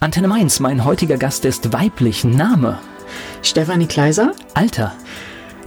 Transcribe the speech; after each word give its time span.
Antenne 0.00 0.28
Mainz, 0.28 0.60
mein 0.60 0.84
heutiger 0.84 1.16
Gast 1.16 1.44
ist 1.44 1.72
weiblich. 1.72 2.24
Name? 2.24 2.78
Stefanie 3.42 3.86
Kleiser. 3.86 4.32
Alter? 4.52 4.92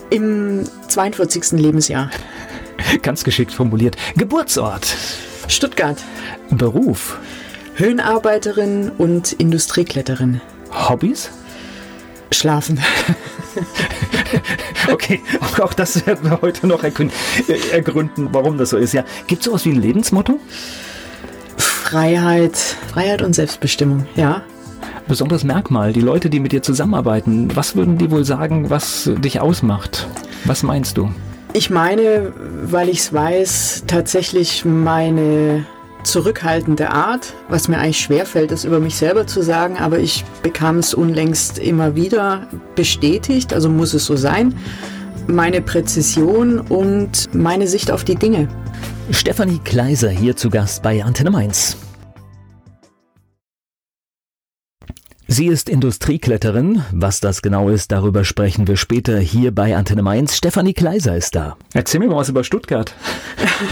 Im 0.10 0.64
42. 0.88 1.60
Lebensjahr. 1.60 2.12
Ganz 3.02 3.24
geschickt 3.24 3.52
formuliert. 3.52 3.96
Geburtsort? 4.16 4.96
Stuttgart. 5.48 6.04
Beruf? 6.50 7.20
Höhenarbeiterin 7.76 8.92
und 8.98 9.34
Industriekletterin. 9.34 10.42
Hobbys? 10.72 11.30
Schlafen. 12.32 12.80
okay, 14.92 15.22
auch 15.62 15.74
das 15.74 16.06
werden 16.06 16.30
wir 16.30 16.42
heute 16.42 16.68
noch 16.68 16.84
ergründen, 16.84 18.30
warum 18.32 18.58
das 18.58 18.72
so 18.72 18.78
ist. 18.78 18.94
Ja, 18.94 19.06
gibt 19.28 19.42
es 19.42 19.46
sowas 19.46 19.66
wie 19.66 19.72
ein 19.72 19.82
Lebensmotto? 19.82 20.40
Freiheit, 21.88 22.58
Freiheit 22.92 23.22
und 23.22 23.34
Selbstbestimmung, 23.34 24.06
ja. 24.18 24.42
Besonderes 25.08 25.46
Merkmal, 25.46 25.94
die 25.94 26.02
Leute, 26.02 26.30
die 26.30 26.42
mit 26.42 26.52
dir 26.52 26.62
zusammenarbeiten, 26.62 27.56
was 27.56 27.78
würden 27.78 27.98
die 27.98 28.12
wohl 28.12 28.26
sagen, 28.26 28.70
was 28.70 29.10
dich 29.20 29.40
ausmacht? 29.40 30.06
Was 30.44 30.64
meinst 30.64 30.98
du? 30.98 31.10
Ich 31.54 31.70
meine, 31.70 32.34
weil 32.64 32.90
ich 32.90 33.00
es 33.00 33.14
weiß, 33.14 33.84
tatsächlich 33.88 34.66
meine 34.66 35.66
zurückhaltende 36.04 36.92
Art, 36.92 37.34
was 37.48 37.70
mir 37.70 37.78
eigentlich 37.78 38.02
schwerfällt, 38.02 38.52
das 38.52 38.66
über 38.66 38.82
mich 38.82 38.98
selber 38.98 39.26
zu 39.26 39.42
sagen, 39.42 39.78
aber 39.78 40.00
ich 40.00 40.26
bekam 40.44 40.80
es 40.80 40.94
unlängst 40.94 41.58
immer 41.58 41.96
wieder 41.96 42.48
bestätigt, 42.76 43.54
also 43.54 43.70
muss 43.70 43.94
es 43.94 44.04
so 44.04 44.18
sein. 44.18 44.54
Meine 45.28 45.62
Präzision 45.62 46.60
und 46.60 47.34
meine 47.34 47.66
Sicht 47.66 47.92
auf 47.92 48.04
die 48.04 48.16
Dinge. 48.16 48.50
Stefanie 49.10 49.60
Kleiser 49.64 50.10
hier 50.10 50.36
zu 50.36 50.50
Gast 50.50 50.84
bei 50.84 51.02
Antenne 51.02 51.32
Mainz. 51.32 51.78
Sie 55.30 55.48
ist 55.48 55.68
Industriekletterin. 55.68 56.84
Was 56.94 57.20
das 57.20 57.42
genau 57.42 57.68
ist, 57.68 57.92
darüber 57.92 58.24
sprechen 58.24 58.66
wir 58.66 58.78
später 58.78 59.20
hier 59.20 59.54
bei 59.54 59.76
Antenne 59.76 60.02
Mainz. 60.02 60.38
Stefanie 60.38 60.74
Kleiser 60.74 61.18
ist 61.18 61.36
da. 61.36 61.58
Erzähl 61.74 62.00
mir 62.00 62.08
mal 62.08 62.16
was 62.16 62.30
über 62.30 62.46
Stuttgart. 62.46 62.94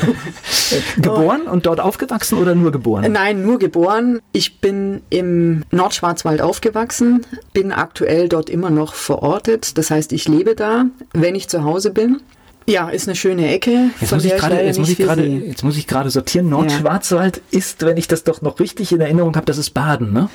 geboren 0.97 1.43
und 1.43 1.65
dort 1.65 1.79
aufgewachsen 1.79 2.39
oder 2.39 2.55
nur 2.55 2.73
geboren? 2.73 3.09
Nein, 3.09 3.43
nur 3.43 3.57
geboren. 3.57 4.19
Ich 4.33 4.59
bin 4.59 5.01
im 5.09 5.63
Nordschwarzwald 5.71 6.41
aufgewachsen, 6.41 7.25
bin 7.53 7.71
aktuell 7.71 8.27
dort 8.27 8.49
immer 8.49 8.69
noch 8.69 8.93
verortet. 8.93 9.77
Das 9.77 9.91
heißt, 9.91 10.11
ich 10.11 10.27
lebe 10.27 10.55
da, 10.55 10.87
wenn 11.13 11.35
ich 11.35 11.47
zu 11.47 11.63
Hause 11.63 11.91
bin. 11.91 12.21
Ja, 12.67 12.89
ist 12.89 13.07
eine 13.07 13.15
schöne 13.15 13.47
Ecke. 13.47 13.91
Jetzt 14.01 14.11
muss, 14.11 14.25
ich 14.25 14.35
grade, 14.35 14.61
jetzt, 14.61 14.79
muss 14.79 14.89
ich 14.89 14.97
grade, 14.97 15.23
jetzt 15.23 15.63
muss 15.63 15.77
ich 15.77 15.87
gerade 15.87 16.09
sortieren. 16.09 16.49
Nordschwarzwald 16.49 17.37
ja. 17.37 17.59
ist, 17.59 17.85
wenn 17.85 17.95
ich 17.95 18.09
das 18.09 18.25
doch 18.25 18.41
noch 18.41 18.59
richtig 18.59 18.91
in 18.91 18.99
Erinnerung 18.99 19.37
habe, 19.37 19.45
das 19.45 19.57
ist 19.57 19.69
Baden, 19.69 20.11
ne? 20.11 20.29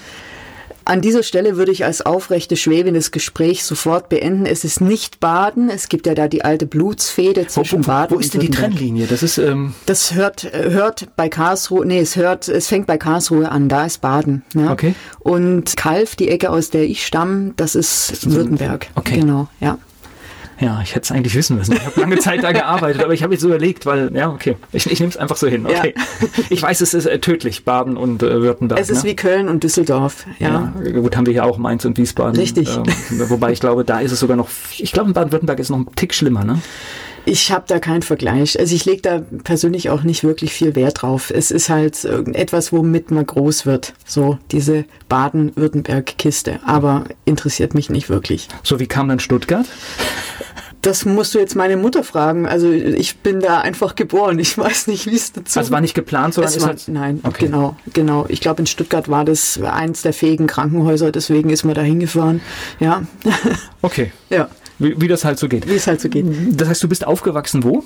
An 0.91 1.01
dieser 1.03 1.23
Stelle 1.23 1.57
würde 1.57 1.71
ich 1.71 1.85
als 1.85 2.05
aufrechte 2.05 2.57
Schwäbin 2.57 2.95
das 2.95 3.13
Gespräch 3.13 3.63
sofort 3.63 4.09
beenden. 4.09 4.45
Es 4.45 4.65
ist 4.65 4.81
nicht 4.81 5.21
Baden. 5.21 5.71
Es 5.71 5.89
gibt 5.89 6.05
ja 6.05 6.15
da 6.15 6.27
die 6.27 6.45
alte 6.45 6.67
Blutsfehde 6.67 7.47
zwischen 7.47 7.85
wo, 7.85 7.85
wo, 7.85 7.87
Baden 7.93 8.17
wo 8.17 8.19
ist 8.19 8.35
denn 8.35 8.41
die 8.41 8.51
Trennlinie? 8.51 9.07
Das 9.07 9.23
ist 9.23 9.39
ähm 9.39 9.73
das 9.87 10.15
hört 10.15 10.51
hört 10.53 11.15
bei 11.15 11.29
Karlsruhe. 11.29 11.87
Nee, 11.87 12.01
es 12.01 12.17
hört 12.17 12.49
es 12.49 12.67
fängt 12.67 12.89
bei 12.89 12.99
Karlsruhe 12.99 13.53
an. 13.53 13.69
Da 13.69 13.85
ist 13.85 14.01
Baden. 14.01 14.43
Ja? 14.53 14.73
Okay. 14.73 14.97
Und 15.21 15.77
Kalf, 15.77 16.17
die 16.17 16.29
Ecke 16.29 16.51
aus 16.51 16.71
der 16.71 16.83
ich 16.83 17.07
stamme, 17.07 17.53
das 17.55 17.77
ist, 17.77 18.11
das 18.11 18.25
ist 18.25 18.35
Württemberg. 18.35 18.89
Okay. 18.97 19.21
Genau. 19.21 19.47
Ja. 19.61 19.79
Ja, 20.61 20.81
ich 20.83 20.95
hätte 20.95 21.05
es 21.05 21.13
eigentlich 21.13 21.35
wissen 21.35 21.57
müssen. 21.57 21.73
Ich 21.73 21.85
habe 21.85 22.01
lange 22.01 22.19
Zeit 22.19 22.43
da 22.43 22.53
gearbeitet, 22.53 23.03
aber 23.03 23.15
ich 23.15 23.23
habe 23.23 23.33
jetzt 23.33 23.41
so 23.41 23.49
überlegt, 23.49 23.87
weil, 23.87 24.15
ja, 24.15 24.31
okay, 24.31 24.57
ich, 24.73 24.91
ich 24.91 25.01
nehme 25.01 25.11
es 25.11 25.17
einfach 25.17 25.37
so 25.37 25.47
hin. 25.47 25.65
Okay. 25.67 25.95
Ja. 25.97 26.29
Ich 26.51 26.63
weiß, 26.63 26.81
es 26.81 26.95
ist 26.95 27.07
äh, 27.07 27.19
tödlich, 27.19 27.65
Baden 27.65 27.97
und 27.97 28.23
äh, 28.23 28.43
Württemberg. 28.43 28.79
Es 28.79 28.91
ist 28.91 29.05
ne? 29.05 29.11
wie 29.11 29.17
Köln 29.17 29.49
und 29.49 29.65
Düsseldorf, 29.65 30.27
ja. 30.39 30.73
ja. 30.85 30.91
Gut, 30.93 31.17
haben 31.17 31.27
wir 31.27 31.33
hier 31.33 31.45
auch 31.45 31.59
Mainz 31.59 31.85
und 31.85 31.97
Wiesbaden. 31.97 32.37
Richtig. 32.37 32.69
Ähm, 32.77 32.85
wobei 33.29 33.53
ich 33.53 33.61
glaube, 33.61 33.85
da 33.85 34.01
ist 34.01 34.13
es 34.13 34.21
sogar 34.21 34.37
noch, 34.37 34.49
ich 34.77 34.93
glaube, 34.93 35.09
in 35.09 35.15
Baden-Württemberg 35.15 35.59
ist 35.59 35.67
es 35.67 35.71
noch 35.71 35.79
ein 35.79 35.87
Tick 35.97 36.15
schlimmer, 36.15 36.45
ne? 36.45 36.61
Ich 37.27 37.53
habe 37.53 37.65
da 37.67 37.79
keinen 37.79 38.03
Vergleich. 38.03 38.59
Also 38.59 38.75
ich 38.75 38.85
lege 38.87 39.03
da 39.03 39.23
persönlich 39.45 39.91
auch 39.91 40.03
nicht 40.03 40.25
wirklich 40.25 40.53
viel 40.53 40.75
Wert 40.75 41.03
drauf. 41.03 41.31
Es 41.31 41.51
ist 41.51 41.69
halt 41.69 42.05
etwas, 42.05 42.73
womit 42.73 43.11
man 43.11 43.27
groß 43.27 43.67
wird. 43.67 43.93
So 44.07 44.39
diese 44.51 44.85
Baden-Württemberg-Kiste. 45.09 46.61
Aber 46.65 47.05
interessiert 47.27 47.75
mich 47.75 47.91
nicht 47.91 48.09
wirklich. 48.09 48.49
So, 48.63 48.81
wie 48.81 48.87
kam 48.87 49.09
dann 49.09 49.21
Stuttgart? 49.21 49.67
Das 50.83 51.05
musst 51.05 51.35
du 51.35 51.39
jetzt 51.39 51.57
meine 51.57 51.77
Mutter 51.77 52.03
fragen. 52.03 52.47
Also 52.47 52.71
ich 52.71 53.19
bin 53.19 53.41
da 53.41 53.61
einfach 53.61 53.95
geboren. 53.95 54.39
Ich 54.39 54.57
weiß 54.57 54.87
nicht, 54.87 55.07
wie 55.07 55.17
es 55.17 55.33
dazu. 55.33 55.59
Also 55.59 55.71
war 55.71 55.81
nicht 55.81 55.95
geplant, 55.95 56.35
sondern 56.35 56.53
es 56.53 56.61
war, 56.61 56.69
halt 56.69 56.85
nein, 56.89 57.21
okay. 57.23 57.47
genau, 57.47 57.77
genau. 57.93 58.25
Ich 58.29 58.41
glaube 58.41 58.63
in 58.63 58.67
Stuttgart 58.67 59.09
war 59.09 59.25
das 59.25 59.61
eins 59.63 60.03
der 60.03 60.13
fähigen 60.13 60.47
Krankenhäuser, 60.47 61.13
deswegen 61.13 61.51
ist 61.51 61.65
man 61.65 61.75
da 61.75 61.83
hingefahren. 61.83 62.41
Ja. 62.79 63.03
Okay. 63.83 64.13
ja. 64.29 64.49
Wie, 64.81 65.01
wie 65.01 65.09
das 65.09 65.25
halt 65.25 65.39
so 65.39 65.47
geht. 65.47 65.69
Wie 65.69 65.75
es 65.75 65.87
halt 65.87 66.01
so 66.01 66.09
geht. 66.09 66.27
Das 66.53 66.69
heißt, 66.69 66.83
du 66.83 66.89
bist 66.89 67.07
aufgewachsen 67.07 67.63
wo? 67.63 67.85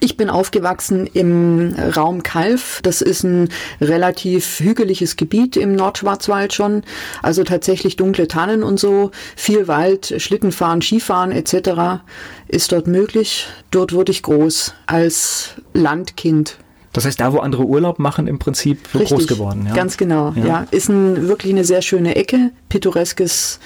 Ich 0.00 0.16
bin 0.16 0.30
aufgewachsen 0.30 1.06
im 1.06 1.74
Raum 1.96 2.22
Kalf. 2.22 2.80
Das 2.82 3.00
ist 3.00 3.24
ein 3.24 3.48
relativ 3.80 4.60
hügeliges 4.60 5.16
Gebiet 5.16 5.56
im 5.56 5.74
Nordschwarzwald 5.74 6.52
schon. 6.52 6.82
Also 7.22 7.42
tatsächlich 7.42 7.96
dunkle 7.96 8.28
Tannen 8.28 8.62
und 8.62 8.78
so. 8.78 9.10
Viel 9.34 9.66
Wald, 9.66 10.14
Schlittenfahren, 10.18 10.82
Skifahren 10.82 11.32
etc. 11.32 12.02
ist 12.48 12.70
dort 12.70 12.86
möglich. 12.86 13.46
Dort 13.70 13.92
wurde 13.92 14.12
ich 14.12 14.22
groß 14.22 14.74
als 14.86 15.54
Landkind. 15.72 16.58
Das 16.92 17.04
heißt, 17.04 17.20
da, 17.20 17.32
wo 17.32 17.38
andere 17.38 17.64
Urlaub 17.64 17.98
machen, 17.98 18.26
im 18.26 18.38
Prinzip 18.38 18.94
Richtig, 18.94 19.10
groß 19.10 19.26
geworden. 19.26 19.66
Ja? 19.66 19.74
Ganz 19.74 19.96
genau, 19.96 20.32
ja. 20.36 20.46
ja. 20.46 20.66
Ist 20.70 20.88
ein, 20.88 21.28
wirklich 21.28 21.52
eine 21.52 21.64
sehr 21.64 21.82
schöne 21.82 22.16
Ecke, 22.16 22.52
pittoreskes 22.70 23.60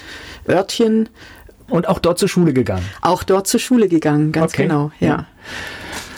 Örtchen. 0.49 1.07
Und 1.71 1.87
auch 1.87 1.99
dort 1.99 2.19
zur 2.19 2.27
Schule 2.27 2.53
gegangen? 2.53 2.85
Auch 3.01 3.23
dort 3.23 3.47
zur 3.47 3.59
Schule 3.59 3.87
gegangen, 3.87 4.31
ganz 4.31 4.53
okay. 4.53 4.63
genau, 4.63 4.91
ja. 4.99 5.07
ja. 5.07 5.25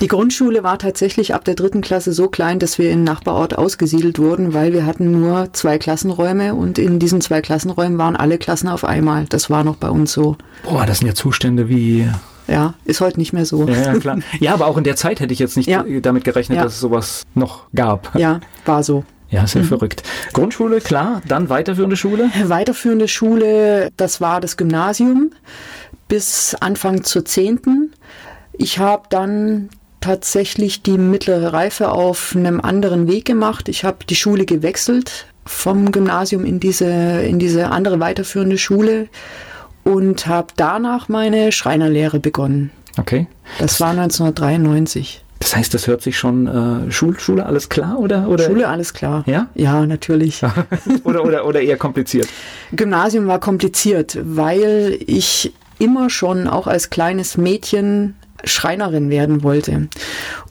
Die 0.01 0.07
Grundschule 0.07 0.63
war 0.63 0.79
tatsächlich 0.79 1.33
ab 1.33 1.45
der 1.45 1.55
dritten 1.55 1.81
Klasse 1.81 2.11
so 2.11 2.27
klein, 2.27 2.59
dass 2.59 2.77
wir 2.77 2.91
in 2.91 3.05
Nachbarort 3.05 3.57
ausgesiedelt 3.57 4.19
wurden, 4.19 4.53
weil 4.53 4.73
wir 4.73 4.85
hatten 4.85 5.11
nur 5.11 5.53
zwei 5.53 5.77
Klassenräume 5.77 6.55
und 6.55 6.77
in 6.77 6.99
diesen 6.99 7.21
zwei 7.21 7.41
Klassenräumen 7.41 7.97
waren 7.97 8.17
alle 8.17 8.37
Klassen 8.37 8.67
auf 8.67 8.83
einmal. 8.83 9.25
Das 9.29 9.49
war 9.49 9.63
noch 9.63 9.77
bei 9.77 9.89
uns 9.89 10.11
so. 10.11 10.35
Boah, 10.63 10.85
das 10.85 10.99
sind 10.99 11.07
ja 11.07 11.13
Zustände 11.13 11.69
wie 11.69 12.09
ja, 12.47 12.73
ist 12.83 12.99
heute 12.99 13.19
nicht 13.19 13.31
mehr 13.31 13.45
so. 13.45 13.67
Ja, 13.67 13.93
klar. 13.95 14.19
Ja, 14.39 14.53
aber 14.53 14.67
auch 14.67 14.77
in 14.77 14.83
der 14.83 14.95
Zeit 14.95 15.19
hätte 15.19 15.31
ich 15.31 15.39
jetzt 15.39 15.55
nicht 15.55 15.67
ja. 15.67 15.85
damit 16.01 16.25
gerechnet, 16.25 16.57
ja. 16.57 16.63
dass 16.63 16.73
es 16.73 16.79
sowas 16.79 17.23
noch 17.35 17.67
gab. 17.73 18.13
Ja, 18.17 18.41
war 18.65 18.83
so. 18.83 19.05
Ja, 19.33 19.47
sehr 19.47 19.63
mhm. 19.63 19.67
verrückt. 19.67 20.03
Grundschule, 20.31 20.79
klar, 20.79 21.23
dann 21.27 21.49
weiterführende 21.49 21.97
Schule? 21.97 22.29
Weiterführende 22.43 23.07
Schule, 23.07 23.89
das 23.97 24.21
war 24.21 24.39
das 24.39 24.57
Gymnasium 24.57 25.31
bis 26.07 26.55
Anfang 26.59 27.03
zur 27.03 27.25
zehnten. 27.25 27.93
Ich 28.53 28.77
habe 28.77 29.07
dann 29.09 29.69
tatsächlich 30.01 30.83
die 30.83 30.99
mittlere 30.99 31.51
Reife 31.51 31.89
auf 31.89 32.35
einem 32.35 32.61
anderen 32.61 33.07
Weg 33.07 33.25
gemacht. 33.25 33.69
Ich 33.69 33.83
habe 33.83 34.05
die 34.07 34.15
Schule 34.15 34.45
gewechselt 34.45 35.25
vom 35.45 35.91
Gymnasium 35.91 36.45
in 36.45 36.59
diese, 36.59 36.85
in 36.85 37.39
diese 37.39 37.71
andere 37.71 37.99
weiterführende 37.99 38.59
Schule 38.59 39.07
und 39.83 40.27
habe 40.27 40.49
danach 40.55 41.09
meine 41.09 41.51
Schreinerlehre 41.51 42.19
begonnen. 42.19 42.69
Okay. 42.99 43.25
Das 43.57 43.81
war 43.81 43.89
1993. 43.89 45.23
Das 45.43 45.57
heißt, 45.57 45.73
das 45.73 45.87
hört 45.87 46.01
sich 46.01 46.17
schon 46.17 46.47
äh, 46.47 46.89
Schul 46.89 47.19
Schule 47.19 47.45
alles 47.45 47.67
klar 47.67 47.99
oder, 47.99 48.29
oder? 48.29 48.45
Schule 48.45 48.69
alles 48.69 48.93
klar. 48.93 49.25
Ja? 49.27 49.49
Ja, 49.55 49.85
natürlich. 49.85 50.41
oder, 51.03 51.25
oder, 51.25 51.45
oder 51.45 51.59
eher 51.59 51.75
kompliziert? 51.75 52.29
Gymnasium 52.71 53.27
war 53.27 53.41
kompliziert, 53.41 54.17
weil 54.23 54.97
ich 55.05 55.51
immer 55.79 56.09
schon 56.09 56.47
auch 56.47 56.67
als 56.67 56.89
kleines 56.89 57.35
Mädchen 57.35 58.15
Schreinerin 58.45 59.09
werden 59.09 59.43
wollte. 59.43 59.89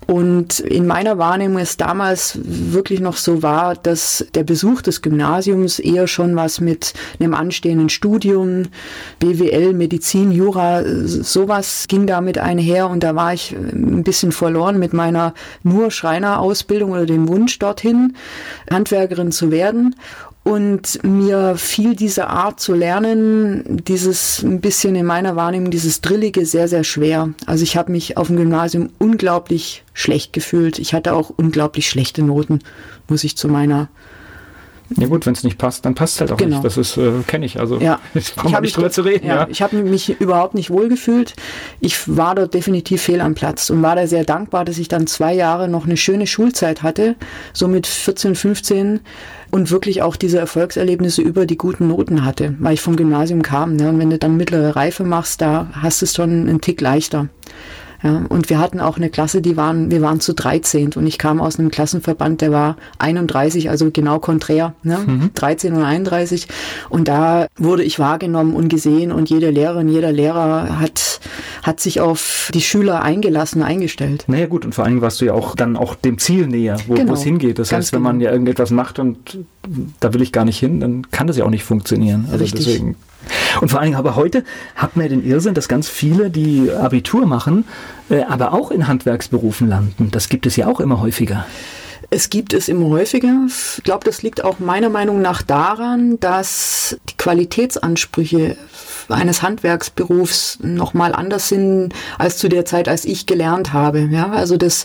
Und 0.06 0.60
in 0.60 0.86
meiner 0.86 1.18
Wahrnehmung 1.18 1.58
ist 1.58 1.80
damals 1.80 2.38
wirklich 2.42 3.00
noch 3.00 3.16
so 3.16 3.42
war, 3.42 3.74
dass 3.74 4.26
der 4.34 4.42
Besuch 4.42 4.82
des 4.82 5.00
Gymnasiums 5.00 5.78
eher 5.78 6.06
schon 6.06 6.34
was 6.36 6.60
mit 6.60 6.92
einem 7.20 7.34
anstehenden 7.34 7.88
Studium, 7.88 8.64
BWL, 9.20 9.74
Medizin, 9.74 10.32
Jura, 10.32 10.82
sowas 10.84 11.86
ging 11.88 12.06
damit 12.06 12.38
einher. 12.38 12.88
Und 12.88 13.02
da 13.02 13.14
war 13.14 13.32
ich 13.32 13.52
ein 13.52 14.02
bisschen 14.02 14.32
verloren 14.32 14.78
mit 14.78 14.92
meiner 14.92 15.34
nur 15.62 15.90
Schreinerausbildung 15.90 16.90
oder 16.90 17.06
dem 17.06 17.28
Wunsch 17.28 17.58
dorthin, 17.58 18.16
Handwerkerin 18.70 19.32
zu 19.32 19.50
werden. 19.50 19.94
Und 20.44 21.04
mir 21.04 21.54
fiel 21.56 21.94
diese 21.94 22.26
Art 22.26 22.58
zu 22.58 22.74
lernen, 22.74 23.80
dieses 23.86 24.42
ein 24.42 24.60
bisschen 24.60 24.96
in 24.96 25.06
meiner 25.06 25.36
Wahrnehmung, 25.36 25.70
dieses 25.70 26.00
Drillige 26.00 26.46
sehr, 26.46 26.66
sehr 26.66 26.82
schwer. 26.82 27.30
Also 27.46 27.62
ich 27.62 27.76
habe 27.76 27.92
mich 27.92 28.16
auf 28.16 28.26
dem 28.26 28.36
Gymnasium 28.36 28.90
unglaublich 28.98 29.84
schlecht 29.94 30.32
gefühlt. 30.32 30.80
Ich 30.80 30.94
hatte 30.94 31.14
auch 31.14 31.30
unglaublich 31.30 31.88
schlechte 31.88 32.24
Noten, 32.24 32.58
muss 33.08 33.22
ich 33.22 33.36
zu 33.36 33.46
meiner 33.46 33.88
Ja 34.96 35.06
gut, 35.06 35.26
wenn 35.26 35.32
es 35.32 35.44
nicht 35.44 35.58
passt, 35.58 35.84
dann 35.84 35.94
passt 35.94 36.16
es 36.16 36.22
halt 36.22 36.32
auch 36.32 36.36
genau. 36.38 36.56
nicht. 36.56 36.64
Das 36.64 36.76
ist, 36.76 36.96
äh, 36.96 37.12
kenne 37.24 37.46
ich. 37.46 37.60
Also 37.60 37.78
ja. 37.78 38.00
ich 38.14 38.34
brauche 38.34 38.62
nicht 38.62 38.76
drüber 38.76 38.90
zu 38.90 39.02
reden. 39.02 39.28
Ja, 39.28 39.36
ja. 39.36 39.48
Ich 39.48 39.62
habe 39.62 39.76
mich 39.76 40.20
überhaupt 40.20 40.54
nicht 40.54 40.70
wohlgefühlt. 40.70 41.34
Ich 41.78 42.16
war 42.16 42.34
dort 42.34 42.52
definitiv 42.52 43.02
fehl 43.02 43.20
am 43.20 43.34
Platz 43.34 43.70
und 43.70 43.80
war 43.82 43.94
da 43.94 44.08
sehr 44.08 44.24
dankbar, 44.24 44.64
dass 44.64 44.78
ich 44.78 44.88
dann 44.88 45.06
zwei 45.06 45.34
Jahre 45.34 45.68
noch 45.68 45.84
eine 45.84 45.96
schöne 45.96 46.26
Schulzeit 46.26 46.82
hatte, 46.82 47.14
so 47.52 47.68
mit 47.68 47.86
14, 47.86 48.34
15 48.34 49.00
und 49.52 49.70
wirklich 49.70 50.00
auch 50.00 50.16
diese 50.16 50.38
Erfolgserlebnisse 50.38 51.20
über 51.20 51.44
die 51.44 51.58
guten 51.58 51.88
Noten 51.88 52.24
hatte, 52.24 52.56
weil 52.58 52.72
ich 52.72 52.80
vom 52.80 52.96
Gymnasium 52.96 53.42
kam. 53.42 53.76
Ne? 53.76 53.90
Und 53.90 53.98
wenn 53.98 54.08
du 54.08 54.18
dann 54.18 54.38
mittlere 54.38 54.74
Reife 54.74 55.04
machst, 55.04 55.42
da 55.42 55.68
hast 55.72 56.00
du 56.00 56.06
es 56.06 56.14
schon 56.14 56.48
einen 56.48 56.62
Tick 56.62 56.80
leichter. 56.80 57.28
Ja, 58.02 58.24
und 58.28 58.50
wir 58.50 58.58
hatten 58.58 58.80
auch 58.80 58.96
eine 58.96 59.10
Klasse, 59.10 59.40
die 59.42 59.56
waren, 59.56 59.90
wir 59.90 60.02
waren 60.02 60.18
zu 60.18 60.34
13 60.34 60.94
und 60.94 61.06
ich 61.06 61.18
kam 61.18 61.40
aus 61.40 61.58
einem 61.58 61.70
Klassenverband, 61.70 62.40
der 62.40 62.50
war 62.50 62.76
31, 62.98 63.70
also 63.70 63.90
genau 63.92 64.18
konträr, 64.18 64.74
ne? 64.82 64.98
Mhm. 65.06 65.30
13 65.34 65.72
und 65.74 65.84
31. 65.84 66.48
Und 66.88 67.06
da 67.06 67.46
wurde 67.56 67.84
ich 67.84 68.00
wahrgenommen 68.00 68.54
und 68.54 68.68
gesehen 68.68 69.12
und 69.12 69.30
jede 69.30 69.50
Lehrerin, 69.50 69.88
jeder 69.88 70.10
Lehrer 70.10 70.80
hat, 70.80 71.20
hat 71.62 71.78
sich 71.78 72.00
auf 72.00 72.50
die 72.52 72.60
Schüler 72.60 73.02
eingelassen, 73.02 73.62
eingestellt. 73.62 74.24
Naja 74.26 74.46
gut, 74.46 74.64
und 74.64 74.74
vor 74.74 74.84
allem 74.84 75.00
warst 75.00 75.20
du 75.20 75.26
ja 75.26 75.34
auch 75.34 75.54
dann 75.54 75.76
auch 75.76 75.94
dem 75.94 76.18
Ziel 76.18 76.48
näher, 76.48 76.78
wo, 76.88 76.94
genau. 76.94 77.12
es 77.12 77.22
hingeht. 77.22 77.60
Das 77.60 77.72
heißt, 77.72 77.92
wenn 77.92 78.00
genau. 78.00 78.10
man 78.10 78.20
ja 78.20 78.32
irgendetwas 78.32 78.72
macht 78.72 78.98
und 78.98 79.38
da 80.00 80.12
will 80.12 80.22
ich 80.22 80.32
gar 80.32 80.44
nicht 80.44 80.58
hin, 80.58 80.80
dann 80.80 81.10
kann 81.12 81.28
das 81.28 81.36
ja 81.36 81.44
auch 81.44 81.50
nicht 81.50 81.64
funktionieren. 81.64 82.26
Also 82.30 82.42
Richtig. 82.42 82.64
deswegen 82.64 82.96
und 83.60 83.70
vor 83.70 83.80
allen 83.80 83.88
Dingen 83.88 83.98
aber 83.98 84.16
heute 84.16 84.44
hat 84.74 84.96
man 84.96 85.04
ja 85.04 85.08
den 85.10 85.24
Irrsinn, 85.24 85.54
dass 85.54 85.68
ganz 85.68 85.88
viele, 85.88 86.30
die 86.30 86.70
Abitur 86.70 87.26
machen, 87.26 87.64
äh, 88.10 88.22
aber 88.22 88.52
auch 88.52 88.70
in 88.70 88.88
Handwerksberufen 88.88 89.68
landen. 89.68 90.10
Das 90.10 90.28
gibt 90.28 90.46
es 90.46 90.56
ja 90.56 90.66
auch 90.66 90.80
immer 90.80 91.00
häufiger. 91.00 91.46
Es 92.10 92.28
gibt 92.28 92.52
es 92.52 92.68
immer 92.68 92.88
häufiger. 92.88 93.46
Ich 93.46 93.84
glaube, 93.84 94.04
das 94.04 94.22
liegt 94.22 94.44
auch 94.44 94.58
meiner 94.58 94.90
Meinung 94.90 95.22
nach 95.22 95.40
daran, 95.40 96.20
dass 96.20 96.98
die 97.08 97.16
Qualitätsansprüche 97.16 98.56
eines 99.12 99.42
Handwerksberufs 99.42 100.58
nochmal 100.62 101.14
anders 101.14 101.48
sind 101.48 101.92
als 102.18 102.38
zu 102.38 102.48
der 102.48 102.64
Zeit, 102.64 102.88
als 102.88 103.04
ich 103.04 103.26
gelernt 103.26 103.72
habe. 103.72 104.08
Ja, 104.10 104.30
also 104.30 104.56
das 104.56 104.84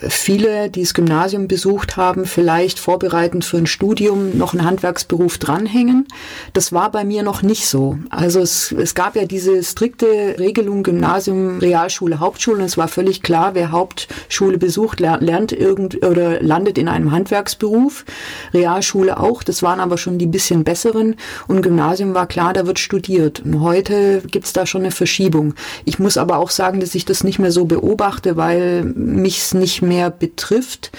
viele, 0.00 0.68
die 0.70 0.82
das 0.82 0.94
Gymnasium 0.94 1.48
besucht 1.48 1.96
haben, 1.96 2.26
vielleicht 2.26 2.78
vorbereitend 2.78 3.44
für 3.44 3.56
ein 3.56 3.66
Studium 3.66 4.36
noch 4.36 4.52
einen 4.52 4.64
Handwerksberuf 4.64 5.38
dranhängen. 5.38 6.06
Das 6.52 6.72
war 6.72 6.90
bei 6.90 7.04
mir 7.04 7.22
noch 7.22 7.42
nicht 7.42 7.66
so. 7.66 7.98
Also 8.10 8.40
es, 8.40 8.72
es 8.72 8.94
gab 8.94 9.16
ja 9.16 9.24
diese 9.24 9.62
strikte 9.62 10.36
Regelung 10.38 10.82
Gymnasium, 10.82 11.58
Realschule, 11.58 12.20
Hauptschule. 12.20 12.58
Und 12.58 12.64
es 12.64 12.76
war 12.76 12.88
völlig 12.88 13.22
klar, 13.22 13.54
wer 13.54 13.70
Hauptschule 13.72 14.58
besucht, 14.58 15.00
lernt 15.00 15.52
irgend 15.52 16.04
oder 16.04 16.42
landet 16.42 16.78
in 16.78 16.88
einem 16.88 17.12
Handwerksberuf. 17.12 18.04
Realschule 18.52 19.18
auch. 19.18 19.42
Das 19.42 19.62
waren 19.62 19.80
aber 19.80 19.96
schon 19.96 20.18
die 20.18 20.26
bisschen 20.26 20.64
besseren. 20.64 21.16
Und 21.46 21.62
Gymnasium 21.62 22.14
war 22.14 22.26
klar, 22.26 22.52
da 22.52 22.66
wird 22.66 22.78
studiert. 22.78 23.40
Und 23.40 23.55
heute 23.60 24.22
gibt's 24.30 24.52
da 24.52 24.66
schon 24.66 24.82
eine 24.82 24.90
Verschiebung. 24.90 25.54
Ich 25.84 25.98
muss 25.98 26.16
aber 26.16 26.38
auch 26.38 26.50
sagen, 26.50 26.80
dass 26.80 26.94
ich 26.94 27.04
das 27.04 27.24
nicht 27.24 27.38
mehr 27.38 27.52
so 27.52 27.64
beobachte, 27.64 28.36
weil 28.36 28.84
mich's 28.84 29.54
nicht 29.54 29.82
mehr 29.82 30.10
betrifft, 30.10 30.92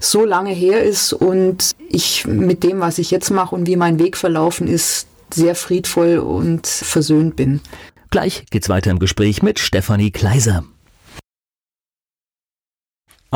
so 0.00 0.24
lange 0.24 0.52
her 0.52 0.82
ist 0.82 1.12
und 1.12 1.72
ich 1.88 2.26
mit 2.26 2.62
dem, 2.62 2.80
was 2.80 2.98
ich 2.98 3.10
jetzt 3.10 3.30
mache 3.30 3.54
und 3.54 3.66
wie 3.66 3.76
mein 3.76 3.98
Weg 3.98 4.16
verlaufen 4.16 4.68
ist, 4.68 5.06
sehr 5.32 5.54
friedvoll 5.54 6.18
und 6.18 6.66
versöhnt 6.66 7.36
bin. 7.36 7.60
Gleich 8.10 8.44
geht's 8.50 8.68
weiter 8.68 8.90
im 8.90 8.98
Gespräch 8.98 9.42
mit 9.42 9.58
Stefanie 9.58 10.10
Kleiser. 10.10 10.64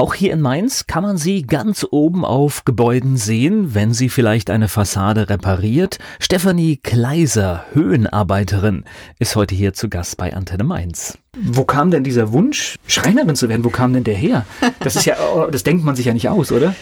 Auch 0.01 0.15
hier 0.15 0.33
in 0.33 0.41
Mainz 0.41 0.87
kann 0.87 1.03
man 1.03 1.19
sie 1.19 1.43
ganz 1.43 1.87
oben 1.91 2.25
auf 2.25 2.65
Gebäuden 2.65 3.19
sehen, 3.19 3.75
wenn 3.75 3.93
sie 3.93 4.09
vielleicht 4.09 4.49
eine 4.49 4.69
Fassade 4.69 5.29
repariert. 5.29 5.99
Stefanie 6.19 6.79
Kleiser, 6.79 7.67
Höhenarbeiterin, 7.75 8.85
ist 9.19 9.37
heute 9.37 9.55
hier 9.55 9.75
zu 9.75 9.91
Gast 9.91 10.17
bei 10.17 10.33
Antenne 10.33 10.65
Mainz. 10.65 11.19
Wo 11.39 11.65
kam 11.65 11.91
denn 11.91 12.03
dieser 12.03 12.33
Wunsch, 12.33 12.77
Schreinerin 12.87 13.37
zu 13.37 13.51
werden? 13.51 13.63
Wo 13.63 13.69
kam 13.69 13.93
denn 13.93 14.05
der 14.05 14.15
her? 14.15 14.47
Das 14.83 14.97
ist 14.97 15.05
ja, 15.05 15.17
das 15.53 15.65
denkt 15.65 15.85
man 15.85 15.97
sich 15.97 16.07
ja 16.07 16.15
nicht 16.15 16.31
aus, 16.31 16.51
oder? 16.51 16.75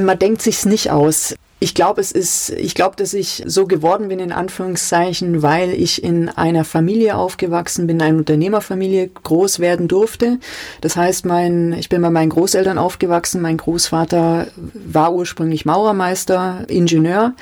Man 0.00 0.18
denkt 0.18 0.40
sich's 0.40 0.64
nicht 0.64 0.90
aus. 0.90 1.34
Ich 1.64 1.74
glaube, 1.74 2.02
es 2.02 2.12
ist, 2.12 2.50
ich 2.50 2.74
glaube, 2.74 2.94
dass 2.96 3.14
ich 3.14 3.42
so 3.46 3.66
geworden 3.66 4.08
bin, 4.08 4.18
in 4.18 4.32
Anführungszeichen, 4.32 5.40
weil 5.40 5.70
ich 5.70 6.04
in 6.04 6.28
einer 6.28 6.62
Familie 6.62 7.16
aufgewachsen 7.16 7.86
bin, 7.86 8.02
einer 8.02 8.18
Unternehmerfamilie 8.18 9.08
groß 9.08 9.60
werden 9.60 9.88
durfte. 9.88 10.40
Das 10.82 10.94
heißt, 10.96 11.24
mein, 11.24 11.72
ich 11.72 11.88
bin 11.88 12.02
bei 12.02 12.10
meinen 12.10 12.28
Großeltern 12.28 12.76
aufgewachsen. 12.76 13.40
Mein 13.40 13.56
Großvater 13.56 14.48
war 14.74 15.14
ursprünglich 15.14 15.64
Maurermeister, 15.64 16.66
Ingenieur 16.68 17.32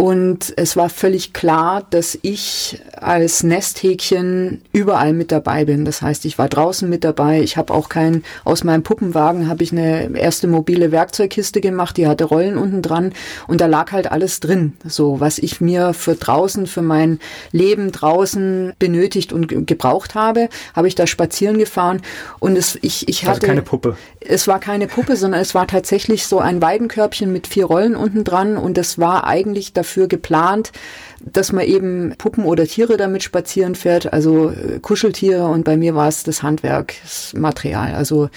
und 0.00 0.54
es 0.56 0.76
war 0.76 0.90
völlig 0.90 1.32
klar, 1.32 1.84
dass 1.90 2.16
ich 2.22 2.80
als 2.92 3.42
Nesthäkchen 3.42 4.62
überall 4.72 5.12
mit 5.12 5.32
dabei 5.32 5.64
bin. 5.64 5.84
Das 5.84 6.02
heißt, 6.02 6.24
ich 6.24 6.38
war 6.38 6.48
draußen 6.48 6.88
mit 6.88 7.02
dabei. 7.02 7.42
Ich 7.42 7.56
habe 7.56 7.74
auch 7.74 7.88
kein, 7.88 8.22
aus 8.44 8.62
meinem 8.62 8.84
Puppenwagen 8.84 9.48
habe 9.48 9.64
ich 9.64 9.72
eine 9.72 10.16
erste 10.16 10.46
mobile 10.46 10.92
Werkzeugkiste 10.92 11.60
gemacht, 11.60 11.96
die 11.96 12.06
hatte 12.06 12.26
Rollen 12.26 12.58
unten 12.58 12.80
dran 12.80 13.12
und 13.48 13.60
da 13.60 13.66
lag 13.66 13.90
halt 13.90 14.12
alles 14.12 14.38
drin. 14.38 14.74
So, 14.86 15.18
was 15.18 15.38
ich 15.38 15.60
mir 15.60 15.92
für 15.94 16.14
draußen, 16.14 16.68
für 16.68 16.82
mein 16.82 17.18
Leben 17.50 17.90
draußen 17.90 18.74
benötigt 18.78 19.32
und 19.32 19.66
gebraucht 19.66 20.14
habe, 20.14 20.48
habe 20.76 20.86
ich 20.86 20.94
da 20.94 21.08
spazieren 21.08 21.58
gefahren 21.58 22.02
und 22.38 22.56
es, 22.56 22.78
ich, 22.82 23.08
ich 23.08 23.22
hatte. 23.22 23.32
Also 23.32 23.46
keine 23.48 23.62
Puppe. 23.62 23.96
Es 24.20 24.46
war 24.46 24.60
keine 24.60 24.86
Puppe, 24.86 25.16
sondern 25.16 25.40
es 25.40 25.56
war 25.56 25.66
tatsächlich 25.66 26.24
so 26.26 26.38
ein 26.38 26.62
Weidenkörbchen 26.62 27.32
mit 27.32 27.48
vier 27.48 27.64
Rollen 27.64 27.96
unten 27.96 28.22
dran 28.22 28.56
und 28.56 28.78
das 28.78 29.00
war 29.00 29.26
eigentlich 29.26 29.72
dafür 29.72 29.87
dafür 29.88 30.06
geplant, 30.06 30.72
dass 31.20 31.52
man 31.52 31.64
eben 31.64 32.14
Puppen 32.18 32.44
oder 32.44 32.66
Tiere 32.66 32.96
damit 32.96 33.22
spazieren 33.22 33.74
fährt, 33.74 34.12
also 34.12 34.50
äh, 34.50 34.78
Kuscheltiere 34.80 35.46
und 35.46 35.64
bei 35.64 35.76
mir 35.76 35.94
war 35.94 36.08
es 36.08 36.22
das 36.22 36.42
Handwerksmaterial, 36.42 37.94
also 37.94 38.28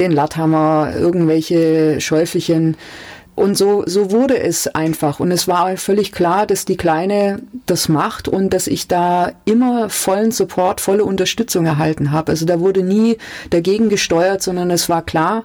den 0.00 0.10
Latthammer, 0.10 0.92
irgendwelche 0.96 2.00
Schäufelchen. 2.00 2.76
Und 3.36 3.58
so, 3.58 3.82
so 3.84 4.12
wurde 4.12 4.38
es 4.38 4.68
einfach. 4.68 5.18
Und 5.18 5.32
es 5.32 5.48
war 5.48 5.76
völlig 5.76 6.12
klar, 6.12 6.46
dass 6.46 6.66
die 6.66 6.76
Kleine 6.76 7.40
das 7.66 7.88
macht 7.88 8.28
und 8.28 8.54
dass 8.54 8.68
ich 8.68 8.86
da 8.86 9.32
immer 9.44 9.90
vollen 9.90 10.30
Support, 10.30 10.80
volle 10.80 11.04
Unterstützung 11.04 11.66
erhalten 11.66 12.12
habe. 12.12 12.30
Also 12.30 12.46
da 12.46 12.60
wurde 12.60 12.84
nie 12.84 13.18
dagegen 13.50 13.88
gesteuert, 13.88 14.40
sondern 14.40 14.70
es 14.70 14.88
war 14.88 15.02
klar, 15.02 15.44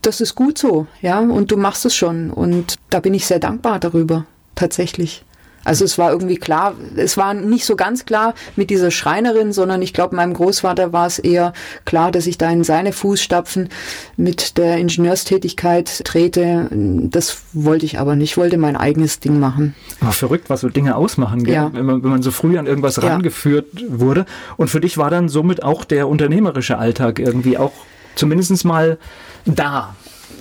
das 0.00 0.22
ist 0.22 0.34
gut 0.34 0.56
so, 0.56 0.86
ja, 1.02 1.20
und 1.20 1.50
du 1.50 1.58
machst 1.58 1.84
es 1.84 1.94
schon. 1.94 2.30
Und 2.30 2.76
da 2.88 3.00
bin 3.00 3.12
ich 3.12 3.26
sehr 3.26 3.38
dankbar 3.38 3.78
darüber 3.78 4.24
tatsächlich. 4.54 5.24
Also 5.62 5.84
es 5.84 5.98
war 5.98 6.10
irgendwie 6.10 6.36
klar, 6.36 6.74
es 6.96 7.16
war 7.18 7.34
nicht 7.34 7.66
so 7.66 7.76
ganz 7.76 8.06
klar 8.06 8.34
mit 8.56 8.70
dieser 8.70 8.90
Schreinerin, 8.90 9.52
sondern 9.52 9.82
ich 9.82 9.92
glaube, 9.92 10.16
meinem 10.16 10.32
Großvater 10.32 10.92
war 10.92 11.06
es 11.06 11.18
eher 11.18 11.52
klar, 11.84 12.10
dass 12.10 12.26
ich 12.26 12.38
da 12.38 12.50
in 12.50 12.64
seine 12.64 12.92
Fußstapfen 12.92 13.68
mit 14.16 14.56
der 14.56 14.78
Ingenieurstätigkeit 14.78 16.04
trete. 16.04 16.68
Das 16.72 17.42
wollte 17.52 17.84
ich 17.84 17.98
aber 17.98 18.16
nicht, 18.16 18.30
ich 18.30 18.36
wollte 18.38 18.56
mein 18.56 18.76
eigenes 18.76 19.20
Ding 19.20 19.38
machen. 19.38 19.74
Aber 20.00 20.12
verrückt, 20.12 20.48
was 20.48 20.62
so 20.62 20.70
Dinge 20.70 20.96
ausmachen, 20.96 21.44
gell? 21.44 21.54
Ja. 21.54 21.70
Wenn, 21.72 21.84
man, 21.84 22.02
wenn 22.02 22.10
man 22.10 22.22
so 22.22 22.30
früh 22.30 22.56
an 22.56 22.66
irgendwas 22.66 22.96
ja. 22.96 23.08
rangeführt 23.08 23.66
wurde. 23.88 24.24
Und 24.56 24.68
für 24.68 24.80
dich 24.80 24.96
war 24.96 25.10
dann 25.10 25.28
somit 25.28 25.62
auch 25.62 25.84
der 25.84 26.08
unternehmerische 26.08 26.78
Alltag 26.78 27.18
irgendwie 27.18 27.58
auch 27.58 27.72
zumindest 28.14 28.64
mal 28.64 28.98
da. 29.44 29.94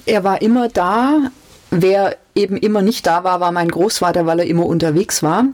Er 0.05 0.23
war 0.23 0.41
immer 0.41 0.69
da, 0.69 1.29
Wer 1.71 2.17
eben 2.33 2.57
immer 2.57 2.81
nicht 2.81 3.05
da 3.05 3.23
war, 3.23 3.39
war 3.39 3.51
mein 3.51 3.69
Großvater, 3.69 4.25
weil 4.25 4.39
er 4.39 4.45
immer 4.45 4.65
unterwegs 4.65 5.21
war. 5.21 5.45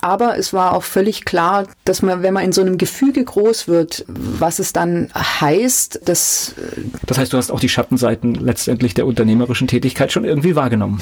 Aber 0.00 0.38
es 0.38 0.52
war 0.52 0.74
auch 0.74 0.82
völlig 0.82 1.24
klar, 1.24 1.66
dass 1.84 2.02
man, 2.02 2.22
wenn 2.22 2.34
man 2.34 2.44
in 2.44 2.52
so 2.52 2.60
einem 2.60 2.78
Gefüge 2.78 3.24
groß 3.24 3.66
wird, 3.66 4.04
was 4.06 4.58
es 4.58 4.72
dann 4.72 5.10
heißt, 5.14 6.02
dass. 6.04 6.54
Äh, 6.58 6.82
das 7.06 7.18
heißt, 7.18 7.32
du 7.32 7.38
hast 7.38 7.50
auch 7.50 7.60
die 7.60 7.68
Schattenseiten 7.68 8.34
letztendlich 8.34 8.94
der 8.94 9.06
unternehmerischen 9.06 9.66
Tätigkeit 9.66 10.12
schon 10.12 10.24
irgendwie 10.24 10.54
wahrgenommen. 10.54 11.00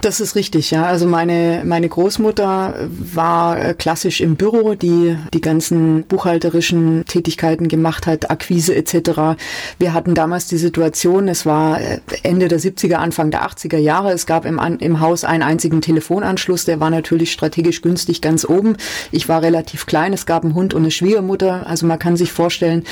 Das 0.00 0.20
ist 0.20 0.36
richtig, 0.36 0.70
ja. 0.70 0.84
Also 0.84 1.06
meine, 1.06 1.62
meine 1.64 1.88
Großmutter 1.88 2.88
war 2.88 3.60
äh, 3.60 3.74
klassisch 3.74 4.20
im 4.20 4.36
Büro, 4.36 4.74
die 4.74 5.16
die 5.34 5.40
ganzen 5.40 6.04
buchhalterischen 6.04 7.04
Tätigkeiten 7.06 7.66
gemacht 7.66 8.06
hat, 8.06 8.30
Akquise 8.30 8.76
etc. 8.76 9.40
Wir 9.80 9.94
hatten 9.94 10.14
damals 10.14 10.46
die 10.46 10.56
Situation, 10.56 11.26
es 11.26 11.46
war 11.46 11.80
äh, 11.80 11.98
Ende 12.22 12.46
der 12.46 12.60
70er, 12.60 12.94
Anfang 12.94 13.32
der 13.32 13.44
80er 13.44 13.78
Jahre. 13.78 14.12
Es 14.12 14.26
gab 14.26 14.44
im, 14.44 14.60
im 14.78 15.00
Haus 15.00 15.24
einen 15.24 15.42
einzigen 15.42 15.80
Telefonanschluss, 15.80 16.64
der 16.64 16.78
war 16.78 16.90
natürlich 16.90 17.32
strategisch 17.32 17.82
günstig 17.82 18.22
ganz 18.22 18.44
oben. 18.44 18.76
Ich 19.10 19.28
war 19.28 19.42
relativ 19.42 19.86
klein, 19.86 20.12
es 20.12 20.26
gab 20.26 20.44
einen 20.44 20.54
Hund 20.54 20.74
und 20.74 20.82
eine 20.82 20.92
Schwiegermutter. 20.92 21.66
Also 21.66 21.86
man 21.86 21.98
kann 21.98 22.16
sich 22.16 22.30
vorstellen, 22.30 22.84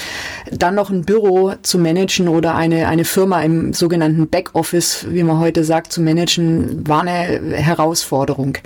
dann 0.51 0.75
noch 0.75 0.91
ein 0.91 1.05
Büro 1.05 1.53
zu 1.63 1.79
managen 1.79 2.27
oder 2.27 2.57
eine, 2.57 2.89
eine 2.89 3.05
Firma 3.05 3.43
im 3.43 3.75
sogenannten 3.75 4.27
Backoffice, 4.27 5.07
wie 5.09 5.23
man 5.23 5.39
heute 5.39 5.63
sagt, 5.63 5.93
zu 5.93 6.01
managen, 6.01 6.87
war 6.89 6.96
war 6.97 7.03
eine 7.03 7.57
Herausforderung. 7.57 8.57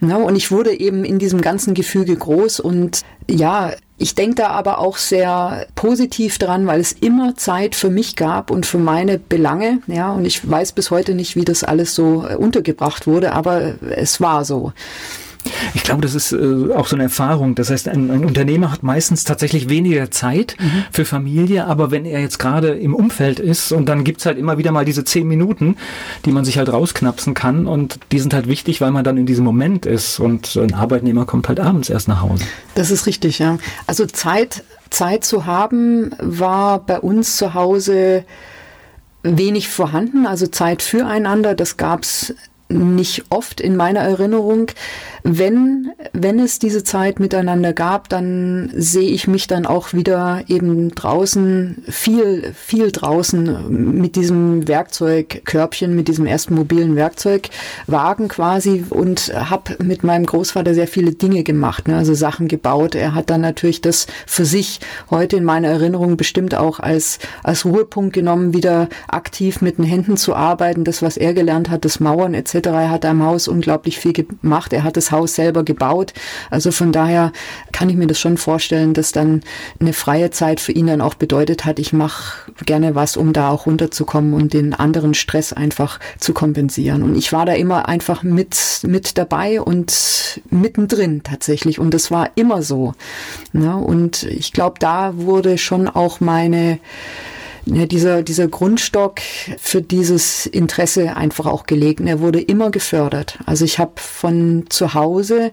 Ne? 0.00 0.18
Und 0.18 0.34
ich 0.34 0.50
wurde 0.50 0.78
eben 0.78 1.04
in 1.04 1.18
diesem 1.18 1.40
ganzen 1.40 1.74
Gefüge 1.74 2.16
groß 2.16 2.58
und 2.60 3.02
ja, 3.30 3.72
Ich 3.98 4.14
denke 4.14 4.34
da 4.34 4.48
aber 4.48 4.78
auch 4.78 4.98
sehr 4.98 5.66
positiv 5.74 6.36
dran, 6.36 6.66
weil 6.66 6.80
es 6.80 6.92
immer 6.92 7.34
Zeit 7.36 7.74
für 7.74 7.88
mich 7.88 8.14
gab 8.14 8.50
und 8.50 8.66
für 8.66 8.78
meine 8.78 9.18
Belange. 9.18 9.78
Ja, 9.86 10.12
und 10.12 10.26
ich 10.26 10.48
weiß 10.48 10.72
bis 10.72 10.90
heute 10.90 11.14
nicht, 11.14 11.34
wie 11.34 11.46
das 11.46 11.64
alles 11.64 11.94
so 11.94 12.26
untergebracht 12.36 13.06
wurde, 13.06 13.32
aber 13.32 13.74
es 13.96 14.20
war 14.20 14.44
so. 14.44 14.72
Ich 15.74 15.82
glaube, 15.82 16.02
das 16.02 16.14
ist 16.14 16.32
äh, 16.32 16.72
auch 16.74 16.86
so 16.86 16.96
eine 16.96 17.04
Erfahrung. 17.04 17.54
Das 17.54 17.70
heißt, 17.70 17.88
ein, 17.88 18.10
ein 18.10 18.24
Unternehmer 18.24 18.72
hat 18.72 18.82
meistens 18.82 19.24
tatsächlich 19.24 19.68
weniger 19.68 20.10
Zeit 20.10 20.56
mhm. 20.58 20.84
für 20.90 21.04
Familie, 21.04 21.66
aber 21.66 21.90
wenn 21.90 22.04
er 22.04 22.20
jetzt 22.20 22.38
gerade 22.38 22.70
im 22.70 22.94
Umfeld 22.94 23.40
ist 23.40 23.72
und 23.72 23.88
dann 23.88 24.04
gibt's 24.04 24.26
halt 24.26 24.38
immer 24.38 24.58
wieder 24.58 24.72
mal 24.72 24.84
diese 24.84 25.04
zehn 25.04 25.26
Minuten, 25.26 25.76
die 26.24 26.32
man 26.32 26.44
sich 26.44 26.58
halt 26.58 26.72
rausknapsen 26.72 27.34
kann 27.34 27.66
und 27.66 27.98
die 28.12 28.18
sind 28.18 28.34
halt 28.34 28.48
wichtig, 28.48 28.80
weil 28.80 28.90
man 28.90 29.04
dann 29.04 29.16
in 29.16 29.26
diesem 29.26 29.44
Moment 29.44 29.86
ist 29.86 30.18
und 30.18 30.56
ein 30.56 30.74
Arbeitnehmer 30.74 31.26
kommt 31.26 31.48
halt 31.48 31.60
abends 31.60 31.90
erst 31.90 32.08
nach 32.08 32.22
Hause. 32.22 32.44
Das 32.74 32.90
ist 32.90 33.06
richtig, 33.06 33.38
ja. 33.38 33.58
Also 33.86 34.06
Zeit, 34.06 34.64
Zeit 34.90 35.24
zu 35.24 35.46
haben 35.46 36.10
war 36.20 36.80
bei 36.80 37.00
uns 37.00 37.36
zu 37.36 37.54
Hause 37.54 38.24
wenig 39.22 39.68
vorhanden, 39.68 40.26
also 40.26 40.46
Zeit 40.46 40.82
füreinander, 40.82 41.54
das 41.54 41.76
gab's 41.76 42.32
nicht 42.68 43.24
oft 43.30 43.60
in 43.60 43.76
meiner 43.76 44.00
Erinnerung. 44.00 44.70
Wenn, 45.28 45.90
wenn 46.12 46.38
es 46.38 46.60
diese 46.60 46.84
Zeit 46.84 47.18
miteinander 47.18 47.72
gab, 47.72 48.08
dann 48.08 48.70
sehe 48.74 49.10
ich 49.10 49.26
mich 49.26 49.48
dann 49.48 49.66
auch 49.66 49.92
wieder 49.92 50.44
eben 50.46 50.94
draußen, 50.94 51.82
viel, 51.88 52.52
viel 52.54 52.92
draußen 52.92 53.98
mit 53.98 54.14
diesem 54.14 54.68
Werkzeugkörbchen, 54.68 55.96
mit 55.96 56.06
diesem 56.06 56.26
ersten 56.26 56.54
mobilen 56.54 56.94
Werkzeugwagen 56.94 58.28
quasi 58.28 58.84
und 58.88 59.32
habe 59.34 59.76
mit 59.82 60.04
meinem 60.04 60.26
Großvater 60.26 60.74
sehr 60.74 60.86
viele 60.86 61.12
Dinge 61.12 61.42
gemacht, 61.42 61.88
ne? 61.88 61.96
also 61.96 62.14
Sachen 62.14 62.46
gebaut. 62.46 62.94
Er 62.94 63.14
hat 63.14 63.28
dann 63.28 63.40
natürlich 63.40 63.80
das 63.80 64.06
für 64.26 64.44
sich 64.44 64.78
heute 65.10 65.36
in 65.36 65.44
meiner 65.44 65.68
Erinnerung 65.68 66.16
bestimmt 66.16 66.54
auch 66.54 66.78
als, 66.78 67.18
als 67.42 67.64
Ruhepunkt 67.64 68.12
genommen, 68.12 68.54
wieder 68.54 68.88
aktiv 69.08 69.60
mit 69.60 69.78
den 69.78 69.84
Händen 69.84 70.16
zu 70.16 70.36
arbeiten, 70.36 70.84
das, 70.84 71.02
was 71.02 71.16
er 71.16 71.34
gelernt 71.34 71.68
hat, 71.68 71.84
das 71.84 71.98
Mauern 71.98 72.34
etc 72.34 72.66
er 72.66 72.90
hat 72.90 73.04
am 73.04 73.22
Haus 73.22 73.48
unglaublich 73.48 73.98
viel 73.98 74.12
gemacht. 74.12 74.72
Er 74.72 74.84
hat 74.84 74.96
das 74.96 75.10
selber 75.24 75.64
gebaut. 75.64 76.12
Also 76.50 76.70
von 76.70 76.92
daher 76.92 77.32
kann 77.72 77.88
ich 77.88 77.96
mir 77.96 78.06
das 78.06 78.18
schon 78.18 78.36
vorstellen, 78.36 78.92
dass 78.92 79.12
dann 79.12 79.42
eine 79.80 79.94
freie 79.94 80.30
Zeit 80.30 80.60
für 80.60 80.72
ihn 80.72 80.86
dann 80.88 81.00
auch 81.00 81.14
bedeutet 81.14 81.64
hat, 81.64 81.78
ich 81.78 81.92
mache 81.92 82.52
gerne 82.66 82.94
was, 82.94 83.16
um 83.16 83.32
da 83.32 83.50
auch 83.50 83.66
runterzukommen 83.66 84.34
und 84.34 84.52
den 84.52 84.74
anderen 84.74 85.14
Stress 85.14 85.52
einfach 85.52 85.98
zu 86.18 86.34
kompensieren. 86.34 87.02
Und 87.02 87.16
ich 87.16 87.32
war 87.32 87.46
da 87.46 87.54
immer 87.54 87.88
einfach 87.88 88.22
mit, 88.22 88.80
mit 88.82 89.16
dabei 89.16 89.60
und 89.60 90.40
mittendrin 90.50 91.22
tatsächlich. 91.22 91.78
Und 91.78 91.94
das 91.94 92.10
war 92.10 92.30
immer 92.34 92.62
so. 92.62 92.94
Ja, 93.52 93.74
und 93.74 94.24
ich 94.24 94.52
glaube, 94.52 94.76
da 94.78 95.16
wurde 95.16 95.58
schon 95.58 95.88
auch 95.88 96.20
meine 96.20 96.78
dieser, 97.66 98.22
dieser 98.22 98.48
Grundstock 98.48 99.20
für 99.58 99.82
dieses 99.82 100.46
Interesse 100.46 101.16
einfach 101.16 101.46
auch 101.46 101.66
gelegt. 101.66 102.00
er 102.00 102.20
wurde 102.20 102.40
immer 102.40 102.70
gefördert. 102.70 103.38
Also 103.44 103.64
ich 103.64 103.78
habe 103.78 103.92
von 103.96 104.64
zu 104.68 104.94
Hause 104.94 105.52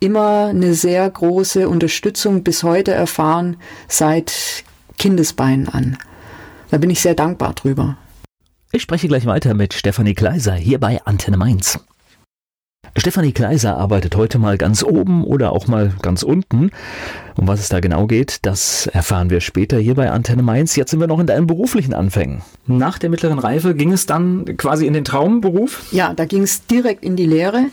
immer 0.00 0.46
eine 0.46 0.74
sehr 0.74 1.08
große 1.08 1.68
Unterstützung 1.68 2.42
bis 2.42 2.64
heute 2.64 2.90
erfahren, 2.90 3.56
seit 3.86 4.64
Kindesbeinen 4.98 5.68
an. 5.68 5.98
Da 6.70 6.78
bin 6.78 6.90
ich 6.90 7.00
sehr 7.00 7.14
dankbar 7.14 7.54
drüber. 7.54 7.96
Ich 8.72 8.82
spreche 8.82 9.06
gleich 9.06 9.26
weiter 9.26 9.54
mit 9.54 9.74
Stefanie 9.74 10.14
Kleiser 10.14 10.54
hier 10.54 10.80
bei 10.80 11.00
Antenne 11.04 11.36
Mainz. 11.36 11.78
Stefanie 13.02 13.32
Kleiser 13.32 13.78
arbeitet 13.78 14.16
heute 14.16 14.38
mal 14.38 14.58
ganz 14.58 14.82
oben 14.82 15.24
oder 15.24 15.52
auch 15.52 15.66
mal 15.66 15.92
ganz 16.02 16.22
unten. 16.22 16.70
Um 17.36 17.48
was 17.48 17.60
es 17.60 17.68
da 17.68 17.80
genau 17.80 18.06
geht, 18.06 18.44
das 18.46 18.86
erfahren 18.86 19.30
wir 19.30 19.40
später 19.40 19.78
hier 19.78 19.94
bei 19.94 20.10
Antenne 20.10 20.42
Mainz. 20.42 20.76
Jetzt 20.76 20.90
sind 20.90 21.00
wir 21.00 21.06
noch 21.06 21.18
in 21.18 21.26
deinen 21.26 21.46
beruflichen 21.46 21.94
Anfängen. 21.94 22.42
Nach 22.66 22.98
der 22.98 23.08
mittleren 23.08 23.38
Reife 23.38 23.74
ging 23.74 23.92
es 23.92 24.06
dann 24.06 24.56
quasi 24.56 24.86
in 24.86 24.92
den 24.92 25.04
Traumberuf? 25.04 25.82
Ja, 25.90 26.12
da 26.12 26.26
ging 26.26 26.42
es 26.42 26.66
direkt 26.66 27.02
in 27.02 27.16
die 27.16 27.26
Lehre. 27.26 27.64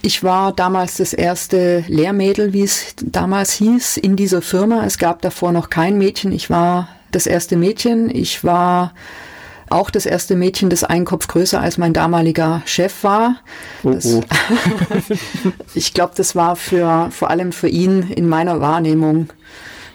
Ich 0.00 0.24
war 0.24 0.52
damals 0.52 0.96
das 0.96 1.12
erste 1.12 1.84
Lehrmädel, 1.86 2.52
wie 2.52 2.62
es 2.62 2.94
damals 3.02 3.52
hieß, 3.52 3.98
in 3.98 4.16
dieser 4.16 4.40
Firma. 4.40 4.84
Es 4.86 4.96
gab 4.98 5.20
davor 5.20 5.52
noch 5.52 5.68
kein 5.68 5.98
Mädchen. 5.98 6.32
Ich 6.32 6.48
war 6.48 6.88
das 7.10 7.26
erste 7.26 7.56
Mädchen. 7.56 8.08
Ich 8.14 8.44
war 8.44 8.94
auch 9.70 9.90
das 9.90 10.06
erste 10.06 10.36
Mädchen, 10.36 10.70
das 10.70 10.84
einen 10.84 11.04
Kopf 11.04 11.28
größer 11.28 11.60
als 11.60 11.78
mein 11.78 11.92
damaliger 11.92 12.62
Chef 12.64 13.04
war. 13.04 13.36
Oh, 13.82 13.96
oh. 14.04 14.22
ich 15.74 15.94
glaube, 15.94 16.12
das 16.16 16.36
war 16.36 16.56
für, 16.56 17.08
vor 17.10 17.30
allem 17.30 17.52
für 17.52 17.68
ihn 17.68 18.10
in 18.10 18.28
meiner 18.28 18.60
Wahrnehmung 18.60 19.28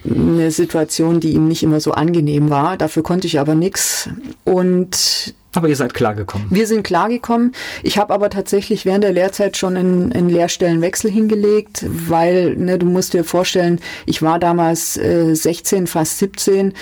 eine 0.05 0.51
Situation, 0.51 1.19
die 1.19 1.33
ihm 1.33 1.47
nicht 1.47 1.63
immer 1.63 1.79
so 1.79 1.91
angenehm 1.91 2.49
war. 2.49 2.77
Dafür 2.77 3.03
konnte 3.03 3.27
ich 3.27 3.39
aber 3.39 3.55
nichts. 3.55 4.09
Und 4.43 5.33
aber 5.55 5.69
ihr 5.69 5.75
seid 5.75 5.93
klargekommen. 5.93 6.47
Wir 6.49 6.65
sind 6.65 6.83
klargekommen. 6.83 7.51
Ich 7.83 7.99
habe 7.99 8.13
aber 8.13 8.31
tatsächlich 8.31 8.85
während 8.85 9.03
der 9.03 9.13
Lehrzeit 9.13 9.55
schon 9.55 9.77
einen, 9.77 10.11
einen 10.11 10.29
Lehrstellenwechsel 10.29 11.11
hingelegt, 11.11 11.85
weil 11.87 12.55
ne, 12.55 12.79
du 12.79 12.87
musst 12.87 13.13
dir 13.13 13.23
vorstellen, 13.23 13.79
ich 14.07 14.23
war 14.23 14.39
damals 14.39 14.97
äh, 14.97 15.35
16, 15.35 15.85
fast 15.85 16.17
17 16.17 16.73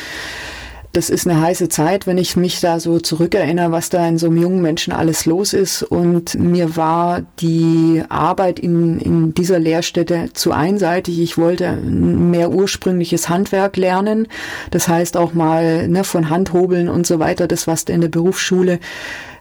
das 0.93 1.10
ist 1.10 1.27
eine 1.27 1.39
heiße 1.39 1.69
Zeit, 1.69 2.05
wenn 2.05 2.17
ich 2.17 2.36
mich 2.36 2.60
da 2.60 2.79
so 2.79 3.00
zurückerinnere, 3.00 3.71
was 3.71 3.89
da 3.89 4.05
in 4.07 4.17
so 4.17 4.27
einem 4.27 4.38
jungen 4.38 4.62
Menschen 4.62 4.91
alles 4.91 5.25
los 5.25 5.53
ist. 5.53 5.83
Und 5.83 6.36
mir 6.36 6.75
war 6.75 7.21
die 7.39 8.03
Arbeit 8.10 8.60
in, 8.60 9.00
in 9.00 9.33
dieser 9.33 9.57
Lehrstätte 9.60 10.29
zu 10.33 10.51
einseitig. 10.51 11.19
Ich 11.19 11.38
wollte 11.38 11.77
mehr 11.77 12.51
ursprüngliches 12.51 13.29
Handwerk 13.29 13.77
lernen. 13.77 14.27
Das 14.71 14.89
heißt 14.89 15.15
auch 15.15 15.33
mal 15.33 15.88
ne, 15.88 16.03
von 16.03 16.29
Handhobeln 16.29 16.89
und 16.89 17.07
so 17.07 17.19
weiter, 17.19 17.48
das, 17.48 17.67
was 17.67 17.83
in 17.83 18.01
der 18.01 18.10
Berufsschule 18.10 18.79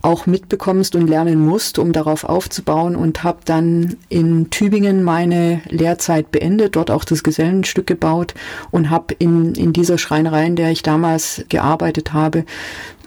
auch 0.03 0.27
mitbekommst 0.27 0.95
und 0.95 1.09
lernen 1.09 1.45
musst, 1.45 1.79
um 1.79 1.93
darauf 1.93 2.25
aufzubauen 2.25 2.97
und 2.97 3.23
habe 3.23 3.41
dann 3.45 3.97
in 4.09 4.51
Tübingen 4.51 5.03
meine 5.03 5.61
Lehrzeit 5.69 6.31
beendet, 6.31 6.77
dort 6.77 6.91
auch 6.91 7.05
das 7.05 7.23
Gesellenstück 7.23 7.87
gebaut 7.87 8.35
und 8.71 8.91
habe 8.91 9.15
in, 9.19 9.55
in 9.55 9.73
dieser 9.73 9.99
Schreinerei, 9.99 10.47
in 10.47 10.57
der 10.57 10.71
ich 10.71 10.83
damals 10.83 11.45
gearbeitet 11.49 12.13
habe, 12.13 12.45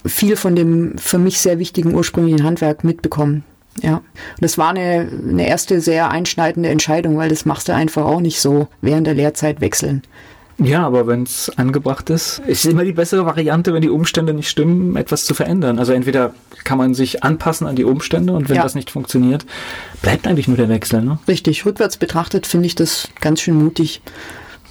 viel 0.05 0.35
von 0.35 0.55
dem 0.55 0.97
für 0.97 1.17
mich 1.17 1.39
sehr 1.39 1.59
wichtigen 1.59 1.93
ursprünglichen 1.95 2.43
Handwerk 2.43 2.83
mitbekommen. 2.83 3.43
Ja, 3.81 3.97
und 3.97 4.41
das 4.41 4.59
war 4.59 4.69
eine, 4.69 5.09
eine 5.27 5.47
erste 5.47 5.81
sehr 5.81 6.11
einschneidende 6.11 6.69
Entscheidung, 6.69 7.17
weil 7.17 7.29
das 7.29 7.45
machst 7.45 7.69
du 7.69 7.73
einfach 7.73 8.05
auch 8.05 8.19
nicht 8.19 8.39
so 8.39 8.67
während 8.81 9.07
der 9.07 9.15
Lehrzeit 9.15 9.61
wechseln. 9.61 10.03
Ja, 10.59 10.85
aber 10.85 11.07
wenn 11.07 11.23
es 11.23 11.51
angebracht 11.57 12.09
ist, 12.09 12.39
ist 12.45 12.65
immer 12.65 12.83
die 12.83 12.93
bessere 12.93 13.25
Variante, 13.25 13.73
wenn 13.73 13.81
die 13.81 13.89
Umstände 13.89 14.33
nicht 14.33 14.49
stimmen, 14.49 14.95
etwas 14.95 15.25
zu 15.25 15.33
verändern. 15.33 15.79
Also 15.79 15.93
entweder 15.93 16.33
kann 16.63 16.77
man 16.77 16.93
sich 16.93 17.23
anpassen 17.23 17.67
an 17.67 17.75
die 17.75 17.83
Umstände 17.83 18.33
und 18.33 18.49
wenn 18.49 18.57
ja. 18.57 18.63
das 18.63 18.75
nicht 18.75 18.91
funktioniert, 18.91 19.45
bleibt 20.01 20.27
eigentlich 20.27 20.47
nur 20.47 20.57
der 20.57 20.69
Wechsel. 20.69 21.01
Ne? 21.01 21.17
Richtig, 21.27 21.65
rückwärts 21.65 21.97
betrachtet 21.97 22.47
finde 22.47 22.67
ich 22.67 22.75
das 22.75 23.09
ganz 23.19 23.41
schön 23.41 23.55
mutig. 23.55 24.01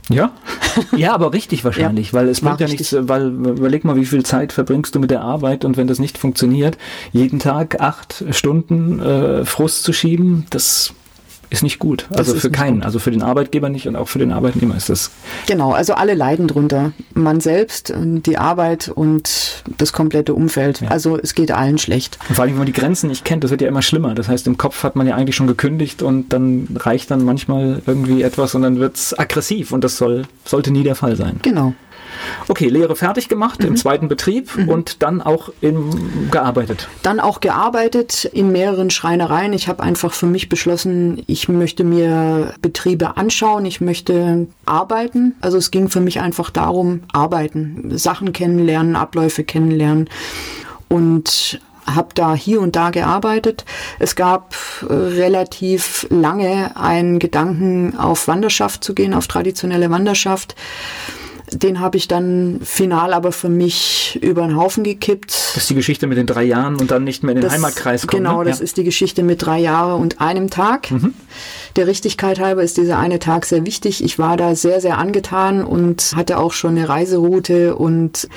Ja, 0.08 0.32
ja, 0.96 1.14
aber 1.14 1.32
richtig 1.32 1.64
wahrscheinlich, 1.64 2.08
ja, 2.08 2.12
weil 2.14 2.28
es 2.28 2.40
bringt 2.40 2.60
ja 2.60 2.66
nichts, 2.66 2.94
weil 2.98 3.28
überleg 3.28 3.84
mal, 3.84 3.96
wie 3.96 4.04
viel 4.04 4.24
Zeit 4.24 4.52
verbringst 4.52 4.94
du 4.94 4.98
mit 4.98 5.10
der 5.10 5.20
Arbeit 5.20 5.64
und 5.64 5.76
wenn 5.76 5.86
das 5.86 5.98
nicht 5.98 6.18
funktioniert, 6.18 6.76
jeden 7.12 7.38
Tag 7.38 7.80
acht 7.80 8.24
Stunden 8.30 9.00
äh, 9.00 9.44
Frust 9.44 9.84
zu 9.84 9.92
schieben, 9.92 10.46
das 10.50 10.92
ist 11.52 11.62
nicht 11.62 11.78
gut. 11.78 12.06
Also 12.16 12.34
für 12.34 12.50
keinen, 12.50 12.76
gut. 12.76 12.84
also 12.84 12.98
für 12.98 13.10
den 13.10 13.22
Arbeitgeber 13.22 13.68
nicht 13.68 13.86
und 13.86 13.96
auch 13.96 14.08
für 14.08 14.18
den 14.18 14.32
Arbeitnehmer 14.32 14.76
ist 14.76 14.88
das. 14.88 15.10
Genau, 15.46 15.72
also 15.72 15.94
alle 15.94 16.14
leiden 16.14 16.48
drunter. 16.48 16.92
Man 17.14 17.40
selbst, 17.40 17.92
die 17.96 18.38
Arbeit 18.38 18.88
und 18.88 19.62
das 19.78 19.92
komplette 19.92 20.34
Umfeld. 20.34 20.80
Ja. 20.80 20.88
Also 20.88 21.18
es 21.18 21.34
geht 21.34 21.50
allen 21.50 21.78
schlecht. 21.78 22.18
Und 22.28 22.36
vor 22.36 22.44
allem, 22.44 22.52
wenn 22.52 22.58
man 22.58 22.66
die 22.66 22.72
Grenzen 22.72 23.08
nicht 23.08 23.24
kennt, 23.24 23.44
das 23.44 23.50
wird 23.50 23.60
ja 23.60 23.68
immer 23.68 23.82
schlimmer. 23.82 24.14
Das 24.14 24.28
heißt, 24.28 24.46
im 24.46 24.56
Kopf 24.56 24.82
hat 24.82 24.96
man 24.96 25.06
ja 25.06 25.14
eigentlich 25.14 25.36
schon 25.36 25.46
gekündigt 25.46 26.02
und 26.02 26.32
dann 26.32 26.68
reicht 26.76 27.10
dann 27.10 27.24
manchmal 27.24 27.82
irgendwie 27.86 28.22
etwas 28.22 28.54
und 28.54 28.62
dann 28.62 28.78
wird 28.78 28.96
es 28.96 29.18
aggressiv 29.18 29.72
und 29.72 29.84
das 29.84 29.96
soll, 29.96 30.24
sollte 30.44 30.70
nie 30.70 30.82
der 30.82 30.94
Fall 30.94 31.16
sein. 31.16 31.40
Genau. 31.42 31.74
Okay, 32.48 32.68
Lehre 32.68 32.96
fertig 32.96 33.28
gemacht 33.28 33.60
mhm. 33.60 33.68
im 33.68 33.76
zweiten 33.76 34.08
Betrieb 34.08 34.56
mhm. 34.56 34.68
und 34.68 35.02
dann 35.02 35.22
auch 35.22 35.50
im, 35.60 36.30
gearbeitet. 36.30 36.88
Dann 37.02 37.20
auch 37.20 37.40
gearbeitet 37.40 38.24
in 38.24 38.52
mehreren 38.52 38.90
Schreinereien. 38.90 39.52
Ich 39.52 39.68
habe 39.68 39.82
einfach 39.82 40.12
für 40.12 40.26
mich 40.26 40.48
beschlossen, 40.48 41.22
ich 41.26 41.48
möchte 41.48 41.84
mir 41.84 42.54
Betriebe 42.60 43.16
anschauen, 43.16 43.64
ich 43.66 43.80
möchte 43.80 44.46
arbeiten. 44.66 45.34
Also 45.40 45.58
es 45.58 45.70
ging 45.70 45.88
für 45.88 46.00
mich 46.00 46.20
einfach 46.20 46.50
darum, 46.50 47.02
arbeiten, 47.12 47.96
Sachen 47.96 48.32
kennenlernen, 48.32 48.96
Abläufe 48.96 49.44
kennenlernen 49.44 50.08
und 50.88 51.60
habe 51.86 52.08
da 52.14 52.34
hier 52.34 52.60
und 52.60 52.76
da 52.76 52.90
gearbeitet. 52.90 53.64
Es 53.98 54.14
gab 54.14 54.54
äh, 54.82 54.92
relativ 54.92 56.06
lange 56.10 56.76
einen 56.76 57.18
Gedanken, 57.18 57.96
auf 57.96 58.28
Wanderschaft 58.28 58.84
zu 58.84 58.94
gehen, 58.94 59.14
auf 59.14 59.26
traditionelle 59.26 59.90
Wanderschaft 59.90 60.54
Den 61.58 61.80
habe 61.80 61.96
ich 61.96 62.08
dann 62.08 62.60
final 62.62 63.12
aber 63.12 63.32
für 63.32 63.48
mich 63.48 64.18
über 64.22 64.42
den 64.42 64.56
Haufen 64.56 64.84
gekippt. 64.84 65.30
Das 65.30 65.56
ist 65.56 65.70
die 65.70 65.74
Geschichte 65.74 66.06
mit 66.06 66.18
den 66.18 66.26
drei 66.26 66.44
Jahren 66.44 66.76
und 66.76 66.90
dann 66.90 67.04
nicht 67.04 67.22
mehr 67.22 67.32
in 67.32 67.40
den 67.40 67.44
das, 67.44 67.54
Heimatkreis 67.54 68.06
kommen. 68.06 68.24
Genau, 68.24 68.38
ne? 68.38 68.50
das 68.50 68.58
ja. 68.58 68.64
ist 68.64 68.76
die 68.76 68.84
Geschichte 68.84 69.22
mit 69.22 69.44
drei 69.44 69.58
Jahren 69.58 70.00
und 70.00 70.20
einem 70.20 70.50
Tag. 70.50 70.90
Mhm. 70.90 71.14
Der 71.76 71.86
Richtigkeit 71.86 72.40
halber 72.40 72.62
ist 72.62 72.76
dieser 72.76 72.98
eine 72.98 73.18
Tag 73.18 73.44
sehr 73.44 73.66
wichtig. 73.66 74.02
Ich 74.04 74.18
war 74.18 74.36
da 74.36 74.54
sehr, 74.54 74.80
sehr 74.80 74.98
angetan 74.98 75.64
und 75.64 76.12
hatte 76.14 76.38
auch 76.38 76.52
schon 76.52 76.76
eine 76.76 76.88
Reiseroute 76.88 77.76
und 77.76 78.28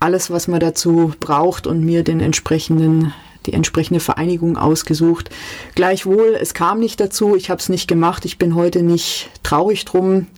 alles, 0.00 0.30
was 0.30 0.48
man 0.48 0.60
dazu 0.60 1.12
braucht 1.20 1.66
und 1.66 1.84
mir 1.84 2.02
den 2.02 2.20
entsprechenden 2.20 3.12
die 3.46 3.52
entsprechende 3.52 4.00
Vereinigung 4.00 4.56
ausgesucht. 4.56 5.28
Gleichwohl, 5.74 6.36
es 6.40 6.54
kam 6.54 6.80
nicht 6.80 6.98
dazu, 6.98 7.36
ich 7.36 7.50
habe 7.50 7.60
es 7.60 7.68
nicht 7.68 7.88
gemacht, 7.88 8.24
ich 8.24 8.38
bin 8.38 8.54
heute 8.54 8.82
nicht 8.82 9.28
traurig 9.42 9.84
drum 9.84 10.28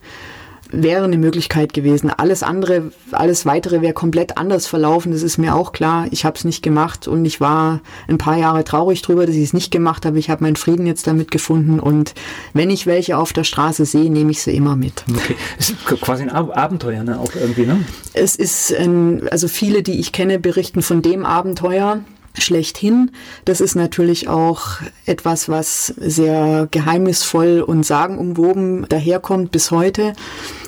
wäre 0.71 1.05
eine 1.05 1.19
Möglichkeit 1.19 1.73
gewesen. 1.75 2.11
Alles 2.11 2.43
andere, 2.43 2.91
alles 3.13 3.47
weitere 3.47 3.81
wäre 3.83 3.93
komplett 3.93 4.37
anders 4.39 4.67
verlaufen, 4.67 5.13
das 5.13 5.23
ist 5.23 5.39
mir 5.39 5.55
auch 5.55 5.73
klar. 5.73 6.07
Ich 6.11 6.25
habe 6.25 6.37
es 6.37 6.45
nicht 6.45 6.63
gemacht 6.63 7.09
und 7.09 7.25
ich 7.25 7.41
war 7.41 7.81
ein 8.09 8.19
paar 8.19 8.37
Jahre 8.37 8.65
traurig 8.65 9.03
drüber, 9.03 9.27
dass 9.27 9.35
ich 9.35 9.45
es 9.45 9.53
nicht 9.53 9.71
gemacht 9.71 10.07
habe. 10.07 10.19
Ich 10.19 10.31
habe 10.31 10.45
meinen 10.45 10.57
Frieden 10.57 10.87
jetzt 10.87 11.07
damit 11.07 11.31
gefunden 11.31 11.81
und 11.81 12.15
wenn 12.53 12.71
ich 12.71 12.87
welche 12.87 13.19
auf 13.19 13.33
der 13.33 13.45
Straße 13.45 13.85
sehe, 13.85 14.11
nehme 14.11 14.31
ich 14.31 14.43
sie 14.43 14.55
immer 14.55 14.77
mit. 14.77 15.05
Okay. 15.11 15.37
Es 15.59 15.71
ist 15.71 15.85
quasi 15.87 16.23
ein 16.23 16.31
Abenteuer, 16.31 17.03
ne? 17.03 17.19
Auch 17.19 17.35
irgendwie, 17.35 17.67
ne? 17.67 17.85
Es 18.13 18.37
ist, 18.37 18.73
ein, 18.75 19.29
also 19.31 19.49
viele, 19.49 19.83
die 19.83 19.99
ich 19.99 20.13
kenne, 20.13 20.39
berichten 20.39 20.83
von 20.83 21.03
dem 21.03 21.25
Abenteuer 21.25 22.01
schlechthin. 22.39 23.11
Das 23.45 23.61
ist 23.61 23.75
natürlich 23.75 24.29
auch 24.29 24.81
etwas, 25.05 25.49
was 25.49 25.87
sehr 25.87 26.69
geheimnisvoll 26.71 27.61
und 27.61 27.85
sagenumwoben 27.85 28.87
daherkommt 28.89 29.51
bis 29.51 29.71
heute. 29.71 30.13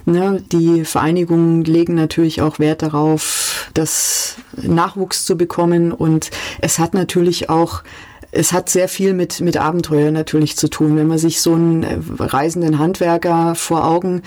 Ne, 0.05 0.43
die 0.53 0.85
Vereinigungen 0.85 1.65
legen 1.65 1.95
natürlich 1.95 2.41
auch 2.41 2.59
Wert 2.59 2.83
darauf, 2.83 3.71
das 3.75 4.37
Nachwuchs 4.57 5.27
zu 5.27 5.37
bekommen 5.37 5.93
und 5.93 6.31
es 6.61 6.79
hat 6.79 6.95
natürlich 6.95 7.51
auch 7.51 7.83
es 8.31 8.53
hat 8.53 8.69
sehr 8.69 8.89
viel 8.89 9.15
mit, 9.15 9.41
mit 9.41 9.57
Abenteuer 9.57 10.11
natürlich 10.11 10.57
zu 10.57 10.69
tun. 10.69 10.97
Wenn 10.97 11.07
man 11.07 11.19
sich 11.19 11.41
so 11.41 11.55
einen 11.55 11.83
äh, 11.83 11.99
reisenden 12.19 12.79
Handwerker 12.79 13.55
vor 13.55 13.87
Augen 13.87 14.23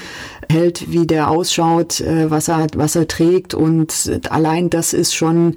hält, 0.49 0.91
wie 0.91 1.05
der 1.05 1.29
ausschaut, 1.29 2.01
äh, 2.01 2.31
was 2.31 2.47
er, 2.47 2.67
was 2.75 2.95
er 2.95 3.07
trägt 3.07 3.53
und 3.53 4.21
allein 4.29 4.69
das 4.69 4.93
ist 4.93 5.13
schon 5.13 5.55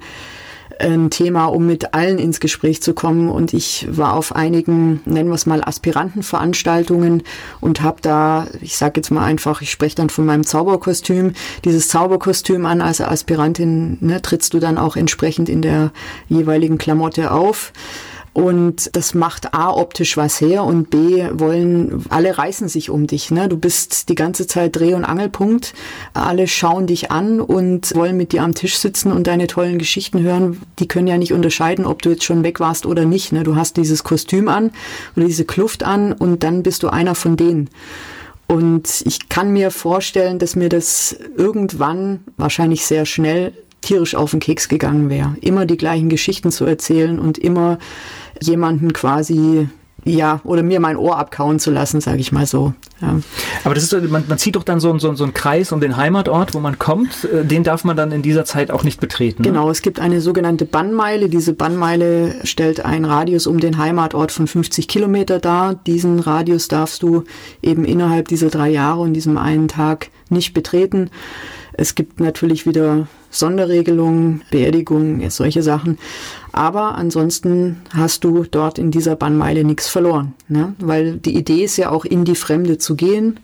ein 0.79 1.09
Thema, 1.09 1.45
um 1.45 1.65
mit 1.65 1.93
allen 1.93 2.17
ins 2.17 2.39
Gespräch 2.39 2.81
zu 2.81 2.93
kommen. 2.93 3.29
Und 3.29 3.53
ich 3.53 3.87
war 3.89 4.13
auf 4.13 4.35
einigen, 4.35 5.01
nennen 5.05 5.29
wir 5.29 5.35
es 5.35 5.45
mal, 5.45 5.63
Aspirantenveranstaltungen 5.63 7.23
und 7.61 7.81
habe 7.81 8.01
da, 8.01 8.47
ich 8.61 8.77
sage 8.77 8.93
jetzt 8.97 9.11
mal 9.11 9.23
einfach, 9.23 9.61
ich 9.61 9.71
spreche 9.71 9.95
dann 9.95 10.09
von 10.09 10.25
meinem 10.25 10.45
Zauberkostüm, 10.45 11.33
dieses 11.63 11.87
Zauberkostüm 11.87 12.65
an. 12.65 12.81
Als 12.81 13.01
Aspirantin 13.01 13.97
ne, 14.01 14.21
trittst 14.21 14.53
du 14.53 14.59
dann 14.59 14.77
auch 14.77 14.95
entsprechend 14.95 15.49
in 15.49 15.61
der 15.61 15.91
jeweiligen 16.27 16.77
Klamotte 16.77 17.31
auf. 17.31 17.71
Und 18.35 18.93
das 18.97 19.13
macht 19.13 19.53
A 19.53 19.69
optisch 19.71 20.17
was 20.17 20.41
her 20.41 20.65
und 20.65 20.89
B 20.89 21.25
wollen, 21.31 22.03
alle 22.09 22.37
reißen 22.37 22.67
sich 22.67 22.89
um 22.89 23.07
dich. 23.07 23.31
Ne? 23.31 23.47
Du 23.47 23.55
bist 23.55 24.09
die 24.09 24.15
ganze 24.15 24.45
Zeit 24.45 24.75
Dreh- 24.75 24.93
und 24.93 25.05
Angelpunkt. 25.05 25.73
Alle 26.13 26.45
schauen 26.49 26.85
dich 26.85 27.11
an 27.11 27.39
und 27.39 27.95
wollen 27.95 28.17
mit 28.17 28.33
dir 28.33 28.43
am 28.43 28.53
Tisch 28.53 28.77
sitzen 28.77 29.13
und 29.13 29.27
deine 29.27 29.47
tollen 29.47 29.77
Geschichten 29.77 30.21
hören. 30.21 30.61
Die 30.79 30.87
können 30.89 31.07
ja 31.07 31.17
nicht 31.17 31.31
unterscheiden, 31.31 31.85
ob 31.85 32.01
du 32.01 32.09
jetzt 32.09 32.25
schon 32.25 32.43
weg 32.43 32.59
warst 32.59 32.85
oder 32.85 33.05
nicht. 33.05 33.31
Ne? 33.31 33.43
Du 33.43 33.55
hast 33.55 33.77
dieses 33.77 34.03
Kostüm 34.03 34.49
an 34.49 34.71
oder 35.15 35.27
diese 35.27 35.45
Kluft 35.45 35.83
an 35.83 36.11
und 36.11 36.43
dann 36.43 36.61
bist 36.61 36.83
du 36.83 36.89
einer 36.89 37.15
von 37.15 37.37
denen. 37.37 37.69
Und 38.47 39.01
ich 39.05 39.29
kann 39.29 39.53
mir 39.53 39.71
vorstellen, 39.71 40.39
dass 40.39 40.57
mir 40.57 40.67
das 40.67 41.15
irgendwann, 41.37 42.19
wahrscheinlich 42.35 42.85
sehr 42.85 43.05
schnell, 43.05 43.53
tierisch 43.79 44.15
auf 44.15 44.31
den 44.31 44.41
Keks 44.41 44.67
gegangen 44.67 45.09
wäre. 45.09 45.37
Immer 45.39 45.65
die 45.65 45.77
gleichen 45.77 46.09
Geschichten 46.09 46.51
zu 46.51 46.65
erzählen 46.65 47.17
und 47.19 47.37
immer 47.37 47.77
jemanden 48.41 48.93
quasi 48.93 49.67
ja, 50.07 50.39
oder 50.43 50.61
mir 50.61 50.79
mein 50.79 50.97
Ohr 50.97 51.17
abkauen 51.17 51.57
zu 51.57 51.71
lassen, 51.71 51.99
sage 51.99 52.19
ich 52.19 52.31
mal 52.31 52.45
so. 52.45 52.73
Ja. 53.01 53.19
Aber 53.63 53.73
das 53.73 53.91
ist, 53.91 54.09
man, 54.09 54.23
man 54.27 54.37
zieht 54.37 54.55
doch 54.55 54.63
dann 54.63 54.79
so, 54.79 54.95
so, 54.99 55.15
so 55.15 55.23
einen 55.23 55.33
Kreis 55.33 55.71
um 55.71 55.81
den 55.81 55.97
Heimatort, 55.97 56.53
wo 56.53 56.59
man 56.59 56.77
kommt. 56.77 57.25
Äh, 57.25 57.43
den 57.43 57.63
darf 57.63 57.83
man 57.83 57.97
dann 57.97 58.11
in 58.11 58.21
dieser 58.21 58.45
Zeit 58.45 58.69
auch 58.69 58.83
nicht 58.83 58.99
betreten. 58.99 59.41
Ne? 59.41 59.49
Genau, 59.49 59.69
es 59.71 59.81
gibt 59.81 59.99
eine 59.99 60.21
sogenannte 60.21 60.65
Bannmeile. 60.65 61.27
Diese 61.27 61.53
Bannmeile 61.53 62.35
stellt 62.43 62.85
einen 62.85 63.05
Radius 63.05 63.47
um 63.47 63.59
den 63.59 63.79
Heimatort 63.79 64.31
von 64.31 64.45
50 64.45 64.87
Kilometer 64.87 65.39
dar. 65.39 65.73
Diesen 65.73 66.19
Radius 66.19 66.67
darfst 66.67 67.01
du 67.01 67.23
eben 67.63 67.83
innerhalb 67.83 68.27
dieser 68.27 68.49
drei 68.49 68.69
Jahre 68.69 69.01
und 69.01 69.13
diesem 69.13 69.39
einen 69.39 69.67
Tag 69.67 70.09
nicht 70.29 70.53
betreten. 70.53 71.09
Es 71.73 71.95
gibt 71.95 72.19
natürlich 72.19 72.67
wieder 72.67 73.07
Sonderregelungen, 73.35 74.41
Beerdigungen, 74.49 75.29
solche 75.29 75.61
Sachen. 75.61 75.97
Aber 76.51 76.95
ansonsten 76.95 77.81
hast 77.93 78.23
du 78.23 78.45
dort 78.49 78.79
in 78.79 78.91
dieser 78.91 79.15
Bannmeile 79.15 79.63
nichts 79.63 79.89
verloren. 79.89 80.33
Ne? 80.47 80.73
Weil 80.79 81.17
die 81.17 81.35
Idee 81.35 81.63
ist 81.63 81.77
ja 81.77 81.91
auch 81.91 82.05
in 82.05 82.23
die 82.23 82.35
Fremde 82.35 82.77
zu 82.77 82.95
gehen, 82.95 83.39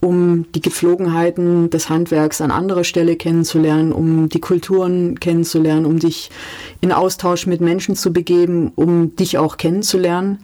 um 0.00 0.46
die 0.52 0.60
Gepflogenheiten 0.60 1.70
des 1.70 1.88
Handwerks 1.88 2.40
an 2.40 2.50
anderer 2.50 2.84
Stelle 2.84 3.16
kennenzulernen, 3.16 3.92
um 3.92 4.28
die 4.28 4.40
Kulturen 4.40 5.18
kennenzulernen, 5.18 5.86
um 5.86 5.98
dich 5.98 6.30
in 6.80 6.92
Austausch 6.92 7.46
mit 7.46 7.60
Menschen 7.60 7.96
zu 7.96 8.12
begeben, 8.12 8.72
um 8.74 9.14
dich 9.16 9.38
auch 9.38 9.56
kennenzulernen. 9.56 10.38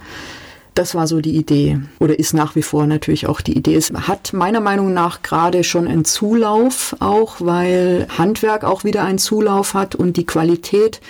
Das 0.79 0.95
war 0.95 1.09
so 1.09 1.21
die 1.21 1.37
Idee 1.37 1.81
oder 1.99 2.21
ist 2.21 2.35
nach 2.35 2.55
wie 2.55 2.63
vor 2.63 2.87
natürlich 2.87 3.27
auch 3.27 3.41
die 3.41 3.59
Idee. 3.59 3.75
Es 3.75 3.91
hat 3.93 4.33
meiner 4.33 4.61
Meinung 4.61 4.95
nach 4.95 5.23
gerade 5.23 5.65
schon 5.65 5.89
einen 5.89 6.05
Zulauf 6.05 6.95
auch, 7.01 7.39
weil 7.41 8.07
Handwerk 8.17 8.63
auch 8.63 8.85
wieder 8.85 9.03
einen 9.03 9.19
Zulauf 9.19 9.75
hat 9.75 9.97
und 9.97 10.17
die 10.17 10.25
Qualität 10.25 11.01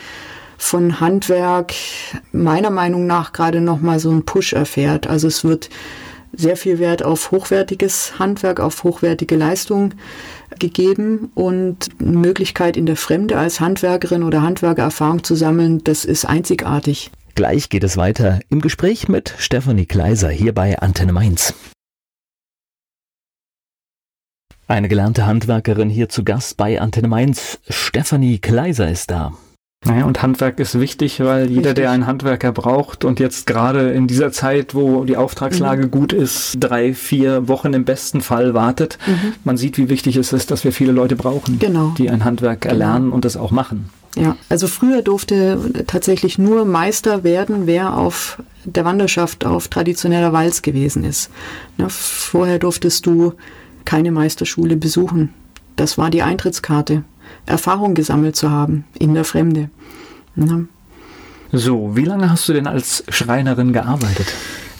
von 0.56 1.00
Handwerk 1.00 1.74
meiner 2.32 2.70
Meinung 2.70 3.06
nach 3.06 3.34
gerade 3.34 3.60
noch 3.60 3.82
mal 3.82 4.00
so 4.00 4.08
einen 4.08 4.24
Push 4.24 4.54
erfährt. 4.54 5.06
Also 5.06 5.28
es 5.28 5.44
wird 5.44 5.68
sehr 6.32 6.56
viel 6.56 6.78
Wert 6.78 7.04
auf 7.04 7.30
hochwertiges 7.30 8.18
Handwerk, 8.18 8.60
auf 8.60 8.84
hochwertige 8.84 9.36
Leistung 9.36 9.92
gegeben 10.58 11.30
und 11.34 11.90
Möglichkeit 12.00 12.78
in 12.78 12.86
der 12.86 12.96
Fremde 12.96 13.36
als 13.36 13.60
Handwerkerin 13.60 14.22
oder 14.22 14.40
Handwerker 14.40 14.84
Erfahrung 14.84 15.24
zu 15.24 15.34
sammeln, 15.34 15.84
das 15.84 16.06
ist 16.06 16.24
einzigartig. 16.24 17.10
Gleich 17.38 17.68
geht 17.68 17.84
es 17.84 17.96
weiter 17.96 18.40
im 18.48 18.60
Gespräch 18.60 19.08
mit 19.08 19.32
Stefanie 19.38 19.86
Kleiser 19.86 20.28
hier 20.28 20.52
bei 20.52 20.76
Antenne 20.80 21.12
Mainz. 21.12 21.54
Eine 24.66 24.88
gelernte 24.88 25.24
Handwerkerin 25.24 25.88
hier 25.88 26.08
zu 26.08 26.24
Gast 26.24 26.56
bei 26.56 26.80
Antenne 26.80 27.06
Mainz. 27.06 27.60
Stefanie 27.68 28.40
Kleiser 28.40 28.90
ist 28.90 29.12
da. 29.12 29.34
Naja, 29.86 30.04
und 30.04 30.20
Handwerk 30.20 30.58
ist 30.58 30.80
wichtig, 30.80 31.20
weil 31.20 31.48
jeder, 31.48 31.60
Richtig. 31.60 31.74
der 31.76 31.92
einen 31.92 32.08
Handwerker 32.08 32.50
braucht 32.50 33.04
und 33.04 33.20
jetzt 33.20 33.46
gerade 33.46 33.92
in 33.92 34.08
dieser 34.08 34.32
Zeit, 34.32 34.74
wo 34.74 35.04
die 35.04 35.16
Auftragslage 35.16 35.86
mhm. 35.86 35.90
gut 35.92 36.12
ist, 36.12 36.56
drei, 36.58 36.92
vier 36.92 37.46
Wochen 37.46 37.72
im 37.72 37.84
besten 37.84 38.20
Fall 38.20 38.52
wartet, 38.54 38.98
mhm. 39.06 39.34
man 39.44 39.56
sieht, 39.56 39.78
wie 39.78 39.88
wichtig 39.88 40.16
es 40.16 40.32
ist, 40.32 40.50
dass 40.50 40.64
wir 40.64 40.72
viele 40.72 40.90
Leute 40.90 41.14
brauchen, 41.14 41.60
genau. 41.60 41.94
die 41.96 42.10
ein 42.10 42.24
Handwerk 42.24 42.66
erlernen 42.66 43.04
genau. 43.04 43.14
und 43.14 43.24
das 43.24 43.36
auch 43.36 43.52
machen. 43.52 43.90
Ja, 44.16 44.36
also 44.48 44.66
früher 44.66 45.02
durfte 45.02 45.84
tatsächlich 45.86 46.38
nur 46.38 46.64
Meister 46.64 47.24
werden, 47.24 47.66
wer 47.66 47.96
auf 47.96 48.42
der 48.64 48.84
Wanderschaft 48.84 49.44
auf 49.44 49.68
traditioneller 49.68 50.32
Walz 50.32 50.62
gewesen 50.62 51.04
ist. 51.04 51.30
Ne, 51.76 51.88
vorher 51.88 52.58
durftest 52.58 53.06
du 53.06 53.34
keine 53.84 54.10
Meisterschule 54.10 54.76
besuchen. 54.76 55.34
Das 55.76 55.98
war 55.98 56.10
die 56.10 56.22
Eintrittskarte, 56.22 57.04
Erfahrung 57.46 57.94
gesammelt 57.94 58.36
zu 58.36 58.50
haben 58.50 58.84
in 58.98 59.14
der 59.14 59.24
Fremde. 59.24 59.70
Ne? 60.34 60.66
So, 61.52 61.96
wie 61.96 62.04
lange 62.04 62.30
hast 62.30 62.48
du 62.48 62.52
denn 62.52 62.66
als 62.66 63.04
Schreinerin 63.08 63.72
gearbeitet? 63.72 64.26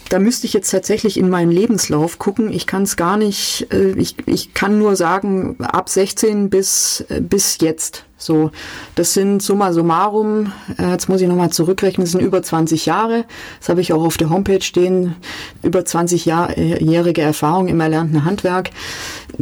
Da 0.08 0.18
müsste 0.18 0.46
ich 0.46 0.52
jetzt 0.52 0.70
tatsächlich 0.70 1.18
in 1.18 1.28
meinen 1.28 1.50
Lebenslauf 1.50 2.18
gucken. 2.18 2.52
Ich 2.52 2.66
kann 2.66 2.84
es 2.84 2.96
gar 2.96 3.16
nicht, 3.16 3.66
äh, 3.72 3.90
ich, 3.90 4.16
ich 4.26 4.54
kann 4.54 4.78
nur 4.78 4.96
sagen, 4.96 5.56
ab 5.62 5.88
16 5.88 6.50
bis, 6.50 7.04
äh, 7.08 7.20
bis 7.20 7.58
jetzt. 7.60 8.04
So, 8.20 8.50
das 8.96 9.14
sind 9.14 9.42
summa 9.42 9.72
summarum, 9.72 10.52
äh, 10.76 10.90
jetzt 10.90 11.08
muss 11.08 11.20
ich 11.20 11.28
nochmal 11.28 11.50
zurückrechnen, 11.50 12.04
das 12.04 12.12
sind 12.12 12.20
über 12.20 12.42
20 12.42 12.84
Jahre. 12.84 13.24
Das 13.60 13.68
habe 13.68 13.80
ich 13.80 13.92
auch 13.92 14.02
auf 14.02 14.16
der 14.16 14.28
Homepage 14.28 14.60
stehen, 14.60 15.14
über 15.62 15.80
20-jährige 15.80 17.22
Erfahrung 17.22 17.68
im 17.68 17.78
erlernten 17.78 18.24
Handwerk. 18.24 18.70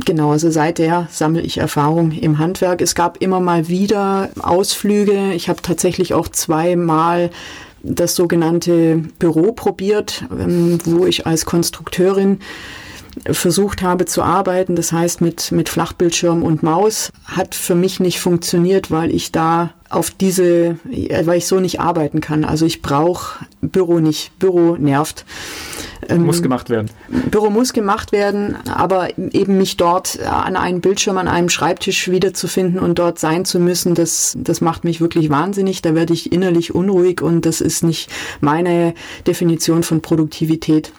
Genau, 0.05 0.33
also 0.33 0.51
seither 0.51 1.09
sammle 1.11 1.41
ich 1.41 1.57
Erfahrung 1.57 2.13
im 2.13 2.39
Handwerk. 2.39 2.83
Es 2.83 2.95
gab 2.95 3.23
immer 3.23 3.41
mal 3.41 3.69
wieder 3.69 4.29
Ausflüge. 4.43 5.33
Ich 5.33 5.49
habe 5.49 5.63
tatsächlich 5.63 6.13
auch 6.13 6.29
zweimal 6.29 7.31
das 7.87 8.15
sogenannte 8.15 9.03
Büro 9.19 9.53
probiert, 9.53 10.25
ähm, 10.31 10.79
wo 10.85 11.07
ich 11.07 11.27
als 11.27 11.47
Konstrukteurin 11.47 12.41
versucht 13.25 13.83
habe 13.83 14.05
zu 14.05 14.23
arbeiten, 14.23 14.77
das 14.77 14.93
heißt 14.93 15.21
mit, 15.21 15.53
mit 15.53 15.69
Flachbildschirm 15.69 16.43
und 16.43 16.63
Maus, 16.63 17.11
hat 17.25 17.55
für 17.55 17.75
mich 17.75 18.01
nicht 18.01 18.21
funktioniert, 18.21 18.91
weil 18.91 19.11
ich 19.11 19.33
da 19.33 19.73
auf 19.89 20.11
diese, 20.11 20.79
weil 20.85 21.39
ich 21.39 21.47
so 21.47 21.61
nicht 21.61 21.81
arbeiten 21.81 22.21
kann. 22.21 22.45
Also 22.45 22.67
ich 22.67 22.83
brauche 22.83 23.45
Büro 23.63 24.01
nicht. 24.01 24.37
Büro 24.39 24.77
nervt. 24.77 25.25
Ähm, 26.09 26.27
muss 26.27 26.43
gemacht 26.43 26.71
werden. 26.71 26.91
Büro 27.31 27.51
muss 27.51 27.73
gemacht 27.73 28.13
werden, 28.13 28.57
aber 28.67 29.17
eben 29.17 29.59
mich 29.59 29.77
dort 29.77 30.21
an 30.21 30.57
einem 30.57 30.81
Bildschirm, 30.81 31.19
an 31.19 31.29
einem 31.29 31.49
Schreibtisch 31.49 32.11
wiederzufinden 32.11 32.81
und 32.81 32.99
dort 32.99 33.19
sein 33.19 33.45
zu 33.45 33.59
müssen, 33.61 33.95
das, 33.95 34.37
das 34.37 34.61
macht 34.61 34.85
mich 34.85 35.01
wirklich 35.01 35.31
wahnsinnig. 35.31 35.83
Da 35.83 35.95
werde 35.95 36.13
ich 36.13 36.33
innerlich 36.33 36.75
unruhig 36.75 37.23
und 37.23 37.47
das 37.47 37.61
ist 37.61 37.83
nicht 37.83 38.11
meine 38.41 38.95
Definition 39.27 39.83
von 39.83 40.01
Produktivität. 40.03 40.93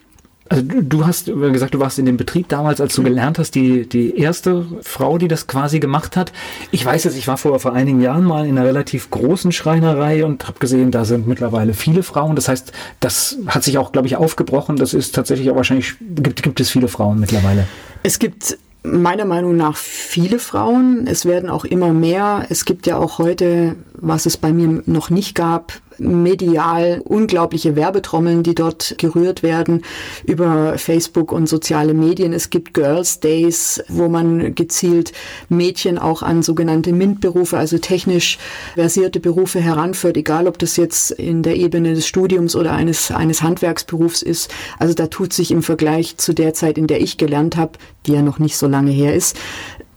Also 0.49 0.63
du, 0.63 0.81
du 0.83 1.05
hast 1.05 1.25
gesagt, 1.25 1.73
du 1.73 1.79
warst 1.79 1.99
in 1.99 2.05
dem 2.05 2.17
Betrieb 2.17 2.47
damals, 2.49 2.81
als 2.81 2.95
du 2.95 3.01
mhm. 3.01 3.05
gelernt 3.05 3.39
hast, 3.39 3.55
die, 3.55 3.87
die 3.87 4.17
erste 4.17 4.65
Frau, 4.81 5.17
die 5.17 5.27
das 5.27 5.47
quasi 5.47 5.79
gemacht 5.79 6.15
hat. 6.15 6.31
Ich 6.71 6.85
weiß 6.85 7.03
jetzt, 7.03 7.17
ich 7.17 7.27
war 7.27 7.37
vor, 7.37 7.59
vor 7.59 7.73
einigen 7.73 8.01
Jahren 8.01 8.23
mal 8.23 8.45
in 8.45 8.57
einer 8.57 8.67
relativ 8.67 9.09
großen 9.09 9.51
Schreinerei 9.51 10.25
und 10.25 10.47
habe 10.47 10.59
gesehen, 10.59 10.91
da 10.91 11.05
sind 11.05 11.27
mittlerweile 11.27 11.73
viele 11.73 12.03
Frauen. 12.03 12.35
Das 12.35 12.47
heißt, 12.47 12.71
das 12.99 13.37
hat 13.47 13.63
sich 13.63 13.77
auch, 13.77 13.91
glaube 13.91 14.07
ich, 14.07 14.15
aufgebrochen. 14.15 14.77
Das 14.77 14.93
ist 14.93 15.15
tatsächlich 15.15 15.49
auch 15.51 15.55
wahrscheinlich, 15.55 15.95
gibt, 15.99 16.43
gibt 16.43 16.59
es 16.59 16.69
viele 16.69 16.87
Frauen 16.87 17.19
mittlerweile. 17.19 17.67
Es 18.03 18.19
gibt 18.19 18.57
meiner 18.83 19.25
Meinung 19.25 19.57
nach 19.57 19.75
viele 19.75 20.39
Frauen. 20.39 21.07
Es 21.07 21.25
werden 21.25 21.49
auch 21.49 21.65
immer 21.65 21.93
mehr. 21.93 22.45
Es 22.49 22.65
gibt 22.65 22.87
ja 22.87 22.97
auch 22.97 23.19
heute, 23.19 23.75
was 23.93 24.25
es 24.25 24.37
bei 24.37 24.51
mir 24.51 24.81
noch 24.85 25.09
nicht 25.09 25.35
gab, 25.35 25.73
medial 25.99 27.01
unglaubliche 27.03 27.75
Werbetrommeln, 27.75 28.43
die 28.43 28.55
dort 28.55 28.95
gerührt 28.97 29.43
werden 29.43 29.83
über 30.25 30.77
Facebook 30.77 31.31
und 31.31 31.47
soziale 31.47 31.93
Medien. 31.93 32.33
Es 32.33 32.49
gibt 32.49 32.73
Girls 32.73 33.19
Days, 33.19 33.83
wo 33.87 34.07
man 34.07 34.55
gezielt 34.55 35.13
Mädchen 35.49 35.97
auch 35.97 36.21
an 36.21 36.43
sogenannte 36.43 36.93
MINT-Berufe, 36.93 37.57
also 37.57 37.77
technisch 37.77 38.37
versierte 38.75 39.19
Berufe 39.19 39.59
heranführt, 39.59 40.17
egal 40.17 40.47
ob 40.47 40.59
das 40.59 40.77
jetzt 40.77 41.11
in 41.11 41.43
der 41.43 41.55
Ebene 41.55 41.93
des 41.93 42.07
Studiums 42.07 42.55
oder 42.55 42.73
eines, 42.73 43.11
eines 43.11 43.41
Handwerksberufs 43.41 44.21
ist. 44.21 44.53
Also 44.79 44.93
da 44.93 45.07
tut 45.07 45.33
sich 45.33 45.51
im 45.51 45.63
Vergleich 45.63 46.17
zu 46.17 46.33
der 46.33 46.53
Zeit, 46.53 46.77
in 46.77 46.87
der 46.87 47.01
ich 47.01 47.17
gelernt 47.17 47.57
habe, 47.57 47.73
die 48.05 48.13
ja 48.13 48.21
noch 48.21 48.39
nicht 48.39 48.57
so 48.57 48.67
lange 48.67 48.91
her 48.91 49.13
ist, 49.13 49.37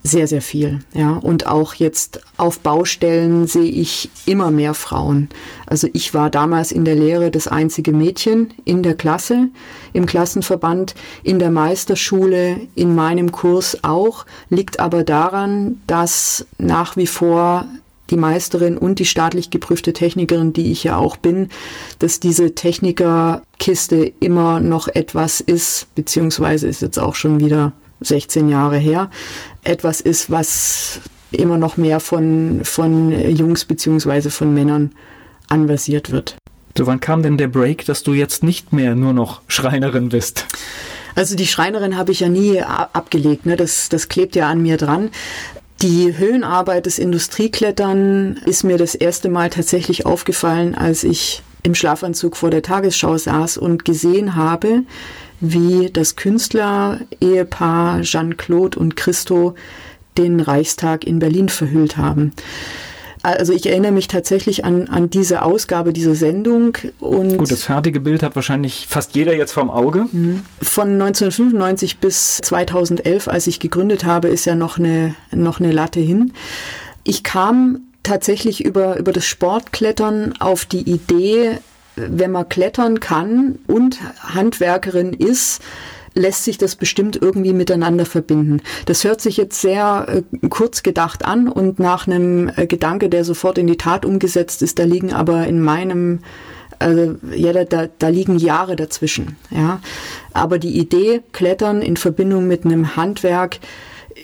sehr, 0.03 0.27
sehr 0.27 0.41
viel. 0.41 0.81
Ja, 0.95 1.13
und 1.13 1.47
auch 1.47 1.75
jetzt 1.75 2.21
auf 2.37 2.61
Baustellen 2.61 3.47
sehe 3.47 3.71
ich 3.71 4.11
immer 4.25 4.51
mehr 4.51 4.75
Frauen. 4.75 5.29
Also 5.67 5.89
ich 5.93 6.15
war 6.15 6.31
damals 6.31 6.73
in 6.73 6.85
der 6.85 6.95
Lehre 6.95 7.31
das 7.31 7.49
einzige 7.49 7.93
Mädchen 7.93 8.55
in 8.65 8.83
der 8.83 8.95
Klasse, 8.95 9.49
im 9.93 10.07
Klassenverband, 10.07 10.95
in 11.23 11.39
der 11.39 11.51
Meisterschule, 11.51 12.61
in 12.75 12.95
meinem 12.95 13.31
Kurs 13.31 13.79
auch, 13.83 14.25
liegt 14.49 14.81
aber 14.81 15.05
daran, 15.05 15.81
dass 15.87 16.47
nach 16.59 16.97
wie 16.97 17.07
vor 17.07 17.67
die 18.09 18.17
Meisterin 18.17 18.77
und 18.77 18.99
die 18.99 19.05
staatlich 19.05 19.51
geprüfte 19.51 19.93
Technikerin, 19.93 20.53
die 20.53 20.73
ich 20.73 20.83
ja 20.83 20.97
auch 20.97 21.17
bin, 21.17 21.49
dass 21.99 22.21
diese 22.21 22.55
Technikerkiste 22.55 24.13
immer 24.19 24.61
noch 24.61 24.89
etwas 24.89 25.41
ist, 25.41 25.95
beziehungsweise 25.95 26.67
ist 26.67 26.83
jetzt 26.83 26.99
auch 26.99 27.15
schon 27.15 27.39
wieder 27.39 27.73
16 28.01 28.49
Jahre 28.49 28.79
her, 28.79 29.11
etwas 29.63 30.01
ist, 30.01 30.31
was 30.31 31.01
immer 31.31 31.59
noch 31.59 31.77
mehr 31.77 32.01
von, 32.01 32.61
von 32.65 33.13
Jungs 33.31 33.65
beziehungsweise 33.65 34.31
von 34.31 34.53
Männern 34.53 34.93
anversiert 35.49 36.11
wird. 36.11 36.37
So, 36.77 36.87
wann 36.87 37.01
kam 37.01 37.23
denn 37.23 37.37
der 37.37 37.49
Break, 37.49 37.85
dass 37.87 38.03
du 38.03 38.15
jetzt 38.15 38.43
nicht 38.43 38.73
mehr 38.73 38.95
nur 38.95 39.13
noch 39.13 39.43
Schreinerin 39.49 40.09
bist? 40.09 40.47
Also 41.15 41.35
die 41.35 41.47
Schreinerin 41.47 41.97
habe 41.97 42.13
ich 42.13 42.21
ja 42.21 42.29
nie 42.29 42.61
abgelegt, 42.63 43.45
ne? 43.45 43.57
das, 43.57 43.89
das 43.89 44.09
klebt 44.09 44.37
ja 44.37 44.49
an 44.49 44.63
mir 44.63 44.77
dran. 44.77 45.11
Die 45.83 46.17
Höhenarbeit 46.17 46.87
des 46.87 46.99
Industrieklettern 46.99 48.39
ist 48.45 48.65
mir 48.65 48.77
das 48.77 48.95
erste 48.95 49.29
Mal 49.29 49.51
tatsächlich 49.51 50.07
aufgefallen, 50.07 50.75
als 50.75 51.05
ich 51.05 51.43
im 51.63 51.75
Schlafanzug 51.75 52.37
vor 52.37 52.51
der 52.51 52.63
Tagesschau 52.63 53.17
saß 53.17 53.57
und 53.57 53.85
gesehen 53.85 54.35
habe, 54.37 54.83
wie 55.41 55.91
das 55.91 56.17
Künstler-Ehepaar 56.17 58.03
Jean-Claude 58.03 58.79
und 58.79 58.97
Christo 58.97 59.55
den 60.19 60.41
Reichstag 60.41 61.05
in 61.05 61.19
Berlin 61.19 61.49
verhüllt 61.49 61.97
haben. 61.97 62.33
Also 63.23 63.53
ich 63.53 63.67
erinnere 63.67 63.93
mich 63.93 64.09
tatsächlich 64.09 64.65
an, 64.65 64.89
an 64.89 65.11
diese 65.11 65.43
Ausgabe 65.43 65.93
dieser 65.93 66.15
Sendung. 66.15 66.77
Und 67.01 67.37
Gut, 67.37 67.51
das 67.51 67.65
fertige 67.65 68.01
Bild 68.01 68.23
hat 68.23 68.35
wahrscheinlich 68.35 68.87
fast 68.89 69.15
jeder 69.15 69.37
jetzt 69.37 69.53
vorm 69.53 69.71
Auge. 69.71 70.07
Mhm. 70.11 70.43
Von 70.63 70.93
1995 70.93 71.99
bis 71.99 72.39
2011, 72.39 73.29
als 73.29 73.47
ich 73.47 73.61
gegründet 73.61 74.05
habe, 74.05 74.29
ist 74.29 74.47
ja 74.47 74.55
noch 74.55 74.79
eine, 74.79 75.15
noch 75.33 75.61
eine 75.61 75.71
Latte 75.71 76.01
hin. 76.01 76.33
Ich 77.05 77.23
kam 77.23 77.81
tatsächlich 78.03 78.65
über, 78.65 78.99
über 78.99 79.13
das 79.13 79.27
Sportklettern 79.27 80.35
auf 80.39 80.65
die 80.65 80.91
Idee, 80.91 81.59
wenn 81.97 82.31
man 82.31 82.49
klettern 82.49 83.01
kann 83.01 83.59
und 83.67 83.99
Handwerkerin 84.23 85.13
ist, 85.13 85.61
lässt 86.15 86.45
sich 86.45 86.59
das 86.59 86.77
bestimmt 86.77 87.17
irgendwie 87.21 87.53
miteinander 87.53 88.05
verbinden. 88.05 88.63
Das 88.87 89.05
hört 89.05 89.21
sich 89.21 89.37
jetzt 89.37 89.61
sehr 89.61 90.07
äh, 90.09 90.49
kurz 90.49 90.83
gedacht 90.83 91.25
an 91.25 91.49
und 91.49 91.79
nach 91.79 92.07
einem 92.07 92.51
äh, 92.57 92.67
Gedanke, 92.67 93.09
der 93.09 93.25
sofort 93.25 93.59
in 93.59 93.67
die 93.67 93.77
Tat 93.77 94.05
umgesetzt 94.05 94.63
ist, 94.63 94.79
da 94.79 94.85
liegen 94.85 95.13
aber 95.13 95.47
in 95.47 95.61
meinem 95.61 96.21
also 96.79 97.17
ja, 97.35 97.53
da, 97.65 97.89
da, 97.99 98.09
liegen 98.09 98.39
Jahre 98.39 98.75
dazwischen. 98.75 99.37
Ja, 99.51 99.81
aber 100.33 100.59
die 100.59 100.79
Idee 100.79 101.21
Klettern 101.33 101.83
in 101.83 101.99
Verbindung 101.99 102.47
mit 102.47 102.65
einem 102.65 102.97
Handwerk 102.97 103.59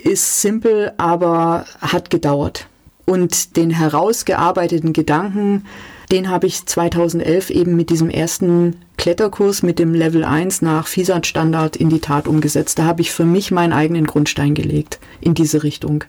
ist 0.04 0.40
simpel, 0.40 0.92
aber 0.96 1.66
hat 1.80 2.08
gedauert. 2.08 2.66
Und 3.04 3.56
den 3.58 3.70
herausgearbeiteten 3.70 4.94
Gedanken 4.94 5.66
den 6.10 6.30
habe 6.30 6.46
ich 6.46 6.66
2011 6.66 7.50
eben 7.50 7.76
mit 7.76 7.90
diesem 7.90 8.10
ersten 8.10 8.76
Kletterkurs 8.96 9.62
mit 9.62 9.78
dem 9.78 9.94
Level 9.94 10.24
1 10.24 10.62
nach 10.62 10.86
FISAT-Standard 10.86 11.76
in 11.76 11.90
die 11.90 12.00
Tat 12.00 12.28
umgesetzt. 12.28 12.78
Da 12.78 12.84
habe 12.84 13.02
ich 13.02 13.10
für 13.12 13.24
mich 13.24 13.50
meinen 13.50 13.72
eigenen 13.72 14.06
Grundstein 14.06 14.54
gelegt 14.54 14.98
in 15.20 15.34
diese 15.34 15.62
Richtung. 15.62 16.04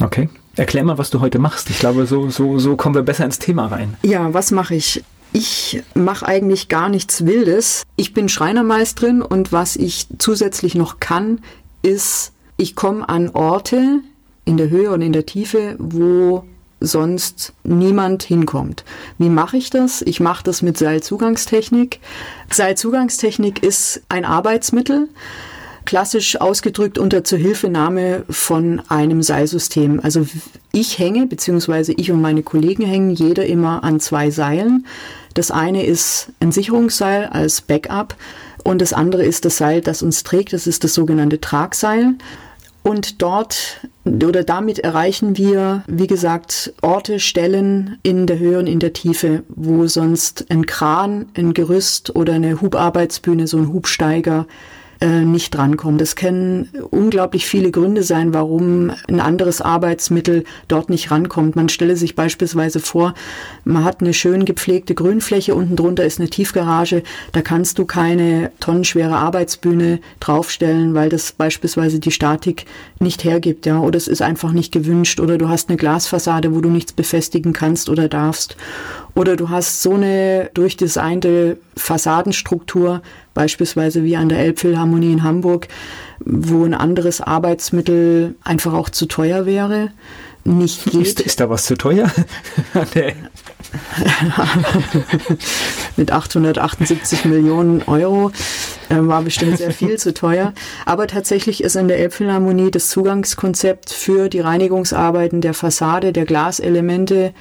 Okay. 0.00 0.28
Erklär 0.56 0.84
mal, 0.84 0.98
was 0.98 1.10
du 1.10 1.20
heute 1.20 1.38
machst. 1.38 1.70
Ich 1.70 1.78
glaube, 1.78 2.06
so, 2.06 2.28
so, 2.28 2.58
so 2.58 2.76
kommen 2.76 2.94
wir 2.94 3.02
besser 3.02 3.24
ins 3.24 3.38
Thema 3.38 3.66
rein. 3.66 3.96
Ja, 4.02 4.34
was 4.34 4.50
mache 4.50 4.74
ich? 4.74 5.04
Ich 5.32 5.82
mache 5.94 6.26
eigentlich 6.26 6.68
gar 6.68 6.88
nichts 6.88 7.24
Wildes. 7.24 7.84
Ich 7.96 8.14
bin 8.14 8.28
Schreinermeisterin 8.28 9.22
und 9.22 9.52
was 9.52 9.76
ich 9.76 10.08
zusätzlich 10.18 10.74
noch 10.74 10.98
kann, 10.98 11.40
ist, 11.82 12.32
ich 12.56 12.74
komme 12.74 13.08
an 13.08 13.30
Orte 13.30 14.00
in 14.44 14.56
der 14.56 14.70
Höhe 14.70 14.90
und 14.90 15.02
in 15.02 15.12
der 15.12 15.24
Tiefe, 15.24 15.76
wo 15.78 16.44
sonst 16.80 17.52
niemand 17.62 18.22
hinkommt. 18.22 18.84
Wie 19.18 19.28
mache 19.28 19.56
ich 19.56 19.70
das? 19.70 20.02
Ich 20.02 20.20
mache 20.20 20.42
das 20.42 20.62
mit 20.62 20.78
Seilzugangstechnik. 20.78 22.00
Seilzugangstechnik 22.50 23.62
ist 23.62 24.02
ein 24.08 24.24
Arbeitsmittel, 24.24 25.08
klassisch 25.84 26.40
ausgedrückt 26.40 26.98
unter 26.98 27.22
Zuhilfenahme 27.22 28.24
von 28.30 28.82
einem 28.88 29.22
Seilsystem. 29.22 30.00
Also 30.02 30.26
ich 30.72 30.98
hänge, 30.98 31.26
beziehungsweise 31.26 31.92
ich 31.92 32.10
und 32.10 32.20
meine 32.20 32.42
Kollegen 32.42 32.84
hängen 32.84 33.10
jeder 33.10 33.46
immer 33.46 33.84
an 33.84 34.00
zwei 34.00 34.30
Seilen. 34.30 34.86
Das 35.34 35.50
eine 35.50 35.84
ist 35.84 36.32
ein 36.40 36.50
Sicherungsseil 36.52 37.26
als 37.26 37.60
Backup 37.60 38.16
und 38.64 38.80
das 38.80 38.92
andere 38.92 39.24
ist 39.24 39.44
das 39.44 39.56
Seil, 39.56 39.80
das 39.80 40.02
uns 40.02 40.22
trägt. 40.22 40.52
Das 40.52 40.66
ist 40.66 40.84
das 40.84 40.94
sogenannte 40.94 41.40
Tragseil. 41.40 42.14
Und 42.82 43.20
dort 43.20 43.86
oder 44.04 44.42
damit 44.42 44.78
erreichen 44.78 45.36
wir, 45.36 45.84
wie 45.86 46.06
gesagt, 46.06 46.72
Orte, 46.80 47.20
Stellen 47.20 47.98
in 48.02 48.26
der 48.26 48.38
Höhe 48.38 48.58
und 48.58 48.66
in 48.66 48.80
der 48.80 48.92
Tiefe, 48.92 49.42
wo 49.48 49.86
sonst 49.86 50.46
ein 50.50 50.66
Kran, 50.66 51.26
ein 51.36 51.52
Gerüst 51.52 52.16
oder 52.16 52.32
eine 52.32 52.60
Hubarbeitsbühne, 52.60 53.46
so 53.46 53.58
ein 53.58 53.72
Hubsteiger 53.72 54.46
äh, 55.00 55.20
nicht 55.20 55.54
drankommen. 55.54 55.98
Das 55.98 56.14
können 56.14 56.68
unglaublich 56.90 57.46
viele 57.46 57.70
Gründe 57.70 58.02
sein, 58.02 58.34
warum 58.34 58.92
ein 59.08 59.20
anderes 59.20 59.62
Arbeitsmittel 59.62 60.44
dort 60.68 60.90
nicht 60.90 61.10
rankommt. 61.10 61.56
Man 61.56 61.70
stelle 61.70 61.96
sich 61.96 62.14
beispielsweise 62.14 62.80
vor, 62.80 63.14
man 63.64 63.84
hat 63.84 64.00
eine 64.00 64.12
schön 64.12 64.44
gepflegte 64.44 64.94
Grünfläche, 64.94 65.54
unten 65.54 65.76
drunter 65.76 66.04
ist 66.04 66.20
eine 66.20 66.28
Tiefgarage, 66.28 67.02
da 67.32 67.40
kannst 67.40 67.78
du 67.78 67.86
keine 67.86 68.52
tonnenschwere 68.60 69.16
Arbeitsbühne 69.16 70.00
draufstellen, 70.20 70.92
weil 70.94 71.08
das 71.08 71.32
beispielsweise 71.32 71.98
die 71.98 72.10
Statik 72.10 72.66
nicht 72.98 73.24
hergibt, 73.24 73.64
ja, 73.66 73.80
oder 73.80 73.96
es 73.96 74.06
ist 74.08 74.20
einfach 74.20 74.52
nicht 74.52 74.70
gewünscht, 74.70 75.18
oder 75.18 75.38
du 75.38 75.48
hast 75.48 75.70
eine 75.70 75.78
Glasfassade, 75.78 76.54
wo 76.54 76.60
du 76.60 76.68
nichts 76.68 76.92
befestigen 76.92 77.52
kannst 77.52 77.88
oder 77.88 78.08
darfst. 78.08 78.56
Oder 79.14 79.36
du 79.36 79.48
hast 79.48 79.82
so 79.82 79.94
eine 79.94 80.50
durchdesignte 80.54 81.58
Fassadenstruktur, 81.76 83.02
beispielsweise 83.34 84.04
wie 84.04 84.16
an 84.16 84.28
der 84.28 84.38
Elbphilharmonie 84.38 85.12
in 85.12 85.22
Hamburg, 85.22 85.68
wo 86.20 86.64
ein 86.64 86.74
anderes 86.74 87.20
Arbeitsmittel 87.20 88.34
einfach 88.44 88.72
auch 88.72 88.90
zu 88.90 89.06
teuer 89.06 89.46
wäre. 89.46 89.90
Nicht 90.44 90.84
geht. 90.84 91.02
Ist, 91.02 91.20
ist 91.20 91.40
da 91.40 91.50
was 91.50 91.66
zu 91.66 91.76
teuer? 91.76 92.10
Mit 95.96 96.12
878 96.12 97.24
Millionen 97.26 97.82
Euro 97.82 98.30
äh, 98.88 98.96
war 98.98 99.22
bestimmt 99.22 99.58
sehr 99.58 99.70
viel 99.70 99.98
zu 99.98 100.14
teuer. 100.14 100.52
Aber 100.86 101.06
tatsächlich 101.06 101.62
ist 101.62 101.76
in 101.76 101.88
der 101.88 101.98
Elbphilharmonie 101.98 102.70
das 102.70 102.88
Zugangskonzept 102.88 103.90
für 103.90 104.28
die 104.28 104.40
Reinigungsarbeiten 104.40 105.40
der 105.40 105.54
Fassade, 105.54 106.12
der 106.12 106.24
Glaselemente 106.24 107.32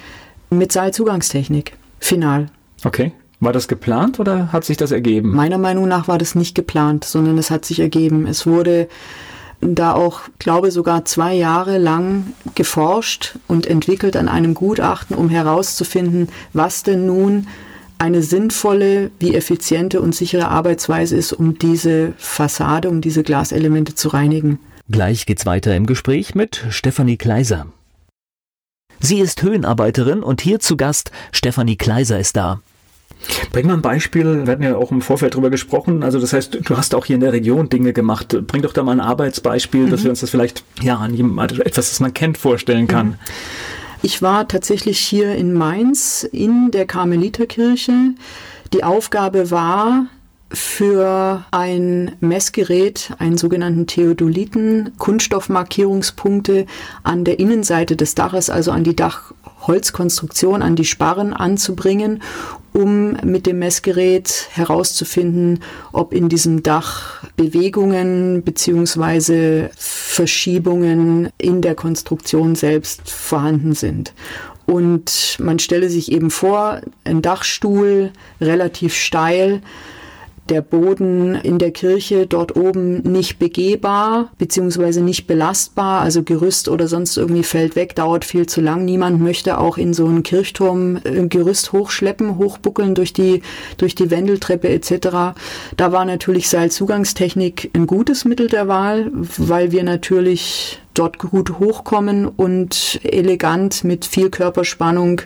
mit 0.49 0.71
Seilzugangstechnik. 0.71 1.73
Final. 1.99 2.47
Okay. 2.83 3.11
War 3.41 3.53
das 3.53 3.69
geplant 3.69 4.19
oder 4.19 4.51
hat 4.51 4.65
sich 4.65 4.75
das 4.75 4.91
ergeben? 4.91 5.33
Meiner 5.33 5.57
Meinung 5.57 5.87
nach 5.87 6.07
war 6.09 6.17
das 6.17 6.35
nicht 6.35 6.55
geplant, 6.55 7.05
sondern 7.05 7.37
es 7.37 7.51
hat 7.51 7.63
sich 7.63 7.79
ergeben. 7.79 8.27
Es 8.27 8.45
wurde 8.45 8.89
da 9.61 9.93
auch, 9.93 10.21
glaube 10.39 10.71
sogar 10.71 11.05
zwei 11.05 11.33
Jahre 11.33 11.77
lang 11.77 12.33
geforscht 12.55 13.37
und 13.47 13.65
entwickelt 13.65 14.17
an 14.17 14.27
einem 14.27 14.53
Gutachten, 14.53 15.15
um 15.15 15.29
herauszufinden, 15.29 16.29
was 16.53 16.83
denn 16.83 17.05
nun 17.05 17.47
eine 17.97 18.23
sinnvolle, 18.23 19.11
wie 19.19 19.35
effiziente 19.35 20.01
und 20.01 20.15
sichere 20.15 20.47
Arbeitsweise 20.47 21.17
ist, 21.17 21.33
um 21.33 21.59
diese 21.59 22.13
Fassade, 22.17 22.89
um 22.89 23.01
diese 23.01 23.23
Glaselemente 23.23 23.95
zu 23.95 24.09
reinigen. 24.09 24.59
Gleich 24.89 25.25
geht's 25.25 25.45
weiter 25.45 25.75
im 25.75 25.85
Gespräch 25.85 26.33
mit 26.33 26.65
Stefanie 26.69 27.17
Kleiser. 27.17 27.67
Sie 28.99 29.19
ist 29.19 29.41
Höhenarbeiterin 29.41 30.23
und 30.23 30.41
hier 30.41 30.59
zu 30.59 30.77
Gast 30.77 31.11
Stefanie 31.31 31.75
Kleiser 31.75 32.19
ist 32.19 32.35
da. 32.35 32.59
Bring 33.51 33.67
mal 33.67 33.73
ein 33.73 33.81
Beispiel, 33.81 34.45
wir 34.45 34.51
hatten 34.51 34.63
ja 34.63 34.77
auch 34.77 34.91
im 34.91 35.01
Vorfeld 35.01 35.35
drüber 35.35 35.49
gesprochen, 35.49 36.03
also 36.03 36.19
das 36.19 36.31
heißt, 36.31 36.59
du 36.63 36.77
hast 36.77 36.95
auch 36.95 37.05
hier 37.05 37.15
in 37.15 37.19
der 37.19 37.33
Region 37.33 37.67
Dinge 37.67 37.91
gemacht. 37.91 38.35
Bring 38.47 38.61
doch 38.61 38.73
da 38.73 38.83
mal 38.83 38.93
ein 38.93 39.01
Arbeitsbeispiel, 39.01 39.85
mhm. 39.85 39.89
dass 39.89 40.03
wir 40.03 40.09
uns 40.09 40.21
das 40.21 40.29
vielleicht, 40.29 40.63
ja, 40.81 40.97
an 40.97 41.13
jemandem, 41.13 41.61
etwas, 41.61 41.89
das 41.89 41.99
man 41.99 42.13
kennt, 42.13 42.37
vorstellen 42.37 42.87
kann. 42.87 43.07
Mhm. 43.07 43.15
Ich 44.01 44.21
war 44.21 44.47
tatsächlich 44.47 44.99
hier 44.99 45.35
in 45.35 45.53
Mainz 45.53 46.27
in 46.31 46.71
der 46.71 46.85
Karmeliterkirche. 46.85 47.91
Die 48.71 48.83
Aufgabe 48.85 49.51
war, 49.51 50.05
für 50.51 51.45
ein 51.51 52.15
Messgerät, 52.21 53.11
einen 53.19 53.37
sogenannten 53.37 53.85
Theodoliten, 53.85 54.93
Kunststoffmarkierungspunkte 54.97 56.65
an 57.03 57.23
der 57.23 57.39
Innenseite 57.39 57.95
des 57.95 58.15
Daches, 58.15 58.49
also 58.49 58.71
an 58.71 58.83
die 58.83 58.95
Dachholzkonstruktion, 58.95 60.63
an 60.63 60.75
die 60.75 60.85
Sparren 60.85 61.33
anzubringen, 61.33 62.23
um 62.73 63.13
mit 63.23 63.45
dem 63.45 63.59
Messgerät 63.59 64.47
herauszufinden, 64.51 65.59
ob 65.91 66.13
in 66.13 66.29
diesem 66.29 66.63
Dach 66.63 67.23
Bewegungen 67.35 68.43
beziehungsweise 68.43 69.69
Verschiebungen 69.75 71.29
in 71.37 71.61
der 71.61 71.75
Konstruktion 71.75 72.55
selbst 72.55 73.09
vorhanden 73.09 73.73
sind. 73.73 74.13
Und 74.65 75.37
man 75.39 75.57
stelle 75.57 75.89
sich 75.89 76.11
eben 76.11 76.29
vor, 76.29 76.81
ein 77.03 77.23
Dachstuhl 77.23 78.11
relativ 78.39 78.93
steil, 78.93 79.61
der 80.49 80.61
Boden 80.61 81.35
in 81.35 81.59
der 81.59 81.71
Kirche 81.71 82.27
dort 82.27 82.55
oben 82.55 83.01
nicht 83.03 83.39
begehbar 83.39 84.31
beziehungsweise 84.37 85.01
nicht 85.01 85.27
belastbar, 85.27 86.01
also 86.01 86.23
Gerüst 86.23 86.67
oder 86.69 86.87
sonst 86.87 87.17
irgendwie 87.17 87.43
fällt 87.43 87.75
weg, 87.75 87.95
dauert 87.95 88.25
viel 88.25 88.47
zu 88.47 88.61
lang. 88.61 88.85
Niemand 88.85 89.21
möchte 89.21 89.57
auch 89.57 89.77
in 89.77 89.93
so 89.93 90.05
einen 90.05 90.23
Kirchturm 90.23 90.99
ein 91.05 91.25
äh, 91.25 91.27
Gerüst 91.27 91.71
hochschleppen, 91.71 92.37
hochbuckeln 92.37 92.95
durch 92.95 93.13
die, 93.13 93.41
durch 93.77 93.95
die 93.95 94.11
Wendeltreppe 94.11 94.69
etc. 94.69 95.35
Da 95.77 95.91
war 95.91 96.05
natürlich 96.05 96.49
Seilzugangstechnik 96.49 97.71
ein 97.73 97.87
gutes 97.87 98.25
Mittel 98.25 98.47
der 98.47 98.67
Wahl, 98.67 99.11
weil 99.37 99.71
wir 99.71 99.83
natürlich 99.83 100.79
dort 100.93 101.17
gut 101.17 101.59
hochkommen 101.59 102.27
und 102.27 102.99
elegant 103.03 103.83
mit 103.83 104.05
viel 104.05 104.29
Körperspannung 104.29 105.21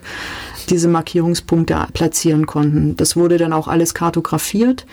diese 0.65 0.87
Markierungspunkte 0.87 1.87
platzieren 1.93 2.45
konnten. 2.45 2.95
Das 2.95 3.15
wurde 3.15 3.37
dann 3.37 3.53
auch 3.53 3.67
alles 3.67 3.93
kartografiert 3.93 4.85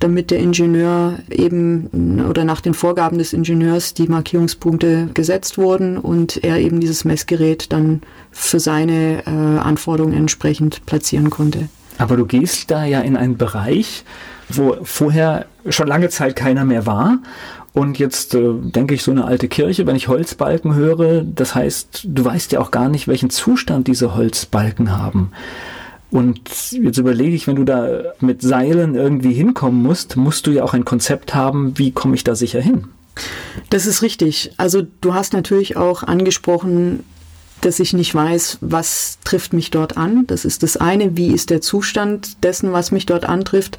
damit 0.00 0.30
der 0.30 0.38
Ingenieur 0.38 1.18
eben 1.30 2.26
oder 2.28 2.44
nach 2.44 2.60
den 2.60 2.74
Vorgaben 2.74 3.18
des 3.18 3.32
Ingenieurs 3.32 3.94
die 3.94 4.08
Markierungspunkte 4.08 5.08
gesetzt 5.14 5.58
wurden 5.58 5.98
und 5.98 6.42
er 6.42 6.58
eben 6.58 6.80
dieses 6.80 7.04
Messgerät 7.04 7.72
dann 7.72 8.02
für 8.30 8.60
seine 8.60 9.22
äh, 9.26 9.30
Anforderungen 9.30 10.14
entsprechend 10.14 10.84
platzieren 10.86 11.30
konnte. 11.30 11.68
Aber 11.98 12.16
du 12.16 12.26
gehst 12.26 12.70
da 12.70 12.84
ja 12.84 13.00
in 13.00 13.16
einen 13.16 13.36
Bereich, 13.36 14.04
wo 14.48 14.76
vorher 14.82 15.46
schon 15.68 15.86
lange 15.86 16.08
Zeit 16.08 16.36
keiner 16.36 16.64
mehr 16.64 16.86
war 16.86 17.18
und 17.74 17.98
jetzt 17.98 18.36
äh, 18.36 18.52
denke 18.54 18.94
ich 18.94 19.02
so 19.02 19.10
eine 19.10 19.24
alte 19.24 19.48
Kirche, 19.48 19.84
wenn 19.86 19.96
ich 19.96 20.06
Holzbalken 20.06 20.76
höre, 20.76 21.22
das 21.22 21.56
heißt, 21.56 22.02
du 22.04 22.24
weißt 22.24 22.52
ja 22.52 22.60
auch 22.60 22.70
gar 22.70 22.88
nicht, 22.88 23.08
welchen 23.08 23.30
Zustand 23.30 23.88
diese 23.88 24.14
Holzbalken 24.14 24.96
haben. 24.96 25.32
Und 26.12 26.70
jetzt 26.70 26.98
überlege 26.98 27.34
ich, 27.34 27.48
wenn 27.48 27.56
du 27.56 27.64
da 27.64 27.88
mit 28.20 28.42
Seilen 28.42 28.94
irgendwie 28.94 29.32
hinkommen 29.32 29.82
musst, 29.82 30.16
musst 30.16 30.46
du 30.46 30.52
ja 30.52 30.62
auch 30.62 30.72
ein 30.72 30.84
Konzept 30.84 31.34
haben, 31.34 31.76
wie 31.76 31.90
komme 31.90 32.14
ich 32.14 32.22
da 32.22 32.36
sicher 32.36 32.60
hin? 32.60 32.84
Das 33.70 33.86
ist 33.86 34.02
richtig. 34.02 34.52
Also 34.56 34.82
du 35.00 35.12
hast 35.12 35.32
natürlich 35.32 35.76
auch 35.76 36.04
angesprochen, 36.04 37.02
dass 37.60 37.80
ich 37.80 37.92
nicht 37.92 38.14
weiß, 38.14 38.58
was 38.60 39.18
trifft 39.24 39.52
mich 39.52 39.72
dort 39.72 39.96
an. 39.96 40.28
Das 40.28 40.44
ist 40.44 40.62
das 40.62 40.76
eine. 40.76 41.16
Wie 41.16 41.32
ist 41.32 41.50
der 41.50 41.60
Zustand 41.60 42.44
dessen, 42.44 42.72
was 42.72 42.92
mich 42.92 43.06
dort 43.06 43.24
antrifft? 43.24 43.78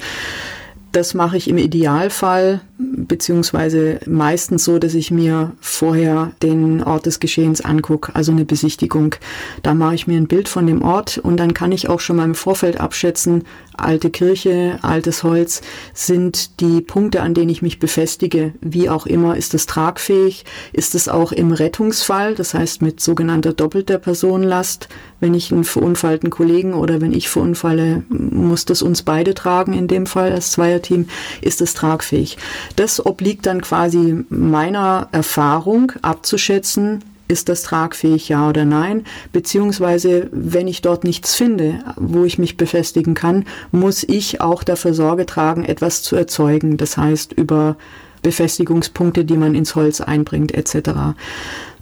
Das 0.96 1.12
mache 1.12 1.36
ich 1.36 1.46
im 1.50 1.58
Idealfall, 1.58 2.62
beziehungsweise 2.78 4.00
meistens 4.06 4.64
so, 4.64 4.78
dass 4.78 4.94
ich 4.94 5.10
mir 5.10 5.52
vorher 5.60 6.32
den 6.42 6.82
Ort 6.82 7.04
des 7.04 7.20
Geschehens 7.20 7.60
angucke, 7.60 8.14
also 8.14 8.32
eine 8.32 8.46
Besichtigung. 8.46 9.14
Da 9.62 9.74
mache 9.74 9.94
ich 9.94 10.06
mir 10.06 10.16
ein 10.16 10.26
Bild 10.26 10.48
von 10.48 10.66
dem 10.66 10.80
Ort 10.80 11.18
und 11.18 11.36
dann 11.36 11.52
kann 11.52 11.70
ich 11.70 11.90
auch 11.90 12.00
schon 12.00 12.16
mal 12.16 12.24
im 12.24 12.34
Vorfeld 12.34 12.80
abschätzen, 12.80 13.44
alte 13.76 14.10
Kirche, 14.10 14.78
altes 14.82 15.22
Holz, 15.22 15.62
sind 15.94 16.60
die 16.60 16.80
Punkte, 16.80 17.22
an 17.22 17.34
denen 17.34 17.50
ich 17.50 17.62
mich 17.62 17.78
befestige, 17.78 18.54
wie 18.60 18.88
auch 18.88 19.06
immer, 19.06 19.36
ist 19.36 19.54
es 19.54 19.66
tragfähig, 19.66 20.44
ist 20.72 20.94
es 20.94 21.08
auch 21.08 21.32
im 21.32 21.52
Rettungsfall, 21.52 22.34
das 22.34 22.54
heißt 22.54 22.82
mit 22.82 23.00
sogenannter 23.00 23.52
doppelter 23.52 23.98
Personenlast, 23.98 24.88
wenn 25.20 25.34
ich 25.34 25.52
einen 25.52 25.64
verunfallten 25.64 26.30
Kollegen 26.30 26.74
oder 26.74 27.00
wenn 27.00 27.12
ich 27.12 27.28
verunfalle, 27.28 28.02
muss 28.08 28.64
das 28.64 28.82
uns 28.82 29.02
beide 29.02 29.34
tragen 29.34 29.72
in 29.72 29.88
dem 29.88 30.06
Fall 30.06 30.32
als 30.32 30.52
Zweierteam, 30.52 31.08
ist 31.40 31.60
es 31.60 31.74
tragfähig. 31.74 32.36
Das 32.76 33.04
obliegt 33.04 33.46
dann 33.46 33.62
quasi 33.62 34.24
meiner 34.28 35.08
Erfahrung 35.12 35.92
abzuschätzen, 36.02 37.02
ist 37.28 37.48
das 37.48 37.62
tragfähig, 37.62 38.28
ja 38.28 38.48
oder 38.48 38.64
nein? 38.64 39.04
Beziehungsweise, 39.32 40.28
wenn 40.32 40.68
ich 40.68 40.82
dort 40.82 41.04
nichts 41.04 41.34
finde, 41.34 41.80
wo 41.96 42.24
ich 42.24 42.38
mich 42.38 42.56
befestigen 42.56 43.14
kann, 43.14 43.44
muss 43.72 44.04
ich 44.04 44.40
auch 44.40 44.62
dafür 44.62 44.94
Sorge 44.94 45.26
tragen, 45.26 45.64
etwas 45.64 46.02
zu 46.02 46.16
erzeugen. 46.16 46.76
Das 46.76 46.96
heißt, 46.96 47.32
über 47.32 47.76
Befestigungspunkte, 48.22 49.24
die 49.24 49.36
man 49.36 49.54
ins 49.54 49.74
Holz 49.74 50.00
einbringt, 50.00 50.52
etc. 50.52 50.90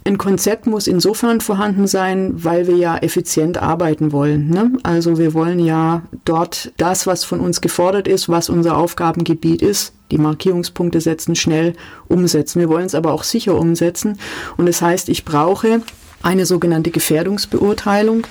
Ein 0.07 0.19
Konzept 0.19 0.67
muss 0.67 0.85
insofern 0.85 1.41
vorhanden 1.41 1.87
sein, 1.87 2.31
weil 2.35 2.67
wir 2.67 2.75
ja 2.75 2.95
effizient 2.97 3.57
arbeiten 3.57 4.11
wollen. 4.11 4.51
Ne? 4.51 4.73
Also 4.83 5.17
wir 5.17 5.33
wollen 5.33 5.57
ja 5.57 6.03
dort 6.25 6.71
das, 6.77 7.07
was 7.07 7.23
von 7.23 7.39
uns 7.39 7.59
gefordert 7.59 8.07
ist, 8.07 8.29
was 8.29 8.49
unser 8.49 8.77
Aufgabengebiet 8.77 9.63
ist, 9.63 9.93
die 10.11 10.19
Markierungspunkte 10.19 11.01
setzen, 11.01 11.35
schnell 11.35 11.73
umsetzen. 12.07 12.59
Wir 12.59 12.69
wollen 12.69 12.85
es 12.85 12.93
aber 12.93 13.13
auch 13.13 13.23
sicher 13.23 13.55
umsetzen. 13.55 14.19
Und 14.57 14.67
das 14.67 14.79
heißt, 14.79 15.09
ich 15.09 15.25
brauche 15.25 15.81
eine 16.21 16.45
sogenannte 16.45 16.91
Gefährdungsbeurteilung. 16.91 18.27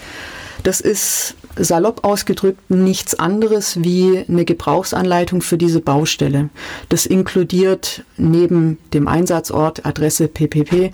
Das 0.63 0.81
ist 0.81 1.35
salopp 1.57 2.05
ausgedrückt 2.05 2.71
nichts 2.71 3.19
anderes 3.19 3.83
wie 3.83 4.25
eine 4.29 4.45
Gebrauchsanleitung 4.45 5.43
für 5.43 5.59
diese 5.59 5.81
Baustelle. 5.81 6.51
Das 6.89 7.05
inkludiert 7.05 8.05
neben 8.17 8.79
dem 8.93 9.09
Einsatzort, 9.09 9.85
Adresse, 9.85 10.29
PPP 10.29 10.93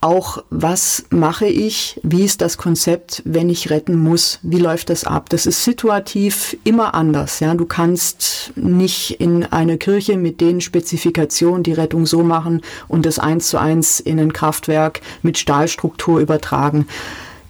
auch, 0.00 0.42
was 0.50 1.04
mache 1.10 1.46
ich, 1.46 2.00
wie 2.02 2.24
ist 2.24 2.40
das 2.40 2.56
Konzept, 2.56 3.22
wenn 3.24 3.50
ich 3.50 3.70
retten 3.70 3.96
muss, 3.96 4.38
wie 4.42 4.58
läuft 4.58 4.90
das 4.90 5.04
ab. 5.04 5.28
Das 5.30 5.46
ist 5.46 5.64
situativ 5.64 6.56
immer 6.64 6.94
anders. 6.94 7.40
Ja? 7.40 7.54
Du 7.54 7.66
kannst 7.66 8.52
nicht 8.54 9.20
in 9.20 9.44
einer 9.44 9.76
Kirche 9.76 10.16
mit 10.16 10.40
den 10.40 10.60
Spezifikationen 10.60 11.62
die 11.62 11.72
Rettung 11.72 12.06
so 12.06 12.22
machen 12.22 12.62
und 12.86 13.06
das 13.06 13.18
eins 13.18 13.48
zu 13.48 13.58
eins 13.58 14.00
in 14.00 14.20
ein 14.20 14.32
Kraftwerk 14.32 15.00
mit 15.22 15.38
Stahlstruktur 15.38 16.20
übertragen. 16.20 16.86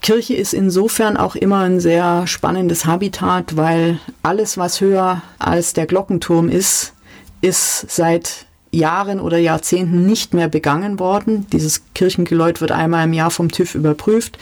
Kirche 0.01 0.35
ist 0.35 0.55
insofern 0.55 1.17
auch 1.17 1.35
immer 1.35 1.61
ein 1.61 1.81
sehr 1.81 2.27
spannendes 2.27 2.87
Habitat, 2.87 3.57
weil 3.57 3.99
alles, 4.23 4.57
was 4.57 4.81
höher 4.81 5.23
als 5.39 5.73
der 5.73 5.87
Glockenturm 5.87 6.49
ist, 6.49 6.95
ist 7.41 7.91
seit 7.91 8.47
Jahren 8.70 9.20
oder 9.20 9.38
Jahrzehnten 9.38 10.07
nicht 10.07 10.35
mehr 10.35 10.48
begangen 10.48 10.98
worden. 10.98 11.46
Dieses 11.52 11.83
Kirchengeläut 11.94 12.61
wird 12.61 12.72
einmal 12.72 13.04
im 13.04 13.12
Jahr 13.12 13.31
vom 13.31 13.50
TÜV 13.50 13.74
überprüft. 13.74 14.38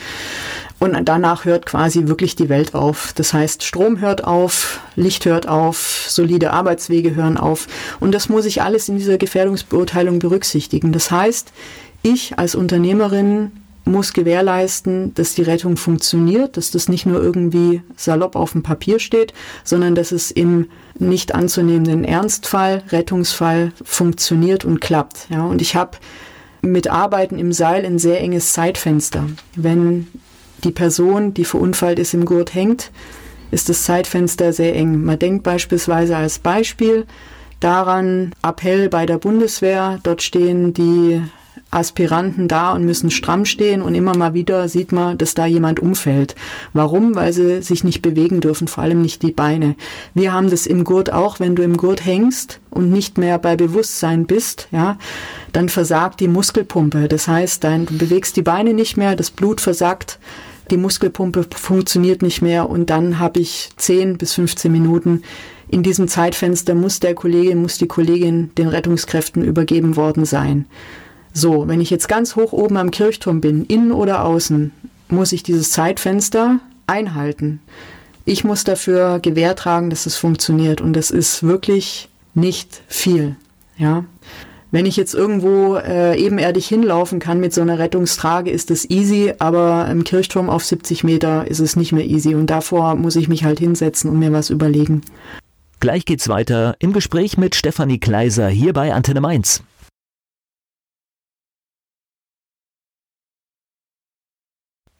Und 0.78 0.96
danach 1.04 1.44
hört 1.46 1.64
quasi 1.64 2.06
wirklich 2.06 2.36
die 2.36 2.48
Welt 2.48 2.74
auf. 2.74 3.12
Das 3.14 3.32
heißt, 3.32 3.62
Strom 3.62 4.00
hört 4.00 4.24
auf, 4.24 4.80
Licht 4.94 5.24
hört 5.24 5.48
auf, 5.48 6.04
solide 6.08 6.52
Arbeitswege 6.52 7.14
hören 7.14 7.38
auf. 7.38 7.66
Und 7.98 8.12
das 8.12 8.28
muss 8.28 8.44
ich 8.44 8.60
alles 8.60 8.88
in 8.88 8.98
dieser 8.98 9.16
Gefährdungsbeurteilung 9.16 10.18
berücksichtigen. 10.18 10.92
Das 10.92 11.10
heißt, 11.10 11.52
ich 12.02 12.38
als 12.38 12.54
Unternehmerin 12.54 13.52
muss 13.87 14.12
gewährleisten, 14.12 15.14
dass 15.14 15.35
die 15.35 15.42
Rettung 15.42 15.77
funktioniert, 15.77 16.57
dass 16.57 16.72
das 16.72 16.88
nicht 16.88 17.07
nur 17.07 17.22
irgendwie 17.22 17.83
salopp 17.96 18.35
auf 18.35 18.53
dem 18.53 18.62
Papier 18.62 18.99
steht, 18.99 19.33
sondern 19.64 19.94
dass 19.94 20.12
es 20.12 20.31
im 20.31 20.68
nicht 20.99 21.35
anzunehmenden 21.35 22.05
Ernstfall, 22.05 22.83
Rettungsfall 22.90 23.72
funktioniert 23.85 24.64
und 24.64 24.81
klappt. 24.81 25.29
Ja, 25.31 25.44
und 25.44 25.62
ich 25.62 25.77
habe 25.77 25.99
mit 26.62 26.90
Arbeiten 26.90 27.38
im 27.38 27.53
Seil 27.53 27.87
ein 27.87 27.99
sehr 27.99 28.20
enges 28.20 28.53
Zeitfenster. 28.53 29.25
Wenn 29.55 30.09
die 30.64 30.72
Person, 30.72 31.33
die 31.33 31.44
verunfallt 31.44 32.01
ist, 32.01 32.12
im 32.12 32.25
Gurt 32.25 32.55
hängt, 32.55 32.90
ist 33.53 33.68
das 33.68 33.85
Zeitfenster 33.85 34.53
sehr 34.53 34.75
eng. 34.75 35.05
Man 35.05 35.18
denkt 35.18 35.44
beispielsweise 35.44 36.16
als 36.16 36.40
Beispiel 36.40 37.07
daran, 37.61 38.33
Appell 38.42 38.88
bei 38.88 39.07
der 39.07 39.18
Bundeswehr, 39.18 40.01
dort 40.03 40.22
stehen 40.22 40.75
die 40.75 41.22
Aspiranten 41.76 42.48
da 42.48 42.72
und 42.72 42.84
müssen 42.84 43.10
stramm 43.10 43.44
stehen 43.44 43.82
und 43.82 43.94
immer 43.94 44.16
mal 44.16 44.34
wieder 44.34 44.68
sieht 44.68 44.92
man, 44.92 45.18
dass 45.18 45.34
da 45.34 45.46
jemand 45.46 45.78
umfällt. 45.78 46.34
Warum? 46.72 47.14
Weil 47.14 47.32
sie 47.32 47.62
sich 47.62 47.84
nicht 47.84 48.02
bewegen 48.02 48.40
dürfen, 48.40 48.66
vor 48.66 48.82
allem 48.82 49.02
nicht 49.02 49.22
die 49.22 49.32
Beine. 49.32 49.76
Wir 50.14 50.32
haben 50.32 50.50
das 50.50 50.66
im 50.66 50.84
Gurt 50.84 51.12
auch, 51.12 51.38
wenn 51.38 51.54
du 51.54 51.62
im 51.62 51.76
Gurt 51.76 52.04
hängst 52.04 52.60
und 52.70 52.90
nicht 52.90 53.18
mehr 53.18 53.38
bei 53.38 53.56
Bewusstsein 53.56 54.26
bist, 54.26 54.68
ja, 54.72 54.98
dann 55.52 55.68
versagt 55.68 56.20
die 56.20 56.28
Muskelpumpe. 56.28 57.08
Das 57.08 57.28
heißt, 57.28 57.62
dein, 57.62 57.86
du 57.86 57.96
bewegst 57.98 58.36
die 58.36 58.42
Beine 58.42 58.74
nicht 58.74 58.96
mehr, 58.96 59.14
das 59.14 59.30
Blut 59.30 59.60
versagt, 59.60 60.18
die 60.70 60.76
Muskelpumpe 60.76 61.46
funktioniert 61.54 62.22
nicht 62.22 62.42
mehr 62.42 62.68
und 62.68 62.90
dann 62.90 63.20
habe 63.20 63.38
ich 63.38 63.70
10 63.76 64.18
bis 64.18 64.32
15 64.34 64.72
Minuten 64.72 65.22
in 65.68 65.82
diesem 65.82 66.06
Zeitfenster 66.06 66.74
muss 66.74 67.00
der 67.00 67.14
Kollege, 67.14 67.56
muss 67.56 67.78
die 67.78 67.88
Kollegin 67.88 68.50
den 68.56 68.68
Rettungskräften 68.68 69.44
übergeben 69.44 69.96
worden 69.96 70.24
sein. 70.24 70.66
So, 71.38 71.68
wenn 71.68 71.83
ich 71.83 71.90
jetzt 71.90 72.09
ganz 72.09 72.35
hoch 72.35 72.55
oben 72.55 72.79
am 72.79 72.90
Kirchturm 72.90 73.42
bin, 73.42 73.66
innen 73.66 73.92
oder 73.92 74.25
außen, 74.25 74.72
muss 75.11 75.33
ich 75.33 75.42
dieses 75.42 75.70
Zeitfenster 75.70 76.61
einhalten. 76.87 77.61
Ich 78.25 78.42
muss 78.42 78.64
dafür 78.64 79.18
Gewähr 79.20 79.55
tragen, 79.55 79.90
dass 79.90 80.07
es 80.07 80.16
funktioniert 80.16 80.81
und 80.81 80.94
das 80.94 81.11
ist 81.11 81.42
wirklich 81.42 82.09
nicht 82.33 82.81
viel. 82.88 83.37
Ja. 83.77 84.07
Wenn 84.70 84.87
ich 84.87 84.96
jetzt 84.96 85.12
irgendwo 85.12 85.77
äh, 85.77 86.18
ebenerdig 86.18 86.66
hinlaufen 86.68 87.18
kann 87.18 87.38
mit 87.38 87.53
so 87.53 87.61
einer 87.61 87.79
Rettungstrage, 87.79 88.51
ist 88.51 88.70
das 88.70 88.88
easy, 88.88 89.35
aber 89.38 89.88
im 89.90 90.05
Kirchturm 90.05 90.49
auf 90.49 90.64
70 90.64 91.05
Meter 91.05 91.46
ist 91.46 91.61
es 91.61 91.77
nicht 91.77 91.92
mehr 91.92 92.07
easy 92.07 92.35
und 92.35 92.46
davor 92.46 92.94
muss 92.94 93.14
ich 93.14 93.29
mich 93.29 93.44
halt 93.44 93.59
hinsetzen 93.59 94.09
und 94.09 94.18
mir 94.18 94.33
was 94.33 94.49
überlegen. 94.49 95.03
Gleich 95.81 96.07
geht's 96.07 96.31
weiter 96.31 96.77
im 96.79 96.94
Gespräch 96.94 97.37
mit 97.37 97.55
Stefanie 97.55 98.01
Kleiser 98.01 98.49
hier 98.49 98.72
bei 98.72 98.94
Antenne 98.94 99.20
Mainz. 99.20 99.62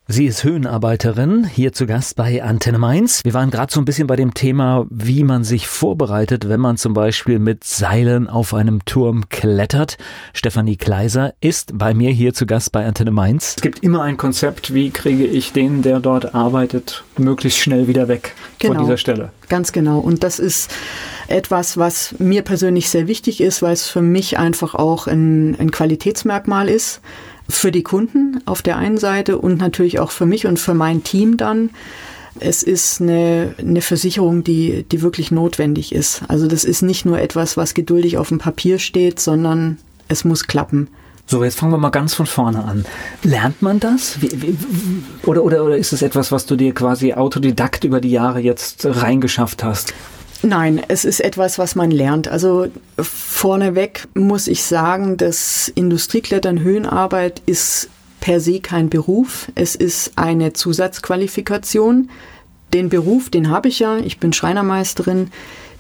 Sie 0.09 0.27
ist 0.27 0.45
Höhenarbeiterin, 0.45 1.45
hier 1.45 1.73
zu 1.73 1.85
Gast 1.85 2.15
bei 2.15 2.41
Antenne 2.41 2.79
Mainz. 2.79 3.25
Wir 3.25 3.35
waren 3.35 3.51
gerade 3.51 3.73
so 3.73 3.81
ein 3.81 3.85
bisschen 3.85 4.07
bei 4.07 4.15
dem 4.15 4.35
Thema, 4.35 4.87
wie 4.89 5.25
man 5.25 5.43
sich 5.43 5.67
vorbereitet, 5.67 6.49
wenn 6.49 6.61
man 6.61 6.77
zum 6.77 6.95
Beispiel 6.95 7.41
mit 7.41 7.65
Seilen 7.65 8.29
auf 8.29 8.55
einem 8.55 8.85
Turm 8.85 9.29
klettert. 9.31 9.99
Stefanie 10.33 10.77
Kleiser 10.77 11.35
ist 11.41 11.77
bei 11.77 11.93
mir 11.93 12.11
hier 12.11 12.35
zu 12.35 12.47
Gast 12.47 12.71
bei 12.71 12.87
Antenne 12.87 13.11
Mainz. 13.11 13.55
Es 13.57 13.63
gibt 13.63 13.83
immer 13.83 14.03
ein 14.03 14.17
Konzept, 14.17 14.73
wie 14.73 14.91
kriege 14.91 15.27
ich 15.27 15.53
den, 15.53 15.83
der 15.83 15.99
dort 15.99 16.37
arbeitet, 16.37 17.03
möglichst 17.19 17.59
schnell 17.59 17.89
wieder 17.89 18.07
weg 18.07 18.37
genau, 18.61 18.75
von 18.75 18.85
dieser 18.85 18.99
Stelle. 18.99 19.33
Ganz 19.49 19.73
genau. 19.73 19.99
Und 19.99 20.23
das 20.23 20.39
ist 20.39 20.71
etwas, 21.27 21.79
was 21.79 22.15
mir 22.21 22.43
persönlich 22.43 22.91
sehr 22.91 23.09
wichtig 23.09 23.41
ist, 23.41 23.61
weil 23.61 23.73
es 23.73 23.89
für 23.89 24.03
mich 24.03 24.39
einfach 24.39 24.77
auch 24.77 25.09
ein, 25.09 25.57
ein 25.59 25.73
Qualitätsmerkmal 25.73 26.69
ist 26.69 27.01
für 27.49 27.73
die 27.73 27.83
Kunden 27.83 28.41
auf 28.45 28.63
der 28.63 28.77
einen 28.77 28.99
Seite 28.99 29.39
und 29.39 29.59
natürlich 29.59 29.99
auch 29.99 30.11
für 30.11 30.27
mich 30.27 30.47
und 30.47 30.59
für 30.59 30.75
mein 30.75 31.03
Team 31.05 31.37
dann. 31.37 31.71
Es 32.39 32.63
ist 32.63 33.01
eine, 33.01 33.55
eine 33.59 33.81
Versicherung, 33.81 34.45
die, 34.45 34.85
die 34.91 35.01
wirklich 35.01 35.31
notwendig 35.31 35.95
ist. 35.95 36.23
Also 36.29 36.47
das 36.47 36.65
ist 36.65 36.83
nicht 36.83 37.07
nur 37.07 37.19
etwas, 37.19 37.57
was 37.57 37.73
geduldig 37.73 38.19
auf 38.19 38.29
dem 38.29 38.39
Papier 38.39 38.79
steht, 38.79 39.21
sondern 39.21 39.79
es 40.09 40.25
muss 40.25 40.47
klappen. 40.47 40.89
So, 41.29 41.43
jetzt 41.43 41.59
fangen 41.59 41.73
wir 41.73 41.79
mal 41.79 41.91
ganz 41.91 42.15
von 42.15 42.27
vorne 42.27 42.63
an. 42.63 42.85
Lernt 43.25 43.61
man 43.61 43.81
das? 43.81 44.21
Wie, 44.21 44.31
wie, 44.43 44.57
oder, 45.25 45.43
oder, 45.43 45.65
oder 45.65 45.77
ist 45.77 45.93
es 45.93 46.03
etwas, 46.03 46.31
was 46.31 46.47
du 46.47 46.55
dir 46.55 46.73
quasi 46.73 47.15
autodidakt 47.15 47.83
über 47.83 48.01
die 48.01 48.13
Jahre 48.13 48.39
jetzt 48.41 48.87
reingeschafft 48.87 49.65
hast? 49.65 49.93
Nein, 50.43 50.83
es 50.89 51.05
ist 51.05 51.21
etwas, 51.21 51.59
was 51.59 51.75
man 51.75 51.91
lernt. 51.91 52.29
Also 52.29 52.69
vorneweg 52.99 54.07
muss 54.15 54.49
ich 54.49 54.63
sagen, 54.63 55.17
dass 55.17 55.69
Industrieklettern, 55.69 56.61
Höhenarbeit 56.61 57.43
ist 57.47 57.89
per 58.21 58.41
se 58.41 58.61
kein 58.61 58.89
Beruf. 58.89 59.51
Es 59.55 59.75
ist 59.75 60.13
eine 60.17 60.53
Zusatzqualifikation. 60.53 62.11
Den 62.73 62.89
Beruf, 62.89 63.31
den 63.31 63.51
habe 63.51 63.69
ich 63.69 63.79
ja. 63.79 63.99
Ich 63.99 64.19
bin 64.19 64.33
Schreinermeisterin. 64.33 65.31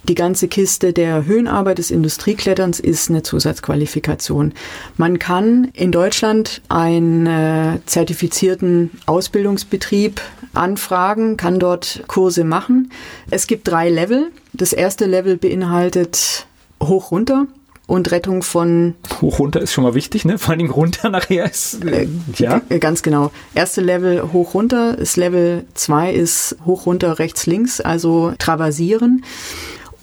Die 0.08 0.14
ganze 0.14 0.46
Kiste 0.46 0.92
der 0.92 1.24
Höhenarbeit 1.24 1.78
des 1.78 1.90
Industriekletterns 1.90 2.78
ist 2.78 3.10
eine 3.10 3.24
Zusatzqualifikation. 3.24 4.54
Man 4.96 5.18
kann 5.18 5.68
in 5.72 5.90
Deutschland 5.90 6.62
einen 6.68 7.26
äh, 7.26 7.80
zertifizierten 7.86 8.90
Ausbildungsbetrieb 9.06 10.20
anfragen, 10.54 11.36
kann 11.36 11.58
dort 11.58 12.04
Kurse 12.06 12.44
machen. 12.44 12.92
Es 13.30 13.48
gibt 13.48 13.66
drei 13.66 13.88
Level. 13.90 14.30
Das 14.52 14.72
erste 14.72 15.06
Level 15.06 15.38
beinhaltet 15.38 16.46
hoch 16.80 17.10
runter 17.10 17.48
und 17.88 18.12
Rettung 18.12 18.44
von. 18.44 18.94
Hoch 19.20 19.40
runter 19.40 19.60
ist 19.60 19.72
schon 19.72 19.82
mal 19.82 19.94
wichtig, 19.94 20.24
ne? 20.24 20.38
Vor 20.38 20.54
allem 20.54 20.70
runter 20.70 21.10
nachher 21.10 21.50
ist. 21.50 21.84
Äh, 21.84 22.06
ja. 22.36 22.60
Ganz 22.78 23.02
genau. 23.02 23.32
Erste 23.54 23.80
Level 23.80 24.32
hoch 24.32 24.54
runter. 24.54 24.96
Das 24.96 25.16
Level 25.16 25.64
2 25.74 26.12
ist 26.12 26.56
hoch 26.64 26.86
runter 26.86 27.18
rechts 27.18 27.46
links, 27.46 27.80
also 27.80 28.32
traversieren. 28.38 29.24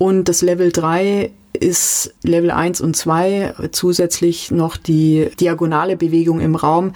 Und 0.03 0.27
das 0.27 0.41
Level 0.41 0.73
3 0.73 1.31
ist 1.53 2.13
Level 2.23 2.51
1 2.51 2.81
und 2.81 2.93
2 2.93 3.53
zusätzlich 3.71 4.51
noch 4.51 4.75
die 4.75 5.29
diagonale 5.39 5.95
Bewegung 5.95 6.41
im 6.41 6.55
Raum. 6.55 6.91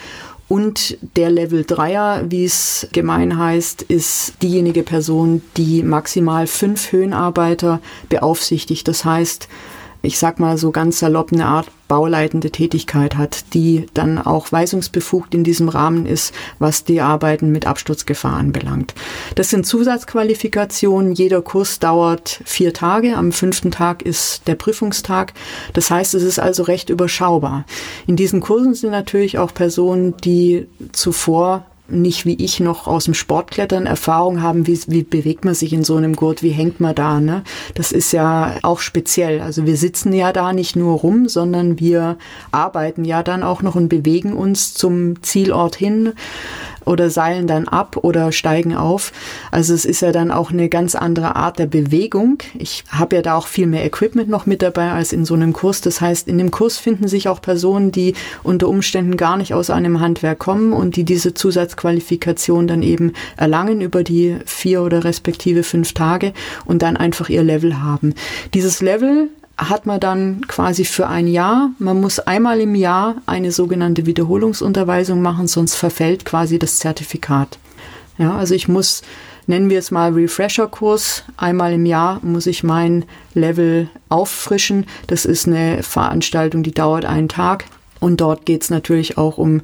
Und 0.49 0.97
der 1.15 1.29
Level 1.29 1.61
3er, 1.61 2.29
wie 2.29 2.43
es 2.43 2.85
gemein 2.91 3.37
heißt, 3.37 3.83
ist 3.83 4.33
diejenige 4.41 4.83
Person, 4.83 5.41
die 5.55 5.83
maximal 5.83 6.47
fünf 6.47 6.91
Höhenarbeiter 6.91 7.79
beaufsichtigt. 8.09 8.85
Das 8.89 9.05
heißt, 9.05 9.47
ich 10.07 10.17
sag 10.17 10.39
mal 10.39 10.57
so 10.57 10.71
ganz 10.71 10.99
salopp 10.99 11.33
eine 11.33 11.45
Art 11.45 11.67
bauleitende 11.89 12.49
Tätigkeit 12.49 13.17
hat, 13.17 13.53
die 13.53 13.87
dann 13.93 14.19
auch 14.19 14.51
weisungsbefugt 14.51 15.33
in 15.35 15.43
diesem 15.43 15.67
Rahmen 15.67 16.05
ist, 16.05 16.33
was 16.59 16.85
die 16.85 17.01
Arbeiten 17.01 17.51
mit 17.51 17.67
Absturzgefahr 17.67 18.33
anbelangt. 18.33 18.93
Das 19.35 19.49
sind 19.49 19.65
Zusatzqualifikationen. 19.65 21.11
Jeder 21.13 21.41
Kurs 21.41 21.79
dauert 21.79 22.41
vier 22.45 22.73
Tage. 22.73 23.15
Am 23.15 23.33
fünften 23.33 23.69
Tag 23.69 24.01
ist 24.01 24.47
der 24.47 24.55
Prüfungstag. 24.55 25.33
Das 25.73 25.91
heißt, 25.91 26.13
es 26.15 26.23
ist 26.23 26.39
also 26.39 26.63
recht 26.63 26.89
überschaubar. 26.89 27.65
In 28.05 28.15
diesen 28.15 28.39
Kursen 28.39 28.73
sind 28.75 28.91
natürlich 28.91 29.37
auch 29.37 29.53
Personen, 29.53 30.15
die 30.23 30.67
zuvor 30.93 31.65
nicht 31.89 32.25
wie 32.25 32.35
ich 32.43 32.59
noch 32.59 32.87
aus 32.87 33.05
dem 33.05 33.13
Sportklettern 33.13 33.85
Erfahrung 33.85 34.41
haben, 34.41 34.67
wie, 34.67 34.79
wie 34.87 35.03
bewegt 35.03 35.45
man 35.45 35.53
sich 35.53 35.73
in 35.73 35.83
so 35.83 35.95
einem 35.95 36.15
Gurt, 36.15 36.43
wie 36.43 36.49
hängt 36.49 36.79
man 36.79 36.95
da, 36.95 37.19
ne? 37.19 37.43
Das 37.75 37.91
ist 37.91 38.11
ja 38.11 38.55
auch 38.63 38.79
speziell. 38.79 39.41
Also 39.41 39.65
wir 39.65 39.77
sitzen 39.77 40.13
ja 40.13 40.33
da 40.33 40.53
nicht 40.53 40.75
nur 40.75 40.97
rum, 40.97 41.29
sondern 41.29 41.79
wir 41.79 42.17
arbeiten 42.51 43.05
ja 43.05 43.23
dann 43.23 43.43
auch 43.43 43.61
noch 43.61 43.75
und 43.75 43.89
bewegen 43.89 44.33
uns 44.33 44.73
zum 44.73 45.21
Zielort 45.23 45.75
hin 45.75 46.13
oder 46.87 47.09
seilen 47.09 47.47
dann 47.47 47.67
ab 47.67 47.97
oder 47.97 48.31
steigen 48.31 48.75
auf. 48.75 49.11
Also 49.51 49.73
es 49.73 49.85
ist 49.85 50.01
ja 50.01 50.11
dann 50.11 50.31
auch 50.31 50.51
eine 50.51 50.69
ganz 50.69 50.95
andere 50.95 51.35
Art 51.35 51.59
der 51.59 51.67
Bewegung. 51.67 52.39
Ich 52.57 52.83
habe 52.89 53.17
ja 53.17 53.21
da 53.21 53.35
auch 53.35 53.47
viel 53.47 53.67
mehr 53.67 53.85
Equipment 53.85 54.29
noch 54.29 54.45
mit 54.45 54.61
dabei 54.61 54.91
als 54.91 55.13
in 55.13 55.25
so 55.25 55.33
einem 55.33 55.53
Kurs. 55.53 55.81
Das 55.81 56.01
heißt, 56.01 56.27
in 56.27 56.37
dem 56.37 56.51
Kurs 56.51 56.77
finden 56.77 57.07
sich 57.07 57.27
auch 57.29 57.41
Personen, 57.41 57.91
die 57.91 58.13
unter 58.43 58.67
Umständen 58.67 59.17
gar 59.17 59.37
nicht 59.37 59.53
aus 59.53 59.69
einem 59.69 59.99
Handwerk 59.99 60.39
kommen 60.39 60.73
und 60.73 60.95
die 60.95 61.03
diese 61.03 61.33
Zusatzqualifikation 61.33 62.67
dann 62.67 62.83
eben 62.83 63.13
erlangen 63.35 63.81
über 63.81 64.03
die 64.03 64.37
vier 64.45 64.81
oder 64.81 65.03
respektive 65.03 65.63
fünf 65.63 65.93
Tage 65.93 66.33
und 66.65 66.81
dann 66.81 66.97
einfach 66.97 67.29
ihr 67.29 67.43
Level 67.43 67.81
haben. 67.81 68.13
Dieses 68.53 68.81
Level 68.81 69.29
hat 69.57 69.85
man 69.85 69.99
dann 69.99 70.41
quasi 70.47 70.85
für 70.85 71.07
ein 71.07 71.27
Jahr, 71.27 71.71
man 71.79 71.99
muss 71.99 72.19
einmal 72.19 72.61
im 72.61 72.75
Jahr 72.75 73.15
eine 73.25 73.51
sogenannte 73.51 74.05
Wiederholungsunterweisung 74.05 75.21
machen, 75.21 75.47
sonst 75.47 75.75
verfällt 75.75 76.25
quasi 76.25 76.59
das 76.59 76.77
Zertifikat. 76.77 77.57
Ja, 78.19 78.35
also 78.35 78.53
ich 78.53 78.67
muss, 78.67 79.01
nennen 79.47 79.69
wir 79.69 79.79
es 79.79 79.91
mal 79.91 80.13
Refresher-Kurs, 80.13 81.23
einmal 81.37 81.73
im 81.73 81.85
Jahr 81.85 82.19
muss 82.23 82.45
ich 82.45 82.63
mein 82.63 83.05
Level 83.33 83.89
auffrischen. 84.09 84.85
Das 85.07 85.25
ist 85.25 85.47
eine 85.47 85.81
Veranstaltung, 85.81 86.63
die 86.63 86.71
dauert 86.73 87.05
einen 87.05 87.29
Tag. 87.29 87.65
Und 87.99 88.21
dort 88.21 88.45
geht 88.45 88.61
es 88.61 88.69
natürlich 88.69 89.17
auch 89.17 89.39
um 89.39 89.61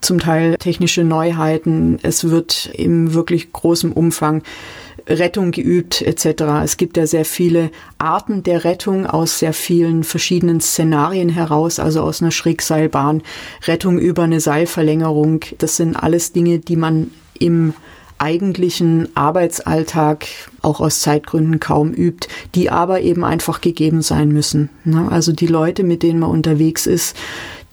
zum 0.00 0.18
Teil 0.18 0.56
technische 0.56 1.04
Neuheiten. 1.04 1.98
Es 2.02 2.28
wird 2.28 2.70
im 2.74 3.14
wirklich 3.14 3.52
großem 3.52 3.92
Umfang 3.92 4.42
Rettung 5.08 5.52
geübt 5.52 6.02
etc. 6.02 6.42
Es 6.64 6.76
gibt 6.76 6.96
ja 6.96 7.06
sehr 7.06 7.24
viele 7.24 7.70
Arten 7.98 8.42
der 8.42 8.64
Rettung 8.64 9.06
aus 9.06 9.38
sehr 9.38 9.52
vielen 9.52 10.04
verschiedenen 10.04 10.60
Szenarien 10.60 11.28
heraus, 11.28 11.78
also 11.78 12.02
aus 12.02 12.20
einer 12.20 12.32
Schrägseilbahn, 12.32 13.22
Rettung 13.66 13.98
über 13.98 14.24
eine 14.24 14.40
Seilverlängerung. 14.40 15.40
Das 15.58 15.76
sind 15.76 15.96
alles 15.96 16.32
Dinge, 16.32 16.58
die 16.58 16.76
man 16.76 17.10
im 17.38 17.74
eigentlichen 18.18 19.14
Arbeitsalltag 19.14 20.26
auch 20.62 20.80
aus 20.80 21.00
Zeitgründen 21.00 21.60
kaum 21.60 21.92
übt, 21.92 22.28
die 22.54 22.70
aber 22.70 23.02
eben 23.02 23.24
einfach 23.24 23.60
gegeben 23.60 24.02
sein 24.02 24.28
müssen. 24.28 24.70
Ne? 24.84 25.08
Also 25.10 25.32
die 25.32 25.46
Leute, 25.46 25.82
mit 25.82 26.02
denen 26.02 26.20
man 26.20 26.30
unterwegs 26.30 26.86
ist, 26.86 27.16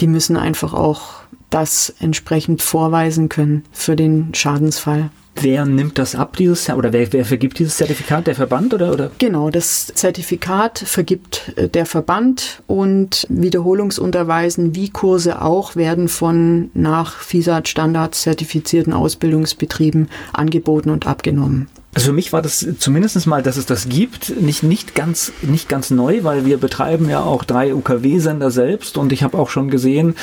die 0.01 0.07
müssen 0.07 0.35
einfach 0.35 0.73
auch 0.73 1.23
das 1.49 1.93
entsprechend 1.99 2.61
vorweisen 2.61 3.29
können 3.29 3.63
für 3.71 3.95
den 3.95 4.33
Schadensfall. 4.33 5.11
Wer 5.35 5.65
nimmt 5.65 5.97
das 5.97 6.15
ab, 6.15 6.37
dieses 6.37 6.69
oder 6.69 6.93
wer, 6.93 7.11
wer 7.11 7.25
vergibt 7.25 7.59
dieses 7.59 7.77
Zertifikat? 7.77 8.27
Der 8.27 8.35
Verband 8.35 8.73
oder, 8.73 8.93
oder? 8.93 9.11
Genau, 9.17 9.49
das 9.49 9.87
Zertifikat 9.87 10.79
vergibt 10.79 11.53
äh, 11.55 11.67
der 11.67 11.85
Verband 11.85 12.61
und 12.67 13.25
Wiederholungsunterweisen 13.29 14.75
wie 14.75 14.89
Kurse 14.89 15.41
auch 15.41 15.75
werden 15.75 16.07
von 16.07 16.69
nach 16.73 17.19
FISAT-Standards 17.19 18.21
zertifizierten 18.21 18.93
Ausbildungsbetrieben 18.93 20.09
angeboten 20.33 20.89
und 20.89 21.07
abgenommen. 21.07 21.67
Also 21.93 22.07
für 22.07 22.13
mich 22.13 22.33
war 22.33 22.41
das 22.41 22.65
zumindest 22.79 23.27
mal, 23.27 23.43
dass 23.43 23.57
es 23.57 23.67
das 23.67 23.87
gibt, 23.87 24.41
nicht, 24.41 24.63
nicht, 24.63 24.95
ganz, 24.95 25.31
nicht 25.43 25.69
ganz 25.69 25.91
neu, 25.91 26.23
weil 26.23 26.45
wir 26.45 26.57
betreiben 26.57 27.07
ja 27.07 27.21
auch 27.21 27.43
drei 27.43 27.73
UKW-Sender 27.75 28.49
selbst 28.49 28.97
und 28.97 29.11
ich 29.11 29.21
habe 29.21 29.37
auch 29.37 29.49
schon 29.49 29.69
gesehen, 29.69 30.15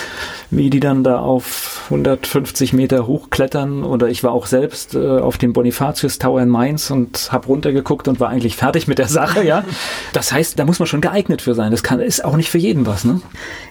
wie 0.51 0.68
die 0.68 0.81
dann 0.81 1.05
da 1.05 1.21
auf 1.21 1.83
150 1.85 2.73
Meter 2.73 3.07
hochklettern 3.07 3.85
oder 3.85 4.09
ich 4.09 4.25
war 4.25 4.33
auch 4.33 4.47
selbst 4.47 4.95
äh, 4.95 5.18
auf 5.21 5.39
dem 5.39 5.53
Bonifatius 5.53 6.18
Tower 6.18 6.43
in 6.43 6.49
Mainz 6.49 6.91
und 6.91 7.31
habe 7.31 7.47
runtergeguckt 7.47 8.09
und 8.09 8.18
war 8.18 8.31
eigentlich 8.31 8.57
fertig 8.57 8.89
mit 8.89 8.99
der 8.99 9.09
Sache, 9.09 9.45
ja. 9.45 9.64
Das 10.12 10.33
heißt, 10.33 10.59
da 10.59 10.64
muss 10.64 10.81
man 10.81 10.87
schon 10.87 11.01
geeignet 11.01 11.41
für 11.41 11.55
sein. 11.55 11.71
Das 11.71 11.83
kann, 11.83 12.01
ist 12.01 12.25
auch 12.25 12.37
nicht 12.37 12.51
für 12.51 12.59
jeden 12.59 12.87
was, 12.87 13.05
ne? 13.05 13.21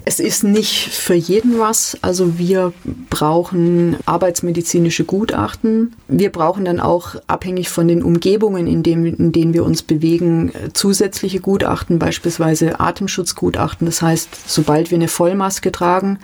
Es 0.09 0.19
ist 0.19 0.43
nicht 0.43 0.89
für 0.89 1.13
jeden 1.13 1.59
was. 1.59 1.95
Also 2.01 2.39
wir 2.39 2.73
brauchen 3.11 3.95
arbeitsmedizinische 4.07 5.03
Gutachten. 5.03 5.93
Wir 6.07 6.31
brauchen 6.31 6.65
dann 6.65 6.79
auch 6.79 7.13
abhängig 7.27 7.69
von 7.69 7.87
den 7.87 8.01
Umgebungen, 8.01 8.65
in, 8.65 8.81
dem, 8.81 9.05
in 9.05 9.31
denen 9.31 9.53
wir 9.53 9.63
uns 9.63 9.83
bewegen, 9.83 10.51
zusätzliche 10.73 11.41
Gutachten, 11.41 11.99
beispielsweise 11.99 12.79
Atemschutzgutachten. 12.79 13.85
Das 13.85 14.01
heißt, 14.01 14.49
sobald 14.49 14.89
wir 14.89 14.95
eine 14.95 15.09
Vollmaske 15.09 15.71
tragen, 15.71 16.17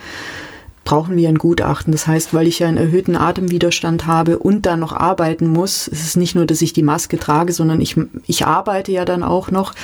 brauchen 0.84 1.16
wir 1.16 1.30
ein 1.30 1.38
Gutachten. 1.38 1.92
Das 1.92 2.08
heißt, 2.08 2.34
weil 2.34 2.48
ich 2.48 2.58
ja 2.58 2.68
einen 2.68 2.78
erhöhten 2.78 3.16
Atemwiderstand 3.16 4.08
habe 4.08 4.40
und 4.40 4.66
dann 4.66 4.80
noch 4.80 4.94
arbeiten 4.94 5.48
muss, 5.48 5.88
es 5.88 6.04
ist 6.06 6.18
nicht 6.18 6.34
nur, 6.34 6.48
dass 6.48 6.64
ich 6.64 6.74
die 6.74 6.82
Maske 6.82 7.20
trage, 7.20 7.54
sondern 7.54 7.82
ich, 7.82 7.96
ich 8.26 8.48
arbeite 8.48 8.92
ja 8.92 9.06
dann 9.06 9.22
auch 9.22 9.52
noch 9.52 9.76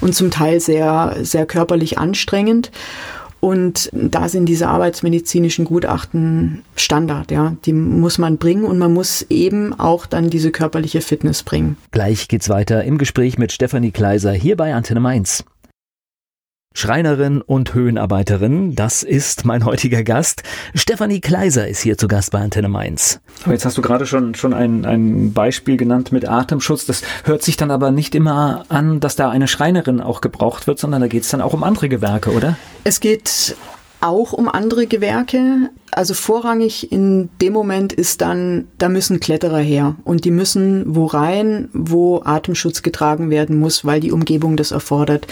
und 0.00 0.14
zum 0.14 0.30
Teil 0.30 0.60
sehr, 0.60 1.16
sehr 1.20 1.44
körperlich 1.44 1.98
anstrengend. 1.98 2.70
Und 3.40 3.88
da 3.92 4.28
sind 4.28 4.46
diese 4.46 4.68
arbeitsmedizinischen 4.68 5.64
Gutachten 5.64 6.62
Standard, 6.76 7.30
ja. 7.30 7.56
Die 7.64 7.72
muss 7.72 8.18
man 8.18 8.36
bringen 8.36 8.64
und 8.64 8.78
man 8.78 8.92
muss 8.92 9.24
eben 9.30 9.78
auch 9.78 10.06
dann 10.06 10.28
diese 10.28 10.50
körperliche 10.50 11.00
Fitness 11.00 11.42
bringen. 11.42 11.76
Gleich 11.90 12.28
geht's 12.28 12.48
weiter 12.50 12.84
im 12.84 12.98
Gespräch 12.98 13.38
mit 13.38 13.52
Stefanie 13.52 13.92
Kleiser 13.92 14.32
hier 14.32 14.56
bei 14.56 14.74
Antenne 14.74 15.00
Mainz. 15.00 15.44
Schreinerin 16.72 17.42
und 17.42 17.74
Höhenarbeiterin, 17.74 18.76
das 18.76 19.02
ist 19.02 19.44
mein 19.44 19.64
heutiger 19.64 20.04
Gast. 20.04 20.44
Stefanie 20.72 21.20
Kleiser 21.20 21.66
ist 21.66 21.80
hier 21.80 21.98
zu 21.98 22.06
Gast 22.06 22.30
bei 22.30 22.38
Antenne 22.38 22.68
Mainz. 22.68 23.20
Aber 23.42 23.54
jetzt 23.54 23.64
hast 23.64 23.76
du 23.76 23.82
gerade 23.82 24.06
schon, 24.06 24.36
schon 24.36 24.54
ein, 24.54 24.84
ein 24.84 25.32
Beispiel 25.32 25.76
genannt 25.76 26.12
mit 26.12 26.28
Atemschutz. 26.28 26.86
Das 26.86 27.02
hört 27.24 27.42
sich 27.42 27.56
dann 27.56 27.72
aber 27.72 27.90
nicht 27.90 28.14
immer 28.14 28.66
an, 28.68 29.00
dass 29.00 29.16
da 29.16 29.30
eine 29.30 29.48
Schreinerin 29.48 30.00
auch 30.00 30.20
gebraucht 30.20 30.68
wird, 30.68 30.78
sondern 30.78 31.00
da 31.00 31.08
geht 31.08 31.24
es 31.24 31.30
dann 31.30 31.40
auch 31.40 31.54
um 31.54 31.64
andere 31.64 31.88
Gewerke, 31.88 32.30
oder? 32.30 32.56
Es 32.84 33.00
geht 33.00 33.56
auch 34.00 34.32
um 34.32 34.48
andere 34.48 34.86
Gewerke. 34.86 35.70
Also 35.92 36.14
vorrangig 36.14 36.92
in 36.92 37.28
dem 37.40 37.52
Moment 37.52 37.92
ist 37.92 38.20
dann, 38.20 38.68
da 38.78 38.88
müssen 38.88 39.20
Kletterer 39.20 39.58
her 39.58 39.96
und 40.04 40.24
die 40.24 40.30
müssen 40.30 40.84
wo 40.86 41.06
rein, 41.06 41.68
wo 41.72 42.22
Atemschutz 42.24 42.82
getragen 42.82 43.30
werden 43.30 43.58
muss, 43.58 43.84
weil 43.84 44.00
die 44.00 44.12
Umgebung 44.12 44.56
das 44.56 44.70
erfordert. 44.70 45.26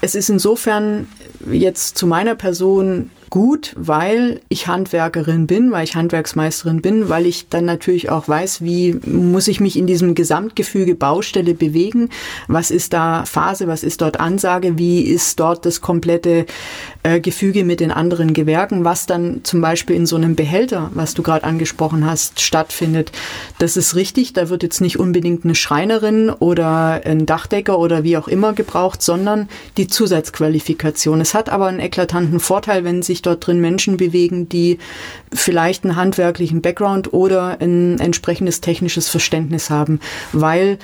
Es 0.00 0.14
ist 0.14 0.28
insofern 0.28 1.08
jetzt 1.50 1.96
zu 1.96 2.06
meiner 2.06 2.34
Person 2.34 3.10
gut, 3.32 3.72
weil 3.78 4.42
ich 4.50 4.66
Handwerkerin 4.66 5.46
bin, 5.46 5.72
weil 5.72 5.84
ich 5.84 5.94
Handwerksmeisterin 5.94 6.82
bin, 6.82 7.08
weil 7.08 7.24
ich 7.24 7.48
dann 7.48 7.64
natürlich 7.64 8.10
auch 8.10 8.28
weiß, 8.28 8.60
wie 8.60 8.92
muss 9.06 9.48
ich 9.48 9.58
mich 9.58 9.78
in 9.78 9.86
diesem 9.86 10.14
Gesamtgefüge 10.14 10.94
Baustelle 10.94 11.54
bewegen, 11.54 12.10
was 12.46 12.70
ist 12.70 12.92
da 12.92 13.24
Phase, 13.24 13.68
was 13.68 13.84
ist 13.84 14.02
dort 14.02 14.20
Ansage, 14.20 14.76
wie 14.76 15.00
ist 15.00 15.40
dort 15.40 15.64
das 15.64 15.80
komplette 15.80 16.44
äh, 17.02 17.20
Gefüge 17.20 17.64
mit 17.64 17.80
den 17.80 17.90
anderen 17.90 18.32
Gewerken, 18.32 18.84
was 18.84 19.06
dann 19.06 19.40
zum 19.42 19.60
Beispiel 19.60 19.96
in 19.96 20.06
so 20.06 20.16
einem 20.16 20.36
Behälter, 20.36 20.90
was 20.94 21.14
du 21.14 21.22
gerade 21.22 21.44
angesprochen 21.44 22.06
hast, 22.06 22.40
stattfindet. 22.40 23.10
Das 23.58 23.76
ist 23.76 23.96
richtig, 23.96 24.32
da 24.32 24.48
wird 24.48 24.62
jetzt 24.62 24.80
nicht 24.80 24.98
unbedingt 24.98 25.44
eine 25.44 25.54
Schreinerin 25.54 26.30
oder 26.30 27.02
ein 27.04 27.26
Dachdecker 27.26 27.78
oder 27.78 28.04
wie 28.04 28.16
auch 28.16 28.28
immer 28.28 28.52
gebraucht, 28.52 29.02
sondern 29.02 29.48
die 29.76 29.88
Zusatzqualifikation. 29.88 31.20
Es 31.20 31.34
hat 31.34 31.48
aber 31.48 31.66
einen 31.66 31.80
eklatanten 31.80 32.40
Vorteil, 32.40 32.84
wenn 32.84 33.02
sich 33.02 33.22
dort 33.22 33.46
drin 33.46 33.60
Menschen 33.60 33.96
bewegen, 33.96 34.48
die 34.48 34.78
vielleicht 35.32 35.84
einen 35.84 35.96
handwerklichen 35.96 36.62
Background 36.62 37.12
oder 37.12 37.60
ein 37.60 37.98
entsprechendes 37.98 38.60
technisches 38.60 39.08
Verständnis 39.08 39.70
haben, 39.70 39.98
weil 40.32 40.78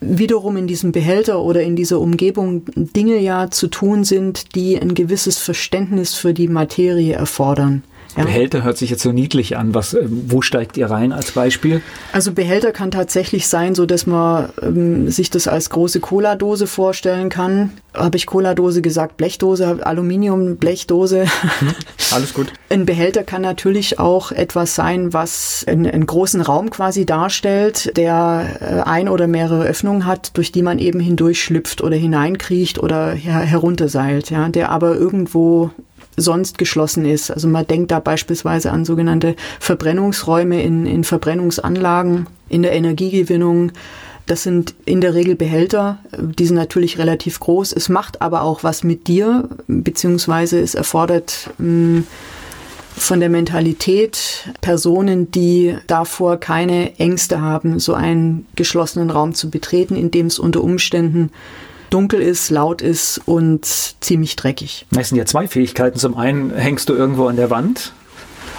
wiederum 0.00 0.56
in 0.56 0.66
diesem 0.66 0.92
Behälter 0.92 1.40
oder 1.40 1.62
in 1.62 1.76
dieser 1.76 2.00
Umgebung 2.00 2.62
Dinge 2.74 3.18
ja 3.18 3.50
zu 3.50 3.68
tun 3.68 4.04
sind, 4.04 4.54
die 4.54 4.78
ein 4.78 4.94
gewisses 4.94 5.38
Verständnis 5.38 6.14
für 6.14 6.34
die 6.34 6.48
Materie 6.48 7.14
erfordern. 7.14 7.82
Ja. 8.16 8.24
Behälter 8.24 8.64
hört 8.64 8.78
sich 8.78 8.90
jetzt 8.90 9.02
so 9.02 9.12
niedlich 9.12 9.56
an. 9.56 9.74
Was, 9.74 9.94
äh, 9.94 10.04
wo 10.08 10.42
steigt 10.42 10.76
ihr 10.76 10.90
rein 10.90 11.12
als 11.12 11.32
Beispiel? 11.32 11.82
Also 12.12 12.32
Behälter 12.32 12.72
kann 12.72 12.90
tatsächlich 12.90 13.48
sein, 13.48 13.74
so 13.74 13.86
dass 13.86 14.06
man 14.06 14.48
ähm, 14.62 15.08
sich 15.08 15.30
das 15.30 15.46
als 15.46 15.70
große 15.70 16.00
Cola-Dose 16.00 16.66
vorstellen 16.66 17.28
kann. 17.28 17.72
Habe 17.94 18.16
ich 18.16 18.26
Cola-Dose 18.26 18.82
gesagt? 18.82 19.16
Blechdose, 19.16 19.86
Aluminium, 19.86 20.56
Blechdose. 20.56 21.26
Mhm. 21.60 21.74
Alles 22.12 22.34
gut. 22.34 22.52
Ein 22.70 22.86
Behälter 22.86 23.22
kann 23.22 23.42
natürlich 23.42 23.98
auch 23.98 24.32
etwas 24.32 24.74
sein, 24.74 25.12
was 25.12 25.64
einen, 25.66 25.86
einen 25.86 26.06
großen 26.06 26.40
Raum 26.40 26.70
quasi 26.70 27.06
darstellt, 27.06 27.96
der 27.96 28.58
äh, 28.60 28.88
ein 28.88 29.08
oder 29.08 29.26
mehrere 29.26 29.64
Öffnungen 29.64 30.06
hat, 30.06 30.36
durch 30.36 30.52
die 30.52 30.62
man 30.62 30.78
eben 30.78 31.00
hindurch 31.00 31.42
schlüpft 31.42 31.82
oder 31.82 31.96
hineinkriecht 31.96 32.78
oder 32.78 33.12
her 33.12 33.38
herunterseilt, 33.40 34.30
ja, 34.30 34.48
der 34.48 34.70
aber 34.70 34.96
irgendwo 34.96 35.70
sonst 36.16 36.58
geschlossen 36.58 37.04
ist. 37.04 37.30
Also 37.30 37.48
man 37.48 37.66
denkt 37.66 37.90
da 37.90 38.00
beispielsweise 38.00 38.70
an 38.70 38.84
sogenannte 38.84 39.36
Verbrennungsräume 39.60 40.62
in, 40.62 40.86
in 40.86 41.04
Verbrennungsanlagen, 41.04 42.26
in 42.48 42.62
der 42.62 42.72
Energiegewinnung. 42.72 43.72
Das 44.26 44.42
sind 44.42 44.74
in 44.84 45.00
der 45.00 45.14
Regel 45.14 45.36
Behälter, 45.36 45.98
die 46.18 46.44
sind 46.44 46.56
natürlich 46.56 46.98
relativ 46.98 47.40
groß. 47.40 47.72
Es 47.72 47.88
macht 47.88 48.20
aber 48.20 48.42
auch 48.42 48.62
was 48.62 48.84
mit 48.84 49.06
dir, 49.06 49.48
beziehungsweise 49.66 50.60
es 50.60 50.74
erfordert 50.74 51.50
mh, 51.58 51.64
hm, 51.64 52.06
von 52.98 53.20
der 53.20 53.30
Mentalität 53.30 54.50
Personen, 54.60 55.30
die 55.30 55.76
davor 55.86 56.38
keine 56.38 56.98
Ängste 56.98 57.40
haben, 57.40 57.78
so 57.78 57.94
einen 57.94 58.46
geschlossenen 58.56 59.10
Raum 59.10 59.34
zu 59.34 59.50
betreten, 59.50 59.96
in 59.96 60.10
dem 60.10 60.26
es 60.26 60.38
unter 60.38 60.62
Umständen 60.62 61.30
dunkel 61.90 62.20
ist, 62.20 62.50
laut 62.50 62.82
ist 62.82 63.20
und 63.26 63.64
ziemlich 63.64 64.36
dreckig. 64.36 64.86
Das 64.90 65.08
sind 65.08 65.18
ja 65.18 65.26
zwei 65.26 65.48
Fähigkeiten. 65.48 65.98
Zum 65.98 66.16
einen 66.16 66.54
hängst 66.54 66.88
du 66.88 66.94
irgendwo 66.94 67.26
an 67.26 67.36
der 67.36 67.50
Wand 67.50 67.92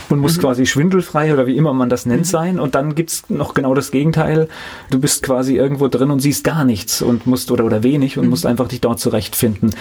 und 0.10 0.20
musst 0.20 0.38
mhm. 0.38 0.42
quasi 0.42 0.66
schwindelfrei 0.66 1.34
oder 1.34 1.48
wie 1.48 1.56
immer 1.56 1.74
man 1.74 1.90
das 1.90 2.06
nennt 2.06 2.22
mhm. 2.22 2.26
sein. 2.26 2.60
Und 2.60 2.76
dann 2.76 2.96
gibt's 2.96 3.24
noch 3.30 3.54
genau 3.54 3.74
das 3.74 3.92
Gegenteil. 3.92 4.48
Du 4.90 5.00
bist 5.00 5.24
quasi 5.24 5.56
irgendwo 5.56 5.88
drin 5.88 6.12
und 6.12 6.20
siehst 6.20 6.44
gar 6.44 6.66
nichts 6.66 7.02
und 7.02 7.28
musst 7.28 7.52
oder, 7.52 7.66
oder 7.66 7.84
wenig 7.84 8.18
und 8.18 8.26
mhm. 8.26 8.32
musst 8.32 8.46
einfach 8.46 8.68
dich 8.68 8.82
dort 8.82 9.00
zurechtfinden. 9.00 9.72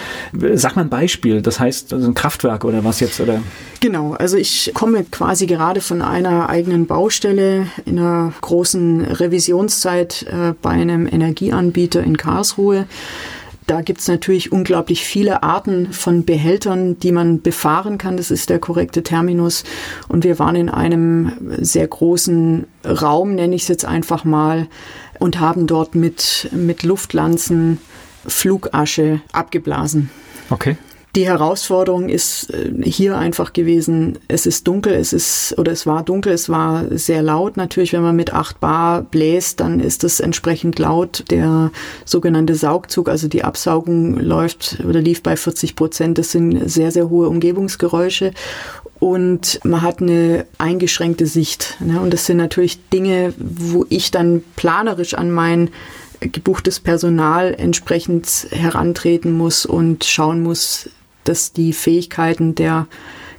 Sag 0.53 0.75
mal 0.75 0.83
ein 0.83 0.89
Beispiel, 0.89 1.41
das 1.41 1.59
heißt 1.59 1.93
also 1.93 2.07
ein 2.07 2.13
Kraftwerk 2.13 2.63
oder 2.63 2.83
was 2.83 2.99
jetzt? 2.99 3.19
Oder? 3.19 3.41
Genau, 3.79 4.13
also 4.13 4.37
ich 4.37 4.71
komme 4.73 5.03
quasi 5.05 5.45
gerade 5.45 5.81
von 5.81 6.01
einer 6.01 6.49
eigenen 6.49 6.85
Baustelle 6.85 7.67
in 7.85 7.99
einer 7.99 8.33
großen 8.41 9.01
Revisionszeit 9.01 10.23
äh, 10.23 10.53
bei 10.61 10.71
einem 10.71 11.07
Energieanbieter 11.07 12.03
in 12.03 12.17
Karlsruhe. 12.17 12.85
Da 13.69 13.81
gibt 13.81 13.99
es 13.99 14.07
natürlich 14.07 14.51
unglaublich 14.51 15.03
viele 15.03 15.43
Arten 15.43 15.93
von 15.93 16.25
Behältern, 16.25 16.97
die 16.97 17.11
man 17.11 17.43
befahren 17.43 17.99
kann. 17.99 18.17
Das 18.17 18.31
ist 18.31 18.49
der 18.49 18.57
korrekte 18.57 19.03
Terminus. 19.03 19.63
Und 20.07 20.23
wir 20.23 20.39
waren 20.39 20.55
in 20.55 20.69
einem 20.69 21.33
sehr 21.59 21.87
großen 21.87 22.65
Raum, 22.83 23.35
nenne 23.35 23.55
ich 23.55 23.61
es 23.61 23.67
jetzt 23.67 23.85
einfach 23.85 24.23
mal, 24.23 24.67
und 25.19 25.39
haben 25.39 25.67
dort 25.67 25.93
mit, 25.93 26.49
mit 26.51 26.81
Luftlanzen 26.81 27.77
Flugasche 28.25 29.21
abgeblasen. 29.33 30.09
Okay. 30.49 30.75
Die 31.15 31.25
Herausforderung 31.25 32.07
ist 32.07 32.53
äh, 32.53 32.71
hier 32.83 33.17
einfach 33.17 33.53
gewesen, 33.53 34.19
es 34.27 34.45
ist 34.45 34.67
dunkel, 34.67 34.93
es 34.93 35.11
ist, 35.11 35.55
oder 35.57 35.71
es 35.71 35.87
war 35.87 36.03
dunkel, 36.03 36.33
es 36.33 36.49
war 36.49 36.85
sehr 36.91 37.23
laut. 37.23 37.57
Natürlich, 37.57 37.93
wenn 37.93 38.03
man 38.03 38.15
mit 38.15 38.31
8 38.31 38.59
Bar 38.59 39.01
bläst, 39.01 39.59
dann 39.59 39.79
ist 39.79 40.03
es 40.03 40.19
entsprechend 40.19 40.77
laut. 40.77 41.25
Der 41.31 41.71
sogenannte 42.05 42.53
Saugzug, 42.53 43.09
also 43.09 43.27
die 43.27 43.43
Absaugung 43.43 44.19
läuft 44.19 44.77
oder 44.87 45.01
lief 45.01 45.23
bei 45.23 45.35
40 45.35 45.75
Prozent. 45.75 46.19
Das 46.19 46.31
sind 46.31 46.69
sehr, 46.69 46.91
sehr 46.91 47.09
hohe 47.09 47.27
Umgebungsgeräusche 47.27 48.31
und 48.99 49.59
man 49.63 49.81
hat 49.81 50.01
eine 50.01 50.45
eingeschränkte 50.57 51.25
Sicht. 51.25 51.77
Ne? 51.79 51.99
Und 51.99 52.13
das 52.13 52.27
sind 52.27 52.37
natürlich 52.37 52.87
Dinge, 52.89 53.33
wo 53.37 53.85
ich 53.89 54.11
dann 54.11 54.43
planerisch 54.55 55.15
an 55.15 55.31
mein 55.31 55.69
gebuchtes 56.19 56.79
Personal 56.81 57.55
entsprechend 57.57 58.47
herantreten 58.51 59.31
muss 59.31 59.65
und 59.65 60.03
schauen 60.03 60.43
muss, 60.43 60.89
dass 61.23 61.53
die 61.53 61.73
Fähigkeiten 61.73 62.55
der 62.55 62.87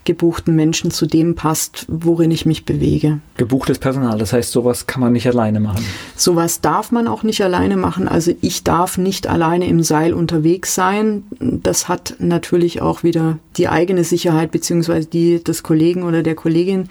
gebuchten 0.05 0.57
Menschen 0.57 0.91
zu 0.91 1.07
dem 1.07 1.35
passt, 1.35 1.87
worin 1.89 2.31
ich 2.31 2.47
mich 2.47 2.65
bewege. 2.65 3.21
Gebuchtes 3.37 3.79
Personal, 3.79 4.19
das 4.19 4.33
heißt, 4.33 4.51
sowas 4.51 4.87
kann 4.87 5.01
man 5.01 5.13
nicht 5.13 5.27
alleine 5.27 5.61
machen. 5.61 5.85
Sowas 6.17 6.61
darf 6.61 6.91
man 6.91 7.07
auch 7.07 7.23
nicht 7.23 7.43
alleine 7.43 7.77
machen. 7.77 8.09
Also 8.09 8.33
ich 8.41 8.65
darf 8.65 8.99
nicht 8.99 9.27
alleine 9.27 9.67
im 9.67 9.83
Seil 9.83 10.15
unterwegs 10.15 10.75
sein. 10.75 11.25
Das 11.39 11.89
hat 11.89 12.17
natürlich 12.19 12.81
auch 12.81 13.03
wieder 13.03 13.39
die 13.57 13.69
eigene 13.69 14.05
Sicherheit 14.05 14.51
beziehungsweise 14.51 15.07
die 15.07 15.45
des 15.45 15.63
Kollegen 15.63 16.03
oder 16.03 16.23
der 16.23 16.35
Kollegin. 16.35 16.89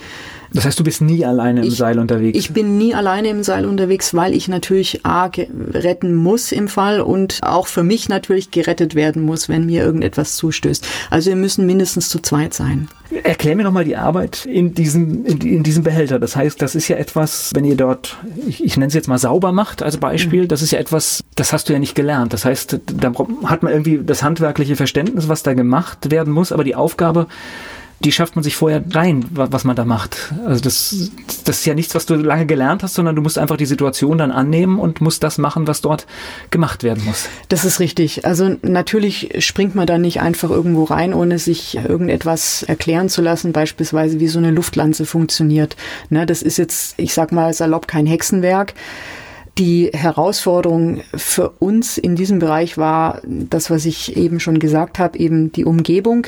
Das 0.54 0.66
heißt, 0.66 0.80
du 0.80 0.84
bist 0.84 1.02
nie 1.02 1.26
alleine 1.26 1.62
im 1.62 1.68
ich, 1.68 1.78
Seil 1.78 2.00
unterwegs? 2.00 2.38
Ich 2.38 2.52
bin 2.52 2.78
nie 2.78 2.96
alleine 2.96 3.30
im 3.30 3.44
Seil 3.44 3.66
unterwegs, 3.66 4.14
weil 4.14 4.34
ich 4.34 4.48
natürlich 4.48 5.06
A, 5.06 5.30
retten 5.74 6.16
muss 6.16 6.52
im 6.52 6.68
Fall 6.68 7.02
und 7.02 7.40
auch 7.42 7.68
für 7.68 7.84
mich 7.84 8.10
natürlich 8.10 8.52
gerettet 8.52 8.96
werden 8.96 9.22
muss, 9.22 9.50
wenn 9.50 9.66
mir 9.66 9.84
irgendetwas 9.84 10.36
zustößt. 10.38 10.86
Also 11.10 11.30
wir 11.30 11.36
müssen 11.36 11.66
mindestens 11.66 12.10
zu 12.10 12.20
zweit 12.20 12.54
sein. 12.54 12.88
Erklär 13.24 13.56
mir 13.56 13.64
nochmal 13.64 13.86
die 13.86 13.96
Arbeit 13.96 14.46
in 14.46 14.76
diesem, 14.76 15.26
in, 15.26 15.42
in, 15.42 15.64
diesem 15.64 15.84
Behälter. 15.84 16.20
Das 16.20 16.36
heißt, 16.36 16.62
das 16.62 16.76
ist 16.76 16.88
ja 16.88 16.98
etwas, 16.98 17.52
wenn 17.56 17.66
ihr 17.66 17.76
dort, 17.76 18.18
ich, 18.48 18.64
ich 18.64 18.78
nenne 18.78 18.88
es 18.88 18.94
jetzt 18.94 19.08
mal 19.08 19.18
sauber 19.18 19.52
macht 19.52 19.82
als 19.82 19.98
Beispiel, 19.98 20.44
mhm. 20.44 20.48
das 20.48 20.62
ist 20.62 20.72
ja 20.72 20.80
etwas, 20.80 21.24
das 21.36 21.52
hast 21.52 21.70
du 21.70 21.74
ja 21.74 21.80
nicht 21.80 21.96
gelernt. 21.96 22.34
Das 22.34 22.46
heißt, 22.46 22.80
da 22.86 23.12
hat 23.46 23.64
man 23.64 23.72
irgendwie 23.72 24.00
das 24.04 24.22
handwerkliche 24.22 24.76
Verständnis, 24.76 25.28
was 25.28 25.42
da 25.42 25.56
gemacht 25.56 26.12
werden 26.12 26.32
muss, 26.32 26.52
aber 26.52 26.64
die 26.64 26.76
Aufgabe 26.76 27.26
die 28.02 28.12
schafft 28.12 28.36
man 28.36 28.44
sich 28.44 28.56
vorher 28.56 28.84
rein, 28.92 29.26
was 29.32 29.66
man 29.66 29.76
da 29.76 29.84
macht. 29.84 30.34
Also 30.46 30.62
das, 30.62 31.12
das 31.44 31.60
ist 31.60 31.66
ja 31.66 31.74
nichts, 31.74 31.96
was 31.96 32.06
du 32.06 32.16
lange 32.16 32.46
gelernt 32.46 32.82
hast, 32.82 32.94
sondern 32.94 33.16
du 33.16 33.22
musst 33.22 33.38
einfach 33.38 33.58
die 33.58 33.66
Situation 33.66 34.18
dann 34.18 34.32
annehmen 34.32 34.80
und 34.80 35.02
musst 35.02 35.22
das 35.22 35.38
machen, 35.38 35.68
was 35.68 35.82
dort 35.82 36.08
gemacht 36.50 36.84
werden 36.84 37.04
muss. 37.06 37.28
Das 37.50 37.66
ist 37.66 37.80
richtig. 37.80 38.26
Also 38.26 38.56
natürlich 38.62 39.36
springt 39.40 39.76
man 39.76 39.86
da 39.86 39.98
nicht 39.98 40.22
einfach 40.22 40.50
irgendwo 40.50 40.86
rein, 40.86 41.14
ohne 41.14 41.40
sich 41.40 41.76
irgendetwas 41.76 42.64
erklären 42.64 43.10
zu 43.10 43.22
lassen, 43.22 43.52
beispielsweise 43.52 44.20
wie 44.20 44.28
so 44.28 44.40
eine 44.40 44.52
Luftlanze 44.52 45.06
funktioniert. 45.06 45.76
Ne, 46.10 46.26
das 46.26 46.42
ist 46.42 46.58
jetzt, 46.58 46.94
ich 46.98 47.14
sag 47.14 47.32
mal 47.34 47.54
salopp, 47.54 47.88
kein 47.88 48.06
Hexenwerk. 48.06 48.74
Die 49.58 49.90
Herausforderung 49.94 51.02
für 51.14 51.50
uns 51.60 51.98
in 51.98 52.16
diesem 52.16 52.40
Bereich 52.40 52.78
war 52.78 53.22
das, 53.26 53.70
was 53.70 53.86
ich 53.86 54.16
eben 54.16 54.40
schon 54.40 54.60
gesagt 54.60 55.00
habe, 55.00 55.20
eben 55.20 55.52
die 55.52 55.66
Umgebung. 55.66 56.28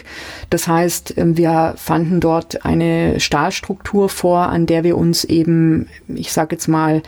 Das 0.50 0.68
heißt, 0.68 1.14
wir 1.16 1.76
fanden 1.78 2.20
dort 2.20 2.66
eine 2.66 3.20
Stahlstruktur 3.20 4.10
vor, 4.10 4.50
an 4.50 4.66
der 4.66 4.84
wir 4.84 4.98
uns 4.98 5.24
eben, 5.24 5.88
ich 6.10 6.34
sage 6.34 6.56
jetzt 6.56 6.68
mal, 6.68 7.02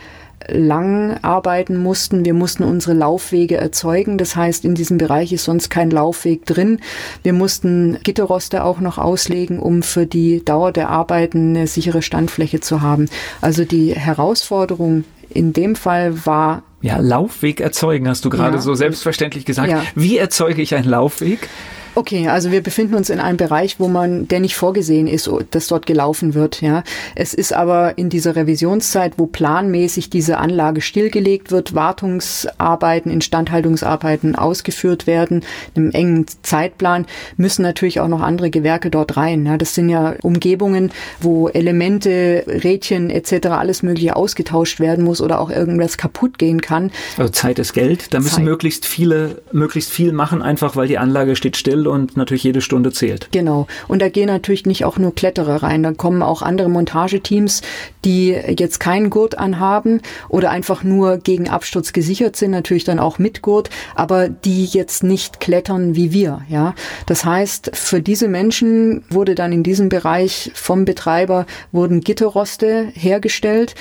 lang 0.48 1.18
arbeiten 1.22 1.76
mussten. 1.76 2.24
Wir 2.24 2.34
mussten 2.34 2.64
unsere 2.64 2.94
Laufwege 2.94 3.56
erzeugen. 3.56 4.18
Das 4.18 4.36
heißt, 4.36 4.64
in 4.64 4.74
diesem 4.74 4.98
Bereich 4.98 5.32
ist 5.32 5.44
sonst 5.44 5.70
kein 5.70 5.90
Laufweg 5.90 6.46
drin. 6.46 6.80
Wir 7.22 7.32
mussten 7.32 7.98
Gitterroste 8.02 8.64
auch 8.64 8.80
noch 8.80 8.98
auslegen, 8.98 9.58
um 9.58 9.82
für 9.82 10.06
die 10.06 10.44
Dauer 10.44 10.72
der 10.72 10.90
Arbeiten 10.90 11.56
eine 11.56 11.66
sichere 11.66 12.02
Standfläche 12.02 12.60
zu 12.60 12.82
haben. 12.82 13.08
Also 13.40 13.64
die 13.64 13.94
Herausforderung 13.94 15.04
in 15.34 15.52
dem 15.52 15.76
Fall 15.76 16.26
war 16.26 16.62
ja, 16.80 16.98
Laufweg 16.98 17.60
erzeugen, 17.60 18.08
hast 18.08 18.24
du 18.24 18.30
gerade 18.30 18.56
ja. 18.56 18.62
so 18.62 18.74
selbstverständlich 18.74 19.44
gesagt. 19.44 19.70
Ja. 19.70 19.82
Wie 19.94 20.18
erzeuge 20.18 20.60
ich 20.60 20.74
einen 20.74 20.88
Laufweg? 20.88 21.48
Okay, 21.96 22.28
also 22.28 22.50
wir 22.50 22.60
befinden 22.60 22.94
uns 22.94 23.08
in 23.08 23.20
einem 23.20 23.36
Bereich, 23.36 23.78
wo 23.78 23.86
man, 23.86 24.26
der 24.26 24.40
nicht 24.40 24.56
vorgesehen 24.56 25.06
ist, 25.06 25.30
dass 25.52 25.68
dort 25.68 25.86
gelaufen 25.86 26.34
wird. 26.34 26.60
Ja, 26.60 26.82
es 27.14 27.34
ist 27.34 27.52
aber 27.52 27.96
in 27.98 28.08
dieser 28.08 28.34
Revisionszeit, 28.34 29.14
wo 29.16 29.26
planmäßig 29.26 30.10
diese 30.10 30.38
Anlage 30.38 30.80
stillgelegt 30.80 31.52
wird, 31.52 31.74
Wartungsarbeiten, 31.74 33.12
Instandhaltungsarbeiten 33.12 34.34
ausgeführt 34.34 35.06
werden, 35.06 35.44
einem 35.76 35.92
engen 35.92 36.26
Zeitplan, 36.42 37.06
müssen 37.36 37.62
natürlich 37.62 38.00
auch 38.00 38.08
noch 38.08 38.22
andere 38.22 38.50
Gewerke 38.50 38.90
dort 38.90 39.16
rein. 39.16 39.46
Ja, 39.46 39.56
das 39.56 39.74
sind 39.74 39.88
ja 39.88 40.14
Umgebungen, 40.22 40.90
wo 41.20 41.48
Elemente, 41.48 42.44
Rädchen 42.46 43.10
etc. 43.10 43.46
alles 43.48 43.82
Mögliche 43.84 44.16
ausgetauscht 44.16 44.80
werden 44.80 45.04
muss 45.04 45.20
oder 45.20 45.40
auch 45.40 45.50
irgendwas 45.50 45.96
kaputt 45.96 46.38
gehen 46.38 46.60
kann. 46.60 46.90
Also 47.16 47.30
Zeit 47.30 47.60
ist 47.60 47.72
Geld. 47.72 48.12
Da 48.12 48.18
müssen 48.18 48.36
Zeit. 48.36 48.44
möglichst 48.44 48.84
viele, 48.84 49.42
möglichst 49.52 49.90
viel 49.90 50.12
machen, 50.12 50.42
einfach 50.42 50.74
weil 50.74 50.88
die 50.88 50.98
Anlage 50.98 51.36
steht 51.36 51.56
still 51.56 51.83
und 51.86 52.16
natürlich 52.16 52.44
jede 52.44 52.60
Stunde 52.60 52.92
zählt. 52.92 53.28
Genau. 53.32 53.66
Und 53.88 54.02
da 54.02 54.08
gehen 54.08 54.26
natürlich 54.26 54.66
nicht 54.66 54.84
auch 54.84 54.98
nur 54.98 55.14
Kletterer 55.14 55.62
rein. 55.62 55.82
Da 55.82 55.92
kommen 55.92 56.22
auch 56.22 56.42
andere 56.42 56.68
Montageteams, 56.68 57.62
die 58.04 58.30
jetzt 58.30 58.80
keinen 58.80 59.10
Gurt 59.10 59.38
anhaben 59.38 60.00
oder 60.28 60.50
einfach 60.50 60.84
nur 60.84 61.18
gegen 61.18 61.48
Absturz 61.48 61.92
gesichert 61.92 62.36
sind, 62.36 62.50
natürlich 62.50 62.84
dann 62.84 62.98
auch 62.98 63.18
mit 63.18 63.42
Gurt, 63.42 63.70
aber 63.94 64.28
die 64.28 64.64
jetzt 64.64 65.02
nicht 65.02 65.40
klettern 65.40 65.96
wie 65.96 66.12
wir. 66.12 66.42
Ja, 66.48 66.74
das 67.06 67.24
heißt, 67.24 67.70
für 67.74 68.00
diese 68.00 68.28
Menschen 68.28 69.04
wurde 69.10 69.34
dann 69.34 69.52
in 69.52 69.62
diesem 69.62 69.88
Bereich 69.88 70.50
vom 70.54 70.84
Betreiber 70.84 71.46
wurden 71.72 72.00
Gitterroste 72.00 72.88
hergestellt 72.94 73.74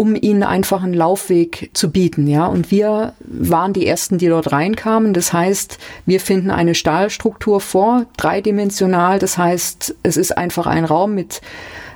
um 0.00 0.16
ihnen 0.16 0.44
einfach 0.44 0.82
einen 0.82 0.94
Laufweg 0.94 1.68
zu 1.74 1.90
bieten, 1.90 2.26
ja. 2.26 2.46
Und 2.46 2.70
wir 2.70 3.12
waren 3.20 3.74
die 3.74 3.86
ersten, 3.86 4.16
die 4.16 4.28
dort 4.28 4.50
reinkamen. 4.50 5.12
Das 5.12 5.34
heißt, 5.34 5.76
wir 6.06 6.20
finden 6.20 6.50
eine 6.50 6.74
Stahlstruktur 6.74 7.60
vor, 7.60 8.06
dreidimensional. 8.16 9.18
Das 9.18 9.36
heißt, 9.36 9.94
es 10.02 10.16
ist 10.16 10.38
einfach 10.38 10.66
ein 10.66 10.86
Raum 10.86 11.14
mit 11.14 11.42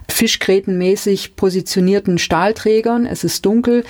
fischgrätenmäßig 0.06 1.34
positionierten 1.34 2.18
Stahlträgern. 2.18 3.06
Es 3.06 3.24
ist 3.24 3.46
dunkel. 3.46 3.84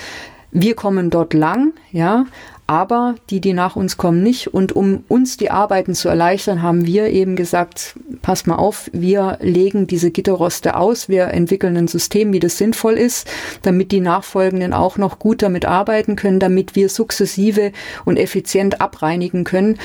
Wir 0.49 0.75
kommen 0.75 1.09
dort 1.09 1.33
lang, 1.33 1.73
ja, 1.91 2.25
aber 2.67 3.15
die, 3.29 3.41
die 3.41 3.53
nach 3.53 3.75
uns 3.75 3.95
kommen, 3.97 4.23
nicht. 4.23 4.53
Und 4.53 4.75
um 4.75 5.03
uns 5.07 5.37
die 5.37 5.51
Arbeiten 5.51 5.93
zu 5.93 6.09
erleichtern, 6.09 6.63
haben 6.63 6.85
wir 6.85 7.09
eben 7.09 7.35
gesagt, 7.35 7.95
pass 8.23 8.47
mal 8.47 8.55
auf, 8.55 8.89
wir 8.91 9.37
legen 9.39 9.85
diese 9.85 10.09
Gitterroste 10.09 10.75
aus, 10.75 11.07
wir 11.07 11.27
entwickeln 11.27 11.77
ein 11.77 11.87
System, 11.87 12.33
wie 12.33 12.39
das 12.39 12.57
sinnvoll 12.57 12.93
ist, 12.93 13.27
damit 13.61 13.91
die 13.91 13.99
Nachfolgenden 13.99 14.73
auch 14.73 14.97
noch 14.97 15.19
gut 15.19 15.43
damit 15.43 15.65
arbeiten 15.65 16.15
können, 16.15 16.39
damit 16.39 16.75
wir 16.75 16.89
sukzessive 16.89 17.71
und 18.03 18.17
effizient 18.17 18.81
abreinigen 18.81 19.43
können 19.43 19.77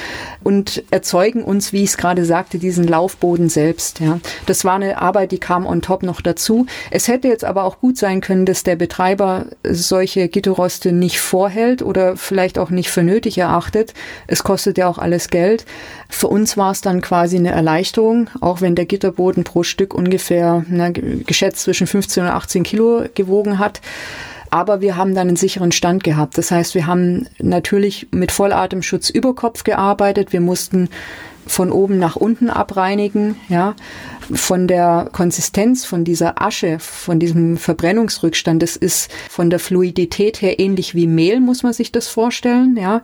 und 0.42 0.82
erzeugen 0.90 1.44
uns, 1.44 1.74
wie 1.74 1.82
ich 1.82 1.90
es 1.90 1.96
gerade 1.98 2.24
sagte, 2.24 2.58
diesen 2.58 2.88
Laufboden 2.88 3.50
selbst. 3.50 4.00
Ja. 4.00 4.20
Das 4.46 4.64
war 4.64 4.76
eine 4.76 5.02
Arbeit, 5.02 5.32
die 5.32 5.38
kam 5.38 5.66
on 5.66 5.82
top 5.82 6.02
noch 6.02 6.22
dazu. 6.22 6.64
Es 6.90 7.08
hätte 7.08 7.28
jetzt 7.28 7.44
aber 7.44 7.64
auch 7.64 7.78
gut 7.78 7.98
sein 7.98 8.22
können, 8.22 8.46
dass 8.46 8.62
der 8.62 8.76
Betreiber 8.76 9.46
solche 9.64 10.28
Gitterroste 10.28 10.92
nicht 10.92 11.20
vorhält 11.20 11.82
oder 11.82 12.16
vielleicht 12.16 12.58
auch 12.58 12.69
nicht 12.70 12.90
für 12.90 13.02
nötig 13.02 13.38
erachtet. 13.38 13.94
Es 14.26 14.42
kostet 14.42 14.78
ja 14.78 14.88
auch 14.88 14.98
alles 14.98 15.28
Geld. 15.28 15.64
Für 16.08 16.28
uns 16.28 16.56
war 16.56 16.70
es 16.70 16.80
dann 16.80 17.00
quasi 17.00 17.36
eine 17.36 17.50
Erleichterung, 17.50 18.28
auch 18.40 18.60
wenn 18.60 18.74
der 18.74 18.86
Gitterboden 18.86 19.44
pro 19.44 19.62
Stück 19.62 19.94
ungefähr 19.94 20.64
na, 20.68 20.90
geschätzt 20.90 21.62
zwischen 21.62 21.86
15 21.86 22.24
und 22.24 22.30
18 22.30 22.62
Kilo 22.62 23.04
gewogen 23.14 23.58
hat. 23.58 23.80
Aber 24.50 24.80
wir 24.80 24.96
haben 24.96 25.14
dann 25.14 25.28
einen 25.28 25.36
sicheren 25.36 25.70
Stand 25.70 26.02
gehabt. 26.02 26.36
Das 26.36 26.50
heißt, 26.50 26.74
wir 26.74 26.86
haben 26.86 27.28
natürlich 27.38 28.08
mit 28.10 28.32
Vollatemschutz 28.32 29.08
über 29.08 29.34
Kopf 29.34 29.62
gearbeitet. 29.62 30.32
Wir 30.32 30.40
mussten 30.40 30.88
von 31.46 31.70
oben 31.70 31.98
nach 31.98 32.16
unten 32.16 32.50
abreinigen, 32.50 33.36
ja. 33.48 33.74
Von 34.32 34.68
der 34.68 35.08
Konsistenz, 35.12 35.84
von 35.84 36.04
dieser 36.04 36.40
Asche, 36.40 36.78
von 36.78 37.18
diesem 37.18 37.56
Verbrennungsrückstand, 37.56 38.62
das 38.62 38.76
ist 38.76 39.10
von 39.28 39.50
der 39.50 39.58
Fluidität 39.58 40.40
her 40.40 40.58
ähnlich 40.58 40.94
wie 40.94 41.06
Mehl, 41.06 41.40
muss 41.40 41.62
man 41.62 41.72
sich 41.72 41.92
das 41.92 42.08
vorstellen, 42.08 42.76
ja. 42.80 43.02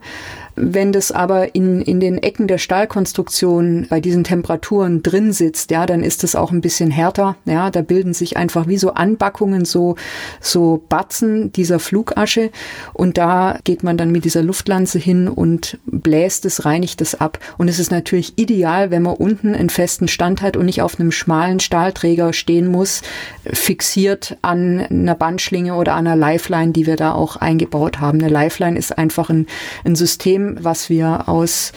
Wenn 0.59 0.91
das 0.91 1.13
aber 1.13 1.55
in, 1.55 1.83
in 1.83 2.01
den 2.01 2.17
Ecken 2.17 2.49
der 2.49 2.57
Stahlkonstruktion 2.57 3.87
bei 3.91 4.01
diesen 4.01 4.25
Temperaturen 4.25 5.03
drin 5.03 5.35
sitzt, 5.35 5.71
ja, 5.71 5.85
dann 5.85 6.03
ist 6.03 6.25
es 6.25 6.35
auch 6.35 6.51
ein 6.51 6.63
bisschen 6.63 6.91
härter. 6.91 7.37
Ja, 7.45 7.71
da 7.71 7.83
bilden 7.83 8.15
sich 8.15 8.39
einfach 8.39 8.67
wie 8.67 8.79
so 8.79 8.95
Anbackungen, 8.95 9.67
so, 9.67 9.97
so 10.41 10.83
Batzen 10.89 11.53
dieser 11.53 11.79
Flugasche. 11.79 12.51
Und 12.95 13.19
da 13.19 13.59
geht 13.65 13.83
man 13.83 13.99
dann 13.99 14.11
mit 14.11 14.25
dieser 14.25 14.43
Luftlanze 14.43 14.99
hin 14.99 15.29
und 15.29 15.79
bläst 15.85 16.47
es, 16.47 16.65
reinigt 16.65 17.03
es 17.03 17.15
ab. 17.15 17.39
Und 17.59 17.69
es 17.69 17.79
ist 17.79 17.91
natürlich 17.91 18.33
ideal, 18.37 18.91
wenn 18.91 19.03
man 19.03 19.17
unten 19.17 19.55
einen 19.55 19.69
festen 19.69 20.09
Stand 20.09 20.41
hat 20.41 20.57
und 20.57 20.65
nicht 20.65 20.81
auf 20.81 20.99
einem 20.99 21.13
schmalen 21.17 21.61
Stahlträger 21.61 22.33
stehen 22.33 22.69
muss, 22.69 23.03
fixiert 23.45 24.37
an 24.43 24.81
einer 24.81 25.15
Bandschlinge 25.15 25.75
oder 25.75 25.95
an 25.95 26.07
einer 26.07 26.17
Lifeline, 26.17 26.73
die 26.73 26.87
wir 26.87 26.97
da 26.97 27.13
auch 27.13 27.37
eingebaut 27.37 28.01
haben. 28.01 28.21
Eine 28.21 28.33
Lifeline 28.33 28.79
ist 28.79 28.97
einfach 28.97 29.31
ein, 29.31 29.47
ein 29.85 29.97
System, 29.97 30.57
was 30.61 30.89
wir 30.91 31.29
aus 31.29 31.73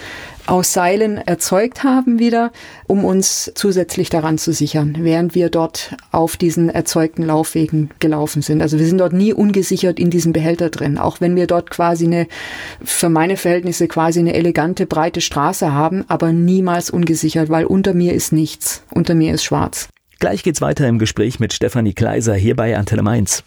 aus 0.47 0.73
Seilen 0.73 1.17
erzeugt 1.17 1.83
haben 1.83 2.19
wieder, 2.19 2.51
um 2.87 3.05
uns 3.05 3.51
zusätzlich 3.55 4.09
daran 4.09 4.37
zu 4.37 4.53
sichern, 4.53 4.97
während 4.99 5.35
wir 5.35 5.49
dort 5.49 5.95
auf 6.11 6.37
diesen 6.37 6.69
erzeugten 6.69 7.23
Laufwegen 7.23 7.91
gelaufen 7.99 8.41
sind. 8.41 8.61
Also 8.61 8.79
wir 8.79 8.85
sind 8.85 8.99
dort 8.99 9.13
nie 9.13 9.33
ungesichert 9.33 9.99
in 9.99 10.09
diesem 10.09 10.33
Behälter 10.33 10.69
drin, 10.69 10.97
auch 10.97 11.21
wenn 11.21 11.35
wir 11.35 11.47
dort 11.47 11.69
quasi 11.69 12.05
eine, 12.05 12.27
für 12.83 13.09
meine 13.09 13.37
Verhältnisse 13.37 13.87
quasi 13.87 14.19
eine 14.19 14.33
elegante, 14.33 14.85
breite 14.85 15.21
Straße 15.21 15.73
haben, 15.73 16.05
aber 16.07 16.31
niemals 16.31 16.89
ungesichert, 16.89 17.49
weil 17.49 17.65
unter 17.65 17.93
mir 17.93 18.13
ist 18.13 18.31
nichts. 18.31 18.83
Unter 18.91 19.15
mir 19.15 19.33
ist 19.33 19.43
schwarz. 19.43 19.89
Gleich 20.19 20.43
geht's 20.43 20.61
weiter 20.61 20.87
im 20.87 20.99
Gespräch 20.99 21.39
mit 21.39 21.53
Stefanie 21.53 21.93
Kleiser 21.93 22.35
hier 22.35 22.55
bei 22.55 22.75
Antenne 22.75 23.03
Mainz. 23.03 23.43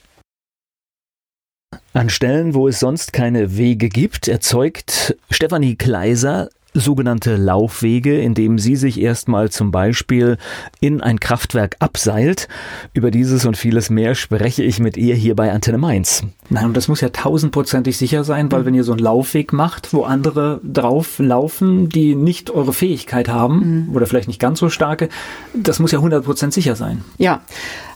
An 1.94 2.08
Stellen, 2.08 2.54
wo 2.54 2.68
es 2.68 2.80
sonst 2.80 3.12
keine 3.12 3.56
Wege 3.56 3.88
gibt, 3.88 4.28
erzeugt 4.28 5.16
Stefanie 5.30 5.76
Kleiser 5.76 6.48
sogenannte 6.74 7.36
Laufwege, 7.36 8.18
indem 8.20 8.58
sie 8.58 8.76
sich 8.76 9.00
erstmal 9.00 9.50
zum 9.50 9.70
Beispiel 9.70 10.38
in 10.80 11.00
ein 11.00 11.20
Kraftwerk 11.20 11.76
abseilt. 11.80 12.48
Über 12.94 13.10
dieses 13.10 13.44
und 13.44 13.56
vieles 13.56 13.90
mehr 13.90 14.14
spreche 14.14 14.62
ich 14.62 14.80
mit 14.80 14.96
ihr 14.96 15.14
hier 15.14 15.36
bei 15.36 15.52
Antenne 15.52 15.78
Mainz. 15.78 16.24
Nein, 16.48 16.66
und 16.66 16.76
das 16.76 16.88
muss 16.88 17.00
ja 17.00 17.10
tausendprozentig 17.10 17.96
sicher 17.96 18.24
sein, 18.24 18.50
weil 18.52 18.64
wenn 18.64 18.74
ihr 18.74 18.84
so 18.84 18.92
einen 18.92 19.00
Laufweg 19.00 19.52
macht, 19.52 19.92
wo 19.92 20.02
andere 20.02 20.60
drauf 20.64 21.18
laufen, 21.18 21.88
die 21.88 22.14
nicht 22.14 22.50
eure 22.50 22.72
Fähigkeit 22.72 23.28
haben 23.28 23.86
mhm. 23.88 23.94
oder 23.94 24.06
vielleicht 24.06 24.28
nicht 24.28 24.40
ganz 24.40 24.58
so 24.58 24.68
starke, 24.68 25.08
das 25.54 25.78
muss 25.78 25.92
ja 25.92 25.98
hundertprozentig 25.98 26.64
sicher 26.64 26.76
sein. 26.76 27.04
Ja, 27.18 27.40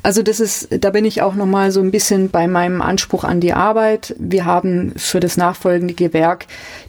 also 0.03 0.23
das 0.23 0.41
ist, 0.41 0.69
da 0.81 0.91
bin 0.91 1.05
ich 1.05 1.23
auch 1.23 1.35
nochmal 1.35 1.71
so 1.71 1.81
ein 1.81 1.91
bisschen 1.91 2.31
bei 2.31 2.47
meinem 2.47 2.81
Anspruch 2.81 3.25
an 3.25 3.41
die 3.41 3.53
Arbeit. 3.53 4.15
Wir 4.19 4.45
haben 4.45 4.93
für 4.97 5.21
das 5.21 5.37
nachfolgende 5.37 5.95
Gewerk 5.95 6.47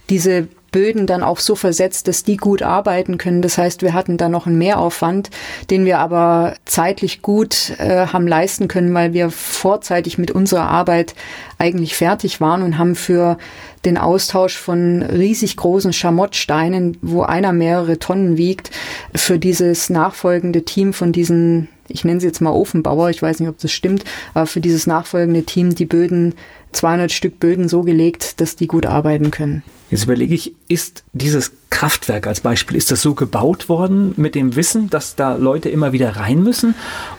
diese 0.09 0.47
Böden 0.71 1.07
dann 1.07 1.23
auch 1.23 1.39
so 1.39 1.55
versetzt, 1.55 2.07
dass 2.07 2.23
die 2.23 2.37
gut 2.37 2.61
arbeiten 2.61 3.17
können. 3.17 3.41
Das 3.41 3.57
heißt, 3.57 3.81
wir 3.81 3.93
hatten 3.93 4.17
da 4.17 4.29
noch 4.29 4.47
einen 4.47 4.57
Mehraufwand, 4.57 5.29
den 5.69 5.85
wir 5.85 5.99
aber 5.99 6.55
zeitlich 6.65 7.21
gut 7.21 7.73
äh, 7.79 8.07
haben 8.07 8.27
leisten 8.27 8.67
können, 8.67 8.93
weil 8.93 9.13
wir 9.13 9.29
vorzeitig 9.29 10.17
mit 10.17 10.31
unserer 10.31 10.69
Arbeit 10.69 11.15
eigentlich 11.57 11.95
fertig 11.95 12.41
waren 12.41 12.61
und 12.61 12.77
haben 12.77 12.95
für 12.95 13.37
den 13.85 13.97
Austausch 13.97 14.57
von 14.57 15.01
riesig 15.01 15.55
großen 15.57 15.93
Schamottsteinen, 15.93 16.97
wo 17.01 17.21
einer 17.23 17.53
mehrere 17.53 17.99
Tonnen 17.99 18.37
wiegt, 18.37 18.71
für 19.15 19.39
dieses 19.39 19.89
nachfolgende 19.89 20.65
Team 20.65 20.93
von 20.93 21.11
diesen 21.11 21.69
ich 21.89 22.03
nenne 22.03 22.19
sie 22.19 22.27
jetzt 22.27 22.41
mal 22.41 22.51
Ofenbauer, 22.51 23.09
ich 23.09 23.21
weiß 23.21 23.39
nicht, 23.39 23.49
ob 23.49 23.59
das 23.59 23.71
stimmt, 23.71 24.03
aber 24.33 24.45
für 24.45 24.59
dieses 24.59 24.87
nachfolgende 24.87 25.43
Team 25.43 25.73
die 25.73 25.85
Böden, 25.85 26.35
200 26.73 27.11
Stück 27.11 27.39
Böden 27.39 27.69
so 27.69 27.81
gelegt, 27.81 28.41
dass 28.41 28.55
die 28.55 28.67
gut 28.67 28.85
arbeiten 28.85 29.31
können. 29.31 29.63
Jetzt 29.89 30.03
überlege 30.03 30.35
ich, 30.35 30.53
ist 30.67 31.03
dieses 31.13 31.51
Kraftwerk 31.69 32.27
als 32.27 32.41
Beispiel, 32.41 32.75
ist 32.75 32.91
das 32.91 33.01
so 33.01 33.13
gebaut 33.13 33.69
worden 33.69 34.13
mit 34.17 34.35
dem 34.35 34.55
Wissen, 34.55 34.89
dass 34.89 35.15
da 35.15 35.35
Leute 35.35 35.69
immer 35.69 35.93
wieder 35.93 36.17
rein 36.17 36.43
müssen? 36.43 36.75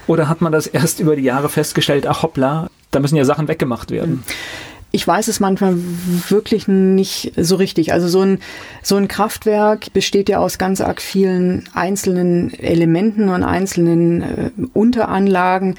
Oder 0.06 0.28
hat 0.28 0.42
man 0.42 0.52
das 0.52 0.66
erst 0.66 1.00
über 1.00 1.16
die 1.16 1.22
Jahre 1.22 1.48
festgestellt, 1.48 2.06
ach 2.06 2.22
hoppla, 2.22 2.68
da 2.90 3.00
müssen 3.00 3.16
ja 3.16 3.24
Sachen 3.24 3.48
weggemacht 3.48 3.90
werden? 3.90 4.22
Ich 4.90 5.06
weiß 5.06 5.28
es 5.28 5.38
manchmal 5.38 5.76
wirklich 6.28 6.66
nicht 6.66 7.32
so 7.36 7.56
richtig. 7.56 7.92
Also 7.92 8.08
so 8.08 8.22
ein, 8.22 8.38
so 8.82 8.96
ein 8.96 9.06
Kraftwerk 9.06 9.92
besteht 9.92 10.30
ja 10.30 10.38
aus 10.38 10.56
ganz 10.56 10.80
arg 10.80 11.02
vielen 11.02 11.68
einzelnen 11.74 12.54
Elementen 12.54 13.28
und 13.28 13.42
einzelnen 13.42 14.22
äh, 14.22 14.50
Unteranlagen. 14.72 15.74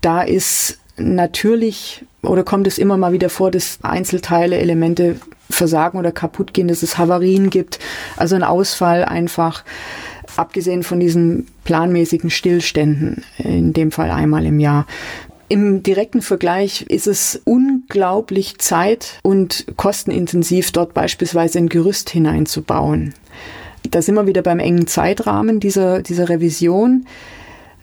Da 0.00 0.22
ist 0.22 0.78
natürlich 0.96 2.04
oder 2.26 2.44
kommt 2.44 2.66
es 2.66 2.78
immer 2.78 2.96
mal 2.96 3.12
wieder 3.12 3.28
vor, 3.28 3.50
dass 3.50 3.78
Einzelteile, 3.82 4.58
Elemente 4.58 5.16
versagen 5.50 5.98
oder 5.98 6.12
kaputt 6.12 6.54
gehen, 6.54 6.68
dass 6.68 6.82
es 6.82 6.98
Havarien 6.98 7.50
gibt, 7.50 7.78
also 8.16 8.34
ein 8.34 8.42
Ausfall 8.42 9.04
einfach, 9.04 9.64
abgesehen 10.36 10.82
von 10.82 11.00
diesen 11.00 11.46
planmäßigen 11.64 12.30
Stillständen, 12.30 13.24
in 13.38 13.72
dem 13.72 13.90
Fall 13.92 14.10
einmal 14.10 14.46
im 14.46 14.58
Jahr. 14.58 14.86
Im 15.48 15.82
direkten 15.82 16.22
Vergleich 16.22 16.82
ist 16.88 17.06
es 17.06 17.40
unglaublich 17.44 18.58
zeit- 18.58 19.20
und 19.22 19.66
kostenintensiv, 19.76 20.72
dort 20.72 20.94
beispielsweise 20.94 21.58
ein 21.58 21.68
Gerüst 21.68 22.10
hineinzubauen. 22.10 23.14
Da 23.90 24.00
sind 24.00 24.14
wir 24.14 24.26
wieder 24.26 24.42
beim 24.42 24.58
engen 24.58 24.86
Zeitrahmen 24.86 25.60
dieser, 25.60 26.00
dieser 26.00 26.30
Revision 26.30 27.06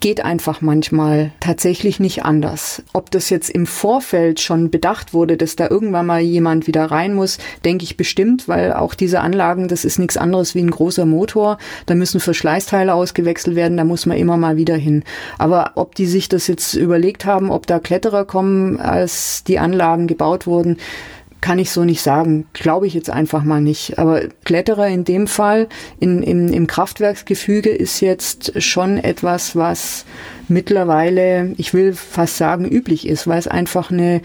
geht 0.02 0.26
einfach 0.26 0.62
manchmal 0.62 1.32
tatsächlich 1.39 1.99
nicht 1.99 2.26
anders. 2.26 2.84
Ob 2.91 3.12
das 3.12 3.30
jetzt 3.30 3.49
im 3.49 3.66
Vorfeld 3.66 4.41
schon 4.41 4.70
bedacht 4.70 5.14
wurde, 5.14 5.38
dass 5.38 5.56
da 5.56 5.70
irgendwann 5.70 6.08
mal 6.08 6.20
jemand 6.20 6.68
wieder 6.68 6.86
rein 6.86 7.14
muss, 7.14 7.38
denke 7.64 7.84
ich 7.84 7.95
bestimmt, 7.95 8.47
weil 8.47 8.74
auch 8.74 8.95
diese 8.95 9.22
Anlagen, 9.22 9.68
das 9.68 9.86
ist 9.86 9.99
nichts 9.99 10.18
anderes 10.18 10.56
wie 10.56 10.62
ein 10.62 10.72
großer 10.72 11.06
Motor. 11.06 11.60
Da 11.86 11.95
müssen 11.95 12.20
Verschleißteile 12.20 12.93
ausgewechselt 12.93 13.56
werden, 13.56 13.78
da 13.78 13.86
muss 13.86 14.06
man 14.06 14.18
immer 14.18 14.38
mal 14.38 14.58
wieder 14.58 14.76
hin. 14.76 15.04
Aber 15.38 15.74
ob 15.76 15.95
die 15.95 16.08
sich 16.08 16.28
das 16.28 16.47
jetzt 16.47 16.74
überlegt 16.74 17.26
haben, 17.26 17.52
ob 17.52 17.68
da 17.68 17.80
Kletterer 17.80 18.26
kommen, 18.26 18.80
als 18.80 19.43
die 19.43 19.60
Anlagen 19.60 20.08
gebaut 20.08 20.47
wurden, 20.47 20.78
kann 21.42 21.60
ich 21.60 21.72
so 21.72 21.84
nicht 21.84 22.02
sagen. 22.02 22.46
Glaube 22.54 22.88
ich 22.88 22.94
jetzt 22.94 23.10
einfach 23.10 23.44
mal 23.44 23.62
nicht. 23.62 24.00
Aber 24.00 24.22
Kletterer 24.46 24.88
in 24.88 25.04
dem 25.04 25.28
Fall 25.28 25.68
in, 26.00 26.24
im, 26.24 26.54
im 26.54 26.68
Kraftwerksgefüge 26.68 27.70
ist 27.70 28.00
jetzt 28.00 28.62
schon 28.62 28.98
etwas, 28.98 29.56
was 29.56 30.06
mittlerweile, 30.48 31.54
ich 31.58 31.74
will 31.74 31.94
fast 31.94 32.38
sagen, 32.38 32.66
üblich 32.66 33.08
ist, 33.08 33.28
weil 33.28 33.39
es 33.39 33.48
einfach 33.48 33.92
eine 33.92 34.22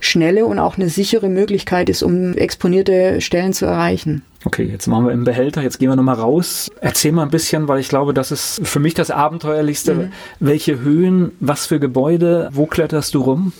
schnelle 0.00 0.46
und 0.46 0.58
auch 0.58 0.76
eine 0.76 0.88
sichere 0.88 1.28
Möglichkeit 1.28 1.88
ist, 1.88 2.02
um 2.02 2.34
exponierte 2.34 3.20
Stellen 3.20 3.52
zu 3.52 3.66
erreichen. 3.66 4.22
Okay, 4.44 4.64
jetzt 4.64 4.86
machen 4.86 5.06
wir 5.06 5.12
im 5.12 5.24
Behälter, 5.24 5.62
jetzt 5.62 5.78
gehen 5.78 5.88
wir 5.88 5.96
nochmal 5.96 6.14
raus. 6.14 6.70
Erzähl 6.80 7.10
mal 7.12 7.24
ein 7.24 7.30
bisschen, 7.30 7.66
weil 7.66 7.80
ich 7.80 7.88
glaube, 7.88 8.14
das 8.14 8.30
ist 8.30 8.60
für 8.62 8.78
mich 8.78 8.94
das 8.94 9.10
Abenteuerlichste. 9.10 9.94
Mhm. 9.94 10.12
Welche 10.38 10.80
Höhen, 10.80 11.32
was 11.40 11.66
für 11.66 11.80
Gebäude, 11.80 12.48
wo 12.52 12.66
kletterst 12.66 13.14
du 13.14 13.22
rum? 13.22 13.52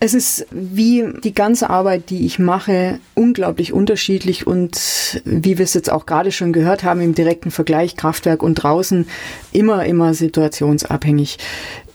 Es 0.00 0.14
ist 0.14 0.46
wie 0.52 1.12
die 1.24 1.34
ganze 1.34 1.70
Arbeit, 1.70 2.10
die 2.10 2.24
ich 2.24 2.38
mache, 2.38 3.00
unglaublich 3.16 3.72
unterschiedlich 3.72 4.46
und 4.46 5.20
wie 5.24 5.58
wir 5.58 5.64
es 5.64 5.74
jetzt 5.74 5.90
auch 5.90 6.06
gerade 6.06 6.30
schon 6.30 6.52
gehört 6.52 6.84
haben 6.84 7.00
im 7.00 7.16
direkten 7.16 7.50
Vergleich 7.50 7.96
Kraftwerk 7.96 8.44
und 8.44 8.54
draußen 8.54 9.08
immer, 9.50 9.84
immer 9.86 10.14
situationsabhängig. 10.14 11.38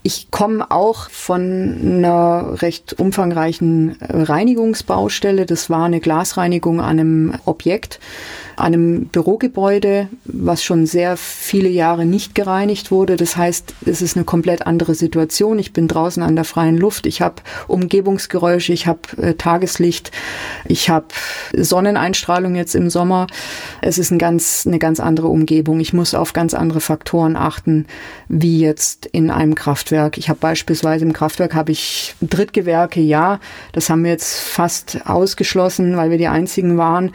Ich 0.05 0.31
komme 0.31 0.69
auch 0.69 1.09
von 1.09 1.79
einer 1.81 2.61
recht 2.61 2.99
umfangreichen 2.99 3.95
Reinigungsbaustelle. 4.01 5.45
Das 5.45 5.69
war 5.69 5.85
eine 5.85 6.01
Glasreinigung 6.01 6.81
an 6.81 6.99
einem 6.99 7.33
Objekt 7.45 8.01
einem 8.55 9.05
Bürogebäude, 9.07 10.09
was 10.25 10.63
schon 10.63 10.85
sehr 10.85 11.17
viele 11.17 11.69
Jahre 11.69 12.05
nicht 12.05 12.35
gereinigt 12.35 12.91
wurde. 12.91 13.15
Das 13.15 13.35
heißt, 13.35 13.73
es 13.85 14.01
ist 14.01 14.15
eine 14.15 14.25
komplett 14.25 14.67
andere 14.67 14.95
Situation. 14.95 15.59
Ich 15.59 15.73
bin 15.73 15.87
draußen 15.87 16.21
an 16.21 16.35
der 16.35 16.45
freien 16.45 16.77
Luft, 16.77 17.05
ich 17.05 17.21
habe 17.21 17.35
Umgebungsgeräusche, 17.67 18.73
ich 18.73 18.87
habe 18.87 19.01
äh, 19.21 19.33
Tageslicht, 19.33 20.11
ich 20.65 20.89
habe 20.89 21.07
Sonneneinstrahlung 21.55 22.55
jetzt 22.55 22.75
im 22.75 22.89
Sommer. 22.89 23.27
Es 23.81 23.97
ist 23.97 24.11
ein 24.11 24.19
ganz, 24.19 24.65
eine 24.67 24.79
ganz 24.79 24.99
andere 24.99 25.27
Umgebung. 25.27 25.79
Ich 25.79 25.93
muss 25.93 26.13
auf 26.13 26.33
ganz 26.33 26.53
andere 26.53 26.81
Faktoren 26.81 27.35
achten, 27.35 27.85
wie 28.27 28.59
jetzt 28.59 29.05
in 29.07 29.31
einem 29.31 29.55
Kraftwerk. 29.55 30.17
Ich 30.17 30.29
habe 30.29 30.39
beispielsweise 30.39 31.05
im 31.05 31.13
Kraftwerk 31.13 31.53
habe 31.53 31.71
ich 31.71 32.15
Drittgewerke, 32.21 33.01
ja, 33.01 33.39
das 33.71 33.89
haben 33.89 34.03
wir 34.03 34.11
jetzt 34.11 34.39
fast 34.39 35.05
ausgeschlossen, 35.05 35.97
weil 35.97 36.09
wir 36.09 36.17
die 36.17 36.27
einzigen 36.27 36.77
waren 36.77 37.11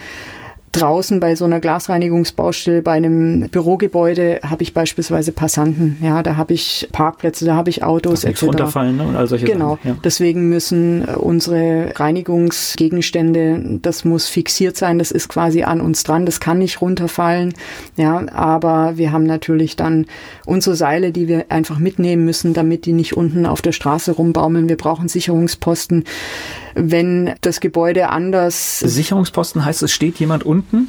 draußen 0.73 1.21
bei 1.21 1.35
so 1.35 1.45
einer 1.45 1.61
Glasreinigungsbaustelle, 1.61 2.83
bei 2.83 2.93
einem 2.93 3.49
Bürogebäude 3.49 4.41
habe 4.43 4.63
ich 4.63 4.75
beispielsweise 4.75 5.33
Passanten, 5.33 5.99
ja, 6.03 6.23
da 6.23 6.37
habe 6.37 6.55
ich 6.55 6.89
Parkplätze, 6.93 7.45
da 7.45 7.55
habe 7.55 7.71
ich 7.71 7.83
Autos 7.83 8.25
etc. 8.25 8.45
runterfallen 8.45 8.97
ne? 8.97 9.05
und 9.05 9.17
all 9.17 9.27
solche 9.27 9.47
genau. 9.47 9.77
Sachen. 9.77 9.89
Ja. 9.89 9.97
Deswegen 10.05 10.49
müssen 10.49 11.05
unsere 11.05 11.93
Reinigungsgegenstände, 11.97 13.79
das 13.83 14.05
muss 14.05 14.27
fixiert 14.27 14.77
sein, 14.77 14.99
das 14.99 15.11
ist 15.11 15.29
quasi 15.29 15.63
an 15.63 15.81
uns 15.81 16.05
dran, 16.05 16.27
das 16.27 16.41
kann 16.41 16.59
nicht 16.59 16.81
runterfallen, 16.81 17.55
ja, 17.97 18.27
aber 18.33 18.97
wir 18.97 19.13
haben 19.13 19.25
natürlich 19.25 19.77
dann 19.77 20.07
unsere 20.45 20.77
Seile, 20.77 21.13
die 21.13 21.29
wir 21.29 21.47
einfach 21.49 21.79
mitnehmen 21.79 22.25
müssen, 22.25 22.55
damit 22.55 22.87
die 22.87 22.93
nicht 22.93 23.17
unten 23.17 23.47
auf 23.47 23.63
der 23.63 23.73
Straße 23.73 24.13
rumbaumeln. 24.13 24.69
Wir 24.69 24.77
brauchen 24.77 25.09
Sicherungsposten 25.09 26.05
wenn 26.75 27.35
das 27.41 27.61
Gebäude 27.61 28.09
anders. 28.11 28.79
Sicherungsposten 28.79 29.65
heißt, 29.65 29.83
es 29.83 29.93
steht 29.93 30.19
jemand 30.19 30.45
unten? 30.45 30.89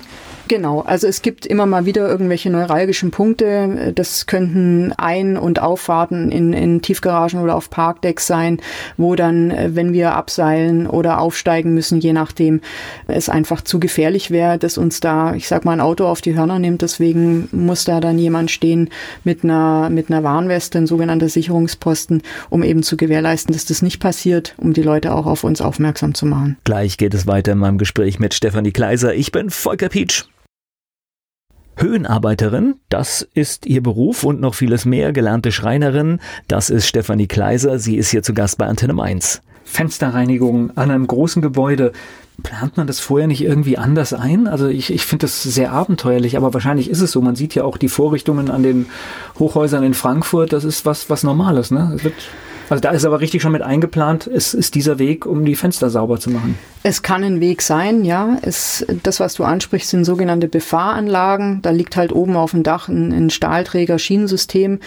Genau, 0.49 0.81
also 0.81 1.05
es 1.05 1.21
gibt 1.21 1.45
immer 1.45 1.67
mal 1.67 1.85
wieder 1.85 2.09
irgendwelche 2.09 2.49
neuralgischen 2.49 3.11
Punkte. 3.11 3.93
Das 3.93 4.25
könnten 4.25 4.91
Ein- 4.97 5.37
und 5.37 5.61
Auffahrten 5.61 6.31
in, 6.31 6.53
in 6.53 6.81
Tiefgaragen 6.81 7.39
oder 7.39 7.55
auf 7.55 7.69
Parkdecks 7.69 8.25
sein, 8.25 8.59
wo 8.97 9.15
dann, 9.15 9.51
äh, 9.51 9.75
wenn 9.75 9.93
wir 9.93 10.15
abseilen 10.15 10.87
oder 10.87 11.19
aufsteigen 11.19 11.75
müssen, 11.75 11.99
je 11.99 12.13
nachdem, 12.13 12.61
es 13.05 13.29
einfach 13.29 13.61
zu 13.61 13.79
gefährlich 13.79 14.31
wäre, 14.31 14.57
dass 14.57 14.79
uns 14.79 14.99
da, 14.99 15.35
ich 15.35 15.47
sag 15.47 15.65
mal, 15.65 15.73
ein 15.73 15.81
Auto 15.81 16.07
auf 16.07 16.21
die 16.21 16.35
Hörner 16.35 16.57
nimmt. 16.57 16.81
Deswegen 16.81 17.47
muss 17.51 17.85
da 17.85 17.99
dann 17.99 18.17
jemand 18.17 18.49
stehen 18.49 18.89
mit 19.23 19.43
einer, 19.43 19.91
mit 19.91 20.09
einer 20.09 20.23
Warnweste, 20.23 20.79
ein 20.79 20.87
sogenannter 20.87 21.29
Sicherungsposten, 21.29 22.23
um 22.49 22.63
eben 22.63 22.81
zu 22.81 22.97
gewährleisten, 22.97 23.53
dass 23.53 23.65
das 23.65 23.83
nicht 23.83 23.99
passiert, 23.99 24.55
um 24.57 24.73
die 24.73 24.81
Leute 24.81 25.13
auch 25.13 25.27
auf 25.27 25.43
uns 25.43 25.61
aufmerksam 25.61 26.15
zu 26.15 26.25
machen. 26.25 26.57
Gleich 26.63 26.97
geht 26.97 27.13
es 27.13 27.27
weiter 27.27 27.51
in 27.51 27.59
meinem 27.59 27.77
Gespräch 27.77 28.17
mit 28.17 28.33
Stefanie 28.33 28.71
Kleiser. 28.71 29.13
Ich 29.13 29.31
bin 29.31 29.51
Volker 29.51 29.89
Pietsch. 29.89 30.25
Höhenarbeiterin, 31.81 32.75
das 32.89 33.27
ist 33.33 33.65
ihr 33.65 33.81
Beruf 33.81 34.23
und 34.23 34.41
noch 34.41 34.53
vieles 34.53 34.85
mehr. 34.85 35.13
Gelernte 35.13 35.51
Schreinerin, 35.51 36.19
das 36.47 36.69
ist 36.69 36.87
Stefanie 36.87 37.27
Kleiser. 37.27 37.79
Sie 37.79 37.95
ist 37.95 38.09
hier 38.09 38.21
zu 38.21 38.33
Gast 38.33 38.57
bei 38.57 38.65
Antenne 38.65 39.01
1. 39.01 39.41
Fensterreinigung 39.63 40.75
an 40.75 40.91
einem 40.91 41.07
großen 41.07 41.41
Gebäude. 41.41 41.93
Plant 42.43 42.77
man 42.77 42.87
das 42.87 42.99
vorher 42.99 43.27
nicht 43.27 43.41
irgendwie 43.41 43.77
anders 43.77 44.13
ein? 44.13 44.47
Also 44.47 44.67
ich, 44.67 44.91
ich 44.91 45.05
finde 45.05 45.25
das 45.25 45.43
sehr 45.43 45.71
abenteuerlich, 45.71 46.37
aber 46.37 46.53
wahrscheinlich 46.53 46.89
ist 46.89 47.01
es 47.01 47.11
so. 47.11 47.21
Man 47.21 47.35
sieht 47.35 47.55
ja 47.55 47.63
auch 47.63 47.77
die 47.77 47.89
Vorrichtungen 47.89 48.49
an 48.49 48.63
den 48.63 48.87
Hochhäusern 49.37 49.83
in 49.83 49.93
Frankfurt. 49.93 50.53
Das 50.53 50.63
ist 50.63 50.85
was, 50.85 51.09
was 51.09 51.23
Normales, 51.23 51.71
ne? 51.71 51.93
Es 51.95 52.03
wird 52.03 52.15
Also 52.69 52.81
da 52.81 52.91
ist 52.91 53.03
aber 53.03 53.19
richtig 53.19 53.41
schon 53.41 53.51
mit 53.51 53.61
eingeplant, 53.61 54.27
es 54.27 54.53
ist 54.53 54.75
dieser 54.75 54.99
Weg, 54.99 55.25
um 55.25 55.43
die 55.43 55.55
Fenster 55.55 55.89
sauber 55.89 56.19
zu 56.19 56.29
machen. 56.29 56.57
Es 56.83 57.01
kann 57.01 57.23
ein 57.23 57.39
Weg 57.39 57.61
sein, 57.61 58.05
ja. 58.05 58.37
Es, 58.43 58.85
das, 59.03 59.19
was 59.19 59.33
du 59.33 59.43
ansprichst, 59.43 59.89
sind 59.89 60.05
sogenannte 60.05 60.47
Befahranlagen. 60.47 61.61
Da 61.61 61.71
liegt 61.71 61.95
halt 61.95 62.11
oben 62.13 62.35
auf 62.35 62.51
dem 62.51 62.63
Dach 62.63 62.87
ein, 62.87 63.11
ein 63.11 63.29
Stahlträger-Schienensystem 63.29 64.79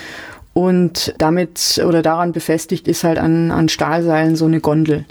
und 0.55 1.15
damit 1.19 1.83
oder 1.87 2.03
daran 2.03 2.33
befestigt 2.33 2.87
ist 2.87 3.05
halt 3.05 3.19
an, 3.19 3.51
an 3.51 3.69
Stahlseilen 3.69 4.37
so 4.37 4.45
eine 4.45 4.61
Gondel. 4.61 5.05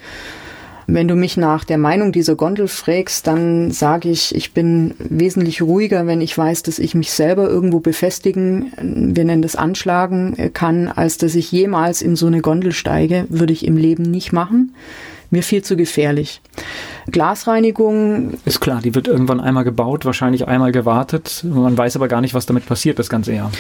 Wenn 0.94 1.08
du 1.08 1.16
mich 1.16 1.38
nach 1.38 1.64
der 1.64 1.78
Meinung 1.78 2.12
dieser 2.12 2.36
Gondel 2.36 2.68
fragst, 2.68 3.26
dann 3.26 3.72
sage 3.72 4.10
ich, 4.10 4.36
ich 4.36 4.52
bin 4.52 4.94
wesentlich 5.00 5.62
ruhiger, 5.62 6.06
wenn 6.06 6.20
ich 6.20 6.38
weiß, 6.38 6.64
dass 6.64 6.80
ich 6.80 6.96
mich 6.96 7.12
selber 7.12 7.48
irgendwo 7.48 7.80
befestigen, 7.80 8.74
wir 8.82 9.24
nennen 9.24 9.42
das 9.42 9.56
anschlagen 9.56 10.52
kann, 10.54 10.90
als 10.90 11.18
dass 11.18 11.36
ich 11.36 11.50
jemals 11.50 12.02
in 12.02 12.18
so 12.18 12.28
eine 12.28 12.42
Gondel 12.42 12.74
steige, 12.74 13.26
würde 13.30 13.54
ich 13.54 13.66
im 13.66 13.78
Leben 13.78 14.04
nicht 14.04 14.34
machen 14.34 14.74
mir 15.32 15.42
viel 15.42 15.64
zu 15.64 15.76
gefährlich. 15.76 16.42
Glasreinigung. 17.10 18.34
Ist 18.46 18.62
klar, 18.62 18.82
die 18.82 18.94
wird 18.94 19.08
irgendwann 19.08 19.40
einmal 19.40 19.64
gebaut, 19.64 20.06
wahrscheinlich 20.06 20.48
einmal 20.48 20.72
gewartet. 20.72 21.44
Man 21.44 21.78
weiß 21.78 21.96
aber 21.96 22.08
gar 22.08 22.22
nicht, 22.22 22.34
was 22.34 22.46
damit 22.46 22.66
passiert 22.68 23.00
das 23.00 23.10
ganze 23.10 23.34
Jahr. 23.34 23.52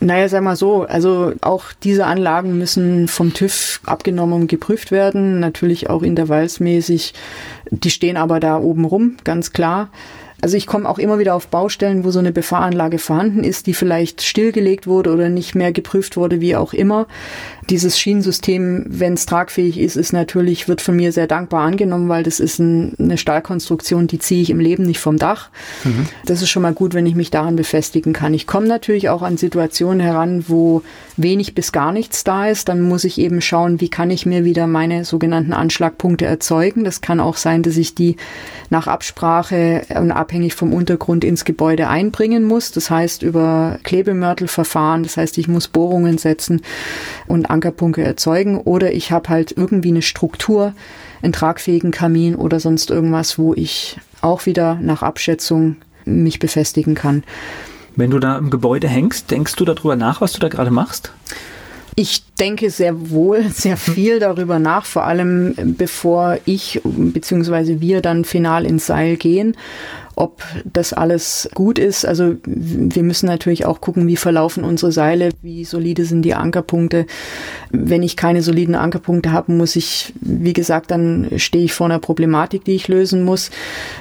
Naja, 0.00 0.28
sag 0.28 0.42
mal 0.42 0.56
so, 0.56 0.82
also 0.82 1.32
auch 1.42 1.66
diese 1.82 2.06
Anlagen 2.06 2.58
müssen 2.58 3.06
vom 3.08 3.34
TÜV 3.34 3.80
abgenommen 3.84 4.42
und 4.42 4.46
geprüft 4.48 4.90
werden, 4.90 5.38
natürlich 5.38 5.90
auch 5.90 6.02
intervallsmäßig. 6.02 7.14
Die 7.70 7.90
stehen 7.90 8.16
aber 8.16 8.40
da 8.40 8.58
oben 8.58 8.84
rum, 8.84 9.16
ganz 9.24 9.52
klar. 9.52 9.90
Also 10.42 10.56
ich 10.56 10.66
komme 10.66 10.88
auch 10.88 10.98
immer 10.98 11.20
wieder 11.20 11.36
auf 11.36 11.46
Baustellen, 11.46 12.04
wo 12.04 12.10
so 12.10 12.18
eine 12.18 12.32
Befahranlage 12.32 12.98
vorhanden 12.98 13.44
ist, 13.44 13.68
die 13.68 13.74
vielleicht 13.74 14.22
stillgelegt 14.22 14.88
wurde 14.88 15.12
oder 15.12 15.28
nicht 15.28 15.54
mehr 15.54 15.70
geprüft 15.70 16.16
wurde, 16.16 16.40
wie 16.40 16.56
auch 16.56 16.72
immer. 16.72 17.06
Dieses 17.70 17.96
Schienensystem, 17.96 18.84
wenn 18.88 19.14
es 19.14 19.24
tragfähig 19.24 19.78
ist, 19.78 19.94
ist 19.94 20.12
natürlich, 20.12 20.66
wird 20.66 20.80
von 20.80 20.96
mir 20.96 21.12
sehr 21.12 21.28
dankbar 21.28 21.62
angenommen, 21.62 22.08
weil 22.08 22.24
das 22.24 22.40
ist 22.40 22.58
ein, 22.58 22.94
eine 22.98 23.18
Stahlkonstruktion, 23.18 24.08
die 24.08 24.18
ziehe 24.18 24.42
ich 24.42 24.50
im 24.50 24.58
Leben 24.58 24.82
nicht 24.82 24.98
vom 24.98 25.16
Dach. 25.16 25.48
Mhm. 25.84 26.06
Das 26.26 26.42
ist 26.42 26.50
schon 26.50 26.62
mal 26.62 26.74
gut, 26.74 26.92
wenn 26.92 27.06
ich 27.06 27.14
mich 27.14 27.30
daran 27.30 27.54
befestigen 27.54 28.12
kann. 28.12 28.34
Ich 28.34 28.48
komme 28.48 28.66
natürlich 28.66 29.10
auch 29.10 29.22
an 29.22 29.36
Situationen 29.36 30.00
heran, 30.00 30.46
wo 30.48 30.82
wenig 31.16 31.54
bis 31.54 31.70
gar 31.70 31.92
nichts 31.92 32.24
da 32.24 32.48
ist. 32.48 32.68
Dann 32.68 32.82
muss 32.82 33.04
ich 33.04 33.18
eben 33.18 33.40
schauen, 33.40 33.80
wie 33.80 33.90
kann 33.90 34.10
ich 34.10 34.26
mir 34.26 34.44
wieder 34.44 34.66
meine 34.66 35.04
sogenannten 35.04 35.52
Anschlagpunkte 35.52 36.26
erzeugen. 36.26 36.82
Das 36.82 37.00
kann 37.00 37.20
auch 37.20 37.36
sein, 37.36 37.62
dass 37.62 37.76
ich 37.76 37.94
die 37.94 38.16
nach 38.70 38.88
Absprache 38.88 39.82
und 40.00 40.10
abhängig 40.32 40.54
vom 40.54 40.72
Untergrund 40.72 41.24
ins 41.24 41.44
Gebäude 41.44 41.88
einbringen 41.88 42.44
muss. 42.44 42.72
Das 42.72 42.88
heißt 42.88 43.22
über 43.22 43.78
Klebemörtelverfahren. 43.82 45.02
Das 45.02 45.18
heißt, 45.18 45.36
ich 45.36 45.46
muss 45.46 45.68
Bohrungen 45.68 46.16
setzen 46.16 46.62
und 47.26 47.50
Ankerpunkte 47.50 48.02
erzeugen 48.02 48.56
oder 48.56 48.94
ich 48.94 49.12
habe 49.12 49.28
halt 49.28 49.52
irgendwie 49.54 49.90
eine 49.90 50.00
Struktur, 50.00 50.72
einen 51.20 51.34
tragfähigen 51.34 51.90
Kamin 51.90 52.34
oder 52.34 52.60
sonst 52.60 52.90
irgendwas, 52.90 53.38
wo 53.38 53.52
ich 53.52 53.98
auch 54.22 54.46
wieder 54.46 54.76
nach 54.76 55.02
Abschätzung 55.02 55.76
mich 56.06 56.38
befestigen 56.38 56.94
kann. 56.94 57.24
Wenn 57.94 58.10
du 58.10 58.18
da 58.18 58.38
im 58.38 58.48
Gebäude 58.48 58.88
hängst, 58.88 59.30
denkst 59.30 59.54
du 59.56 59.66
darüber 59.66 59.96
nach, 59.96 60.22
was 60.22 60.32
du 60.32 60.40
da 60.40 60.48
gerade 60.48 60.70
machst? 60.70 61.12
Ich 61.94 62.24
denke 62.40 62.70
sehr 62.70 63.10
wohl, 63.10 63.44
sehr 63.50 63.76
viel 63.76 64.18
darüber 64.18 64.58
nach, 64.58 64.84
vor 64.86 65.04
allem 65.04 65.54
bevor 65.76 66.38
ich 66.46 66.80
bzw. 66.84 67.80
wir 67.80 68.00
dann 68.00 68.24
final 68.24 68.64
ins 68.64 68.86
Seil 68.86 69.16
gehen 69.16 69.56
ob 70.14 70.42
das 70.64 70.92
alles 70.92 71.48
gut 71.54 71.78
ist. 71.78 72.04
Also 72.04 72.36
wir 72.44 73.02
müssen 73.02 73.26
natürlich 73.26 73.64
auch 73.66 73.80
gucken, 73.80 74.06
wie 74.06 74.16
verlaufen 74.16 74.64
unsere 74.64 74.92
Seile, 74.92 75.30
wie 75.42 75.64
solide 75.64 76.04
sind 76.04 76.22
die 76.22 76.34
Ankerpunkte. 76.34 77.06
Wenn 77.70 78.02
ich 78.02 78.16
keine 78.16 78.42
soliden 78.42 78.74
Ankerpunkte 78.74 79.32
habe, 79.32 79.52
muss 79.52 79.76
ich, 79.76 80.12
wie 80.20 80.52
gesagt, 80.52 80.90
dann 80.90 81.30
stehe 81.36 81.64
ich 81.64 81.72
vor 81.72 81.86
einer 81.86 81.98
Problematik, 81.98 82.64
die 82.64 82.74
ich 82.74 82.88
lösen 82.88 83.24
muss. 83.24 83.50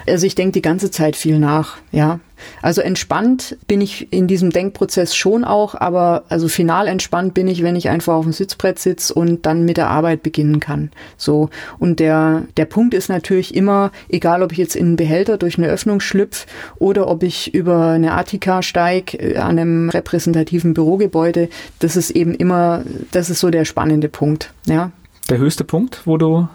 Also 0.07 0.25
ich 0.25 0.35
denke 0.35 0.53
die 0.53 0.61
ganze 0.61 0.91
Zeit 0.91 1.15
viel 1.15 1.39
nach, 1.39 1.77
ja. 1.91 2.19
Also 2.61 2.81
entspannt 2.81 3.57
bin 3.67 3.81
ich 3.81 4.11
in 4.11 4.27
diesem 4.27 4.51
Denkprozess 4.51 5.15
schon 5.15 5.43
auch, 5.43 5.75
aber 5.75 6.23
also 6.29 6.47
final 6.47 6.87
entspannt 6.87 7.33
bin 7.33 7.47
ich, 7.47 7.63
wenn 7.63 7.75
ich 7.75 7.89
einfach 7.89 8.13
auf 8.13 8.23
dem 8.23 8.33
Sitzbrett 8.33 8.79
sitze 8.79 9.13
und 9.13 9.45
dann 9.45 9.65
mit 9.65 9.77
der 9.77 9.89
Arbeit 9.89 10.23
beginnen 10.23 10.59
kann. 10.59 10.91
So. 11.17 11.49
Und 11.79 11.99
der, 11.99 12.43
der 12.57 12.65
Punkt 12.65 12.93
ist 12.93 13.09
natürlich 13.09 13.55
immer, 13.55 13.91
egal 14.09 14.43
ob 14.43 14.51
ich 14.51 14.57
jetzt 14.57 14.75
in 14.75 14.87
einen 14.87 14.95
Behälter 14.95 15.37
durch 15.37 15.57
eine 15.57 15.67
Öffnung 15.67 15.99
schlüpfe 16.01 16.47
oder 16.77 17.07
ob 17.07 17.23
ich 17.23 17.53
über 17.53 17.87
eine 17.89 18.13
Attika 18.13 18.61
steige 18.61 19.17
äh, 19.17 19.37
an 19.37 19.59
einem 19.59 19.89
repräsentativen 19.89 20.73
Bürogebäude, 20.73 21.49
das 21.79 21.95
ist 21.95 22.11
eben 22.11 22.33
immer, 22.33 22.83
das 23.11 23.29
ist 23.29 23.39
so 23.39 23.49
der 23.49 23.65
spannende 23.65 24.09
Punkt, 24.09 24.53
ja. 24.65 24.91
Der 25.29 25.37
höchste 25.37 25.63
Punkt, 25.63 26.01
wo 26.05 26.17
du 26.17 26.47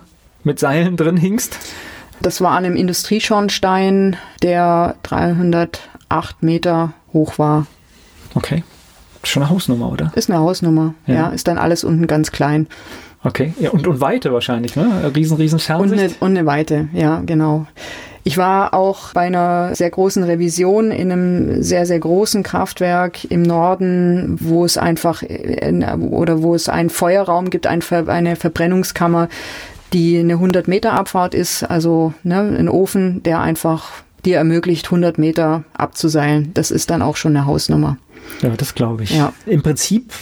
mit 0.45 0.59
Seilen 0.59 0.97
drin 0.97 1.17
hingst? 1.17 1.59
Das 2.21 2.41
war 2.41 2.53
an 2.53 2.65
einem 2.65 2.77
Industrieschornstein, 2.77 4.17
der 4.43 4.97
308 5.03 6.43
Meter 6.43 6.93
hoch 7.13 7.39
war. 7.39 7.67
Okay. 8.35 8.65
Schon 9.23 9.43
eine 9.43 9.51
Hausnummer, 9.51 9.91
oder? 9.91 10.13
Ist 10.15 10.31
eine 10.31 10.39
Hausnummer, 10.39 10.95
ja. 11.07 11.15
ja 11.15 11.29
ist 11.29 11.49
dann 11.49 11.59
alles 11.59 11.85
unten 11.85 12.07
ganz 12.07 12.31
klein. 12.31 12.69
Okay, 13.25 13.55
ja, 13.59 13.71
und, 13.71 13.87
und 13.89 14.01
Weite 14.01 14.33
wahrscheinlich, 14.33 14.77
ne? 14.77 15.11
Riesen, 15.17 15.37
riesen 15.37 15.59
Fernsicht. 15.59 15.93
Und 15.93 15.99
eine, 15.99 16.15
und 16.21 16.39
eine 16.39 16.47
Weite, 16.47 16.89
ja, 16.93 17.23
genau. 17.27 17.67
Ich 18.27 18.37
war 18.37 18.75
auch 18.75 19.13
bei 19.13 19.21
einer 19.21 19.73
sehr 19.77 19.89
großen 19.89 20.25
Revision 20.25 20.91
in 20.91 21.13
einem 21.13 21.63
sehr, 21.63 21.87
sehr 21.87 22.01
großen 22.01 22.43
Kraftwerk 22.43 23.25
im 23.31 23.43
Norden, 23.43 24.37
wo 24.41 24.65
es 24.65 24.77
einfach 24.77 25.23
oder 25.23 26.43
wo 26.43 26.57
es 26.57 26.69
einen 26.69 26.91
Feuerraum 26.91 27.51
gibt, 27.51 27.69
eine 27.69 27.83
Verbrennungskammer, 28.35 29.29
die 29.93 30.19
eine 30.19 30.33
100 30.33 30.67
Meter 30.67 30.95
Abfahrt 30.95 31.37
ist, 31.37 31.63
also 31.63 32.15
ne, 32.25 32.41
ein 32.41 32.69
Ofen, 32.69 33.23
der 33.23 33.39
einfach 33.39 34.03
dir 34.25 34.39
ermöglicht, 34.39 34.87
100 34.87 35.19
Meter 35.19 35.63
abzuseilen. 35.75 36.51
Das 36.53 36.73
ist 36.73 36.91
dann 36.91 37.03
auch 37.03 37.15
schon 37.15 37.37
eine 37.37 37.47
Hausnummer. 37.47 37.97
Ja, 38.43 38.49
das 38.57 38.75
glaube 38.75 39.05
ich. 39.05 39.17
Ja. 39.17 39.33
Im 39.47 39.63
Prinzip, 39.63 40.13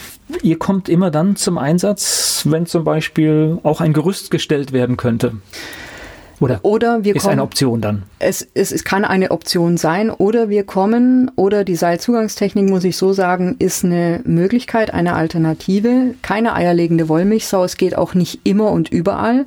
ihr 0.43 0.59
kommt 0.59 0.89
immer 0.89 1.09
dann 1.09 1.37
zum 1.37 1.57
Einsatz, 1.57 2.43
wenn 2.47 2.67
zum 2.67 2.83
Beispiel 2.83 3.57
auch 3.63 3.81
ein 3.81 3.93
Gerüst 3.93 4.29
gestellt 4.29 4.73
werden 4.73 4.95
könnte. 4.95 5.33
Oder, 6.39 6.59
oder 6.63 7.03
wir 7.03 7.15
ist 7.15 7.21
kommen, 7.21 7.33
eine 7.33 7.43
Option 7.43 7.81
dann? 7.81 8.03
Es, 8.19 8.45
es, 8.53 8.71
es 8.71 8.83
kann 8.83 9.05
eine 9.05 9.31
Option 9.31 9.77
sein. 9.77 10.09
Oder 10.09 10.49
wir 10.49 10.63
kommen, 10.63 11.31
oder 11.35 11.63
die 11.63 11.75
Seilzugangstechnik, 11.75 12.69
muss 12.69 12.83
ich 12.83 12.97
so 12.97 13.13
sagen, 13.13 13.55
ist 13.59 13.85
eine 13.85 14.21
Möglichkeit, 14.25 14.93
eine 14.93 15.15
Alternative. 15.15 16.15
Keine 16.21 16.53
eierlegende 16.53 17.09
Wollmilchsau. 17.09 17.63
Es 17.63 17.77
geht 17.77 17.97
auch 17.97 18.13
nicht 18.13 18.41
immer 18.43 18.71
und 18.71 18.89
überall. 18.89 19.45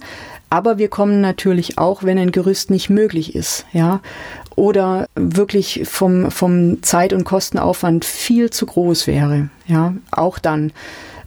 Aber 0.51 0.79
wir 0.79 0.89
kommen 0.89 1.21
natürlich 1.21 1.79
auch, 1.79 2.05
wenn 2.05 2.19
ein 2.19 2.33
Gerüst 2.33 2.71
nicht 2.71 2.89
möglich 2.89 3.35
ist, 3.35 3.67
ja. 3.73 4.01
Oder 4.57 5.07
wirklich 5.15 5.83
vom, 5.85 6.31
vom 6.31 6.83
Zeit- 6.83 7.13
und 7.13 7.25
Kostenaufwand 7.25 8.05
viel 8.05 8.51
zu 8.51 8.67
groß 8.67 9.07
wäre, 9.07 9.51
ja. 9.67 9.95
Auch 10.11 10.39
dann. 10.39 10.73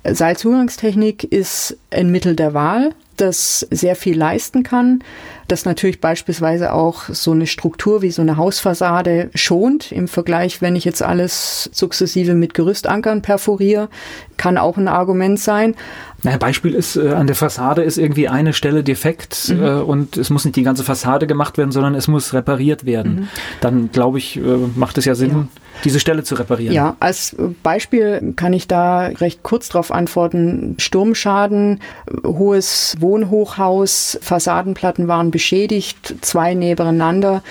Seilzugangstechnik 0.03 1.23
ist 1.23 1.77
ein 1.91 2.09
Mittel 2.09 2.35
der 2.35 2.55
Wahl, 2.55 2.95
das 3.17 3.67
sehr 3.69 3.95
viel 3.95 4.17
leisten 4.17 4.63
kann, 4.63 5.03
das 5.51 5.65
natürlich 5.65 5.99
beispielsweise 5.99 6.73
auch 6.73 7.03
so 7.09 7.31
eine 7.31 7.45
Struktur 7.45 8.01
wie 8.01 8.11
so 8.11 8.21
eine 8.21 8.37
Hausfassade 8.37 9.29
schont 9.35 9.91
im 9.91 10.07
Vergleich, 10.07 10.61
wenn 10.61 10.75
ich 10.75 10.85
jetzt 10.85 11.03
alles 11.03 11.69
sukzessive 11.73 12.33
mit 12.33 12.53
Gerüstankern 12.53 13.21
perforiere, 13.21 13.89
kann 14.37 14.57
auch 14.57 14.77
ein 14.77 14.87
Argument 14.87 15.39
sein. 15.39 15.75
Naja, 16.23 16.37
Beispiel 16.37 16.73
ist, 16.73 16.95
äh, 16.95 17.09
an 17.09 17.27
der 17.27 17.35
Fassade 17.35 17.81
ist 17.81 17.97
irgendwie 17.97 18.27
eine 18.27 18.53
Stelle 18.53 18.83
defekt 18.83 19.49
mhm. 19.49 19.63
äh, 19.63 19.71
und 19.71 20.17
es 20.17 20.29
muss 20.29 20.45
nicht 20.45 20.55
die 20.55 20.63
ganze 20.63 20.83
Fassade 20.83 21.27
gemacht 21.27 21.57
werden, 21.57 21.71
sondern 21.71 21.95
es 21.95 22.07
muss 22.07 22.33
repariert 22.33 22.85
werden. 22.85 23.15
Mhm. 23.15 23.27
Dann 23.59 23.91
glaube 23.91 24.19
ich, 24.19 24.37
äh, 24.37 24.41
macht 24.75 24.97
es 24.97 25.05
ja 25.05 25.15
Sinn, 25.15 25.31
ja. 25.31 25.47
diese 25.83 25.99
Stelle 25.99 26.23
zu 26.23 26.35
reparieren. 26.35 26.73
Ja, 26.73 26.95
als 26.99 27.35
Beispiel 27.63 28.33
kann 28.35 28.53
ich 28.53 28.67
da 28.67 29.07
recht 29.07 29.41
kurz 29.43 29.69
darauf 29.69 29.91
antworten. 29.91 30.75
Sturmschaden, 30.77 31.79
hohes 32.23 32.95
Wohnhochhaus, 32.99 34.19
Fassadenplatten 34.21 35.07
waren 35.07 35.31
beschädigt, 35.31 36.15
zwei 36.21 36.53
nebeneinander 36.53 37.41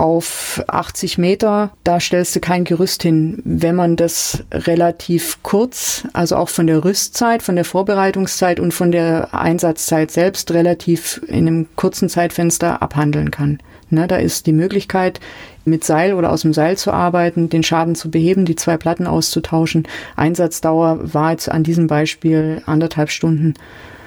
auf 0.00 0.64
80 0.66 1.18
Meter, 1.18 1.72
da 1.84 2.00
stellst 2.00 2.34
du 2.34 2.40
kein 2.40 2.64
Gerüst 2.64 3.02
hin. 3.02 3.42
Wenn 3.44 3.76
man 3.76 3.96
das 3.96 4.42
relativ 4.50 5.42
kurz, 5.42 6.04
also 6.14 6.36
auch 6.36 6.48
von 6.48 6.66
der 6.66 6.84
Rüstzeit, 6.84 7.42
von 7.42 7.54
der 7.54 7.66
Vorbereitungszeit 7.66 8.60
und 8.60 8.72
von 8.72 8.92
der 8.92 9.34
Einsatzzeit 9.34 10.10
selbst 10.10 10.52
relativ 10.52 11.20
in 11.26 11.46
einem 11.46 11.66
kurzen 11.76 12.08
Zeitfenster 12.08 12.80
abhandeln 12.80 13.30
kann. 13.30 13.58
Ne, 13.90 14.06
da 14.06 14.16
ist 14.16 14.46
die 14.46 14.52
Möglichkeit, 14.52 15.20
mit 15.66 15.84
Seil 15.84 16.14
oder 16.14 16.32
aus 16.32 16.42
dem 16.42 16.54
Seil 16.54 16.78
zu 16.78 16.92
arbeiten, 16.92 17.50
den 17.50 17.62
Schaden 17.62 17.94
zu 17.94 18.10
beheben, 18.10 18.46
die 18.46 18.56
zwei 18.56 18.78
Platten 18.78 19.06
auszutauschen. 19.06 19.86
Einsatzdauer 20.16 21.12
war 21.12 21.32
jetzt 21.32 21.50
an 21.50 21.62
diesem 21.62 21.88
Beispiel 21.88 22.62
anderthalb 22.64 23.10
Stunden 23.10 23.54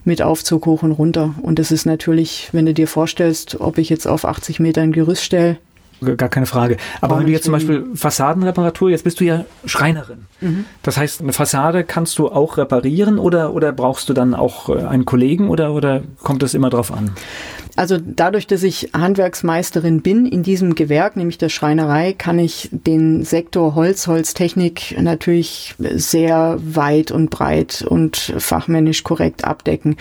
mit 0.06 0.24
Aufzug 0.24 0.66
hoch 0.66 0.82
und 0.82 0.94
runter. 0.94 1.36
Und 1.42 1.60
das 1.60 1.72
ist 1.72 1.86
natürlich, 1.86 2.50
wenn 2.52 2.66
du 2.66 2.74
dir 2.74 2.88
vorstellst, 2.88 3.62
ob 3.62 3.78
ich 3.78 3.90
jetzt 3.90 4.08
auf 4.08 4.26
80 4.26 4.60
Meter 4.60 4.82
ein 4.82 4.92
Gerüst 4.92 5.24
stelle, 5.24 5.58
gar 6.18 6.30
keine 6.30 6.46
Frage. 6.46 6.78
Aber 7.02 7.18
wenn 7.18 7.26
du 7.26 7.32
jetzt 7.32 7.46
zum 7.46 7.54
Beispiel 7.54 7.86
Fassadenreparatur, 7.96 8.90
jetzt 8.90 9.04
bist 9.04 9.20
du 9.20 9.26
ja 9.26 9.46
Schreinerin. 9.66 10.26
Mhm. 10.42 10.66
Das 10.82 10.98
heißt, 10.98 11.22
eine 11.22 11.34
Fassade 11.34 11.84
kannst 11.84 12.20
du 12.20 12.30
auch 12.30 12.58
reparieren 12.58 13.20
oder, 13.20 13.54
oder 13.54 13.72
brauchst 13.72 14.10
du 14.10 14.14
dann 14.14 14.34
auch 14.34 14.70
äh, 14.70 14.84
einen 14.84 15.06
Kollegen 15.06 15.50
oder, 15.50 15.74
oder 15.74 16.02
kommt 16.22 16.44
es 16.44 16.54
immer 16.54 16.70
drauf 16.70 16.92
an? 16.92 17.12
Also 17.76 17.98
dadurch, 18.00 18.46
dass 18.46 18.62
ich 18.62 18.92
Handwerksmeisterin 18.94 20.02
bin 20.02 20.28
in 20.28 20.44
diesem 20.44 20.76
Gewerk, 20.76 21.16
nämlich 21.16 21.40
der 21.40 21.50
Schreinerei, 21.50 22.14
kann 22.14 22.38
ich 22.38 22.70
den 22.72 23.24
Sektor 23.24 23.74
Holz, 23.74 24.06
Holztechnik 24.06 24.96
natürlich 25.02 25.74
sehr 25.80 26.60
weit 26.64 27.10
und 27.10 27.32
breit 27.32 27.84
und 27.88 28.16
fachmännisch 28.38 29.04
korrekt 29.04 29.44
abdecken. 29.46 29.96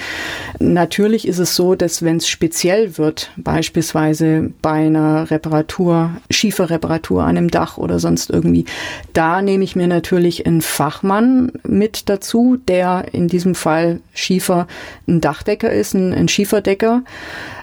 Natürlich 0.58 1.26
ist 1.26 1.38
es 1.38 1.56
so, 1.56 1.74
dass 1.74 2.02
wenn 2.02 2.18
es 2.18 2.28
speziell 2.28 2.98
wird, 2.98 3.30
beispielsweise 3.38 4.50
bei 4.60 4.86
einer 4.86 5.30
Reparatur, 5.30 5.91
Schieferreparatur 6.30 7.22
an 7.22 7.36
einem 7.36 7.50
Dach 7.50 7.78
oder 7.78 7.98
sonst 7.98 8.30
irgendwie, 8.30 8.64
da 9.12 9.42
nehme 9.42 9.64
ich 9.64 9.76
mir 9.76 9.88
natürlich 9.88 10.46
einen 10.46 10.62
Fachmann 10.62 11.52
mit 11.66 12.08
dazu, 12.08 12.58
der 12.68 13.06
in 13.12 13.28
diesem 13.28 13.54
Fall 13.54 14.00
Schiefer 14.14 14.66
ein 15.06 15.20
Dachdecker 15.20 15.70
ist, 15.70 15.94
ein, 15.94 16.12
ein 16.12 16.28
Schieferdecker 16.28 17.02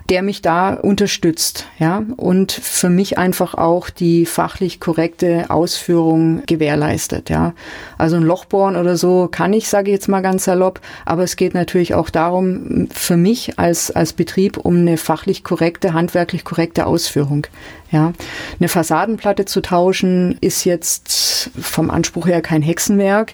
der 0.09 0.23
mich 0.23 0.41
da 0.41 0.73
unterstützt, 0.73 1.67
ja, 1.77 2.03
und 2.17 2.51
für 2.51 2.89
mich 2.89 3.17
einfach 3.17 3.53
auch 3.53 3.89
die 3.89 4.25
fachlich 4.25 4.79
korrekte 4.79 5.49
Ausführung 5.49 6.43
gewährleistet, 6.45 7.29
ja. 7.29 7.53
Also 7.97 8.15
ein 8.15 8.23
Loch 8.23 8.45
bohren 8.45 8.75
oder 8.75 8.97
so 8.97 9.27
kann 9.31 9.53
ich, 9.53 9.69
sage 9.69 9.91
ich 9.91 9.95
jetzt 9.95 10.07
mal 10.07 10.21
ganz 10.21 10.45
salopp, 10.45 10.81
aber 11.05 11.23
es 11.23 11.35
geht 11.35 11.53
natürlich 11.53 11.93
auch 11.93 12.09
darum, 12.09 12.87
für 12.91 13.17
mich 13.17 13.59
als, 13.59 13.91
als 13.91 14.13
Betrieb 14.13 14.57
um 14.57 14.77
eine 14.77 14.97
fachlich 14.97 15.43
korrekte, 15.43 15.93
handwerklich 15.93 16.43
korrekte 16.43 16.85
Ausführung. 16.85 17.45
Ja, 17.91 18.13
eine 18.59 18.69
Fassadenplatte 18.69 19.45
zu 19.45 19.61
tauschen 19.61 20.37
ist 20.41 20.63
jetzt 20.63 21.49
vom 21.59 21.89
Anspruch 21.89 22.27
her 22.27 22.41
kein 22.41 22.61
Hexenwerk. 22.61 23.33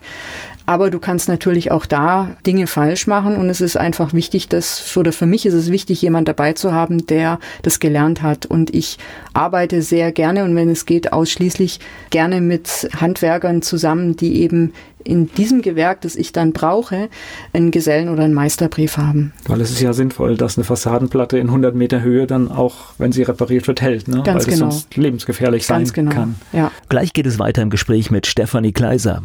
Aber 0.66 0.90
du 0.90 1.00
kannst 1.00 1.30
natürlich 1.30 1.72
auch 1.72 1.86
da 1.86 2.36
Dinge 2.46 2.68
falsch 2.68 3.08
machen 3.08 3.36
und 3.36 3.50
es 3.50 3.62
ist 3.62 3.78
einfach 3.78 4.14
wichtig, 4.14 4.50
dass, 4.50 4.96
oder 4.98 5.12
für 5.12 5.26
mich 5.26 5.46
ist 5.46 5.54
es 5.54 5.72
wichtig, 5.72 6.02
jemand 6.02 6.28
dabei 6.28 6.54
zu 6.54 6.74
haben, 6.74 7.06
der 7.08 7.40
das 7.62 7.80
gelernt 7.80 8.22
hat. 8.22 8.46
Und 8.46 8.74
ich 8.74 8.98
arbeite 9.34 9.82
sehr 9.82 10.12
gerne 10.12 10.44
und 10.44 10.56
wenn 10.56 10.70
es 10.70 10.86
geht, 10.86 11.14
ausschließlich 11.14 11.80
gerne 12.10 12.42
mit 12.42 12.90
Handwerkern 13.00 13.62
zusammen, 13.62 14.16
die 14.16 14.42
eben 14.42 14.74
in 15.06 15.32
diesem 15.34 15.62
Gewerk, 15.62 16.02
das 16.02 16.16
ich 16.16 16.32
dann 16.32 16.52
brauche, 16.52 17.10
einen 17.54 17.72
Gesellen- 17.72 18.10
oder 18.10 18.24
einen 18.24 18.34
Meisterbrief 18.34 18.98
haben. 18.98 19.34
Weil 19.48 19.62
es 19.62 19.72
ist 19.72 19.80
ja 19.82 19.94
sinnvoll, 19.94 20.36
dass 20.36 20.58
eine 20.58 20.66
Fassadenplatte 20.66 21.38
in 21.38 21.48
100 21.48 21.76
Meter 21.76 22.02
Höhe 22.02 22.28
dann 22.28 22.52
auch, 22.52 22.94
wenn 22.98 23.12
sie 23.12 23.24
repariert 23.24 23.68
wird, 23.68 23.82
hält, 23.82 24.08
ne? 24.08 24.24
Ganz 24.24 24.48
Weil 24.48 24.56
genau. 24.56 24.72
sonst 24.72 24.98
lebensgefährlich 24.98 25.68
Ganz 25.68 25.90
sein 25.90 25.94
genau. 25.94 26.12
kann. 26.12 26.36
Ja. 26.52 26.72
Gleich 26.90 27.14
geht 27.14 27.28
es 27.28 27.40
weiter 27.40 27.62
im 27.62 27.70
Gespräch 27.70 28.10
mit 28.10 28.26
Stefanie 28.26 28.74
Kleiser. 28.74 29.22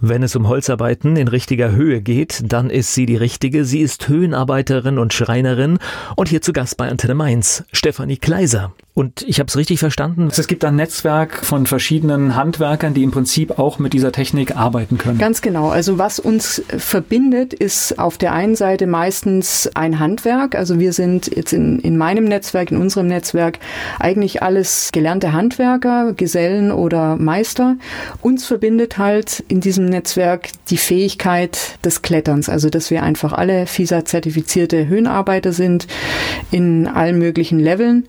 Wenn 0.00 0.22
es 0.22 0.36
um 0.36 0.46
Holzarbeiten 0.46 1.16
in 1.16 1.28
richtiger 1.28 1.72
Höhe 1.72 2.02
geht, 2.02 2.42
dann 2.52 2.68
ist 2.68 2.92
sie 2.92 3.06
die 3.06 3.16
richtige. 3.16 3.64
Sie 3.64 3.80
ist 3.80 4.08
Höhenarbeiterin 4.08 4.98
und 4.98 5.14
Schreinerin 5.14 5.78
und 6.16 6.28
hier 6.28 6.42
zu 6.42 6.52
Gast 6.52 6.76
bei 6.76 6.88
Antenne 6.88 7.14
Mainz, 7.14 7.64
Stefanie 7.72 8.18
Kleiser. 8.18 8.74
Und 8.98 9.26
ich 9.28 9.40
habe 9.40 9.48
es 9.48 9.58
richtig 9.58 9.78
verstanden. 9.78 10.28
Es 10.34 10.46
gibt 10.46 10.64
ein 10.64 10.74
Netzwerk 10.74 11.44
von 11.44 11.66
verschiedenen 11.66 12.34
Handwerkern, 12.34 12.94
die 12.94 13.02
im 13.02 13.10
Prinzip 13.10 13.58
auch 13.58 13.78
mit 13.78 13.92
dieser 13.92 14.10
Technik 14.10 14.56
arbeiten 14.56 14.96
können. 14.96 15.18
Ganz 15.18 15.42
genau. 15.42 15.68
Also 15.68 15.98
was 15.98 16.18
uns 16.18 16.62
verbindet, 16.78 17.52
ist 17.52 17.98
auf 17.98 18.16
der 18.16 18.32
einen 18.32 18.56
Seite 18.56 18.86
meistens 18.86 19.68
ein 19.74 19.98
Handwerk. 19.98 20.54
Also 20.54 20.80
wir 20.80 20.94
sind 20.94 21.26
jetzt 21.26 21.52
in, 21.52 21.78
in 21.80 21.98
meinem 21.98 22.24
Netzwerk, 22.24 22.70
in 22.70 22.78
unserem 22.78 23.08
Netzwerk 23.08 23.58
eigentlich 24.00 24.42
alles 24.42 24.88
gelernte 24.92 25.34
Handwerker, 25.34 26.14
Gesellen 26.14 26.72
oder 26.72 27.16
Meister. 27.16 27.76
Uns 28.22 28.46
verbindet 28.46 28.96
halt 28.96 29.44
in 29.48 29.60
diesem 29.60 29.84
Netzwerk 29.84 30.48
die 30.70 30.78
Fähigkeit 30.78 31.78
des 31.84 32.00
Kletterns. 32.00 32.48
Also 32.48 32.70
dass 32.70 32.90
wir 32.90 33.02
einfach 33.02 33.34
alle 33.34 33.66
FISA-zertifizierte 33.66 34.88
Höhenarbeiter 34.88 35.52
sind 35.52 35.86
in 36.50 36.86
allen 36.86 37.18
möglichen 37.18 37.58
Leveln. 37.58 38.08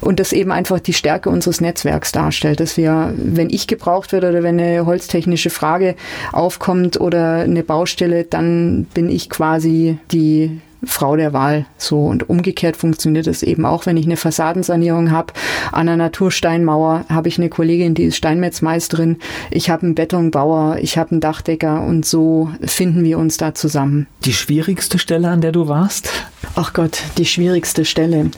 Und 0.00 0.19
das 0.20 0.32
eben 0.32 0.52
einfach 0.52 0.78
die 0.78 0.92
Stärke 0.92 1.30
unseres 1.30 1.60
Netzwerks 1.60 2.12
darstellt, 2.12 2.60
dass 2.60 2.76
wir, 2.76 3.12
wenn 3.16 3.50
ich 3.50 3.66
gebraucht 3.66 4.12
werde 4.12 4.28
oder 4.28 4.42
wenn 4.42 4.60
eine 4.60 4.86
holztechnische 4.86 5.50
Frage 5.50 5.96
aufkommt 6.32 7.00
oder 7.00 7.36
eine 7.36 7.62
Baustelle, 7.62 8.24
dann 8.24 8.84
bin 8.92 9.08
ich 9.10 9.30
quasi 9.30 9.98
die 10.12 10.60
Frau 10.84 11.16
der 11.16 11.32
Wahl. 11.32 11.66
So 11.76 12.06
und 12.06 12.28
umgekehrt 12.28 12.76
funktioniert 12.76 13.26
es 13.26 13.42
eben 13.42 13.66
auch, 13.66 13.86
wenn 13.86 13.96
ich 13.96 14.06
eine 14.06 14.16
Fassadensanierung 14.16 15.10
habe. 15.10 15.32
An 15.72 15.88
einer 15.88 15.96
Natursteinmauer 15.96 17.04
habe 17.08 17.28
ich 17.28 17.38
eine 17.38 17.48
Kollegin, 17.48 17.94
die 17.94 18.04
ist 18.04 18.16
Steinmetzmeisterin. 18.16 19.18
Ich 19.50 19.70
habe 19.70 19.82
einen 19.82 19.94
Betonbauer, 19.94 20.78
ich 20.80 20.98
habe 20.98 21.12
einen 21.12 21.20
Dachdecker 21.20 21.82
und 21.82 22.06
so 22.06 22.50
finden 22.62 23.04
wir 23.04 23.18
uns 23.18 23.36
da 23.36 23.54
zusammen. 23.54 24.06
Die 24.24 24.32
schwierigste 24.32 24.98
Stelle, 24.98 25.28
an 25.28 25.40
der 25.40 25.52
du 25.52 25.68
warst? 25.68 26.10
Ach 26.56 26.72
Gott, 26.72 27.02
die 27.18 27.26
schwierigste 27.26 27.84
Stelle. 27.84 28.30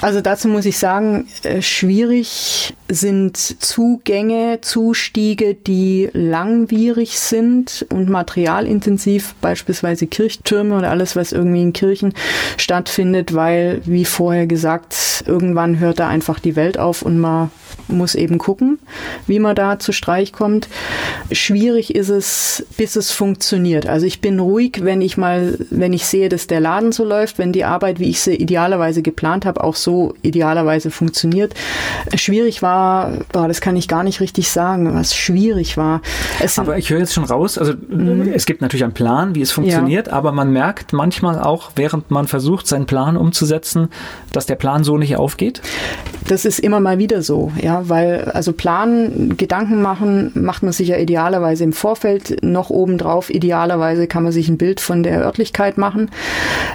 Also 0.00 0.20
dazu 0.20 0.48
muss 0.48 0.66
ich 0.66 0.78
sagen, 0.78 1.26
äh, 1.44 1.62
schwierig 1.62 2.74
sind 2.88 3.36
Zugänge, 3.36 4.58
Zustiege, 4.60 5.54
die 5.54 6.10
langwierig 6.12 7.18
sind 7.18 7.86
und 7.90 8.10
materialintensiv, 8.10 9.34
beispielsweise 9.40 10.06
Kirchtürme 10.06 10.76
oder 10.76 10.90
alles, 10.90 11.16
was 11.16 11.32
irgendwie 11.32 11.62
in 11.62 11.72
Kirchen 11.72 12.12
stattfindet, 12.58 13.34
weil, 13.34 13.80
wie 13.86 14.04
vorher 14.04 14.46
gesagt, 14.46 15.24
irgendwann 15.26 15.78
hört 15.78 16.00
da 16.00 16.08
einfach 16.08 16.38
die 16.38 16.56
Welt 16.56 16.78
auf 16.78 17.02
und 17.02 17.18
man 17.18 17.50
muss 17.88 18.14
eben 18.14 18.38
gucken, 18.38 18.78
wie 19.26 19.38
man 19.38 19.54
da 19.54 19.78
zu 19.78 19.92
Streich 19.92 20.32
kommt. 20.32 20.68
Schwierig 21.32 21.94
ist 21.94 22.08
es, 22.08 22.66
bis 22.76 22.96
es 22.96 23.10
funktioniert. 23.12 23.86
Also 23.86 24.06
ich 24.06 24.20
bin 24.20 24.40
ruhig, 24.40 24.80
wenn 24.82 25.00
ich 25.00 25.16
mal, 25.16 25.58
wenn 25.70 25.92
ich 25.92 26.06
sehe, 26.06 26.28
dass 26.28 26.46
der 26.46 26.60
Laden 26.60 26.92
so 26.92 27.04
läuft, 27.04 27.38
wenn 27.38 27.52
die 27.52 27.64
Arbeit, 27.64 28.00
wie 28.00 28.08
ich 28.08 28.20
sie 28.20 28.34
idealerweise 28.34 29.02
geplant 29.02 29.46
habe, 29.46 29.62
auch 29.62 29.76
so 29.76 30.14
idealerweise 30.22 30.90
funktioniert. 30.90 31.54
Schwierig 32.14 32.62
war, 32.62 33.18
boah, 33.32 33.48
das 33.48 33.60
kann 33.60 33.76
ich 33.76 33.88
gar 33.88 34.02
nicht 34.02 34.20
richtig 34.20 34.50
sagen, 34.50 34.94
was 34.94 35.14
schwierig 35.14 35.76
war. 35.76 36.00
Es 36.40 36.58
aber 36.58 36.78
ich 36.78 36.90
höre 36.90 37.00
jetzt 37.00 37.14
schon 37.14 37.24
raus, 37.24 37.58
also 37.58 37.72
mhm. 37.88 38.32
es 38.34 38.46
gibt 38.46 38.60
natürlich 38.60 38.84
einen 38.84 38.94
Plan, 38.94 39.34
wie 39.34 39.42
es 39.42 39.52
funktioniert, 39.52 40.08
ja. 40.08 40.12
aber 40.12 40.32
man 40.32 40.52
merkt 40.52 40.92
manchmal 40.92 41.40
auch, 41.40 41.72
während 41.76 42.10
man 42.10 42.26
versucht, 42.26 42.66
seinen 42.66 42.86
Plan 42.86 43.16
umzusetzen, 43.16 43.88
dass 44.32 44.46
der 44.46 44.56
Plan 44.56 44.84
so 44.84 44.96
nicht 44.98 45.16
aufgeht. 45.16 45.60
Das 46.26 46.44
ist 46.44 46.58
immer 46.58 46.80
mal 46.80 46.98
wieder 46.98 47.22
so, 47.22 47.52
ja, 47.64 47.88
weil 47.88 48.24
also 48.34 48.52
planen, 48.52 49.38
Gedanken 49.38 49.80
machen, 49.80 50.32
macht 50.34 50.62
man 50.62 50.74
sich 50.74 50.88
ja 50.88 50.98
idealerweise 50.98 51.64
im 51.64 51.72
Vorfeld 51.72 52.44
noch 52.44 52.68
obendrauf. 52.68 53.30
Idealerweise 53.30 54.06
kann 54.06 54.22
man 54.22 54.32
sich 54.32 54.50
ein 54.50 54.58
Bild 54.58 54.82
von 54.82 55.02
der 55.02 55.22
Örtlichkeit 55.22 55.78
machen. 55.78 56.10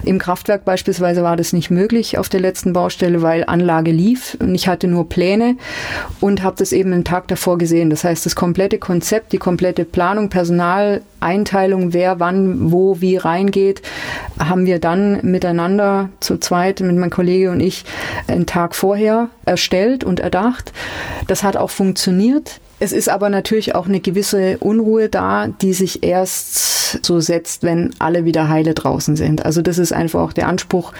Im 0.04 0.18
Kraftwerk 0.18 0.66
beispielsweise 0.66 1.22
war 1.22 1.38
das 1.38 1.54
nicht 1.54 1.70
möglich 1.70 2.18
auf 2.18 2.28
der 2.28 2.40
letzten 2.40 2.74
Baustelle, 2.74 3.22
weil 3.22 3.44
Anlage 3.46 3.92
lief 3.92 4.36
und 4.40 4.56
ich 4.56 4.68
hatte 4.68 4.88
nur 4.88 5.08
Pläne 5.08 5.58
und 6.22 6.42
habe 6.42 6.56
das 6.58 6.72
eben 6.72 6.92
einen 6.92 7.04
Tag 7.04 7.28
davor 7.28 7.60
gesehen. 7.60 7.92
Das 7.92 8.04
heißt, 8.04 8.26
das 8.26 8.36
komplette 8.36 8.80
Konzept, 8.80 9.32
die 9.32 9.38
komplette 9.38 9.86
Planung, 9.86 10.30
Personaleinteilung, 10.30 11.94
wer 11.94 12.20
wann, 12.20 12.72
wo, 12.72 13.00
wie 13.00 13.18
reingeht, 13.18 13.84
haben 14.40 14.66
wir 14.66 14.80
dann 14.80 15.20
miteinander 15.22 16.10
zu 16.20 16.40
zweit, 16.40 16.80
mit 16.80 16.98
meinem 16.98 17.12
Kollege 17.12 17.52
und 17.52 17.60
ich, 17.60 17.86
einen 18.28 18.48
Tag 18.48 18.74
vorher 18.74 19.30
erstellt 19.46 20.04
und 20.04 20.20
erdacht. 20.20 20.74
Das 21.28 21.44
hat 21.44 21.58
auch 21.58 21.70
funktioniert. 21.70 22.60
Es 22.80 22.94
ist 22.94 23.10
aber 23.10 23.30
natürlich 23.30 23.76
auch 23.76 23.88
eine 23.88 24.00
gewisse 24.00 24.58
Unruhe 24.60 25.10
da, 25.10 25.48
die 25.48 25.74
sich 25.74 26.04
erst 26.04 27.06
so 27.06 27.20
setzt, 27.20 27.64
wenn 27.64 27.94
alle 28.00 28.26
wieder 28.26 28.48
heile 28.50 28.74
draußen 28.74 29.16
sind. 29.16 29.46
Also 29.46 29.62
das 29.62 29.78
ist 29.78 29.92
einfach 29.92 30.22
auch 30.22 30.34
der 30.34 30.48
Anspruch 30.48 30.94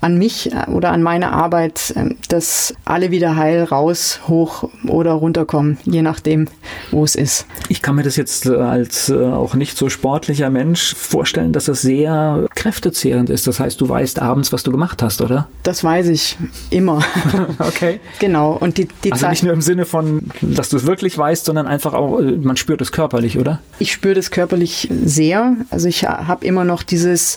an 0.00 0.18
mich 0.18 0.52
äh, 0.52 0.70
oder 0.70 0.92
an 0.92 1.02
meine 1.02 1.32
Arbeit, 1.32 1.92
ähm, 1.96 2.16
dass 2.28 2.74
alle 2.84 3.10
wieder 3.10 3.36
heil 3.36 3.64
raus, 3.64 4.20
hoch 4.28 4.68
oder 4.86 5.12
runterkommen, 5.12 5.78
je 5.84 6.02
nachdem, 6.02 6.48
wo 6.90 7.04
es 7.04 7.14
ist. 7.14 7.46
Ich 7.68 7.82
kann 7.82 7.96
mir 7.96 8.02
das 8.02 8.16
jetzt 8.16 8.46
äh, 8.46 8.54
als 8.56 9.08
äh, 9.08 9.14
auch 9.14 9.54
nicht 9.54 9.76
so 9.76 9.88
sportlicher 9.88 10.50
Mensch 10.50 10.94
vorstellen, 10.94 11.52
dass 11.52 11.66
das 11.66 11.82
sehr 11.82 12.46
kräftezehrend 12.54 13.30
ist. 13.30 13.46
Das 13.46 13.60
heißt, 13.60 13.80
du 13.80 13.88
weißt 13.88 14.20
abends, 14.20 14.52
was 14.52 14.62
du 14.62 14.70
gemacht 14.70 15.02
hast, 15.02 15.20
oder? 15.20 15.48
Das 15.62 15.82
weiß 15.82 16.08
ich 16.08 16.36
immer. 16.70 17.02
okay. 17.58 18.00
Genau. 18.18 18.52
Und 18.52 18.78
die, 18.78 18.88
die 19.04 19.12
also 19.12 19.22
Zeit 19.22 19.30
nicht 19.32 19.42
nur 19.44 19.52
im 19.52 19.62
Sinne 19.62 19.84
von, 19.84 20.30
dass 20.40 20.68
du 20.68 20.76
es 20.76 20.86
wirklich 20.86 21.16
weißt, 21.16 21.44
sondern 21.44 21.66
einfach 21.66 21.94
auch, 21.94 22.20
man 22.20 22.56
spürt 22.56 22.80
es 22.80 22.92
körperlich, 22.92 23.38
oder? 23.38 23.60
Ich 23.78 23.92
spüre 23.92 24.14
das 24.14 24.30
körperlich 24.30 24.88
sehr. 25.04 25.56
Also 25.70 25.88
ich 25.88 26.04
habe 26.04 26.44
immer 26.44 26.64
noch 26.64 26.82
dieses, 26.82 27.36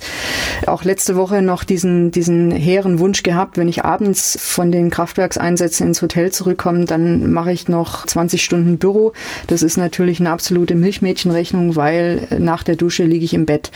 auch 0.65 0.83
letzte 0.83 1.15
Woche 1.15 1.41
noch 1.41 1.63
diesen, 1.63 2.11
diesen 2.11 2.48
den 2.49 2.59
hehren 2.59 2.99
Wunsch 2.99 3.23
gehabt, 3.23 3.57
wenn 3.57 3.67
ich 3.67 3.85
abends 3.85 4.37
von 4.39 4.71
den 4.71 4.89
Kraftwerkseinsätzen 4.89 5.87
ins 5.87 6.01
Hotel 6.01 6.31
zurückkomme, 6.31 6.85
dann 6.85 7.31
mache 7.31 7.51
ich 7.51 7.67
noch 7.67 8.05
20 8.05 8.43
Stunden 8.43 8.77
Büro. 8.77 9.13
Das 9.47 9.63
ist 9.63 9.77
natürlich 9.77 10.19
eine 10.19 10.31
absolute 10.31 10.75
Milchmädchenrechnung, 10.75 11.75
weil 11.75 12.27
nach 12.37 12.63
der 12.63 12.75
Dusche 12.75 13.03
liege 13.03 13.25
ich 13.25 13.33
im 13.33 13.45
Bett. 13.45 13.71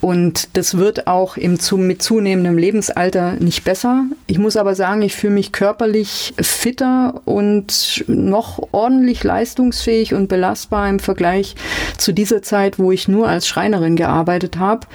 Und 0.00 0.56
das 0.56 0.76
wird 0.76 1.06
auch 1.06 1.36
im, 1.36 1.58
mit 1.78 2.02
zunehmendem 2.02 2.58
Lebensalter 2.58 3.34
nicht 3.34 3.64
besser. 3.64 4.04
Ich 4.26 4.38
muss 4.38 4.56
aber 4.56 4.74
sagen, 4.74 5.02
ich 5.02 5.14
fühle 5.14 5.34
mich 5.34 5.52
körperlich 5.52 6.34
fitter 6.40 7.20
und 7.24 8.04
noch 8.06 8.68
ordentlich 8.72 9.22
leistungsfähig 9.24 10.14
und 10.14 10.28
belastbar 10.28 10.88
im 10.88 10.98
Vergleich 10.98 11.54
zu 11.96 12.12
dieser 12.12 12.42
Zeit, 12.42 12.78
wo 12.78 12.92
ich 12.92 13.08
nur 13.08 13.28
als 13.28 13.46
Schreinerin 13.46 13.96
gearbeitet 13.96 14.58
habe, 14.58 14.86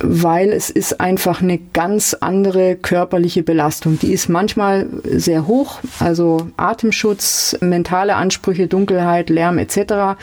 weil 0.00 0.52
es 0.52 0.70
ist 0.70 1.00
einfach 1.00 1.42
eine 1.42 1.58
ganz 1.72 2.14
andere 2.14 2.57
körperliche 2.76 3.42
Belastung. 3.42 3.98
Die 3.98 4.12
ist 4.12 4.28
manchmal 4.28 4.86
sehr 5.04 5.46
hoch, 5.46 5.80
also 5.98 6.48
Atemschutz, 6.56 7.56
mentale 7.60 8.16
Ansprüche, 8.16 8.66
Dunkelheit, 8.66 9.30
Lärm 9.30 9.58
etc. 9.58 10.18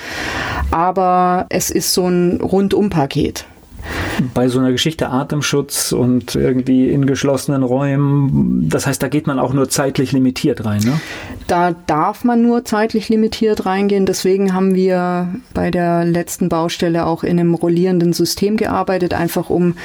Aber 0.71 1.45
es 1.49 1.69
ist 1.69 1.93
so 1.93 2.07
ein 2.07 2.41
Rundumpaket 2.41 3.45
bei 4.33 4.47
so 4.47 4.59
einer 4.59 4.71
Geschichte 4.71 5.09
Atemschutz 5.09 5.91
und 5.91 6.35
irgendwie 6.35 6.89
in 6.89 7.05
geschlossenen 7.05 7.63
Räumen, 7.63 8.69
das 8.69 8.87
heißt, 8.87 9.01
da 9.01 9.07
geht 9.07 9.27
man 9.27 9.39
auch 9.39 9.53
nur 9.53 9.69
zeitlich 9.69 10.11
limitiert 10.11 10.65
rein, 10.65 10.81
ne? 10.81 10.99
Da 11.47 11.75
darf 11.85 12.23
man 12.23 12.41
nur 12.41 12.65
zeitlich 12.65 13.09
limitiert 13.09 13.65
reingehen. 13.65 14.05
Deswegen 14.05 14.53
haben 14.53 14.73
wir 14.73 15.35
bei 15.53 15.69
der 15.69 16.03
letzten 16.05 16.49
Baustelle 16.49 17.05
auch 17.05 17.23
in 17.23 17.39
einem 17.39 17.53
rollierenden 17.53 18.13
System 18.13 18.57
gearbeitet, 18.57 19.13
einfach 19.13 19.49
um 19.49 19.75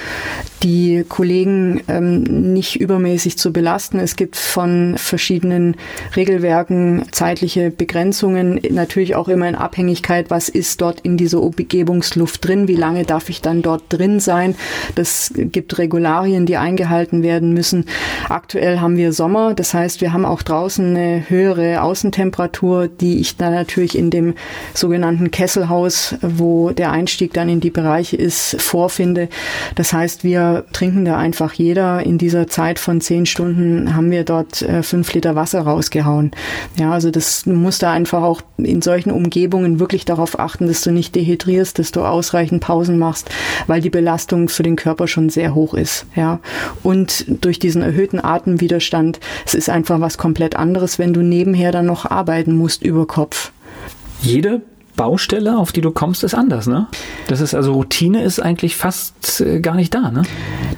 die 0.62 1.04
Kollegen 1.08 1.82
ähm, 1.88 2.52
nicht 2.52 2.80
übermäßig 2.80 3.38
zu 3.38 3.52
belasten. 3.52 3.98
Es 3.98 4.16
gibt 4.16 4.36
von 4.36 4.94
verschiedenen 4.96 5.76
Regelwerken 6.16 7.04
zeitliche 7.12 7.70
Begrenzungen, 7.70 8.60
natürlich 8.70 9.14
auch 9.14 9.28
immer 9.28 9.48
in 9.48 9.54
Abhängigkeit, 9.54 10.30
was 10.30 10.48
ist 10.48 10.80
dort 10.80 11.00
in 11.00 11.16
dieser 11.16 11.42
Umgebungsluft 11.42 12.46
drin, 12.46 12.68
wie 12.68 12.76
lange 12.76 13.04
darf 13.04 13.30
ich 13.30 13.40
dann 13.40 13.62
dort 13.62 13.89
drin 13.92 14.20
sein. 14.20 14.54
Das 14.94 15.32
gibt 15.34 15.78
Regularien, 15.78 16.46
die 16.46 16.56
eingehalten 16.56 17.22
werden 17.22 17.52
müssen. 17.52 17.84
Aktuell 18.28 18.80
haben 18.80 18.96
wir 18.96 19.12
Sommer, 19.12 19.54
das 19.54 19.74
heißt, 19.74 20.00
wir 20.00 20.12
haben 20.12 20.24
auch 20.24 20.42
draußen 20.42 20.96
eine 20.96 21.24
höhere 21.28 21.82
Außentemperatur, 21.82 22.88
die 22.88 23.20
ich 23.20 23.36
dann 23.36 23.54
natürlich 23.54 23.96
in 23.96 24.10
dem 24.10 24.34
sogenannten 24.74 25.30
Kesselhaus, 25.30 26.14
wo 26.22 26.70
der 26.70 26.92
Einstieg 26.92 27.34
dann 27.34 27.48
in 27.48 27.60
die 27.60 27.70
Bereiche 27.70 28.16
ist, 28.16 28.56
vorfinde. 28.60 29.28
Das 29.74 29.92
heißt, 29.92 30.24
wir 30.24 30.64
trinken 30.72 31.04
da 31.04 31.16
einfach 31.16 31.52
jeder 31.52 32.02
in 32.02 32.18
dieser 32.18 32.48
Zeit 32.48 32.78
von 32.78 33.00
zehn 33.00 33.26
Stunden 33.26 33.94
haben 33.94 34.10
wir 34.10 34.24
dort 34.24 34.62
äh, 34.62 34.82
fünf 34.82 35.12
Liter 35.12 35.34
Wasser 35.34 35.62
rausgehauen. 35.62 36.30
Ja, 36.78 36.92
also 36.92 37.10
das 37.10 37.46
muss 37.46 37.78
da 37.78 37.92
einfach 37.92 38.22
auch 38.22 38.42
in 38.58 38.82
solchen 38.82 39.10
Umgebungen 39.10 39.80
wirklich 39.80 40.04
darauf 40.04 40.38
achten, 40.38 40.66
dass 40.66 40.82
du 40.82 40.90
nicht 40.90 41.14
dehydrierst, 41.14 41.78
dass 41.78 41.92
du 41.92 42.02
ausreichend 42.02 42.62
Pausen 42.62 42.98
machst, 42.98 43.30
weil 43.66 43.79
die 43.80 43.90
Belastung 43.90 44.10
Belastung 44.10 44.48
für 44.48 44.62
den 44.62 44.76
Körper 44.76 45.08
schon 45.08 45.30
sehr 45.30 45.54
hoch 45.54 45.74
ist. 45.74 46.06
Ja. 46.16 46.40
Und 46.82 47.24
durch 47.44 47.58
diesen 47.58 47.82
erhöhten 47.82 48.22
Atemwiderstand, 48.22 49.20
es 49.46 49.54
ist 49.54 49.70
einfach 49.70 50.00
was 50.00 50.18
komplett 50.18 50.56
anderes, 50.56 50.98
wenn 50.98 51.12
du 51.12 51.22
nebenher 51.22 51.72
dann 51.72 51.86
noch 51.86 52.06
arbeiten 52.10 52.56
musst 52.56 52.82
über 52.82 53.06
Kopf. 53.06 53.52
Jede 54.20 54.62
Baustelle, 54.96 55.56
auf 55.56 55.72
die 55.72 55.80
du 55.80 55.90
kommst, 55.90 56.24
ist 56.24 56.34
anders, 56.34 56.66
ne? 56.66 56.86
Das 57.28 57.40
ist 57.40 57.54
also 57.54 57.72
Routine 57.72 58.22
ist 58.22 58.40
eigentlich 58.40 58.76
fast 58.76 59.40
äh, 59.40 59.60
gar 59.60 59.74
nicht 59.74 59.94
da, 59.94 60.10
ne? 60.10 60.22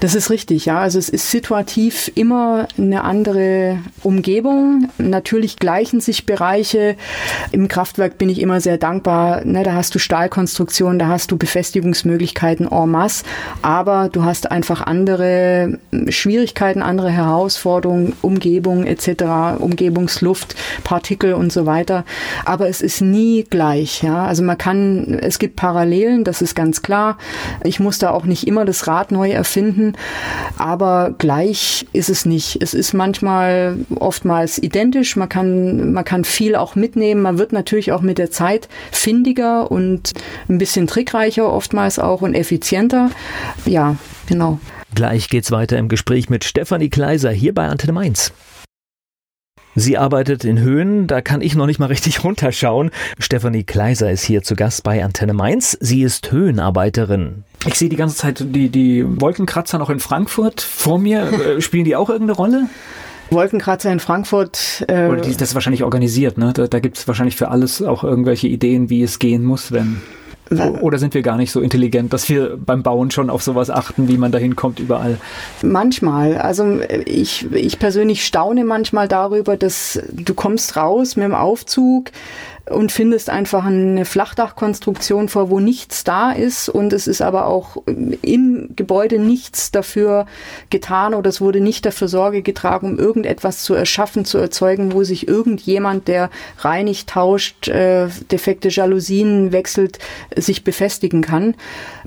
Das 0.01 0.15
ist 0.15 0.31
richtig, 0.31 0.67
ja. 0.67 0.79
Also 0.79 0.99
es 0.99 1.09
ist 1.09 1.31
situativ 1.31 2.11
immer 2.15 2.67
eine 2.77 3.05
andere 3.05 3.79
Umgebung. 4.03 4.89
Natürlich 4.99 5.57
gleichen 5.57 6.01
sich 6.01 6.27
Bereiche. 6.27 6.97
Im 7.53 7.69
Kraftwerk 7.69 8.19
bin 8.19 8.29
ich 8.29 8.41
immer 8.41 8.61
sehr 8.61 8.79
dankbar. 8.79 9.45
Ne, 9.45 9.63
da 9.63 9.75
hast 9.75 9.95
du 9.95 9.99
Stahlkonstruktion, 9.99 10.99
da 10.99 11.09
hast 11.09 11.31
du 11.31 11.37
Befestigungsmöglichkeiten 11.37 12.67
en 12.71 12.91
masse, 12.91 13.25
aber 13.63 14.09
du 14.11 14.25
hast 14.25 14.51
einfach 14.51 14.83
andere 14.83 15.79
Schwierigkeiten, 16.09 16.83
andere 16.83 17.11
Herausforderungen, 17.11 18.15
Umgebung 18.23 18.85
etc., 18.85 19.59
Umgebungsluft, 19.59 20.57
Partikel 20.85 21.35
und 21.35 21.53
so 21.53 21.67
weiter. 21.67 22.05
Aber 22.45 22.69
es 22.69 22.83
ist 22.83 23.01
nie 23.01 23.45
gleich. 23.49 24.02
Ja, 24.03 24.25
also 24.25 24.43
man 24.43 24.59
kann, 24.59 25.19
es 25.21 25.39
gibt 25.39 25.55
Parallelen, 25.57 26.25
das 26.25 26.43
ist 26.43 26.57
ganz 26.57 26.83
klar. 26.83 27.19
Ich 27.63 27.79
muss 27.79 27.99
da 27.99 28.11
auch 28.11 28.25
nicht 28.25 28.47
immer 28.49 28.65
das 28.65 28.89
Rad 28.89 29.13
neu 29.13 29.31
erfinden, 29.31 29.93
aber 30.59 31.15
gleich 31.17 31.87
ist 31.93 32.11
es 32.11 32.27
nicht. 32.27 32.61
Es 32.61 32.75
ist 32.75 32.95
manchmal 32.95 33.77
oftmals 33.95 34.59
identisch. 34.59 35.15
Man 35.15 35.29
kann, 35.29 35.93
man 35.93 36.05
kann 36.05 36.25
viel 36.25 36.57
auch 36.57 36.75
mitnehmen. 36.75 37.23
Man 37.23 37.39
wird 37.39 37.53
natürlich 37.53 37.93
auch 37.93 38.03
mit 38.03 38.19
der 38.19 38.31
Zeit 38.33 38.69
findiger 38.91 39.71
und 39.71 40.13
ein 40.49 40.59
bisschen 40.59 40.89
trickreicher 40.89 41.51
oftmals 41.51 42.01
auch 42.01 42.23
und 42.23 42.35
effizienter. 42.35 43.11
Ja, 43.65 43.97
genau. 44.27 44.59
Gleich 44.95 45.29
geht's 45.29 45.53
weiter 45.53 45.79
im 45.79 45.89
Gespräch 45.89 46.29
mit 46.29 46.45
Stefanie 46.45 46.91
Kleiser 46.91 47.31
hier 47.31 47.55
bei 47.55 47.69
Antenne 47.69 47.93
Mainz. 47.93 48.33
Sie 49.75 49.97
arbeitet 49.97 50.45
in 50.45 50.59
Höhen, 50.59 51.07
da 51.07 51.23
kann 51.23 51.41
ich 51.41 51.55
noch 51.55 51.67
nicht 51.67 51.79
mal 51.79 51.87
richtig 51.87 52.25
runterschauen. 52.25 52.91
Stefanie 53.19 53.65
Kleiser 53.65 54.11
ist 54.11 54.23
hier 54.23 54.43
zu 54.43 54.55
Gast 54.55 54.83
bei 54.83 55.03
Antenne 55.03 55.33
Mainz. 55.33 55.77
Sie 55.81 56.03
ist 56.03 56.31
Höhenarbeiterin. 56.31 57.45
Ich 57.67 57.77
sehe 57.77 57.89
die 57.89 57.97
ganze 57.97 58.17
Zeit 58.17 58.45
die, 58.47 58.69
die 58.69 59.05
Wolkenkratzer 59.21 59.79
noch 59.79 59.89
in 59.89 60.01
Frankfurt 60.01 60.61
vor 60.61 60.99
mir. 60.99 61.23
Äh, 61.23 61.61
spielen 61.63 61.85
die 61.85 61.97
auch 61.97 62.11
irgendeine 62.11 62.37
Rolle? 62.37 62.69
Wolkenkratzer 63.31 63.91
in 63.91 64.01
Frankfurt. 64.01 64.85
Äh 64.89 65.07
Oder 65.07 65.23
die, 65.23 65.33
das 65.33 65.51
ist 65.51 65.55
wahrscheinlich 65.55 65.85
organisiert, 65.85 66.37
ne? 66.37 66.53
Da, 66.53 66.67
da 66.67 66.81
gibt 66.81 66.99
es 66.99 67.09
wahrscheinlich 67.09 67.37
für 67.37 67.49
alles 67.49 67.83
auch 67.83 68.05
irgendwelche 68.05 68.49
Ideen, 68.49 68.91
wie 68.91 69.03
es 69.03 69.19
gehen 69.19 69.43
muss, 69.43 69.73
wenn. 69.73 70.03
Oder 70.61 70.99
sind 70.99 71.15
wir 71.15 71.23
gar 71.23 71.37
nicht 71.37 71.53
so 71.53 71.61
intelligent, 71.61 72.13
dass 72.13 72.29
wir 72.29 72.57
beim 72.57 72.83
Bauen 72.83 73.11
schon 73.11 73.31
auf 73.31 73.43
sowas 73.43 73.71
achten, 73.71 74.09
wie 74.09 74.19
man 74.19 74.33
da 74.33 74.39
hinkommt 74.39 74.81
überall? 74.81 75.19
Manchmal. 75.63 76.37
Also 76.37 76.81
ich, 77.05 77.51
ich 77.53 77.79
persönlich 77.79 78.25
staune 78.25 78.65
manchmal 78.65 79.09
darüber, 79.09 79.57
dass 79.57 80.01
du 80.13 80.35
kommst 80.35 80.77
raus 80.77 81.17
mit 81.17 81.25
dem 81.25 81.35
Aufzug, 81.35 82.11
und 82.71 82.93
findest 82.93 83.29
einfach 83.29 83.65
eine 83.65 84.05
Flachdachkonstruktion 84.05 85.29
vor, 85.29 85.51
wo 85.51 85.59
nichts 85.59 86.05
da 86.05 86.31
ist 86.31 86.69
und 86.69 86.93
es 86.93 87.07
ist 87.07 87.21
aber 87.21 87.47
auch 87.47 87.83
im 87.87 88.71
Gebäude 88.77 89.19
nichts 89.19 89.73
dafür 89.73 90.27
getan 90.71 91.15
oder 91.15 91.29
es 91.29 91.41
wurde 91.41 91.61
nicht 91.61 91.85
dafür 91.85 92.07
Sorge 92.09 92.43
getragen, 92.43 92.93
um 92.93 92.99
irgendetwas 92.99 93.63
zu 93.63 93.75
erschaffen, 93.75 94.25
zu 94.25 94.39
erzeugen, 94.39 94.93
wo 94.93 95.03
sich 95.03 95.27
irgendjemand, 95.27 96.07
der 96.07 96.31
reinigt, 96.59 97.11
tauscht, 97.11 97.69
äh, 97.69 98.09
defekte 98.31 98.69
Jalousien 98.69 99.51
wechselt, 99.51 99.99
sich 100.37 100.63
befestigen 100.63 101.23
kann. 101.23 101.55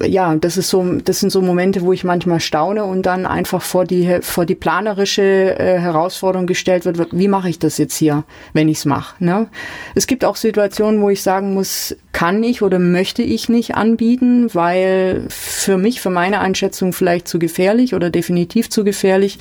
Ja, 0.02 0.36
das 0.36 0.56
ist 0.58 0.70
so, 0.70 0.84
das 1.04 1.20
sind 1.20 1.32
so 1.32 1.42
Momente, 1.42 1.82
wo 1.82 1.92
ich 1.92 2.04
manchmal 2.06 2.40
staune 2.40 2.86
und 2.86 3.06
dann 3.06 3.26
einfach 3.26 3.62
vor 3.62 3.84
die 3.84 4.20
vor 4.22 4.46
die 4.46 4.56
planerische 4.56 5.60
äh, 5.60 5.80
Herausforderung 5.80 6.48
gestellt 6.48 6.86
wird, 6.86 7.08
wie 7.12 7.28
mache 7.28 7.50
ich 7.50 7.60
das 7.60 7.78
jetzt 7.78 7.96
hier, 7.96 8.24
wenn 8.54 8.70
ich 8.70 8.78
es 8.80 8.86
mache. 8.86 9.24
Ne? 9.24 9.48
Es 9.96 10.08
gibt 10.08 10.24
auch 10.24 10.36
Situationen, 10.46 11.02
wo 11.02 11.10
ich 11.10 11.24
sagen 11.24 11.56
muss, 11.56 11.96
kann 12.12 12.44
ich 12.44 12.62
oder 12.62 12.78
möchte 12.78 13.24
ich 13.24 13.50
nicht 13.50 13.74
anbieten, 13.74 14.54
weil 14.54 15.26
für 15.28 15.80
mich, 15.80 16.02
für 16.02 16.12
meine 16.12 16.40
Einschätzung 16.40 16.94
vielleicht 16.94 17.28
zu 17.28 17.40
gefährlich 17.40 17.96
oder 17.96 18.12
definitiv 18.12 18.70
zu 18.70 18.84
gefährlich, 18.84 19.40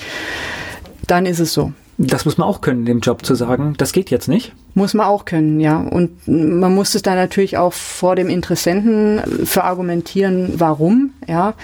dann 1.06 1.26
ist 1.26 1.40
es 1.40 1.52
so. 1.52 1.74
Das 1.96 2.24
muss 2.24 2.38
man 2.38 2.48
auch 2.48 2.60
können, 2.60 2.84
dem 2.84 3.00
Job 3.00 3.24
zu 3.24 3.36
sagen, 3.36 3.74
das 3.78 3.92
geht 3.92 4.10
jetzt 4.10 4.28
nicht. 4.28 4.52
Muss 4.74 4.94
man 4.94 5.06
auch 5.06 5.24
können, 5.24 5.60
ja. 5.60 5.78
Und 5.80 6.26
man 6.26 6.74
muss 6.74 6.94
es 6.96 7.02
dann 7.02 7.14
natürlich 7.14 7.56
auch 7.56 7.72
vor 7.72 8.16
dem 8.16 8.28
Interessenten 8.28 9.20
verargumentieren, 9.44 10.54
warum, 10.56 11.10
ja. 11.28 11.54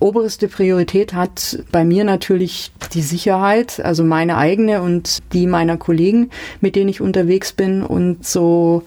Oberste 0.00 0.48
Priorität 0.48 1.12
hat 1.12 1.58
bei 1.70 1.84
mir 1.84 2.04
natürlich 2.04 2.72
die 2.94 3.02
Sicherheit, 3.02 3.78
also 3.84 4.04
meine 4.04 4.38
eigene 4.38 4.80
und 4.80 5.22
die 5.34 5.46
meiner 5.46 5.76
Kollegen, 5.76 6.30
mit 6.60 6.76
denen 6.76 6.88
ich 6.88 7.02
unterwegs 7.02 7.52
bin 7.52 7.82
und 7.82 8.26
so 8.26 8.84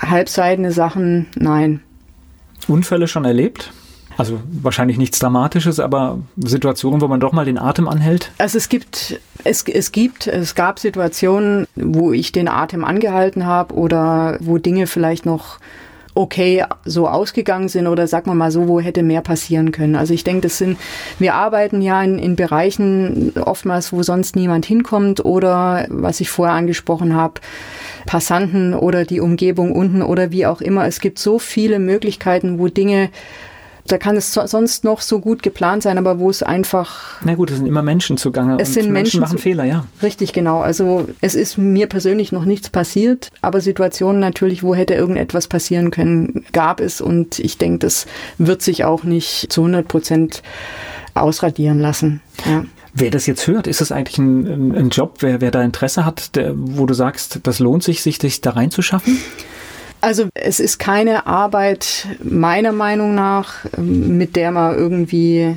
halbseidene 0.00 0.72
Sachen, 0.72 1.26
nein. 1.36 1.80
Unfälle 2.68 3.06
schon 3.06 3.26
erlebt? 3.26 3.70
Also 4.16 4.40
wahrscheinlich 4.62 4.98
nichts 4.98 5.18
Dramatisches, 5.18 5.78
aber 5.78 6.18
Situationen, 6.36 7.00
wo 7.00 7.08
man 7.08 7.20
doch 7.20 7.32
mal 7.32 7.44
den 7.44 7.58
Atem 7.58 7.88
anhält? 7.88 8.30
Also 8.38 8.56
es 8.56 8.68
gibt, 8.68 9.20
es, 9.44 9.62
es 9.64 9.92
gibt, 9.92 10.26
es 10.26 10.54
gab 10.54 10.78
Situationen, 10.78 11.66
wo 11.76 12.12
ich 12.12 12.32
den 12.32 12.48
Atem 12.48 12.84
angehalten 12.84 13.46
habe 13.46 13.74
oder 13.74 14.38
wo 14.40 14.58
Dinge 14.58 14.86
vielleicht 14.86 15.26
noch 15.26 15.58
okay 16.16 16.64
so 16.84 17.08
ausgegangen 17.08 17.68
sind 17.68 17.86
oder 17.86 18.06
sag 18.06 18.26
mal 18.26 18.34
mal 18.34 18.50
so, 18.50 18.68
wo 18.68 18.80
hätte 18.80 19.02
mehr 19.02 19.20
passieren 19.20 19.70
können. 19.70 19.96
Also 19.96 20.14
ich 20.14 20.24
denke, 20.24 20.42
das 20.42 20.58
sind, 20.58 20.78
wir 21.18 21.34
arbeiten 21.34 21.82
ja 21.82 22.02
in, 22.02 22.18
in 22.18 22.36
Bereichen 22.36 23.32
oftmals, 23.36 23.92
wo 23.92 24.02
sonst 24.02 24.34
niemand 24.34 24.64
hinkommt 24.64 25.24
oder 25.24 25.86
was 25.90 26.20
ich 26.20 26.30
vorher 26.30 26.56
angesprochen 26.56 27.14
habe, 27.14 27.40
Passanten 28.06 28.72
oder 28.72 29.04
die 29.04 29.20
Umgebung 29.20 29.72
unten 29.72 30.00
oder 30.00 30.30
wie 30.30 30.46
auch 30.46 30.62
immer. 30.62 30.86
Es 30.86 31.00
gibt 31.00 31.18
so 31.18 31.38
viele 31.38 31.78
Möglichkeiten, 31.78 32.58
wo 32.58 32.68
Dinge 32.68 33.10
Da 33.86 33.98
kann 33.98 34.16
es 34.16 34.32
sonst 34.32 34.84
noch 34.84 35.00
so 35.00 35.20
gut 35.20 35.42
geplant 35.42 35.82
sein, 35.82 35.98
aber 35.98 36.18
wo 36.18 36.30
es 36.30 36.42
einfach. 36.42 37.20
Na 37.24 37.34
gut, 37.34 37.50
es 37.50 37.58
sind 37.58 37.66
immer 37.66 37.82
Menschen 37.82 38.16
zugange. 38.16 38.56
Es 38.58 38.74
sind 38.74 38.90
Menschen, 38.90 38.92
Menschen 38.92 39.20
machen 39.20 39.38
Fehler, 39.38 39.64
ja. 39.64 39.86
Richtig, 40.02 40.32
genau. 40.32 40.60
Also 40.60 41.08
es 41.20 41.34
ist 41.34 41.58
mir 41.58 41.86
persönlich 41.86 42.32
noch 42.32 42.44
nichts 42.44 42.70
passiert, 42.70 43.30
aber 43.42 43.60
Situationen 43.60 44.20
natürlich, 44.20 44.62
wo 44.62 44.74
hätte 44.74 44.94
irgendetwas 44.94 45.48
passieren 45.48 45.90
können, 45.90 46.44
gab 46.52 46.80
es 46.80 47.00
und 47.00 47.38
ich 47.38 47.58
denke, 47.58 47.78
das 47.78 48.06
wird 48.38 48.62
sich 48.62 48.84
auch 48.84 49.04
nicht 49.04 49.52
zu 49.52 49.62
100 49.62 49.88
Prozent 49.88 50.42
ausradieren 51.14 51.78
lassen. 51.78 52.20
Ja. 52.44 52.64
Wer 52.98 53.10
das 53.10 53.26
jetzt 53.26 53.46
hört, 53.46 53.66
ist 53.66 53.82
das 53.82 53.92
eigentlich 53.92 54.18
ein, 54.18 54.74
ein 54.74 54.88
Job, 54.88 55.16
wer, 55.20 55.42
wer 55.42 55.50
da 55.50 55.62
Interesse 55.62 56.06
hat, 56.06 56.34
der, 56.34 56.54
wo 56.56 56.86
du 56.86 56.94
sagst, 56.94 57.40
das 57.42 57.58
lohnt 57.58 57.82
sich, 57.82 58.02
sich, 58.02 58.18
sich 58.18 58.40
da 58.40 58.50
reinzuschaffen? 58.50 59.18
Also 60.06 60.28
es 60.34 60.60
ist 60.60 60.78
keine 60.78 61.26
Arbeit 61.26 62.06
meiner 62.22 62.70
Meinung 62.70 63.16
nach, 63.16 63.64
mit 63.76 64.36
der 64.36 64.52
man 64.52 64.78
irgendwie 64.78 65.56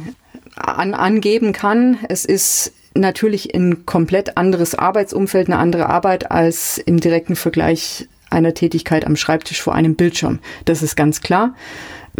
an, 0.55 0.95
angeben 0.95 1.53
kann. 1.53 1.99
Es 2.09 2.25
ist 2.25 2.73
natürlich 2.95 3.53
ein 3.53 3.85
komplett 3.85 4.37
anderes 4.37 4.73
Arbeitsumfeld, 4.73 5.49
eine 5.49 5.59
andere 5.59 5.87
Arbeit 5.87 6.31
als 6.31 6.79
im 6.79 6.99
direkten 6.99 7.35
Vergleich 7.35 8.07
einer 8.31 8.55
Tätigkeit 8.55 9.05
am 9.05 9.17
Schreibtisch 9.17 9.61
vor 9.61 9.75
einem 9.75 9.93
Bildschirm. 9.93 10.39
Das 10.65 10.81
ist 10.81 10.95
ganz 10.95 11.21
klar 11.21 11.53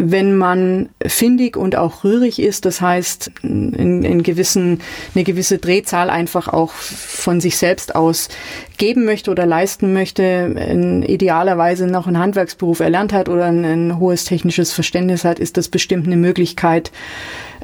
wenn 0.02 0.38
man 0.38 0.90
findig 1.06 1.58
und 1.58 1.76
auch 1.76 2.04
rührig 2.04 2.40
ist, 2.40 2.66
das 2.66 2.80
heißt, 2.80 3.32
in, 3.44 4.04
in 4.04 4.24
gewissen, 4.24 4.82
eine 5.14 5.24
gewisse 5.24 5.58
Drehzahl 5.58 6.10
einfach 6.10 6.48
auch 6.48 6.72
von 6.72 7.42
sich 7.42 7.58
selbst 7.58 7.96
aus 7.96 8.30
geben 8.78 9.04
möchte 9.04 9.30
oder 9.30 9.46
leisten 9.46 9.92
möchte, 9.92 10.24
in 10.24 11.04
idealerweise 11.04 11.88
noch 11.88 12.08
einen 12.08 12.18
Handwerksberuf 12.18 12.80
erlernt 12.80 13.12
hat 13.12 13.28
oder 13.28 13.46
ein, 13.46 13.66
ein 13.66 14.00
hohes 14.00 14.24
technisches 14.24 14.72
Verständnis 14.72 15.26
hat, 15.26 15.40
ist 15.40 15.58
das 15.58 15.68
bestimmt 15.68 16.08
eine 16.08 16.18
Möglichkeit, 16.18 16.92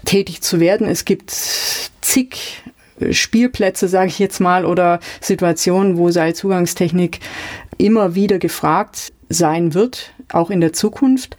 tätig 0.03 0.41
zu 0.41 0.59
werden. 0.59 0.87
Es 0.87 1.05
gibt 1.05 1.31
zig 1.31 2.63
Spielplätze, 3.11 3.87
sage 3.87 4.07
ich 4.07 4.19
jetzt 4.19 4.39
mal, 4.39 4.65
oder 4.65 4.99
Situationen, 5.21 5.97
wo 5.97 6.11
Seilzugangstechnik 6.11 7.19
immer 7.77 8.15
wieder 8.15 8.39
gefragt 8.39 9.13
sein 9.29 9.73
wird, 9.73 10.11
auch 10.31 10.49
in 10.49 10.61
der 10.61 10.73
Zukunft. 10.73 11.37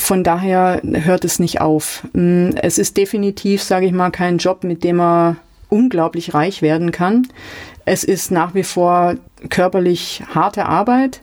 Von 0.00 0.24
daher 0.24 0.80
hört 0.82 1.26
es 1.26 1.38
nicht 1.38 1.60
auf. 1.60 2.02
Mm, 2.14 2.50
es 2.56 2.78
ist 2.78 2.96
definitiv, 2.96 3.62
sage 3.62 3.86
ich 3.86 3.92
mal, 3.92 4.10
kein 4.10 4.38
Job, 4.38 4.64
mit 4.64 4.82
dem 4.82 4.96
man 4.96 5.36
unglaublich 5.68 6.32
reich 6.32 6.62
werden 6.62 6.90
kann. 6.90 7.28
Es 7.84 8.02
ist 8.02 8.30
nach 8.30 8.54
wie 8.54 8.64
vor 8.64 9.16
körperlich 9.50 10.22
harte 10.34 10.64
Arbeit. 10.66 11.20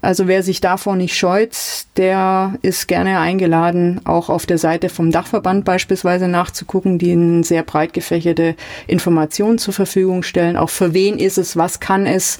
Also 0.00 0.28
wer 0.28 0.44
sich 0.44 0.60
davor 0.60 0.94
nicht 0.94 1.16
scheut, 1.16 1.56
der 1.96 2.54
ist 2.62 2.86
gerne 2.86 3.18
eingeladen, 3.18 4.00
auch 4.04 4.28
auf 4.28 4.46
der 4.46 4.58
Seite 4.58 4.90
vom 4.90 5.10
Dachverband 5.10 5.64
beispielsweise 5.64 6.28
nachzugucken, 6.28 6.98
die 6.98 7.12
eine 7.12 7.42
sehr 7.42 7.64
breit 7.64 7.92
gefächerte 7.92 8.54
Informationen 8.86 9.58
zur 9.58 9.74
Verfügung 9.74 10.22
stellen. 10.22 10.56
Auch 10.56 10.70
für 10.70 10.94
wen 10.94 11.18
ist 11.18 11.36
es, 11.36 11.56
was 11.56 11.80
kann 11.80 12.06
es, 12.06 12.38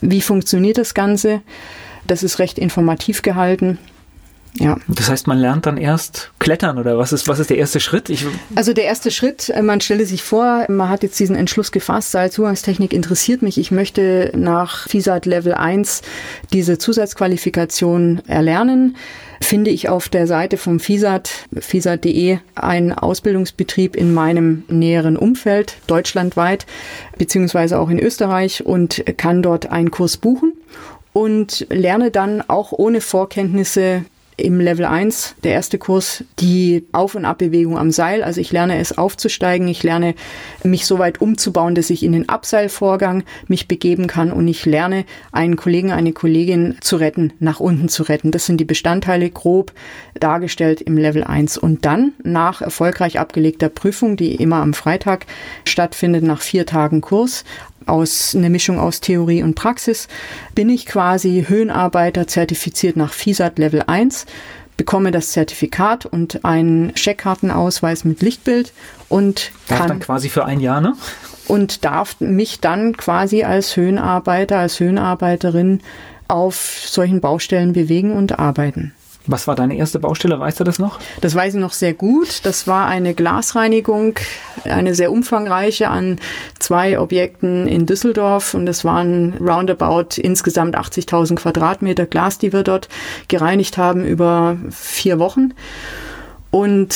wie 0.00 0.22
funktioniert 0.22 0.78
das 0.78 0.94
Ganze. 0.94 1.42
Das 2.06 2.22
ist 2.22 2.38
recht 2.38 2.58
informativ 2.58 3.20
gehalten. 3.20 3.78
Ja. 4.58 4.76
Das 4.86 5.08
heißt, 5.08 5.26
man 5.26 5.38
lernt 5.38 5.66
dann 5.66 5.76
erst 5.76 6.30
klettern 6.38 6.78
oder 6.78 6.96
was 6.96 7.12
ist, 7.12 7.26
was 7.26 7.40
ist 7.40 7.50
der 7.50 7.58
erste 7.58 7.80
Schritt? 7.80 8.08
Ich 8.08 8.24
also 8.54 8.72
der 8.72 8.84
erste 8.84 9.10
Schritt, 9.10 9.48
äh, 9.48 9.62
man 9.62 9.80
stelle 9.80 10.06
sich 10.06 10.22
vor, 10.22 10.66
man 10.68 10.88
hat 10.88 11.02
jetzt 11.02 11.18
diesen 11.18 11.34
Entschluss 11.34 11.72
gefasst, 11.72 12.12
Seilzugangstechnik 12.12 12.92
interessiert 12.92 13.42
mich, 13.42 13.58
ich 13.58 13.72
möchte 13.72 14.30
nach 14.36 14.88
FISAT 14.88 15.26
Level 15.26 15.54
1 15.54 16.02
diese 16.52 16.78
Zusatzqualifikation 16.78 18.22
erlernen 18.26 18.96
finde 19.40 19.70
ich 19.70 19.88
auf 19.88 20.08
der 20.08 20.26
Seite 20.26 20.56
vom 20.56 20.80
FISAT, 20.80 21.46
FISAT.de, 21.52 22.38
einen 22.54 22.92
Ausbildungsbetrieb 22.92 23.94
in 23.94 24.14
meinem 24.14 24.64
näheren 24.68 25.16
Umfeld, 25.16 25.76
deutschlandweit, 25.86 26.66
beziehungsweise 27.18 27.78
auch 27.78 27.90
in 27.90 27.98
Österreich 27.98 28.64
und 28.64 29.04
kann 29.16 29.42
dort 29.42 29.70
einen 29.70 29.90
Kurs 29.90 30.16
buchen 30.16 30.54
und 31.12 31.66
lerne 31.70 32.10
dann 32.10 32.42
auch 32.48 32.72
ohne 32.72 33.00
Vorkenntnisse 33.00 34.04
im 34.36 34.60
Level 34.60 34.84
1, 34.84 35.36
der 35.44 35.52
erste 35.52 35.78
Kurs, 35.78 36.24
die 36.40 36.86
Auf- 36.92 37.14
und 37.14 37.24
Abbewegung 37.24 37.78
am 37.78 37.90
Seil. 37.90 38.22
Also 38.22 38.40
ich 38.40 38.50
lerne 38.50 38.78
es 38.78 38.96
aufzusteigen, 38.96 39.68
ich 39.68 39.82
lerne 39.82 40.14
mich 40.64 40.86
so 40.86 40.98
weit 40.98 41.20
umzubauen, 41.20 41.74
dass 41.74 41.90
ich 41.90 42.02
in 42.02 42.12
den 42.12 42.28
Abseilvorgang 42.28 43.22
mich 43.46 43.68
begeben 43.68 44.06
kann 44.06 44.32
und 44.32 44.48
ich 44.48 44.66
lerne 44.66 45.04
einen 45.30 45.56
Kollegen, 45.56 45.92
eine 45.92 46.12
Kollegin 46.12 46.76
zu 46.80 46.96
retten, 46.96 47.32
nach 47.38 47.60
unten 47.60 47.88
zu 47.88 48.02
retten. 48.02 48.30
Das 48.30 48.46
sind 48.46 48.58
die 48.58 48.64
Bestandteile 48.64 49.30
grob 49.30 49.72
dargestellt 50.18 50.80
im 50.80 50.96
Level 50.96 51.24
1. 51.24 51.58
Und 51.58 51.84
dann 51.84 52.12
nach 52.22 52.60
erfolgreich 52.60 53.20
abgelegter 53.20 53.68
Prüfung, 53.68 54.16
die 54.16 54.34
immer 54.34 54.56
am 54.56 54.74
Freitag 54.74 55.26
stattfindet, 55.64 56.24
nach 56.24 56.40
vier 56.40 56.66
Tagen 56.66 57.00
Kurs, 57.00 57.44
aus 57.86 58.34
eine 58.34 58.50
Mischung 58.50 58.78
aus 58.78 59.00
Theorie 59.00 59.42
und 59.42 59.54
Praxis, 59.54 60.08
bin 60.54 60.68
ich 60.68 60.86
quasi 60.86 61.46
Höhenarbeiter 61.48 62.26
zertifiziert 62.26 62.96
nach 62.96 63.12
FISAT 63.12 63.58
Level 63.58 63.84
1, 63.86 64.26
bekomme 64.76 65.10
das 65.10 65.30
Zertifikat 65.30 66.06
und 66.06 66.44
einen 66.44 66.94
Checkkartenausweis 66.94 68.04
mit 68.04 68.22
Lichtbild 68.22 68.72
und 69.08 69.52
darf 69.68 69.78
kann 69.78 69.88
dann 69.88 70.00
quasi 70.00 70.28
für 70.28 70.44
ein 70.44 70.60
Jahr, 70.60 70.80
ne? 70.80 70.94
Und 71.46 71.84
darf 71.84 72.20
mich 72.20 72.60
dann 72.60 72.96
quasi 72.96 73.44
als 73.44 73.76
Höhenarbeiter, 73.76 74.58
als 74.58 74.80
Höhenarbeiterin 74.80 75.80
auf 76.26 76.82
solchen 76.86 77.20
Baustellen 77.20 77.74
bewegen 77.74 78.12
und 78.12 78.38
arbeiten. 78.38 78.94
Was 79.26 79.46
war 79.46 79.54
deine 79.54 79.76
erste 79.76 79.98
Baustelle? 79.98 80.38
Weißt 80.38 80.60
du 80.60 80.64
das 80.64 80.78
noch? 80.78 80.98
Das 81.22 81.34
weiß 81.34 81.54
ich 81.54 81.60
noch 81.60 81.72
sehr 81.72 81.94
gut. 81.94 82.44
Das 82.44 82.66
war 82.66 82.86
eine 82.86 83.14
Glasreinigung, 83.14 84.16
eine 84.64 84.94
sehr 84.94 85.10
umfangreiche 85.10 85.88
an 85.88 86.18
zwei 86.58 86.98
Objekten 87.00 87.66
in 87.66 87.86
Düsseldorf. 87.86 88.52
Und 88.52 88.68
es 88.68 88.84
waren 88.84 89.34
roundabout 89.40 90.18
insgesamt 90.18 90.76
80.000 90.76 91.36
Quadratmeter 91.36 92.04
Glas, 92.04 92.38
die 92.38 92.52
wir 92.52 92.64
dort 92.64 92.88
gereinigt 93.28 93.78
haben 93.78 94.04
über 94.04 94.58
vier 94.70 95.18
Wochen. 95.18 95.54
Und 96.50 96.94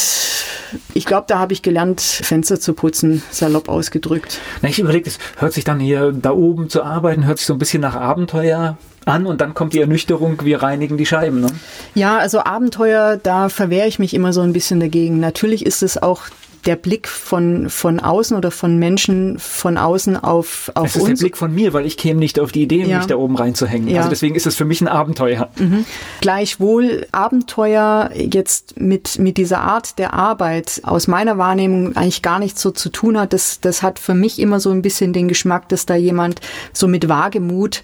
ich 0.94 1.06
glaube, 1.06 1.24
da 1.28 1.38
habe 1.38 1.52
ich 1.52 1.62
gelernt, 1.62 2.00
Fenster 2.00 2.60
zu 2.60 2.74
putzen, 2.74 3.22
salopp 3.30 3.68
ausgedrückt. 3.68 4.38
Na, 4.60 4.68
ich 4.68 4.78
überlege, 4.78 5.08
es 5.08 5.18
hört 5.38 5.54
sich 5.54 5.64
dann 5.64 5.80
hier 5.80 6.12
da 6.12 6.30
oben 6.30 6.68
zu 6.68 6.82
arbeiten, 6.82 7.26
hört 7.26 7.38
sich 7.38 7.46
so 7.46 7.54
ein 7.54 7.58
bisschen 7.58 7.80
nach 7.80 7.96
Abenteuer 7.96 8.76
an 9.08 9.26
und 9.26 9.40
dann 9.40 9.54
kommt 9.54 9.72
die 9.72 9.80
Ernüchterung, 9.80 10.44
wir 10.44 10.62
reinigen 10.62 10.96
die 10.96 11.06
Scheiben. 11.06 11.40
Ne? 11.40 11.48
Ja, 11.94 12.18
also 12.18 12.40
Abenteuer, 12.44 13.18
da 13.22 13.48
verwehre 13.48 13.88
ich 13.88 13.98
mich 13.98 14.14
immer 14.14 14.32
so 14.32 14.42
ein 14.42 14.52
bisschen 14.52 14.80
dagegen. 14.80 15.20
Natürlich 15.20 15.64
ist 15.66 15.82
es 15.82 16.00
auch 16.00 16.22
der 16.66 16.76
Blick 16.76 17.08
von, 17.08 17.70
von 17.70 18.00
außen 18.00 18.36
oder 18.36 18.50
von 18.50 18.78
Menschen 18.78 19.38
von 19.38 19.76
außen 19.76 20.16
auf, 20.16 20.70
auf 20.74 20.86
es 20.86 20.96
ist 20.96 21.02
uns. 21.02 21.18
der 21.18 21.24
Blick 21.24 21.36
von 21.36 21.54
mir, 21.54 21.72
weil 21.72 21.86
ich 21.86 21.96
käme 21.96 22.18
nicht 22.18 22.40
auf 22.40 22.52
die 22.52 22.62
Idee, 22.62 22.84
ja. 22.84 22.98
mich 22.98 23.06
da 23.06 23.16
oben 23.16 23.36
reinzuhängen. 23.36 23.88
Ja. 23.88 23.98
Also 23.98 24.10
deswegen 24.10 24.34
ist 24.34 24.46
es 24.46 24.56
für 24.56 24.64
mich 24.64 24.80
ein 24.80 24.88
Abenteuer. 24.88 25.48
Mhm. 25.56 25.84
Gleichwohl 26.20 27.06
Abenteuer 27.12 28.10
jetzt 28.14 28.80
mit, 28.80 29.18
mit 29.18 29.36
dieser 29.36 29.60
Art 29.60 29.98
der 29.98 30.14
Arbeit 30.14 30.80
aus 30.84 31.06
meiner 31.06 31.38
Wahrnehmung 31.38 31.96
eigentlich 31.96 32.22
gar 32.22 32.38
nichts 32.38 32.60
so 32.60 32.70
zu 32.70 32.88
tun 32.90 33.18
hat. 33.18 33.32
Das, 33.32 33.60
das 33.60 33.82
hat 33.82 33.98
für 33.98 34.14
mich 34.14 34.38
immer 34.38 34.60
so 34.60 34.70
ein 34.70 34.82
bisschen 34.82 35.12
den 35.12 35.28
Geschmack, 35.28 35.68
dass 35.68 35.86
da 35.86 35.94
jemand 35.94 36.40
so 36.72 36.88
mit 36.88 37.08
Wagemut 37.08 37.82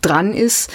dran 0.00 0.32
ist. 0.32 0.70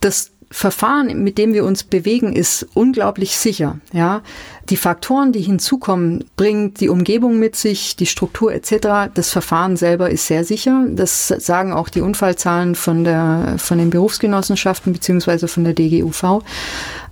Das 0.00 0.30
Verfahren, 0.50 1.24
mit 1.24 1.38
dem 1.38 1.52
wir 1.54 1.64
uns 1.64 1.82
bewegen, 1.82 2.32
ist 2.32 2.68
unglaublich 2.74 3.36
sicher. 3.36 3.78
Ja, 3.92 4.22
die 4.68 4.76
Faktoren, 4.76 5.32
die 5.32 5.40
hinzukommen, 5.40 6.24
bringt 6.36 6.80
die 6.80 6.88
Umgebung 6.88 7.38
mit 7.38 7.56
sich, 7.56 7.96
die 7.96 8.06
Struktur 8.06 8.52
etc. 8.52 9.10
Das 9.12 9.30
Verfahren 9.30 9.76
selber 9.76 10.08
ist 10.10 10.26
sehr 10.26 10.44
sicher. 10.44 10.86
Das 10.88 11.28
sagen 11.28 11.72
auch 11.72 11.88
die 11.88 12.00
Unfallzahlen 12.00 12.76
von 12.76 13.02
der 13.02 13.56
von 13.58 13.78
den 13.78 13.90
Berufsgenossenschaften 13.90 14.92
beziehungsweise 14.92 15.48
von 15.48 15.64
der 15.64 15.74
DGUV. 15.74 16.42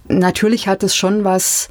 Natürlich 0.08 0.68
hat 0.68 0.82
es 0.82 0.94
schon 0.94 1.24
was 1.24 1.70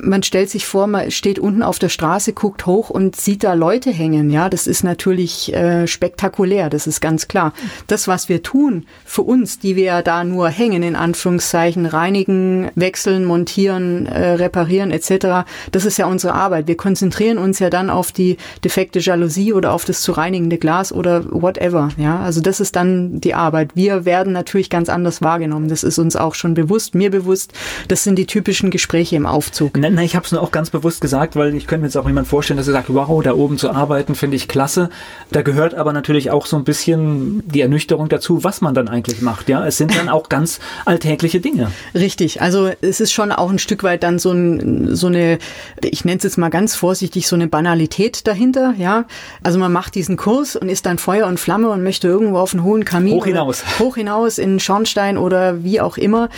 man 0.00 0.22
stellt 0.22 0.50
sich 0.50 0.66
vor, 0.66 0.86
man 0.86 1.10
steht 1.10 1.38
unten 1.38 1.62
auf 1.62 1.78
der 1.78 1.88
Straße, 1.88 2.32
guckt 2.32 2.66
hoch 2.66 2.90
und 2.90 3.16
sieht 3.16 3.44
da 3.44 3.54
Leute 3.54 3.90
hängen. 3.90 4.30
Ja, 4.30 4.48
das 4.48 4.66
ist 4.66 4.84
natürlich 4.84 5.52
äh, 5.54 5.86
spektakulär, 5.86 6.70
das 6.70 6.86
ist 6.86 7.00
ganz 7.00 7.28
klar. 7.28 7.52
Das, 7.86 8.08
was 8.08 8.28
wir 8.28 8.42
tun 8.42 8.86
für 9.04 9.22
uns, 9.22 9.58
die 9.58 9.76
wir 9.76 10.02
da 10.02 10.24
nur 10.24 10.48
hängen, 10.48 10.82
in 10.82 10.96
Anführungszeichen, 10.96 11.86
reinigen, 11.86 12.70
wechseln, 12.74 13.24
montieren, 13.24 14.06
äh, 14.06 14.32
reparieren 14.32 14.90
etc., 14.90 15.46
das 15.72 15.84
ist 15.84 15.98
ja 15.98 16.06
unsere 16.06 16.34
Arbeit. 16.34 16.66
Wir 16.66 16.76
konzentrieren 16.76 17.38
uns 17.38 17.58
ja 17.58 17.70
dann 17.70 17.90
auf 17.90 18.12
die 18.12 18.36
defekte 18.64 18.98
Jalousie 18.98 19.52
oder 19.52 19.72
auf 19.72 19.84
das 19.84 20.02
zu 20.02 20.12
reinigende 20.12 20.58
Glas 20.58 20.92
oder 20.92 21.24
whatever. 21.30 21.90
Ja, 21.96 22.20
also 22.20 22.40
das 22.40 22.60
ist 22.60 22.76
dann 22.76 23.20
die 23.20 23.34
Arbeit. 23.34 23.70
Wir 23.74 24.04
werden 24.04 24.32
natürlich 24.32 24.70
ganz 24.70 24.88
anders 24.88 25.22
wahrgenommen. 25.22 25.68
Das 25.68 25.82
ist 25.82 25.98
uns 25.98 26.16
auch 26.16 26.34
schon 26.34 26.54
bewusst, 26.54 26.94
mir 26.94 27.10
bewusst. 27.10 27.52
Das 27.88 28.04
sind 28.04 28.16
die 28.16 28.26
typischen 28.26 28.70
Gespräche 28.70 29.16
im 29.16 29.26
Aufzug. 29.26 29.76
Nein, 29.84 29.94
nein 29.96 30.06
ich 30.06 30.16
habe 30.16 30.24
es 30.24 30.32
nur 30.32 30.40
auch 30.40 30.50
ganz 30.50 30.70
bewusst 30.70 31.02
gesagt, 31.02 31.36
weil 31.36 31.54
ich 31.54 31.66
könnte 31.66 31.82
mir 31.82 31.88
jetzt 31.88 31.96
auch 31.96 32.06
jemand 32.06 32.26
vorstellen, 32.26 32.56
dass 32.56 32.66
er 32.66 32.72
sagt, 32.72 32.86
wow, 32.88 33.22
da 33.22 33.34
oben 33.34 33.58
zu 33.58 33.70
arbeiten 33.70 34.14
finde 34.14 34.34
ich 34.36 34.48
klasse. 34.48 34.88
Da 35.30 35.42
gehört 35.42 35.74
aber 35.74 35.92
natürlich 35.92 36.30
auch 36.30 36.46
so 36.46 36.56
ein 36.56 36.64
bisschen 36.64 37.42
die 37.46 37.60
Ernüchterung 37.60 38.08
dazu, 38.08 38.44
was 38.44 38.62
man 38.62 38.72
dann 38.72 38.88
eigentlich 38.88 39.20
macht. 39.20 39.50
Ja, 39.50 39.66
es 39.66 39.76
sind 39.76 39.94
dann 39.94 40.08
auch 40.08 40.30
ganz 40.30 40.58
alltägliche 40.86 41.40
Dinge. 41.40 41.70
Richtig. 41.94 42.40
Also 42.40 42.70
es 42.80 43.00
ist 43.00 43.12
schon 43.12 43.30
auch 43.30 43.50
ein 43.50 43.58
Stück 43.58 43.82
weit 43.82 44.04
dann 44.04 44.18
so, 44.18 44.32
ein, 44.32 44.96
so 44.96 45.08
eine, 45.08 45.38
ich 45.82 46.06
nenne 46.06 46.16
es 46.16 46.24
jetzt 46.24 46.38
mal 46.38 46.48
ganz 46.48 46.74
vorsichtig, 46.74 47.28
so 47.28 47.36
eine 47.36 47.46
Banalität 47.46 48.26
dahinter. 48.26 48.72
Ja, 48.78 49.04
also 49.42 49.58
man 49.58 49.70
macht 49.70 49.96
diesen 49.96 50.16
Kurs 50.16 50.56
und 50.56 50.70
ist 50.70 50.86
dann 50.86 50.96
Feuer 50.96 51.26
und 51.26 51.38
Flamme 51.38 51.68
und 51.68 51.82
möchte 51.82 52.08
irgendwo 52.08 52.38
auf 52.38 52.54
einen 52.54 52.64
hohen 52.64 52.86
Kamin 52.86 53.16
hoch 53.16 53.26
hinaus, 53.26 53.62
hoch 53.78 53.96
hinaus 53.96 54.38
in 54.38 54.60
Schornstein 54.60 55.18
oder 55.18 55.62
wie 55.62 55.82
auch 55.82 55.98
immer. 55.98 56.30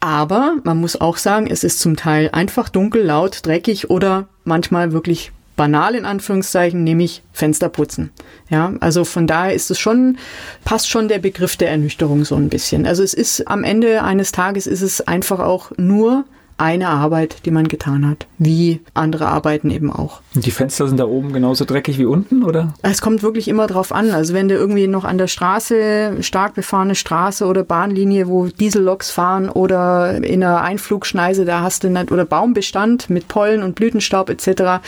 Aber 0.00 0.56
man 0.64 0.80
muss 0.80 1.00
auch 1.00 1.16
sagen, 1.16 1.46
es 1.48 1.64
ist 1.64 1.80
zum 1.80 1.96
Teil 1.96 2.30
einfach 2.32 2.68
dunkel, 2.68 3.02
laut, 3.02 3.44
dreckig 3.44 3.90
oder 3.90 4.28
manchmal 4.44 4.92
wirklich 4.92 5.32
banal 5.56 5.94
in 5.94 6.04
Anführungszeichen, 6.04 6.84
nämlich 6.84 7.22
Fenster 7.32 7.68
putzen. 7.68 8.12
Ja, 8.50 8.74
also 8.80 9.04
von 9.04 9.26
daher 9.26 9.54
ist 9.54 9.70
es 9.70 9.78
schon, 9.78 10.18
passt 10.64 10.88
schon 10.88 11.08
der 11.08 11.18
Begriff 11.18 11.56
der 11.56 11.70
Ernüchterung 11.70 12.24
so 12.24 12.36
ein 12.36 12.50
bisschen. 12.50 12.86
Also 12.86 13.02
es 13.02 13.14
ist 13.14 13.48
am 13.48 13.64
Ende 13.64 14.02
eines 14.02 14.32
Tages 14.32 14.66
ist 14.66 14.82
es 14.82 15.00
einfach 15.00 15.40
auch 15.40 15.72
nur 15.76 16.24
eine 16.58 16.88
Arbeit, 16.88 17.44
die 17.44 17.50
man 17.50 17.68
getan 17.68 18.08
hat, 18.08 18.26
wie 18.38 18.80
andere 18.94 19.26
Arbeiten 19.26 19.70
eben 19.70 19.92
auch. 19.92 20.20
Und 20.34 20.46
die 20.46 20.50
Fenster 20.50 20.88
sind 20.88 20.98
da 20.98 21.04
oben 21.04 21.32
genauso 21.32 21.64
dreckig 21.64 21.98
wie 21.98 22.06
unten, 22.06 22.42
oder? 22.42 22.74
Es 22.82 23.02
kommt 23.02 23.22
wirklich 23.22 23.48
immer 23.48 23.66
drauf 23.66 23.92
an. 23.92 24.10
Also 24.10 24.32
wenn 24.32 24.48
du 24.48 24.54
irgendwie 24.54 24.86
noch 24.86 25.04
an 25.04 25.18
der 25.18 25.26
Straße, 25.26 26.16
stark 26.20 26.54
befahrene 26.54 26.94
Straße 26.94 27.44
oder 27.44 27.62
Bahnlinie, 27.62 28.28
wo 28.28 28.46
Dieselloks 28.46 29.10
fahren 29.10 29.50
oder 29.50 30.16
in 30.16 30.42
einer 30.42 30.62
Einflugschneise, 30.62 31.44
da 31.44 31.60
hast 31.60 31.84
du 31.84 31.90
nicht, 31.90 32.10
oder 32.10 32.24
Baumbestand 32.24 33.10
mit 33.10 33.28
Pollen 33.28 33.62
und 33.62 33.74
Blütenstaub 33.74 34.30
etc., 34.30 34.80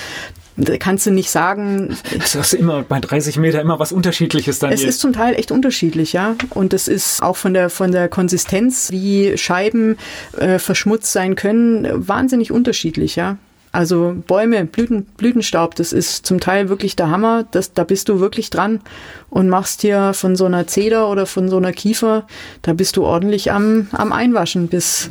kannst 0.78 1.06
du 1.06 1.10
nicht 1.10 1.30
sagen. 1.30 1.96
Es 2.18 2.34
ist 2.34 2.54
immer 2.54 2.82
bei 2.82 3.00
30 3.00 3.36
Meter 3.38 3.60
immer 3.60 3.78
was 3.78 3.92
Unterschiedliches 3.92 4.58
dann. 4.58 4.72
Es 4.72 4.82
ist 4.82 5.00
zum 5.00 5.12
Teil 5.12 5.34
echt 5.34 5.50
unterschiedlich, 5.50 6.12
ja. 6.12 6.36
Und 6.50 6.72
es 6.72 6.88
ist 6.88 7.22
auch 7.22 7.36
von 7.36 7.54
der, 7.54 7.70
von 7.70 7.92
der 7.92 8.08
Konsistenz, 8.08 8.90
wie 8.90 9.36
Scheiben 9.36 9.96
äh, 10.36 10.58
verschmutzt 10.58 11.12
sein 11.12 11.34
können, 11.34 11.86
wahnsinnig 12.08 12.52
unterschiedlich, 12.52 13.16
ja. 13.16 13.38
Also 13.70 14.16
Bäume, 14.26 14.64
Blüten, 14.64 15.04
Blütenstaub, 15.16 15.74
das 15.74 15.92
ist 15.92 16.24
zum 16.24 16.40
Teil 16.40 16.68
wirklich 16.68 16.96
der 16.96 17.10
Hammer. 17.10 17.44
Das, 17.50 17.74
da 17.74 17.84
bist 17.84 18.08
du 18.08 18.18
wirklich 18.18 18.48
dran 18.48 18.80
und 19.28 19.48
machst 19.48 19.82
dir 19.82 20.14
von 20.14 20.36
so 20.36 20.46
einer 20.46 20.66
Zeder 20.66 21.10
oder 21.10 21.26
von 21.26 21.48
so 21.50 21.58
einer 21.58 21.72
Kiefer, 21.72 22.26
da 22.62 22.72
bist 22.72 22.96
du 22.96 23.04
ordentlich 23.04 23.52
am, 23.52 23.88
am 23.92 24.12
Einwaschen, 24.12 24.68
bis 24.68 25.10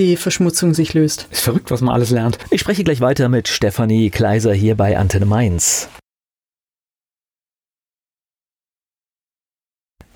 die 0.00 0.16
Verschmutzung 0.16 0.72
sich 0.72 0.94
löst. 0.94 1.28
Ist 1.30 1.42
verrückt, 1.42 1.70
was 1.70 1.82
man 1.82 1.94
alles 1.94 2.10
lernt. 2.10 2.38
Ich 2.50 2.62
spreche 2.62 2.84
gleich 2.84 3.00
weiter 3.00 3.28
mit 3.28 3.48
Stefanie 3.48 4.10
Kleiser 4.10 4.54
hier 4.54 4.74
bei 4.74 4.96
Antenne 4.96 5.26
Mainz. 5.26 5.88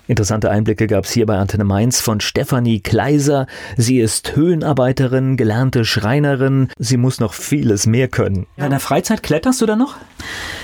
Interessante 0.07 0.51
Einblicke 0.51 0.85
gab 0.85 1.05
es 1.05 1.11
hier 1.11 1.25
bei 1.25 1.37
Antenne 1.37 1.63
Mainz 1.63 1.99
von 1.99 2.19
Stefanie 2.19 2.79
Kleiser. 2.79 3.47
Sie 3.75 3.99
ist 3.99 4.35
Höhenarbeiterin, 4.35 5.35
gelernte 5.35 5.83
Schreinerin. 5.83 6.69
Sie 6.77 6.97
muss 6.97 7.19
noch 7.19 7.33
vieles 7.33 7.87
mehr 7.87 8.07
können. 8.07 8.45
In 8.55 8.63
deiner 8.63 8.79
Freizeit 8.79 9.23
kletterst 9.23 9.61
du 9.61 9.65
da 9.65 9.75
noch? 9.75 9.95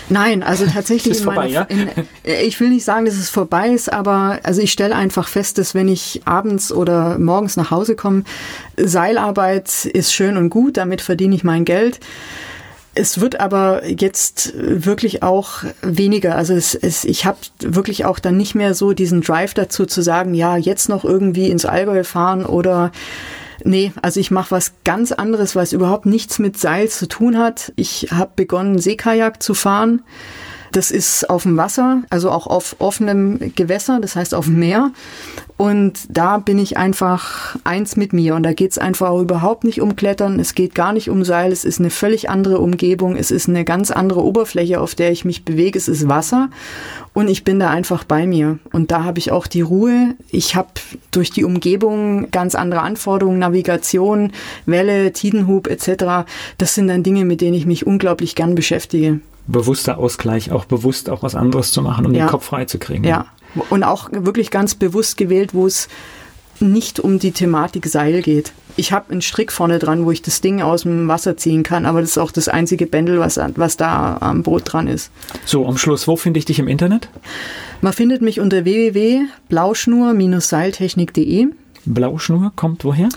Nein, 0.10 0.44
also 0.44 0.66
tatsächlich 0.74 1.14
ist 1.14 1.24
vorbei, 1.24 1.48
ja? 1.48 1.64
in, 1.64 1.90
ich 2.24 2.60
will 2.60 2.70
nicht 2.70 2.86
sagen, 2.86 3.06
dass 3.06 3.16
es 3.16 3.30
vorbei 3.30 3.70
ist, 3.70 3.92
aber 3.92 4.40
also 4.44 4.62
ich 4.62 4.72
stelle 4.72 4.96
einfach 4.96 5.28
fest, 5.28 5.58
dass 5.58 5.74
wenn 5.74 5.88
ich 5.88 6.22
abends 6.26 6.72
oder 6.72 7.18
morgens 7.18 7.58
nach 7.58 7.72
Hause 7.72 7.96
komme, 7.96 8.24
Seilarbeit 8.78 9.86
ist 9.86 10.14
schön 10.14 10.38
und 10.38 10.52
gut, 10.52 10.78
damit 10.78 11.02
verdiene 11.02 11.34
ich 11.34 11.44
mein 11.44 11.66
Geld. 11.66 12.00
Es 12.94 13.22
wird 13.22 13.40
aber 13.40 13.88
jetzt 13.88 14.54
wirklich 14.56 15.24
auch 15.24 15.64
weniger. 15.82 16.36
Also 16.36 16.54
es, 16.54 16.76
es, 16.76 17.06
ich 17.06 17.26
habe 17.26 17.38
wirklich 17.60 18.04
auch 18.06 18.20
dann 18.20 18.36
nicht 18.36 18.54
mehr 18.54 18.74
so 18.74 18.92
diesen 18.92 19.22
Drive 19.22 19.54
dazu 19.54 19.86
zu 19.86 20.02
sagen, 20.02 20.34
ja, 20.34 20.58
jetzt 20.58 20.90
noch 20.90 21.06
irgendwie 21.06 21.50
ins 21.50 21.66
Allgäu 21.66 22.04
fahren 22.04 22.46
oder 22.46 22.92
Nee, 23.64 23.92
also 24.02 24.20
ich 24.20 24.32
mache 24.32 24.52
was 24.52 24.74
ganz 24.84 25.12
anderes, 25.12 25.56
was 25.56 25.72
überhaupt 25.72 26.08
nichts 26.08 26.40
mit 26.40 26.58
Seil 26.58 26.90
zu 26.90 27.08
tun 27.08 27.38
hat. 27.38 27.72
Ich 27.76 28.08
habe 28.12 28.32
begonnen, 28.36 28.80
Seekajak 28.80 29.42
zu 29.42 29.54
fahren. 29.54 30.02
Das 30.72 30.90
ist 30.90 31.30
auf 31.30 31.44
dem 31.44 31.58
Wasser, 31.58 32.04
also 32.10 32.32
auch 32.32 32.48
auf 32.48 32.78
offenem 32.80 33.54
Gewässer, 33.56 34.00
das 34.00 34.16
heißt 34.16 34.34
auf 34.34 34.46
dem 34.46 34.60
Meer. 34.60 34.92
Und 35.62 36.00
da 36.10 36.40
bin 36.40 36.58
ich 36.58 36.78
einfach 36.78 37.56
eins 37.64 37.96
mit 37.96 38.14
mir. 38.14 38.34
Und 38.34 38.42
da 38.42 38.54
geht 38.54 38.72
es 38.72 38.78
einfach 38.80 39.14
überhaupt 39.20 39.64
nicht 39.64 39.80
um 39.80 39.96
Klettern. 39.96 40.40
Es 40.40 40.56
geht 40.56 40.74
gar 40.74 40.92
nicht 40.92 41.10
um 41.10 41.24
Seil. 41.24 41.52
Es 41.52 41.66
ist 41.66 41.80
eine 41.80 41.92
völlig 41.92 42.32
andere 42.32 42.58
Umgebung. 42.58 43.16
Es 43.16 43.30
ist 43.30 43.48
eine 43.48 43.64
ganz 43.64 43.92
andere 43.92 44.24
Oberfläche, 44.24 44.82
auf 44.82 44.96
der 44.96 45.12
ich 45.12 45.24
mich 45.24 45.46
bewege. 45.46 45.78
Es 45.78 45.88
ist 45.88 46.10
Wasser. 46.10 46.50
Und 47.14 47.30
ich 47.30 47.44
bin 47.44 47.60
da 47.60 47.70
einfach 47.70 48.06
bei 48.06 48.26
mir. 48.26 48.58
Und 48.72 48.90
da 48.90 49.04
habe 49.04 49.20
ich 49.20 49.32
auch 49.32 49.46
die 49.46 49.62
Ruhe. 49.62 50.16
Ich 50.32 50.56
habe 50.56 50.70
durch 51.12 51.30
die 51.30 51.44
Umgebung 51.44 52.32
ganz 52.32 52.56
andere 52.56 52.82
Anforderungen, 52.82 53.38
Navigation, 53.38 54.32
Welle, 54.66 55.12
Tidenhub 55.12 55.68
etc. 55.68 56.26
Das 56.58 56.74
sind 56.74 56.88
dann 56.88 57.04
Dinge, 57.04 57.24
mit 57.24 57.40
denen 57.40 57.54
ich 57.54 57.68
mich 57.68 57.86
unglaublich 57.86 58.34
gern 58.34 58.56
beschäftige 58.56 59.20
bewusster 59.48 59.98
Ausgleich, 59.98 60.52
auch 60.52 60.66
bewusst 60.66 61.10
auch 61.10 61.24
was 61.24 61.34
anderes 61.36 61.72
zu 61.72 61.82
machen, 61.82 62.06
um 62.06 62.14
ja. 62.14 62.26
den 62.26 62.30
Kopf 62.30 62.46
frei 62.46 62.66
zu 62.66 62.78
kriegen. 62.80 63.04
Ja, 63.04 63.26
und 63.70 63.84
auch 63.84 64.10
wirklich 64.12 64.50
ganz 64.52 64.76
bewusst 64.76 65.18
gewählt, 65.18 65.54
wo 65.54 65.68
es 65.68 65.90
nicht 66.60 67.00
um 67.00 67.20
die 67.20 67.32
Thematik 67.32 67.88
Seil 67.88 68.22
geht. 68.22 68.52
Ich 68.78 68.94
habe 68.94 69.12
einen 69.12 69.22
Strick 69.22 69.52
vorne 69.52 69.80
dran, 69.80 70.06
wo 70.06 70.12
ich 70.12 70.22
das 70.22 70.40
Ding 70.42 70.62
aus 70.62 70.84
dem 70.84 71.08
Wasser 71.08 71.36
ziehen 71.36 71.64
kann, 71.64 71.88
aber 71.88 72.02
das 72.02 72.12
ist 72.12 72.20
auch 72.20 72.32
das 72.32 72.48
einzige 72.48 72.86
Bändel, 72.86 73.20
was, 73.20 73.38
was 73.56 73.78
da 73.78 74.18
am 74.22 74.44
Boot 74.44 74.62
dran 74.66 74.88
ist. 74.88 75.12
So, 75.44 75.66
am 75.68 75.78
Schluss, 75.78 76.08
wo 76.08 76.16
finde 76.16 76.40
ich 76.40 76.46
dich 76.46 76.60
im 76.60 76.70
Internet? 76.70 77.10
Man 77.82 77.94
findet 77.94 78.22
mich 78.22 78.40
unter 78.40 78.64
www.blauschnur-seiltechnik.de. 78.64 81.48
Blauschnur 81.86 82.52
kommt 82.56 82.84
woher? 82.84 83.10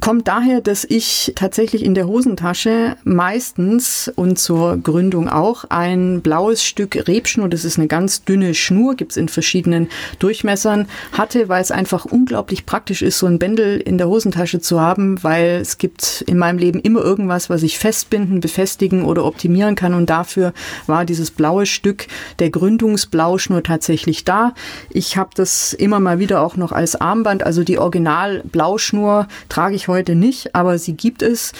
Kommt 0.00 0.28
daher, 0.28 0.62
dass 0.62 0.84
ich 0.84 1.32
tatsächlich 1.36 1.84
in 1.84 1.94
der 1.94 2.06
Hosentasche 2.06 2.96
meistens 3.04 4.10
und 4.14 4.38
zur 4.38 4.78
Gründung 4.78 5.28
auch 5.28 5.64
ein 5.68 6.22
blaues 6.22 6.64
Stück 6.64 7.06
Rebschnur, 7.06 7.50
das 7.50 7.66
ist 7.66 7.78
eine 7.78 7.86
ganz 7.86 8.24
dünne 8.24 8.54
Schnur, 8.54 8.94
gibt's 8.94 9.18
in 9.18 9.28
verschiedenen 9.28 9.88
Durchmessern, 10.18 10.88
hatte, 11.12 11.50
weil 11.50 11.60
es 11.60 11.70
einfach 11.70 12.06
unglaublich 12.06 12.64
praktisch 12.64 13.02
ist, 13.02 13.18
so 13.18 13.26
ein 13.26 13.38
Bändel 13.38 13.78
in 13.78 13.98
der 13.98 14.08
Hosentasche 14.08 14.60
zu 14.60 14.80
haben, 14.80 15.22
weil 15.22 15.58
es 15.60 15.76
gibt 15.76 16.24
in 16.26 16.38
meinem 16.38 16.58
Leben 16.58 16.80
immer 16.80 17.02
irgendwas, 17.02 17.50
was 17.50 17.62
ich 17.62 17.78
festbinden, 17.78 18.40
befestigen 18.40 19.04
oder 19.04 19.26
optimieren 19.26 19.74
kann 19.74 19.92
und 19.92 20.08
dafür 20.08 20.54
war 20.86 21.04
dieses 21.04 21.30
blaue 21.30 21.66
Stück 21.66 22.06
der 22.38 22.48
Gründungsblauschnur 22.48 23.62
tatsächlich 23.62 24.24
da. 24.24 24.54
Ich 24.88 25.18
habe 25.18 25.30
das 25.34 25.74
immer 25.74 26.00
mal 26.00 26.18
wieder 26.18 26.40
auch 26.40 26.56
noch 26.56 26.72
als 26.72 26.98
Armband, 26.98 27.42
also 27.42 27.64
die 27.64 27.78
Original 27.78 27.99
Blauschnur 28.44 29.28
trage 29.48 29.74
ich 29.74 29.88
heute 29.88 30.14
nicht, 30.14 30.54
aber 30.54 30.78
sie 30.78 30.94
gibt 30.94 31.22
es. 31.22 31.52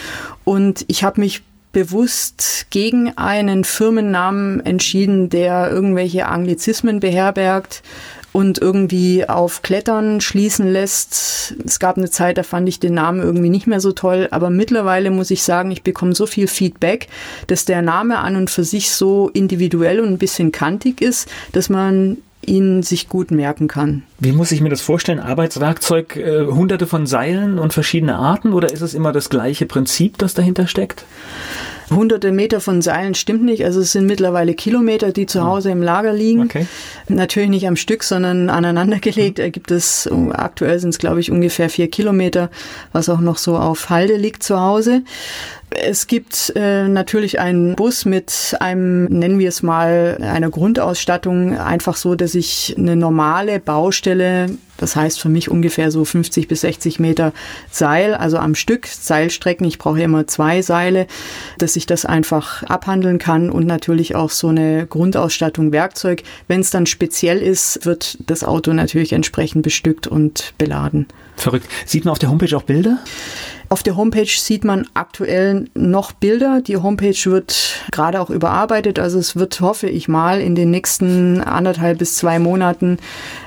Und 0.45 0.85
ich 0.89 1.05
habe 1.05 1.21
mich 1.21 1.43
bewusst 1.73 2.67
gegen 2.71 3.17
einen 3.17 3.65
Firmennamen 3.65 4.65
entschieden, 4.65 5.29
der 5.29 5.71
irgendwelche 5.71 6.27
Anglizismen 6.27 7.01
beherbergt 7.01 7.83
und 8.33 8.59
irgendwie 8.59 9.29
auf 9.29 9.63
Klettern 9.63 10.21
schließen 10.21 10.71
lässt. 10.73 11.55
Es 11.65 11.81
gab 11.81 11.97
eine 11.97 12.11
Zeit, 12.11 12.39
da 12.39 12.43
fand 12.43 12.69
ich 12.69 12.79
den 12.79 12.95
Namen 12.95 13.21
irgendwie 13.21 13.49
nicht 13.49 13.67
mehr 13.67 13.81
so 13.81 13.93
toll, 13.93 14.29
aber 14.31 14.51
mittlerweile 14.51 15.11
muss 15.11 15.31
ich 15.31 15.43
sagen, 15.43 15.71
ich 15.71 15.83
bekomme 15.83 16.15
so 16.15 16.27
viel 16.27 16.47
Feedback, 16.47 17.09
dass 17.49 17.65
der 17.65 17.83
Name 17.83 18.19
an 18.19 18.37
und 18.37 18.51
für 18.51 18.65
sich 18.65 18.91
so 18.91 19.29
individuell 19.31 20.01
und 20.01 20.09
ein 20.09 20.19
bisschen 20.19 20.53
kantig 20.53 21.01
ist, 21.01 21.29
dass 21.53 21.69
man 21.69 22.19
ihn 22.45 22.83
sich 22.83 23.09
gut 23.09 23.31
merken 23.31 23.69
kann. 23.69 24.03
Wie 24.19 24.33
muss 24.33 24.53
ich 24.53 24.61
mir 24.61 24.71
das 24.71 24.81
vorstellen? 24.81 25.21
Arbeitswerkzeug, 25.21 26.17
äh, 26.17 26.47
hunderte 26.47 26.87
von 26.87 27.07
Seilen 27.07 27.59
und 27.59 27.73
verschiedene 27.73 28.17
Arten 28.17 28.53
oder 28.53 28.73
ist 28.73 28.81
es 28.81 28.95
immer 28.95 29.13
das 29.13 29.31
gleiche 29.31 29.67
Prinzip, 29.67 30.19
das 30.19 30.35
dahinter 30.35 30.67
steckt? 30.67 31.05
Hunderte 31.91 32.31
Meter 32.31 32.61
von 32.61 32.83
Seilen 32.83 33.15
stimmt 33.15 33.43
nicht. 33.43 33.65
Also 33.65 33.81
es 33.81 33.93
sind 33.93 34.07
mittlerweile 34.07 34.55
Kilometer, 34.55 35.11
die 35.11 35.27
zu 35.27 35.41
hm. 35.41 35.47
Hause 35.47 35.71
im 35.71 35.83
Lager 35.83 36.13
liegen. 36.13 36.43
Okay. 36.43 36.67
Natürlich 37.09 37.51
nicht 37.51 37.67
am 37.67 37.77
Stück, 37.77 38.05
sondern 38.05 38.49
aneinandergelegt. 38.49 39.39
Mhm. 39.39 39.45
Ergibt 39.45 39.71
es, 39.73 40.09
aktuell 40.33 40.79
sind 40.79 40.91
es 40.91 40.99
glaube 40.99 41.21
ich 41.21 41.31
ungefähr 41.31 41.69
vier 41.69 41.89
Kilometer, 41.89 42.51
was 42.93 43.09
auch 43.09 43.21
noch 43.21 43.39
so 43.39 43.57
auf 43.57 43.91
Halde 43.91 44.17
liegt 44.17 44.43
zu 44.43 44.61
Hause. 44.61 45.03
Es 45.71 46.09
gibt 46.09 46.53
äh, 46.57 46.89
natürlich 46.89 47.39
einen 47.39 47.77
Bus 47.77 48.05
mit 48.05 48.57
einem, 48.59 49.05
nennen 49.05 49.39
wir 49.39 49.49
es 49.49 49.63
mal, 49.63 50.19
einer 50.21 50.51
Grundausstattung, 50.51 51.57
einfach 51.57 51.97
so, 51.97 52.17
dass 52.17 52.35
ich 52.35 52.75
eine 52.77 52.97
normale 52.97 53.61
Baustelle 53.61 54.51
Das 54.79 54.97
heißt 54.97 55.21
für 55.21 55.29
mich 55.29 55.51
ungefähr 55.51 55.91
so 55.91 56.05
50 56.05 56.49
bis 56.49 56.63
60 56.63 56.99
Meter 56.99 57.33
Seil, 57.71 58.15
also 58.15 58.39
am 58.39 58.55
Stück 58.55 58.87
Seilstrecken. 58.87 59.67
Ich 59.67 59.79
brauche 59.79 60.01
immer 60.01 60.27
zwei 60.27 60.63
Seile, 60.63 61.07
dass 61.59 61.77
ich 61.77 61.87
das 61.87 62.05
einfach 62.05 62.63
abhandeln 62.65 63.19
kann 63.19 63.51
und 63.51 63.67
natürlich 63.67 64.17
auch 64.17 64.31
so 64.31 64.49
eine 64.49 64.87
Grundausstattung 64.87 65.71
Werkzeug. 65.71 66.25
Wenn 66.49 66.61
es 66.61 66.71
dann 66.71 66.87
speziell 66.87 67.39
ist, 67.39 67.85
wird 67.85 68.19
das 68.27 68.43
Auto 68.43 68.73
natürlich 68.73 69.13
entsprechend 69.13 69.63
bestückt 69.63 70.07
und 70.07 70.55
beladen. 70.59 71.07
Verrückt. 71.41 71.67
Sieht 71.87 72.05
man 72.05 72.13
auf 72.13 72.19
der 72.19 72.31
Homepage 72.31 72.55
auch 72.57 72.63
Bilder? 72.63 72.99
Auf 73.71 73.83
der 73.85 73.97
Homepage 73.97 74.27
sieht 74.27 74.65
man 74.65 74.87
aktuell 74.95 75.67
noch 75.75 76.13
Bilder. 76.13 76.61
Die 76.61 76.77
Homepage 76.77 77.15
wird 77.27 77.85
gerade 77.93 78.21
auch 78.21 78.29
überarbeitet. 78.29 78.99
Also 78.99 79.19
es 79.19 79.37
wird, 79.37 79.61
hoffe 79.61 79.89
ich 79.89 80.09
mal, 80.09 80.41
in 80.41 80.57
den 80.57 80.71
nächsten 80.71 81.41
anderthalb 81.41 81.99
bis 81.99 82.17
zwei 82.17 82.41
Monaten 82.41 82.99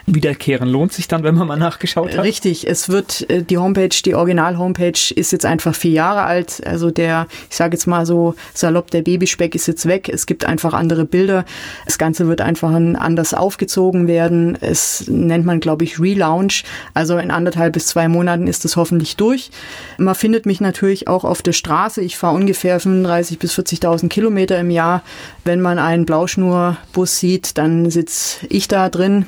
Wiederkehren 0.05 0.67
lohnt 0.67 0.91
sich 0.91 1.07
dann, 1.07 1.23
wenn 1.23 1.35
man 1.35 1.47
mal 1.47 1.55
nachgeschaut 1.55 2.17
hat. 2.17 2.25
Richtig, 2.25 2.67
es 2.67 2.89
wird 2.89 3.29
äh, 3.29 3.41
die 3.41 3.57
Homepage, 3.57 3.95
die 4.03 4.15
Original-Homepage 4.15 5.13
ist 5.15 5.31
jetzt 5.31 5.45
einfach 5.45 5.73
vier 5.73 5.91
Jahre 5.91 6.23
alt. 6.23 6.61
Also 6.65 6.91
der, 6.91 7.27
ich 7.49 7.55
sage 7.55 7.75
jetzt 7.75 7.87
mal 7.87 8.05
so 8.05 8.35
salopp, 8.53 8.91
der 8.91 9.01
Babyspeck 9.01 9.55
ist 9.55 9.67
jetzt 9.67 9.85
weg. 9.87 10.09
Es 10.09 10.25
gibt 10.25 10.43
einfach 10.43 10.73
andere 10.73 11.05
Bilder. 11.05 11.45
Das 11.85 11.97
Ganze 11.97 12.27
wird 12.27 12.41
einfach 12.41 12.71
anders 12.71 13.33
aufgezogen 13.33 14.07
werden. 14.07 14.57
Es 14.59 15.05
nennt 15.07 15.45
man, 15.45 15.61
glaube 15.61 15.85
ich, 15.85 15.99
Relaunch. 15.99 16.65
Also 16.93 17.17
in 17.17 17.31
anderthalb 17.31 17.73
bis 17.73 17.87
zwei 17.87 18.09
Monaten 18.09 18.47
ist 18.47 18.65
es 18.65 18.75
hoffentlich 18.75 19.15
durch. 19.15 19.51
Man 19.97 20.15
findet 20.15 20.45
mich 20.45 20.59
natürlich 20.59 21.07
auch 21.07 21.23
auf 21.23 21.41
der 21.41 21.53
Straße. 21.53 22.01
Ich 22.01 22.17
fahre 22.17 22.35
ungefähr 22.35 22.81
35.000 22.81 23.39
bis 23.39 23.57
40.000 23.57 24.09
Kilometer 24.09 24.59
im 24.59 24.69
Jahr. 24.69 25.01
Wenn 25.45 25.61
man 25.61 25.79
einen 25.79 26.05
Blauschnurbus 26.05 27.19
sieht, 27.19 27.57
dann 27.57 27.89
sitze 27.89 28.45
ich 28.49 28.67
da 28.67 28.89
drin 28.89 29.25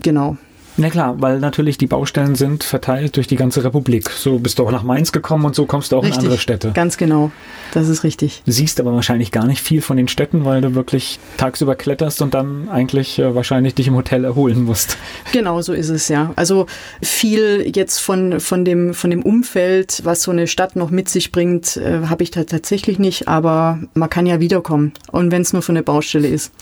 genau. 0.00 0.36
Na 0.80 0.90
klar, 0.90 1.16
weil 1.18 1.40
natürlich 1.40 1.76
die 1.76 1.88
Baustellen 1.88 2.36
sind 2.36 2.62
verteilt 2.62 3.16
durch 3.16 3.26
die 3.26 3.34
ganze 3.34 3.64
Republik. 3.64 4.10
So 4.10 4.38
bist 4.38 4.60
du 4.60 4.64
auch 4.64 4.70
nach 4.70 4.84
Mainz 4.84 5.10
gekommen 5.10 5.44
und 5.44 5.56
so 5.56 5.66
kommst 5.66 5.90
du 5.90 5.96
auch 5.96 6.04
richtig, 6.04 6.18
in 6.20 6.24
andere 6.26 6.38
Städte. 6.38 6.70
Ganz 6.72 6.96
genau. 6.96 7.32
Das 7.72 7.88
ist 7.88 8.04
richtig. 8.04 8.44
Siehst 8.46 8.78
aber 8.78 8.92
wahrscheinlich 8.92 9.32
gar 9.32 9.44
nicht 9.44 9.60
viel 9.60 9.82
von 9.82 9.96
den 9.96 10.06
Städten, 10.06 10.44
weil 10.44 10.60
du 10.60 10.76
wirklich 10.76 11.18
tagsüber 11.36 11.74
kletterst 11.74 12.22
und 12.22 12.32
dann 12.32 12.68
eigentlich 12.68 13.18
äh, 13.18 13.34
wahrscheinlich 13.34 13.74
dich 13.74 13.88
im 13.88 13.96
Hotel 13.96 14.24
erholen 14.24 14.62
musst. 14.62 14.96
Genau, 15.32 15.60
so 15.62 15.72
ist 15.72 15.88
es 15.88 16.08
ja. 16.08 16.32
Also 16.36 16.66
viel 17.02 17.70
jetzt 17.74 17.98
von, 17.98 18.38
von, 18.38 18.64
dem, 18.64 18.94
von 18.94 19.10
dem 19.10 19.22
Umfeld, 19.22 20.02
was 20.04 20.22
so 20.22 20.30
eine 20.30 20.46
Stadt 20.46 20.76
noch 20.76 20.90
mit 20.90 21.08
sich 21.08 21.32
bringt, 21.32 21.76
äh, 21.76 22.06
habe 22.06 22.22
ich 22.22 22.30
da 22.30 22.44
tatsächlich 22.44 23.00
nicht, 23.00 23.26
aber 23.26 23.80
man 23.94 24.08
kann 24.08 24.26
ja 24.26 24.38
wiederkommen. 24.38 24.92
Und 25.10 25.32
wenn 25.32 25.42
es 25.42 25.52
nur 25.52 25.62
für 25.62 25.72
eine 25.72 25.82
Baustelle 25.82 26.28
ist. 26.28 26.52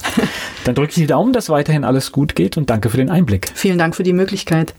dann 0.65 0.75
drücke 0.75 0.89
ich 0.89 0.95
die 0.95 1.07
Daumen, 1.07 1.35
dass 1.35 1.51
weiterhin 1.51 1.85
alles 1.85 2.13
gut 2.13 2.35
geht 2.35 2.57
und 2.57 2.71
danke 2.71 2.89
für 2.89 2.97
den 2.97 3.11
Einblick. 3.11 3.53
Vielen 3.55 3.77
Dank 3.77 3.95
für 3.95 4.06
die 4.07 4.13
Möglichkeit. 4.15 4.75